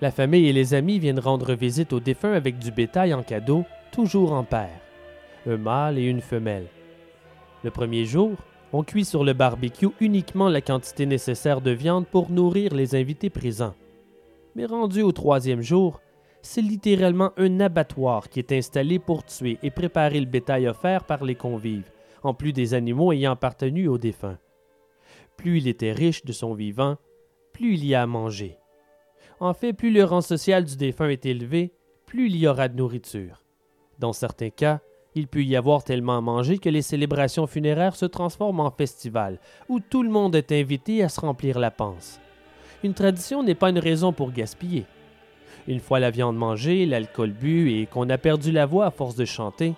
La 0.00 0.12
famille 0.12 0.46
et 0.46 0.52
les 0.52 0.72
amis 0.74 1.00
viennent 1.00 1.18
rendre 1.18 1.54
visite 1.54 1.92
au 1.92 1.98
défunt 1.98 2.34
avec 2.34 2.60
du 2.60 2.70
bétail 2.70 3.12
en 3.12 3.24
cadeau, 3.24 3.64
toujours 3.90 4.34
en 4.34 4.44
paire, 4.44 4.78
un 5.48 5.56
mâle 5.56 5.98
et 5.98 6.04
une 6.04 6.20
femelle. 6.20 6.68
Le 7.64 7.70
premier 7.70 8.04
jour, 8.04 8.36
on 8.74 8.82
cuit 8.84 9.06
sur 9.06 9.24
le 9.24 9.32
barbecue 9.32 9.88
uniquement 9.98 10.50
la 10.50 10.60
quantité 10.60 11.06
nécessaire 11.06 11.62
de 11.62 11.70
viande 11.70 12.06
pour 12.06 12.30
nourrir 12.30 12.74
les 12.74 12.94
invités 12.94 13.30
présents. 13.30 13.74
Mais 14.54 14.66
rendu 14.66 15.00
au 15.00 15.12
troisième 15.12 15.62
jour, 15.62 16.02
c'est 16.42 16.60
littéralement 16.60 17.32
un 17.38 17.60
abattoir 17.60 18.28
qui 18.28 18.38
est 18.38 18.52
installé 18.52 18.98
pour 18.98 19.24
tuer 19.24 19.58
et 19.62 19.70
préparer 19.70 20.20
le 20.20 20.26
bétail 20.26 20.68
offert 20.68 21.04
par 21.04 21.24
les 21.24 21.36
convives, 21.36 21.90
en 22.22 22.34
plus 22.34 22.52
des 22.52 22.74
animaux 22.74 23.12
ayant 23.12 23.32
appartenu 23.32 23.88
au 23.88 23.96
défunt. 23.96 24.38
Plus 25.38 25.56
il 25.56 25.66
était 25.66 25.92
riche 25.92 26.22
de 26.26 26.32
son 26.32 26.52
vivant, 26.52 26.98
plus 27.54 27.74
il 27.74 27.86
y 27.86 27.94
a 27.94 28.02
à 28.02 28.06
manger. 28.06 28.58
En 29.40 29.54
fait, 29.54 29.72
plus 29.72 29.90
le 29.90 30.04
rang 30.04 30.20
social 30.20 30.66
du 30.66 30.76
défunt 30.76 31.08
est 31.08 31.24
élevé, 31.24 31.72
plus 32.04 32.26
il 32.26 32.36
y 32.36 32.46
aura 32.46 32.68
de 32.68 32.76
nourriture. 32.76 33.42
Dans 33.98 34.12
certains 34.12 34.50
cas, 34.50 34.80
il 35.14 35.28
peut 35.28 35.44
y 35.44 35.56
avoir 35.56 35.84
tellement 35.84 36.16
à 36.16 36.20
manger 36.20 36.58
que 36.58 36.68
les 36.68 36.82
célébrations 36.82 37.46
funéraires 37.46 37.96
se 37.96 38.06
transforment 38.06 38.60
en 38.60 38.70
festival, 38.70 39.38
où 39.68 39.78
tout 39.78 40.02
le 40.02 40.10
monde 40.10 40.34
est 40.34 40.52
invité 40.52 41.02
à 41.02 41.08
se 41.08 41.20
remplir 41.20 41.58
la 41.58 41.70
panse. 41.70 42.20
Une 42.82 42.94
tradition 42.94 43.42
n'est 43.42 43.54
pas 43.54 43.70
une 43.70 43.78
raison 43.78 44.12
pour 44.12 44.32
gaspiller. 44.32 44.86
Une 45.68 45.80
fois 45.80 46.00
la 46.00 46.10
viande 46.10 46.36
mangée, 46.36 46.84
l'alcool 46.84 47.30
bu 47.30 47.72
et 47.72 47.86
qu'on 47.86 48.10
a 48.10 48.18
perdu 48.18 48.50
la 48.50 48.66
voix 48.66 48.86
à 48.86 48.90
force 48.90 49.14
de 49.14 49.24
chanter, 49.24 49.74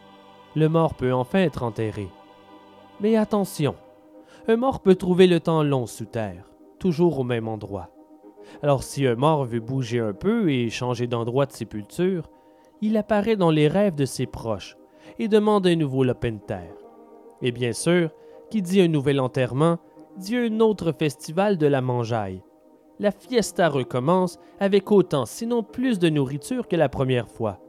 le 0.56 0.68
mort 0.68 0.94
peut 0.94 1.12
enfin 1.12 1.40
être 1.40 1.62
enterré. 1.62 2.08
Mais 3.00 3.16
attention, 3.16 3.76
un 4.48 4.56
mort 4.56 4.80
peut 4.80 4.94
trouver 4.94 5.26
le 5.26 5.38
temps 5.38 5.62
long 5.62 5.86
sous 5.86 6.06
terre, 6.06 6.48
toujours 6.78 7.20
au 7.20 7.24
même 7.24 7.46
endroit. 7.46 7.90
Alors 8.62 8.82
si 8.82 9.06
un 9.06 9.16
mort 9.16 9.44
veut 9.44 9.60
bouger 9.60 10.00
un 10.00 10.14
peu 10.14 10.50
et 10.50 10.70
changer 10.70 11.06
d'endroit 11.06 11.46
de 11.46 11.52
sépulture, 11.52 12.30
il 12.80 12.96
apparaît 12.96 13.36
dans 13.36 13.50
les 13.50 13.68
rêves 13.68 13.94
de 13.94 14.06
ses 14.06 14.26
proches 14.26 14.76
et 15.18 15.28
demande 15.28 15.66
un 15.66 15.76
nouveau 15.76 16.04
lopin 16.04 16.32
de 16.32 16.40
terre. 16.40 16.74
Et 17.42 17.52
bien 17.52 17.72
sûr, 17.72 18.10
qui 18.50 18.62
dit 18.62 18.80
un 18.80 18.88
nouvel 18.88 19.20
enterrement, 19.20 19.78
dit 20.16 20.36
un 20.36 20.60
autre 20.60 20.92
festival 20.92 21.58
de 21.58 21.66
la 21.66 21.80
mangeaille. 21.80 22.42
La 22.98 23.10
fiesta 23.10 23.68
recommence 23.68 24.38
avec 24.58 24.90
autant, 24.90 25.26
sinon 25.26 25.62
plus 25.62 25.98
de 25.98 26.08
nourriture 26.08 26.66
que 26.66 26.76
la 26.76 26.88
première 26.88 27.28
fois. 27.28 27.60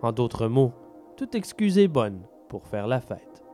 En 0.00 0.12
d'autres 0.12 0.48
mots, 0.48 0.72
toute 1.16 1.34
excuse 1.34 1.78
est 1.78 1.88
bonne 1.88 2.22
pour 2.48 2.66
faire 2.66 2.86
la 2.86 3.00
fête. 3.00 3.44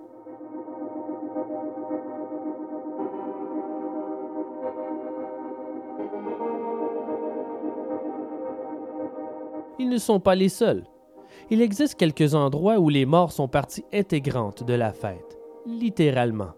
Ils 9.79 9.89
ne 9.89 9.99
sont 9.99 10.21
pas 10.21 10.35
les 10.35 10.49
seuls. 10.49 10.85
Il 11.49 11.63
existe 11.63 11.95
quelques 11.95 12.35
endroits 12.35 12.81
où 12.81 12.89
les 12.89 13.07
morts 13.07 13.31
sont 13.31 13.47
partie 13.47 13.85
intégrante 13.93 14.65
de 14.65 14.75
la 14.75 14.93
fête, 14.93 15.39
littéralement. 15.65 16.51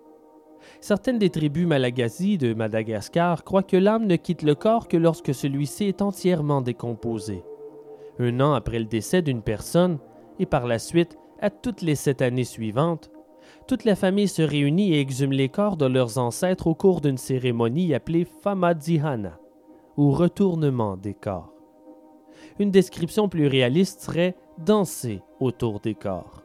Certaines 0.80 1.18
des 1.18 1.28
tribus 1.28 1.66
Malagasy 1.66 2.38
de 2.38 2.54
Madagascar 2.54 3.44
croient 3.44 3.62
que 3.62 3.76
l'âme 3.76 4.06
ne 4.06 4.16
quitte 4.16 4.42
le 4.42 4.54
corps 4.54 4.88
que 4.88 4.96
lorsque 4.96 5.34
celui-ci 5.34 5.84
est 5.84 6.00
entièrement 6.00 6.62
décomposé. 6.62 7.44
Un 8.18 8.40
an 8.40 8.54
après 8.54 8.78
le 8.78 8.86
décès 8.86 9.20
d'une 9.20 9.42
personne, 9.42 9.98
et 10.38 10.46
par 10.46 10.66
la 10.66 10.78
suite, 10.78 11.18
à 11.40 11.50
toutes 11.50 11.82
les 11.82 11.94
sept 11.94 12.22
années 12.22 12.44
suivantes, 12.44 13.10
toute 13.66 13.84
la 13.84 13.94
famille 13.94 14.28
se 14.28 14.40
réunit 14.40 14.94
et 14.94 15.00
exhume 15.00 15.32
les 15.32 15.50
corps 15.50 15.76
de 15.76 15.84
leurs 15.84 16.16
ancêtres 16.16 16.66
au 16.66 16.74
cours 16.74 17.02
d'une 17.02 17.18
cérémonie 17.18 17.92
appelée 17.92 18.24
Famadihana, 18.24 19.38
ou 19.98 20.12
retournement 20.12 20.96
des 20.96 21.14
corps. 21.14 21.52
Une 22.58 22.70
description 22.70 23.28
plus 23.28 23.46
réaliste 23.48 24.00
serait 24.00 24.36
danser 24.58 25.22
autour 25.40 25.80
des 25.80 25.94
corps. 25.94 26.42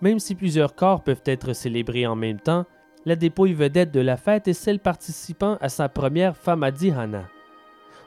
Même 0.00 0.18
si 0.18 0.34
plusieurs 0.34 0.74
corps 0.74 1.02
peuvent 1.02 1.22
être 1.24 1.52
célébrés 1.52 2.06
en 2.06 2.16
même 2.16 2.40
temps, 2.40 2.64
la 3.06 3.16
dépouille 3.16 3.54
vedette 3.54 3.92
de 3.92 4.00
la 4.00 4.16
fête 4.16 4.48
est 4.48 4.52
celle 4.52 4.78
participant 4.78 5.56
à 5.60 5.68
sa 5.68 5.88
première 5.88 6.36
Famadihana. 6.36 7.24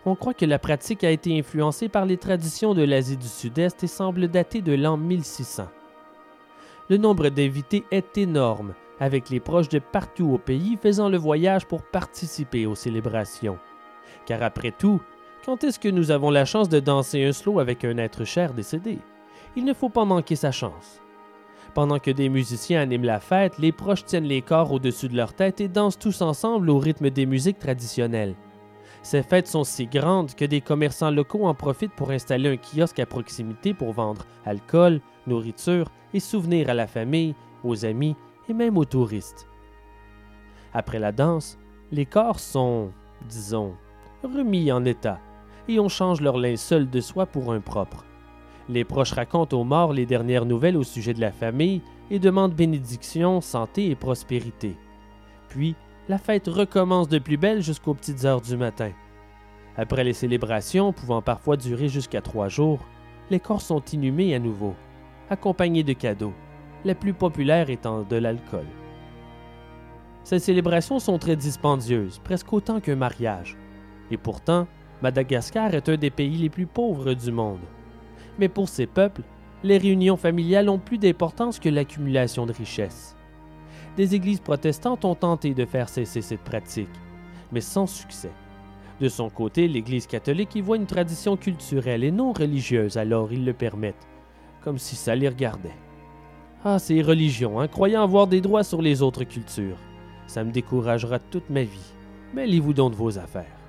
On 0.05 0.15
croit 0.15 0.33
que 0.33 0.45
la 0.45 0.59
pratique 0.59 1.03
a 1.03 1.11
été 1.11 1.37
influencée 1.37 1.89
par 1.89 2.05
les 2.05 2.17
traditions 2.17 2.73
de 2.73 2.83
l'Asie 2.83 3.17
du 3.17 3.27
Sud-Est 3.27 3.83
et 3.83 3.87
semble 3.87 4.27
dater 4.27 4.61
de 4.61 4.73
l'an 4.73 4.97
1600. 4.97 5.67
Le 6.89 6.97
nombre 6.97 7.29
d'invités 7.29 7.85
est 7.89 8.17
énorme, 8.17 8.73
avec 8.99 9.29
les 9.29 9.39
proches 9.39 9.69
de 9.69 9.79
partout 9.79 10.29
au 10.33 10.37
pays 10.37 10.77
faisant 10.81 11.09
le 11.09 11.17
voyage 11.17 11.65
pour 11.65 11.83
participer 11.83 12.65
aux 12.65 12.75
célébrations. 12.75 13.57
Car 14.25 14.43
après 14.43 14.71
tout, 14.71 15.01
quand 15.45 15.63
est-ce 15.63 15.79
que 15.79 15.89
nous 15.89 16.11
avons 16.11 16.29
la 16.29 16.45
chance 16.45 16.69
de 16.69 16.79
danser 16.79 17.23
un 17.23 17.31
slow 17.31 17.59
avec 17.59 17.83
un 17.85 17.97
être 17.97 18.25
cher 18.25 18.53
décédé? 18.53 18.99
Il 19.55 19.65
ne 19.65 19.73
faut 19.73 19.89
pas 19.89 20.05
manquer 20.05 20.35
sa 20.35 20.51
chance. 20.51 20.99
Pendant 21.73 21.99
que 21.99 22.11
des 22.11 22.29
musiciens 22.29 22.81
animent 22.81 23.05
la 23.05 23.19
fête, 23.19 23.57
les 23.57 23.71
proches 23.71 24.05
tiennent 24.05 24.25
les 24.25 24.41
corps 24.41 24.71
au-dessus 24.71 25.09
de 25.09 25.15
leur 25.15 25.33
tête 25.33 25.61
et 25.61 25.67
dansent 25.67 25.97
tous 25.97 26.21
ensemble 26.21 26.69
au 26.69 26.77
rythme 26.77 27.09
des 27.09 27.25
musiques 27.25 27.59
traditionnelles. 27.59 28.35
Ces 29.01 29.21
fêtes 29.21 29.47
sont 29.47 29.63
si 29.63 29.87
grandes 29.87 30.33
que 30.33 30.45
des 30.45 30.61
commerçants 30.61 31.11
locaux 31.11 31.45
en 31.45 31.53
profitent 31.53 31.93
pour 31.93 32.11
installer 32.11 32.49
un 32.49 32.57
kiosque 32.57 32.99
à 32.99 33.05
proximité 33.05 33.73
pour 33.73 33.91
vendre 33.91 34.25
alcool, 34.45 35.01
nourriture 35.27 35.89
et 36.13 36.19
souvenirs 36.19 36.69
à 36.69 36.73
la 36.73 36.87
famille, 36.87 37.35
aux 37.63 37.85
amis 37.85 38.15
et 38.47 38.53
même 38.53 38.77
aux 38.77 38.85
touristes. 38.85 39.47
Après 40.73 40.99
la 40.99 41.11
danse, 41.11 41.57
les 41.91 42.05
corps 42.05 42.39
sont, 42.39 42.91
disons, 43.27 43.73
remis 44.23 44.71
en 44.71 44.85
état 44.85 45.19
et 45.67 45.79
on 45.79 45.89
change 45.89 46.21
leur 46.21 46.37
linceul 46.37 46.89
de 46.89 47.01
soie 47.01 47.25
pour 47.25 47.51
un 47.51 47.61
propre. 47.61 48.05
Les 48.69 48.85
proches 48.85 49.11
racontent 49.11 49.59
aux 49.59 49.65
morts 49.65 49.91
les 49.91 50.05
dernières 50.05 50.45
nouvelles 50.45 50.77
au 50.77 50.83
sujet 50.83 51.13
de 51.13 51.19
la 51.19 51.31
famille 51.31 51.81
et 52.09 52.19
demandent 52.19 52.53
bénédiction, 52.53 53.41
santé 53.41 53.89
et 53.89 53.95
prospérité. 53.95 54.77
Puis, 55.49 55.75
la 56.07 56.17
fête 56.17 56.47
recommence 56.47 57.09
de 57.09 57.19
plus 57.19 57.37
belle 57.37 57.61
jusqu'aux 57.61 57.93
petites 57.93 58.23
heures 58.23 58.41
du 58.41 58.55
matin. 58.55 58.91
Après 59.75 60.03
les 60.03 60.13
célébrations, 60.13 60.93
pouvant 60.93 61.21
parfois 61.21 61.57
durer 61.57 61.89
jusqu'à 61.89 62.21
trois 62.21 62.47
jours, 62.47 62.79
les 63.29 63.39
corps 63.39 63.61
sont 63.61 63.83
inhumés 63.91 64.35
à 64.35 64.39
nouveau, 64.39 64.75
accompagnés 65.29 65.83
de 65.83 65.93
cadeaux, 65.93 66.33
la 66.85 66.95
plus 66.95 67.13
populaire 67.13 67.69
étant 67.69 68.03
de 68.03 68.15
l'alcool. 68.15 68.67
Ces 70.23 70.39
célébrations 70.39 70.99
sont 70.99 71.17
très 71.17 71.35
dispendieuses, 71.35 72.19
presque 72.23 72.53
autant 72.53 72.79
qu'un 72.79 72.95
mariage. 72.95 73.57
Et 74.09 74.17
pourtant, 74.17 74.67
Madagascar 75.01 75.73
est 75.73 75.89
un 75.89 75.97
des 75.97 76.11
pays 76.11 76.37
les 76.37 76.49
plus 76.49 76.67
pauvres 76.67 77.13
du 77.13 77.31
monde 77.31 77.59
mais 78.39 78.49
pour 78.49 78.69
ces 78.69 78.85
peuples, 78.85 79.23
les 79.63 79.77
réunions 79.77 80.17
familiales 80.17 80.69
ont 80.69 80.79
plus 80.79 80.97
d'importance 80.97 81.59
que 81.59 81.69
l'accumulation 81.69 82.45
de 82.45 82.53
richesses. 82.53 83.15
Des 83.95 84.15
églises 84.15 84.39
protestantes 84.39 85.05
ont 85.05 85.15
tenté 85.15 85.53
de 85.53 85.65
faire 85.65 85.87
cesser 85.87 86.21
cette 86.21 86.43
pratique, 86.43 86.89
mais 87.51 87.61
sans 87.61 87.87
succès. 87.87 88.31
De 88.99 89.07
son 89.07 89.29
côté, 89.29 89.67
l'Église 89.67 90.07
catholique 90.07 90.55
y 90.55 90.61
voit 90.61 90.77
une 90.77 90.85
tradition 90.85 91.37
culturelle 91.37 92.03
et 92.03 92.11
non 92.11 92.33
religieuse, 92.33 92.97
alors 92.97 93.31
ils 93.31 93.45
le 93.45 93.53
permettent, 93.53 94.07
comme 94.61 94.77
si 94.77 94.95
ça 94.95 95.15
les 95.15 95.29
regardait. 95.29 95.75
Ah, 96.63 96.79
ces 96.79 97.01
religions, 97.01 97.59
hein, 97.59 97.67
croyant 97.67 98.03
avoir 98.03 98.27
des 98.27 98.41
droits 98.41 98.63
sur 98.63 98.81
les 98.81 99.01
autres 99.01 99.25
cultures. 99.25 99.77
Ça 100.27 100.43
me 100.43 100.51
découragera 100.51 101.19
toute 101.19 101.49
ma 101.49 101.63
vie. 101.63 101.93
Mêlez-vous 102.33 102.73
donc 102.73 102.91
de 102.91 102.97
vos 102.97 103.19
affaires. 103.19 103.59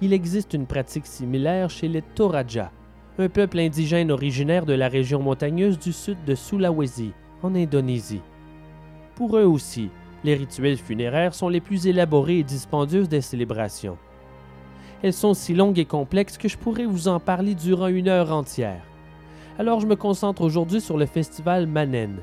Il 0.00 0.12
existe 0.12 0.54
une 0.54 0.66
pratique 0.66 1.06
similaire 1.06 1.70
chez 1.70 1.88
les 1.88 2.02
Toraja, 2.02 2.72
un 3.18 3.28
peuple 3.28 3.60
indigène 3.60 4.10
originaire 4.10 4.66
de 4.66 4.72
la 4.72 4.88
région 4.88 5.22
montagneuse 5.22 5.78
du 5.78 5.92
sud 5.92 6.18
de 6.26 6.34
Sulawesi, 6.34 7.12
en 7.42 7.54
Indonésie. 7.54 8.22
Pour 9.14 9.36
eux 9.36 9.44
aussi, 9.44 9.90
les 10.24 10.34
rituels 10.34 10.78
funéraires 10.78 11.34
sont 11.34 11.48
les 11.48 11.60
plus 11.60 11.86
élaborés 11.86 12.40
et 12.40 12.42
dispendieux 12.42 13.06
des 13.06 13.20
célébrations. 13.20 13.98
Elles 15.02 15.12
sont 15.12 15.34
si 15.34 15.54
longues 15.54 15.78
et 15.78 15.84
complexes 15.84 16.38
que 16.38 16.48
je 16.48 16.58
pourrais 16.58 16.86
vous 16.86 17.06
en 17.06 17.20
parler 17.20 17.54
durant 17.54 17.86
une 17.86 18.08
heure 18.08 18.32
entière. 18.32 18.82
Alors 19.60 19.78
je 19.78 19.86
me 19.86 19.96
concentre 19.96 20.42
aujourd'hui 20.42 20.80
sur 20.80 20.96
le 20.96 21.06
festival 21.06 21.68
Manen. 21.68 22.16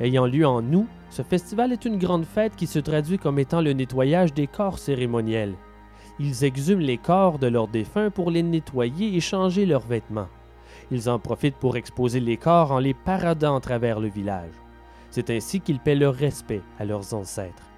Ayant 0.00 0.26
lieu 0.26 0.44
en 0.46 0.64
août, 0.72 0.88
ce 1.10 1.22
festival 1.22 1.70
est 1.70 1.84
une 1.84 1.98
grande 1.98 2.24
fête 2.24 2.56
qui 2.56 2.66
se 2.66 2.80
traduit 2.80 3.18
comme 3.18 3.38
étant 3.38 3.60
le 3.60 3.72
nettoyage 3.72 4.34
des 4.34 4.48
corps 4.48 4.80
cérémoniels 4.80 5.54
ils 6.18 6.44
exhument 6.44 6.82
les 6.82 6.98
corps 6.98 7.38
de 7.38 7.46
leurs 7.46 7.68
défunts 7.68 8.10
pour 8.10 8.30
les 8.30 8.42
nettoyer 8.42 9.16
et 9.16 9.20
changer 9.20 9.66
leurs 9.66 9.86
vêtements. 9.86 10.28
Ils 10.90 11.08
en 11.08 11.18
profitent 11.18 11.56
pour 11.56 11.76
exposer 11.76 12.20
les 12.20 12.36
corps 12.36 12.72
en 12.72 12.78
les 12.78 12.94
paradant 12.94 13.56
à 13.56 13.60
travers 13.60 14.00
le 14.00 14.08
village. 14.08 14.52
C'est 15.10 15.30
ainsi 15.30 15.60
qu'ils 15.60 15.80
paient 15.80 15.94
leur 15.94 16.14
respect 16.14 16.62
à 16.78 16.84
leurs 16.84 17.14
ancêtres. 17.14 17.70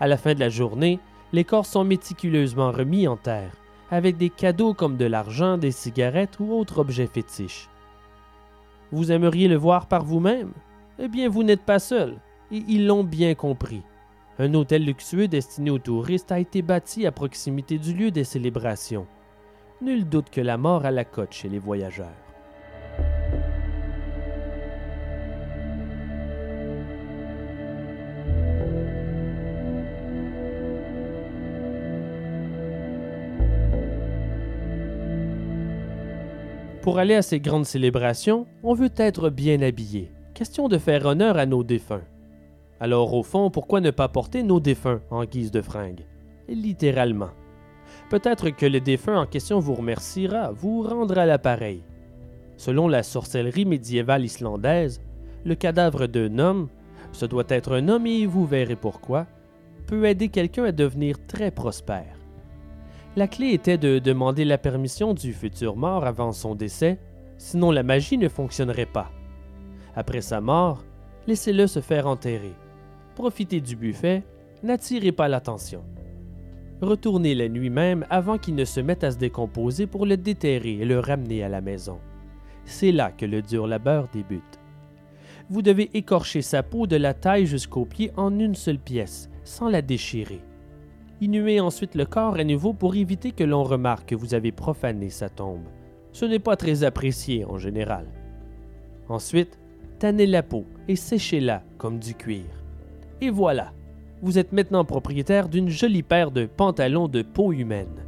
À 0.00 0.06
la 0.06 0.16
fin 0.16 0.34
de 0.34 0.40
la 0.40 0.48
journée, 0.48 0.98
les 1.32 1.44
corps 1.44 1.66
sont 1.66 1.84
méticuleusement 1.84 2.72
remis 2.72 3.06
en 3.08 3.16
terre, 3.16 3.52
avec 3.90 4.16
des 4.16 4.30
cadeaux 4.30 4.74
comme 4.74 4.96
de 4.96 5.04
l'argent, 5.04 5.58
des 5.58 5.70
cigarettes 5.70 6.40
ou 6.40 6.52
autres 6.52 6.78
objets 6.78 7.06
fétiches. 7.06 7.68
Vous 8.90 9.12
aimeriez 9.12 9.48
le 9.48 9.56
voir 9.56 9.86
par 9.86 10.04
vous-même? 10.04 10.52
Eh 10.98 11.08
bien, 11.08 11.28
vous 11.28 11.42
n'êtes 11.42 11.62
pas 11.62 11.78
seul, 11.78 12.16
et 12.50 12.62
ils 12.68 12.86
l'ont 12.86 13.04
bien 13.04 13.34
compris. 13.34 13.82
Un 14.42 14.54
hôtel 14.54 14.84
luxueux 14.84 15.28
destiné 15.28 15.70
aux 15.70 15.78
touristes 15.78 16.32
a 16.32 16.40
été 16.40 16.62
bâti 16.62 17.06
à 17.06 17.12
proximité 17.12 17.78
du 17.78 17.94
lieu 17.94 18.10
des 18.10 18.24
célébrations. 18.24 19.06
Nul 19.80 20.04
doute 20.08 20.30
que 20.30 20.40
la 20.40 20.56
mort 20.56 20.84
a 20.84 20.90
la 20.90 21.04
cote 21.04 21.32
chez 21.32 21.48
les 21.48 21.60
voyageurs. 21.60 22.08
Pour 36.80 36.98
aller 36.98 37.14
à 37.14 37.22
ces 37.22 37.38
grandes 37.38 37.64
célébrations, 37.64 38.48
on 38.64 38.74
veut 38.74 38.90
être 38.96 39.30
bien 39.30 39.62
habillé. 39.62 40.10
Question 40.34 40.66
de 40.66 40.78
faire 40.78 41.06
honneur 41.06 41.36
à 41.36 41.46
nos 41.46 41.62
défunts. 41.62 42.02
Alors 42.82 43.14
au 43.14 43.22
fond, 43.22 43.48
pourquoi 43.48 43.80
ne 43.80 43.92
pas 43.92 44.08
porter 44.08 44.42
nos 44.42 44.58
défunts 44.58 45.02
en 45.12 45.24
guise 45.24 45.52
de 45.52 45.62
fringues? 45.62 46.04
Littéralement. 46.48 47.30
Peut-être 48.10 48.50
que 48.50 48.66
le 48.66 48.80
défunt 48.80 49.20
en 49.20 49.24
question 49.24 49.60
vous 49.60 49.76
remerciera, 49.76 50.50
vous 50.50 50.82
rendra 50.82 51.24
l'appareil. 51.24 51.84
Selon 52.56 52.88
la 52.88 53.04
sorcellerie 53.04 53.66
médiévale 53.66 54.24
islandaise, 54.24 55.00
le 55.44 55.54
cadavre 55.54 56.08
d'un 56.08 56.40
homme, 56.40 56.68
ce 57.12 57.24
doit 57.24 57.44
être 57.50 57.72
un 57.72 57.86
homme 57.86 58.08
et 58.08 58.26
vous 58.26 58.46
verrez 58.46 58.74
pourquoi, 58.74 59.28
peut 59.86 60.04
aider 60.06 60.28
quelqu'un 60.28 60.64
à 60.64 60.72
devenir 60.72 61.24
très 61.28 61.52
prospère. 61.52 62.18
La 63.14 63.28
clé 63.28 63.50
était 63.50 63.78
de 63.78 64.00
demander 64.00 64.44
la 64.44 64.58
permission 64.58 65.14
du 65.14 65.32
futur 65.32 65.76
mort 65.76 66.04
avant 66.04 66.32
son 66.32 66.56
décès, 66.56 66.98
sinon 67.38 67.70
la 67.70 67.84
magie 67.84 68.18
ne 68.18 68.28
fonctionnerait 68.28 68.86
pas. 68.86 69.12
Après 69.94 70.20
sa 70.20 70.40
mort, 70.40 70.82
laissez-le 71.28 71.68
se 71.68 71.78
faire 71.78 72.08
enterrer 72.08 72.54
profitez 73.14 73.60
du 73.60 73.76
buffet, 73.76 74.22
n'attirez 74.62 75.12
pas 75.12 75.28
l'attention. 75.28 75.84
Retournez 76.80 77.34
la 77.34 77.48
nuit 77.48 77.70
même 77.70 78.04
avant 78.10 78.38
qu'il 78.38 78.56
ne 78.56 78.64
se 78.64 78.80
mette 78.80 79.04
à 79.04 79.12
se 79.12 79.18
décomposer 79.18 79.86
pour 79.86 80.04
le 80.04 80.16
déterrer 80.16 80.78
et 80.80 80.84
le 80.84 80.98
ramener 80.98 81.44
à 81.44 81.48
la 81.48 81.60
maison. 81.60 81.98
C'est 82.64 82.92
là 82.92 83.12
que 83.12 83.26
le 83.26 83.42
dur 83.42 83.66
labeur 83.66 84.08
débute. 84.12 84.58
Vous 85.48 85.62
devez 85.62 85.90
écorcher 85.94 86.42
sa 86.42 86.62
peau 86.62 86.86
de 86.86 86.96
la 86.96 87.14
taille 87.14 87.46
jusqu'aux 87.46 87.84
pieds 87.84 88.10
en 88.16 88.38
une 88.38 88.54
seule 88.54 88.78
pièce, 88.78 89.30
sans 89.44 89.68
la 89.68 89.82
déchirer. 89.82 90.40
Inhuez 91.20 91.60
ensuite 91.60 91.94
le 91.94 92.04
corps 92.04 92.34
à 92.34 92.44
nouveau 92.44 92.72
pour 92.72 92.96
éviter 92.96 93.30
que 93.30 93.44
l'on 93.44 93.62
remarque 93.62 94.08
que 94.08 94.14
vous 94.14 94.34
avez 94.34 94.50
profané 94.50 95.08
sa 95.08 95.28
tombe. 95.28 95.68
Ce 96.10 96.24
n'est 96.24 96.40
pas 96.40 96.56
très 96.56 96.82
apprécié 96.82 97.44
en 97.44 97.58
général. 97.58 98.06
Ensuite, 99.08 99.60
tannez 99.98 100.26
la 100.26 100.42
peau 100.42 100.64
et 100.88 100.96
séchez-la 100.96 101.62
comme 101.78 101.98
du 101.98 102.14
cuir. 102.14 102.61
Et 103.22 103.30
voilà, 103.30 103.72
vous 104.20 104.36
êtes 104.36 104.52
maintenant 104.52 104.84
propriétaire 104.84 105.48
d'une 105.48 105.68
jolie 105.68 106.02
paire 106.02 106.32
de 106.32 106.44
pantalons 106.44 107.06
de 107.06 107.22
peau 107.22 107.52
humaine. 107.52 108.04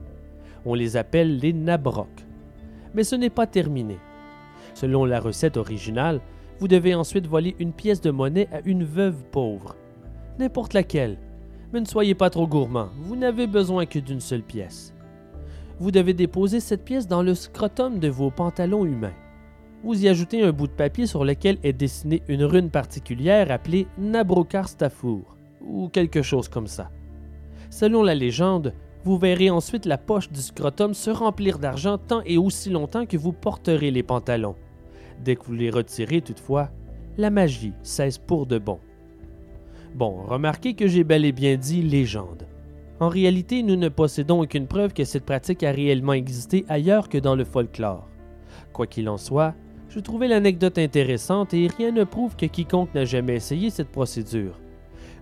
On 0.66 0.74
les 0.74 0.96
appelle 0.96 1.38
les 1.38 1.52
nabrocs. 1.52 2.26
Mais 2.94 3.04
ce 3.04 3.14
n'est 3.14 3.30
pas 3.30 3.46
terminé. 3.46 3.96
Selon 4.74 5.04
la 5.04 5.20
recette 5.20 5.56
originale, 5.56 6.20
Vous 6.60 6.68
devez 6.68 6.94
ensuite 6.94 7.26
voler 7.26 7.54
une 7.58 7.72
pièce 7.72 8.00
de 8.00 8.10
monnaie 8.10 8.48
à 8.52 8.60
une 8.64 8.84
veuve 8.84 9.24
pauvre. 9.32 9.76
N'importe 10.38 10.72
laquelle. 10.72 11.18
Mais 11.72 11.80
ne 11.80 11.86
soyez 11.86 12.14
pas 12.14 12.30
trop 12.30 12.46
gourmand, 12.46 12.88
vous 13.02 13.16
n'avez 13.16 13.46
besoin 13.46 13.86
que 13.86 13.98
d'une 13.98 14.20
seule 14.20 14.42
pièce. 14.42 14.94
Vous 15.80 15.90
devez 15.90 16.14
déposer 16.14 16.60
cette 16.60 16.84
pièce 16.84 17.08
dans 17.08 17.22
le 17.22 17.34
scrotum 17.34 17.98
de 17.98 18.08
vos 18.08 18.30
pantalons 18.30 18.84
humains. 18.84 19.14
Vous 19.84 20.02
y 20.02 20.08
ajoutez 20.08 20.42
un 20.42 20.50
bout 20.50 20.66
de 20.66 20.72
papier 20.72 21.06
sur 21.06 21.26
lequel 21.26 21.58
est 21.62 21.74
dessinée 21.74 22.22
une 22.26 22.44
rune 22.44 22.70
particulière 22.70 23.50
appelée 23.50 23.86
Nabrokar 23.98 24.66
Stafour, 24.66 25.36
ou 25.60 25.90
quelque 25.90 26.22
chose 26.22 26.48
comme 26.48 26.68
ça. 26.68 26.90
Selon 27.68 28.02
la 28.02 28.14
légende, 28.14 28.72
vous 29.04 29.18
verrez 29.18 29.50
ensuite 29.50 29.84
la 29.84 29.98
poche 29.98 30.30
du 30.30 30.40
scrotum 30.40 30.94
se 30.94 31.10
remplir 31.10 31.58
d'argent 31.58 31.98
tant 31.98 32.22
et 32.24 32.38
aussi 32.38 32.70
longtemps 32.70 33.04
que 33.04 33.18
vous 33.18 33.34
porterez 33.34 33.90
les 33.90 34.02
pantalons. 34.02 34.54
Dès 35.22 35.36
que 35.36 35.44
vous 35.44 35.52
les 35.52 35.68
retirez, 35.68 36.22
toutefois, 36.22 36.70
la 37.18 37.28
magie 37.28 37.74
cesse 37.82 38.16
pour 38.16 38.46
de 38.46 38.56
bon. 38.56 38.78
Bon, 39.94 40.22
remarquez 40.22 40.72
que 40.72 40.88
j'ai 40.88 41.04
bel 41.04 41.26
et 41.26 41.32
bien 41.32 41.56
dit 41.56 41.82
légende. 41.82 42.46
En 43.00 43.10
réalité, 43.10 43.62
nous 43.62 43.76
ne 43.76 43.90
possédons 43.90 44.40
aucune 44.40 44.66
preuve 44.66 44.94
que 44.94 45.04
cette 45.04 45.26
pratique 45.26 45.62
a 45.62 45.72
réellement 45.72 46.14
existé 46.14 46.64
ailleurs 46.70 47.10
que 47.10 47.18
dans 47.18 47.36
le 47.36 47.44
folklore. 47.44 48.08
Quoi 48.72 48.86
qu'il 48.86 49.10
en 49.10 49.18
soit, 49.18 49.54
je 49.94 50.00
trouvais 50.00 50.26
l'anecdote 50.26 50.78
intéressante 50.78 51.54
et 51.54 51.68
rien 51.68 51.92
ne 51.92 52.02
prouve 52.02 52.34
que 52.34 52.46
quiconque 52.46 52.92
n'a 52.96 53.04
jamais 53.04 53.36
essayé 53.36 53.70
cette 53.70 53.92
procédure. 53.92 54.58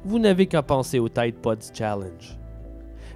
Vous 0.02 0.18
n'avez 0.18 0.46
qu'à 0.46 0.62
penser 0.62 0.98
au 0.98 1.10
Tide 1.10 1.34
Pods 1.34 1.74
Challenge. 1.74 2.38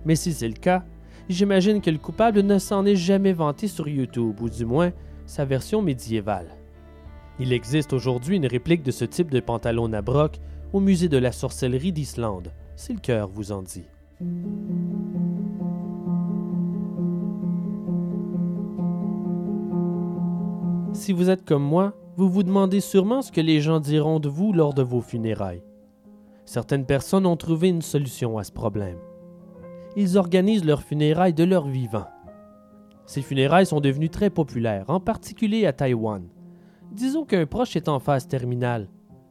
Mais 0.04 0.16
si 0.16 0.34
c'est 0.34 0.48
le 0.48 0.54
cas, 0.54 0.84
j'imagine 1.30 1.80
que 1.80 1.88
le 1.88 1.96
coupable 1.96 2.42
ne 2.42 2.58
s'en 2.58 2.84
est 2.84 2.94
jamais 2.94 3.32
vanté 3.32 3.68
sur 3.68 3.88
YouTube, 3.88 4.38
ou 4.42 4.50
du 4.50 4.66
moins 4.66 4.92
sa 5.24 5.46
version 5.46 5.80
médiévale. 5.80 6.54
Il 7.38 7.54
existe 7.54 7.94
aujourd'hui 7.94 8.36
une 8.36 8.46
réplique 8.46 8.82
de 8.82 8.90
ce 8.90 9.06
type 9.06 9.30
de 9.30 9.40
pantalon 9.40 9.88
Nabrock 9.88 10.38
au 10.74 10.80
musée 10.80 11.08
de 11.08 11.18
la 11.18 11.32
sorcellerie 11.32 11.92
d'Islande, 11.92 12.52
si 12.76 12.92
le 12.92 13.00
cœur 13.00 13.28
vous 13.28 13.50
en 13.50 13.62
dit. 13.62 13.86
Si 20.92 21.12
vous 21.12 21.30
êtes 21.30 21.44
comme 21.44 21.62
moi, 21.62 21.94
vous 22.16 22.28
vous 22.28 22.42
demandez 22.42 22.80
sûrement 22.80 23.20
ce 23.20 23.30
que 23.30 23.40
les 23.40 23.60
gens 23.60 23.80
diront 23.80 24.20
de 24.20 24.28
vous 24.28 24.52
lors 24.52 24.72
de 24.72 24.82
vos 24.82 25.00
funérailles. 25.00 25.62
Certaines 26.44 26.86
personnes 26.86 27.26
ont 27.26 27.36
trouvé 27.36 27.68
une 27.68 27.82
solution 27.82 28.38
à 28.38 28.44
ce 28.44 28.52
problème. 28.52 28.98
Ils 29.96 30.16
organisent 30.16 30.64
leurs 30.64 30.82
funérailles 30.82 31.34
de 31.34 31.44
leur 31.44 31.66
vivant. 31.66 32.06
Ces 33.04 33.22
funérailles 33.22 33.66
sont 33.66 33.80
devenues 33.80 34.10
très 34.10 34.30
populaires, 34.30 34.88
en 34.88 35.00
particulier 35.00 35.66
à 35.66 35.72
Taïwan. 35.72 36.28
Disons 36.92 37.24
qu'un 37.24 37.46
proche 37.46 37.76
est 37.76 37.88
en 37.88 37.98
phase 37.98 38.28
terminale. 38.28 38.88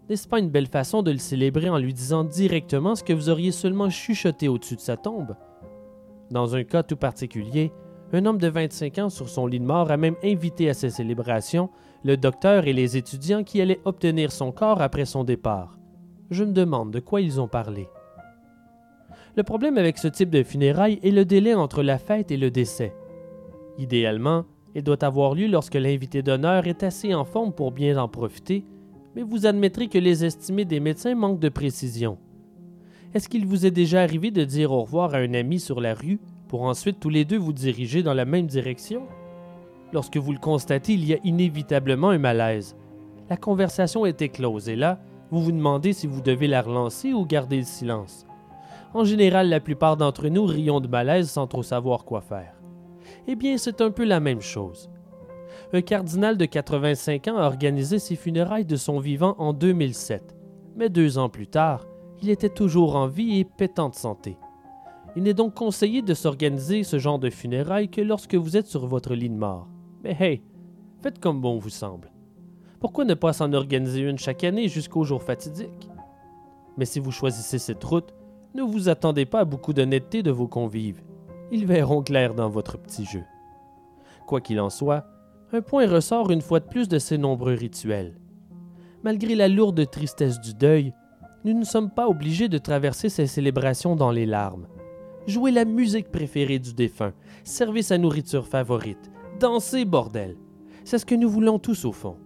N'est-ce 0.10 0.28
pas 0.28 0.40
une 0.40 0.52
belle 0.52 0.68
façon 0.68 1.02
de 1.02 1.12
le 1.12 1.18
célébrer 1.18 1.70
en 1.70 1.80
lui 1.80 1.94
disant 1.94 2.24
directement 2.24 2.96
ce 2.96 3.04
que 3.04 3.14
vous 3.14 3.30
auriez 3.30 3.52
seulement 3.52 3.90
chuchoté 3.90 4.48
au-dessus 4.48 4.76
de 4.76 4.82
sa 4.82 4.98
tombe? 4.98 5.36
Dans 6.32 6.56
un 6.56 6.64
cas 6.64 6.84
tout 6.84 6.98
particulier, 6.98 7.72
un 8.14 8.26
homme 8.26 8.38
de 8.38 8.48
25 8.48 9.00
ans 9.00 9.10
sur 9.10 9.30
son 9.30 9.48
lit 9.48 9.60
de 9.60 9.66
mort 9.66 9.92
a 9.92 9.98
même 9.98 10.16
invité 10.24 10.70
à 10.70 10.74
ces 10.74 10.90
célébrations 10.90 11.70
le 12.04 12.18
docteur 12.18 12.68
et 12.68 12.74
les 12.74 12.98
étudiants 12.98 13.44
qui 13.44 13.62
allaient 13.62 13.82
obtenir 13.84 14.32
son 14.32 14.52
corps 14.52 14.82
après 14.82 15.06
son 15.06 15.24
départ. 15.24 15.80
Je 16.30 16.44
me 16.44 16.54
demande 16.54 16.92
de 16.92 17.00
quoi 17.00 17.20
ils 17.20 17.42
ont 17.42 17.48
parlé. 17.48 17.88
Le 19.36 19.42
problème 19.42 19.80
avec 19.80 19.98
ce 19.98 20.08
type 20.08 20.30
de 20.30 20.44
funérailles 20.44 21.00
est 21.04 21.10
le 21.10 21.26
délai 21.26 21.56
entre 21.56 21.82
la 21.82 21.98
fête 21.98 22.30
et 22.30 22.38
le 22.38 22.52
décès. 22.52 22.94
Idéalement, 23.80 24.46
il 24.76 24.84
doit 24.84 25.04
avoir 25.04 25.34
lieu 25.34 25.48
lorsque 25.48 25.76
l'invité 25.76 26.22
d'honneur 26.22 26.68
est 26.68 26.84
assez 26.84 27.14
en 27.16 27.26
forme 27.26 27.54
pour 27.54 27.72
bien 27.72 27.98
en 27.98 28.08
profiter, 28.08 28.66
mais 29.16 29.24
vous 29.24 29.48
admettrez 29.48 29.88
que 29.88 29.98
les 29.98 30.24
estimés 30.26 30.66
des 30.66 30.80
médecins 30.80 31.16
manquent 31.16 31.40
de 31.40 31.50
précision. 31.50 32.20
Est-ce 33.16 33.30
qu'il 33.30 33.48
vous 33.48 33.66
est 33.66 33.72
déjà 33.72 34.02
arrivé 34.02 34.30
de 34.30 34.44
dire 34.44 34.72
au 34.72 34.84
revoir 34.84 35.16
à 35.16 35.20
un 35.20 35.34
ami 35.34 35.60
sur 35.60 35.82
la 35.82 35.94
rue 35.94 36.20
pour 36.56 36.64
ensuite 36.64 37.02
tous 37.02 37.10
les 37.10 37.26
deux 37.26 37.38
vous 37.38 37.52
diriger 37.52 38.02
dans 38.02 38.14
la 38.14 38.24
même 38.24 38.48
direction? 38.48 39.10
Lorsque 39.92 40.16
vous 40.16 40.32
le 40.32 40.40
constatez, 40.40 40.94
il 40.94 41.04
y 41.04 41.14
a 41.14 41.18
inévitablement 41.26 42.12
un 42.12 42.18
malaise. 42.18 42.78
La 43.30 43.36
conversation 43.36 44.06
est 44.06 44.30
close 44.30 44.70
et 44.70 44.78
là, 44.78 45.02
vous 45.32 45.42
vous 45.42 45.52
demandez 45.52 45.92
si 45.92 46.08
vous 46.08 46.22
devez 46.22 46.48
la 46.48 46.62
relancer 46.62 47.12
ou 47.12 47.26
garder 47.26 47.58
le 47.58 47.64
silence. 47.64 48.26
En 48.94 49.04
général, 49.04 49.50
la 49.50 49.60
plupart 49.60 49.98
d'entre 49.98 50.30
nous 50.30 50.46
rions 50.46 50.80
de 50.80 50.88
malaise 50.88 51.30
sans 51.30 51.46
trop 51.46 51.62
savoir 51.62 52.06
quoi 52.06 52.22
faire. 52.22 52.56
Eh 53.28 53.36
bien, 53.36 53.58
c'est 53.58 53.82
un 53.82 53.92
peu 53.92 54.06
la 54.06 54.22
même 54.22 54.40
chose. 54.40 54.90
Un 55.74 55.82
cardinal 55.82 56.38
de 56.38 56.46
85 56.46 57.28
ans 57.28 57.38
a 57.38 57.48
organisé 57.48 58.00
ses 58.00 58.16
funérailles 58.16 58.64
de 58.64 58.78
son 58.78 59.02
vivant 59.02 59.36
en 59.40 59.52
2007, 59.52 60.38
mais 60.78 60.88
deux 60.88 61.18
ans 61.18 61.28
plus 61.28 61.48
tard, 61.48 61.86
il 62.22 62.30
était 62.30 62.48
toujours 62.48 62.96
en 62.96 63.08
vie 63.08 63.40
et 63.40 63.44
pétant 63.44 63.90
de 63.90 63.96
santé. 63.96 64.38
Il 65.16 65.24
n'est 65.24 65.34
donc 65.34 65.54
conseillé 65.54 66.02
de 66.02 66.14
s'organiser 66.14 66.84
ce 66.84 67.00
genre 67.00 67.20
de 67.20 67.30
funérailles 67.30 67.90
que 67.90 68.02
lorsque 68.02 68.36
vous 68.36 68.58
êtes 68.58 68.68
sur 68.68 68.86
votre 68.86 69.14
lit 69.14 69.30
de 69.30 69.36
mort. 69.36 69.68
Mais 70.04 70.16
hey, 70.20 70.42
faites 71.02 71.20
comme 71.20 71.40
bon 71.40 71.58
vous 71.58 71.70
semble. 71.70 72.12
Pourquoi 72.80 73.06
ne 73.06 73.14
pas 73.14 73.34
s'en 73.34 73.54
organiser 73.54 74.02
une 74.02 74.18
chaque 74.18 74.44
année 74.44 74.68
jusqu'au 74.68 75.06
jour 75.06 75.24
fatidique? 75.24 75.90
Mais 76.78 76.86
si 76.86 77.00
vous 77.00 77.12
choisissez 77.12 77.60
cette 77.60 77.84
route, 77.84 78.14
ne 78.54 78.62
vous 78.62 78.90
attendez 78.90 79.26
pas 79.26 79.40
à 79.40 79.46
beaucoup 79.46 79.74
d'honnêteté 79.74 80.22
de 80.22 80.32
vos 80.32 80.48
convives. 80.48 81.02
Ils 81.52 81.66
verront 81.66 82.04
clair 82.04 82.34
dans 82.34 82.50
votre 82.50 82.78
petit 82.78 83.06
jeu. 83.06 83.24
Quoi 84.28 84.42
qu'il 84.42 84.60
en 84.60 84.70
soit, 84.70 85.06
un 85.54 85.62
point 85.62 85.88
ressort 85.88 86.32
une 86.32 86.42
fois 86.42 86.60
de 86.60 86.68
plus 86.68 86.90
de 86.90 87.00
ces 87.00 87.18
nombreux 87.18 87.54
rituels. 87.54 88.20
Malgré 89.04 89.36
la 89.36 89.48
lourde 89.48 89.90
tristesse 89.90 90.42
du 90.42 90.54
deuil, 90.54 90.94
nous 91.46 91.54
ne 91.54 91.64
sommes 91.64 91.92
pas 91.92 92.10
obligés 92.10 92.50
de 92.50 92.58
traverser 92.58 93.08
ces 93.08 93.28
célébrations 93.28 93.96
dans 93.96 94.12
les 94.12 94.26
larmes. 94.26 94.68
Jouez 95.28 95.52
la 95.52 95.66
musique 95.66 96.12
préférée 96.12 96.60
du 96.60 96.74
défunt, 96.74 97.14
servez 97.44 97.82
sa 97.82 97.98
nourriture 97.98 98.48
favorite, 98.48 99.10
dansez, 99.40 99.84
bordel. 99.84 100.38
C'est 100.84 101.00
ce 101.00 101.06
que 101.06 101.16
nous 101.16 101.30
voulons 101.30 101.58
tous 101.58 101.86
au 101.86 101.92
fond. 101.92 102.18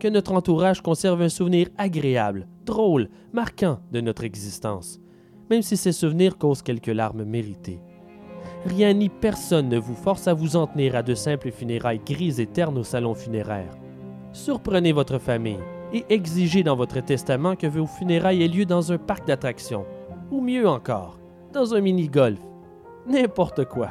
Que 0.00 0.08
notre 0.08 0.32
entourage 0.32 0.80
conserve 0.80 1.20
un 1.20 1.28
souvenir 1.28 1.68
agréable, 1.76 2.48
drôle, 2.64 3.10
marquant 3.34 3.80
de 3.92 4.00
notre 4.00 4.24
existence, 4.24 4.98
même 5.50 5.60
si 5.60 5.76
ces 5.76 5.92
souvenirs 5.92 6.38
causent 6.38 6.62
quelques 6.62 6.86
larmes 6.86 7.24
méritées. 7.24 7.82
Rien 8.64 8.94
ni 8.94 9.10
personne 9.10 9.68
ne 9.68 9.78
vous 9.78 9.94
force 9.94 10.26
à 10.26 10.32
vous 10.32 10.56
en 10.56 10.66
tenir 10.66 10.96
à 10.96 11.02
de 11.02 11.14
simples 11.14 11.50
funérailles 11.50 12.00
grises 12.04 12.40
et 12.40 12.46
ternes 12.46 12.78
au 12.78 12.82
salon 12.82 13.14
funéraire. 13.14 13.76
Surprenez 14.32 14.92
votre 14.92 15.18
famille 15.18 15.60
et 15.92 16.06
exigez 16.08 16.62
dans 16.62 16.76
votre 16.76 17.00
testament 17.00 17.56
que 17.56 17.66
vos 17.66 17.86
funérailles 17.86 18.42
aient 18.42 18.48
lieu 18.48 18.64
dans 18.64 18.90
un 18.90 18.98
parc 18.98 19.26
d'attractions, 19.26 19.84
ou 20.30 20.40
mieux 20.40 20.68
encore, 20.68 21.17
dans 21.52 21.74
un 21.74 21.80
mini-golf. 21.80 22.40
N'importe 23.06 23.64
quoi. 23.64 23.90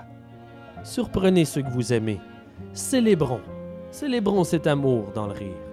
Surprenez 0.84 1.46
ceux 1.46 1.62
que 1.62 1.72
vous 1.72 1.94
aimez. 1.94 2.20
Célébrons. 2.74 3.42
Célébrons 3.92 4.44
cet 4.44 4.68
amour 4.68 5.12
dans 5.14 5.28
le 5.28 5.34
rire. 5.34 5.67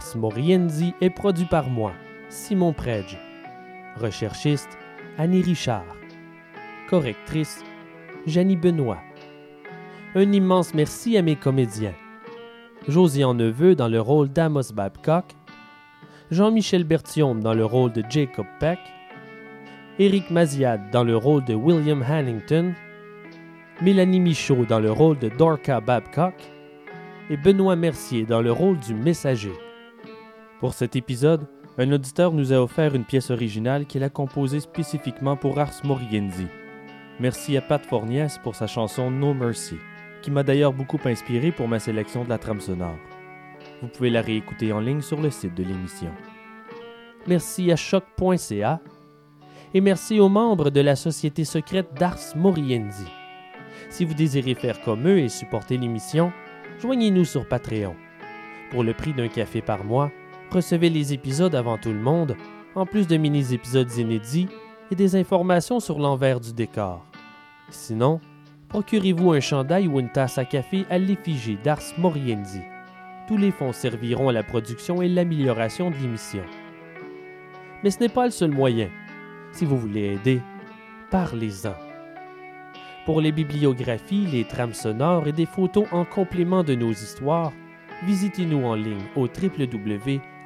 Ars 0.00 0.16
Moriendi 0.16 0.94
est 1.02 1.10
produit 1.10 1.44
par 1.44 1.68
moi, 1.68 1.92
Simon 2.30 2.72
Predge. 2.72 3.18
Recherchiste, 3.96 4.78
Annie 5.18 5.42
Richard. 5.42 5.94
Correctrice, 6.88 7.62
Janie 8.26 8.56
Benoît. 8.56 9.02
Un 10.14 10.32
immense 10.32 10.72
merci 10.72 11.18
à 11.18 11.22
mes 11.22 11.36
comédiens. 11.36 11.92
Josian 12.88 13.34
Neveu 13.34 13.74
dans 13.74 13.88
le 13.88 14.00
rôle 14.00 14.30
d'Amos 14.30 14.72
Babcock, 14.72 15.26
Jean-Michel 16.30 16.84
Berthiaume 16.84 17.42
dans 17.42 17.52
le 17.52 17.66
rôle 17.66 17.92
de 17.92 18.02
Jacob 18.08 18.46
Peck, 18.58 18.78
Éric 19.98 20.30
Maziad 20.30 20.90
dans 20.90 21.04
le 21.04 21.18
rôle 21.18 21.44
de 21.44 21.54
William 21.54 22.02
Hannington, 22.02 22.72
Mélanie 23.82 24.20
Michaud 24.20 24.64
dans 24.64 24.80
le 24.80 24.92
rôle 24.92 25.18
de 25.18 25.28
Dorca 25.28 25.82
Babcock 25.82 26.36
et 27.28 27.36
Benoît 27.36 27.76
Mercier 27.76 28.24
dans 28.24 28.40
le 28.40 28.50
rôle 28.50 28.78
du 28.78 28.94
messager. 28.94 29.52
Pour 30.60 30.74
cet 30.74 30.94
épisode, 30.94 31.46
un 31.78 31.90
auditeur 31.90 32.32
nous 32.32 32.52
a 32.52 32.56
offert 32.56 32.94
une 32.94 33.06
pièce 33.06 33.30
originale 33.30 33.86
qu'il 33.86 34.04
a 34.04 34.10
composée 34.10 34.60
spécifiquement 34.60 35.34
pour 35.34 35.58
Ars 35.58 35.80
Moriendi. 35.84 36.48
Merci 37.18 37.56
à 37.56 37.62
Pat 37.62 37.84
Forniès 37.84 38.36
pour 38.36 38.54
sa 38.54 38.66
chanson 38.66 39.10
No 39.10 39.32
Mercy, 39.32 39.76
qui 40.20 40.30
m'a 40.30 40.42
d'ailleurs 40.42 40.74
beaucoup 40.74 41.00
inspiré 41.06 41.50
pour 41.50 41.66
ma 41.66 41.78
sélection 41.78 42.24
de 42.24 42.28
la 42.28 42.36
trame 42.36 42.60
sonore. 42.60 42.98
Vous 43.80 43.88
pouvez 43.88 44.10
la 44.10 44.20
réécouter 44.20 44.70
en 44.74 44.80
ligne 44.80 45.00
sur 45.00 45.18
le 45.18 45.30
site 45.30 45.54
de 45.54 45.62
l'émission. 45.62 46.10
Merci 47.26 47.72
à 47.72 47.76
choc.ca 47.76 48.80
et 49.72 49.80
merci 49.80 50.20
aux 50.20 50.28
membres 50.28 50.68
de 50.68 50.80
la 50.82 50.94
société 50.94 51.46
secrète 51.46 51.94
d'Ars 51.94 52.36
Moriendi. 52.36 53.06
Si 53.88 54.04
vous 54.04 54.14
désirez 54.14 54.54
faire 54.54 54.82
comme 54.82 55.08
eux 55.08 55.20
et 55.20 55.30
supporter 55.30 55.78
l'émission, 55.78 56.32
joignez-nous 56.80 57.24
sur 57.24 57.48
Patreon. 57.48 57.96
Pour 58.70 58.84
le 58.84 58.92
prix 58.92 59.14
d'un 59.14 59.28
café 59.28 59.62
par 59.62 59.84
mois, 59.84 60.12
recevez 60.50 60.90
les 60.90 61.12
épisodes 61.12 61.54
avant 61.54 61.78
tout 61.78 61.92
le 61.92 62.00
monde, 62.00 62.36
en 62.74 62.86
plus 62.86 63.06
de 63.06 63.16
mini-épisodes 63.16 63.96
inédits 63.96 64.48
et 64.90 64.94
des 64.94 65.16
informations 65.16 65.80
sur 65.80 65.98
l'envers 65.98 66.40
du 66.40 66.52
décor. 66.52 67.04
Sinon, 67.70 68.20
procurez-vous 68.68 69.32
un 69.32 69.40
chandail 69.40 69.86
ou 69.86 70.00
une 70.00 70.10
tasse 70.10 70.38
à 70.38 70.44
café 70.44 70.84
à 70.90 70.98
l'effigie 70.98 71.58
d'Ars 71.62 71.82
Moriendi. 71.98 72.60
Tous 73.28 73.36
les 73.36 73.52
fonds 73.52 73.72
serviront 73.72 74.28
à 74.28 74.32
la 74.32 74.42
production 74.42 75.02
et 75.02 75.08
l'amélioration 75.08 75.90
de 75.90 75.96
l'émission. 75.96 76.42
Mais 77.82 77.90
ce 77.90 78.00
n'est 78.00 78.08
pas 78.08 78.24
le 78.24 78.32
seul 78.32 78.50
moyen. 78.50 78.88
Si 79.52 79.64
vous 79.64 79.78
voulez 79.78 80.14
aider, 80.14 80.40
parlez-en. 81.10 81.74
Pour 83.06 83.20
les 83.20 83.32
bibliographies, 83.32 84.26
les 84.26 84.44
trames 84.44 84.74
sonores 84.74 85.26
et 85.26 85.32
des 85.32 85.46
photos 85.46 85.86
en 85.90 86.04
complément 86.04 86.62
de 86.62 86.74
nos 86.74 86.92
histoires, 86.92 87.52
visitez-nous 88.04 88.64
en 88.64 88.74
ligne 88.74 89.06
au 89.16 89.26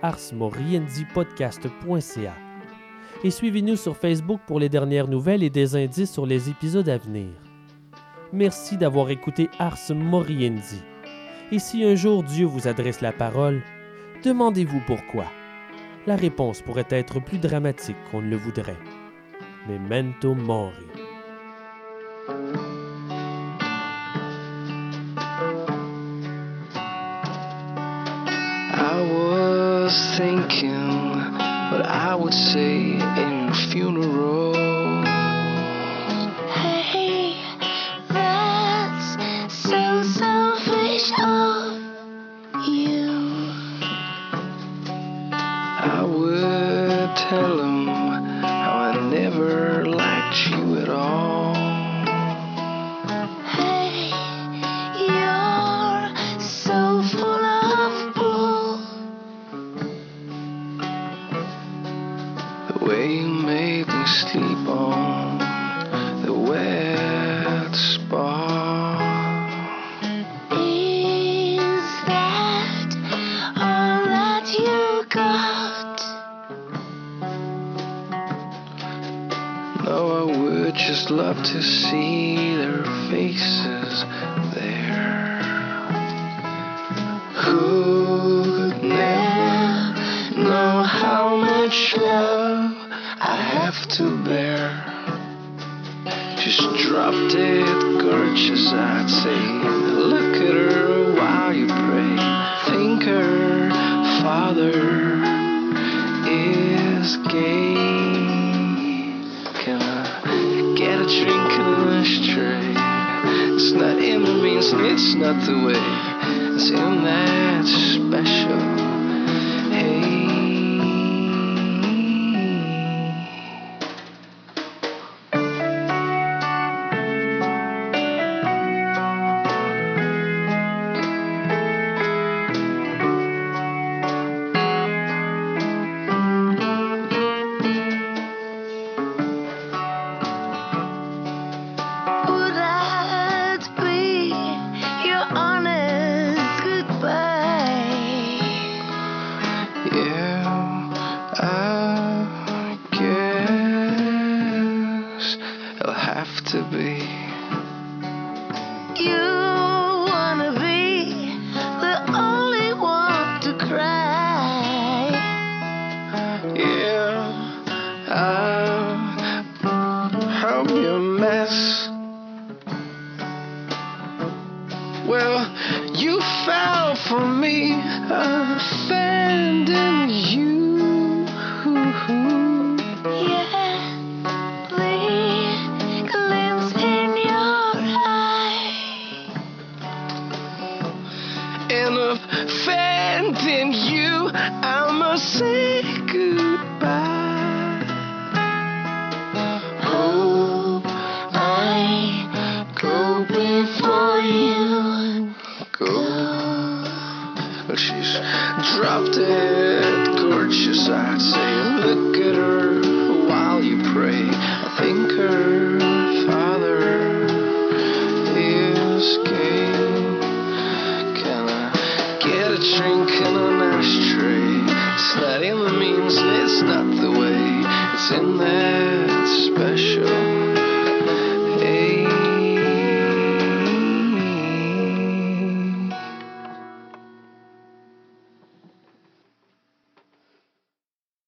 www.arsmoriendipodcast.ca 0.04 2.34
et 3.22 3.30
suivez-nous 3.30 3.76
sur 3.76 3.96
Facebook 3.96 4.40
pour 4.46 4.58
les 4.60 4.68
dernières 4.68 5.08
nouvelles 5.08 5.42
et 5.42 5.50
des 5.50 5.76
indices 5.76 6.12
sur 6.12 6.26
les 6.26 6.50
épisodes 6.50 6.90
à 6.90 6.98
venir. 6.98 7.30
Merci 8.32 8.76
d'avoir 8.76 9.10
écouté 9.10 9.48
Ars 9.58 9.94
Moriendi. 9.94 10.82
Et 11.50 11.58
si 11.58 11.84
un 11.84 11.94
jour 11.94 12.22
Dieu 12.22 12.44
vous 12.44 12.68
adresse 12.68 13.00
la 13.00 13.12
parole, 13.12 13.62
demandez-vous 14.22 14.82
pourquoi. 14.86 15.24
La 16.06 16.16
réponse 16.16 16.60
pourrait 16.60 16.84
être 16.90 17.18
plus 17.20 17.38
dramatique 17.38 17.96
qu'on 18.10 18.20
ne 18.20 18.28
le 18.28 18.36
voudrait. 18.36 18.76
Memento 19.68 20.34
mori. 20.34 20.84
Was 29.84 30.16
thinking 30.16 31.10
what 31.70 31.84
I 31.84 32.14
would 32.14 32.32
say 32.32 32.94
in 32.94 33.50
a 33.50 33.54
funeral. 33.70 34.54
Hey, 36.48 37.36
that's 38.08 39.52
so 39.54 40.02
selfish 40.02 41.12
of 41.20 41.76
you. 42.66 43.10
I 45.32 46.02
would 46.02 47.16
tell 47.28 47.60
him 47.60 47.86
how 47.86 48.90
I 48.90 49.10
never 49.10 49.73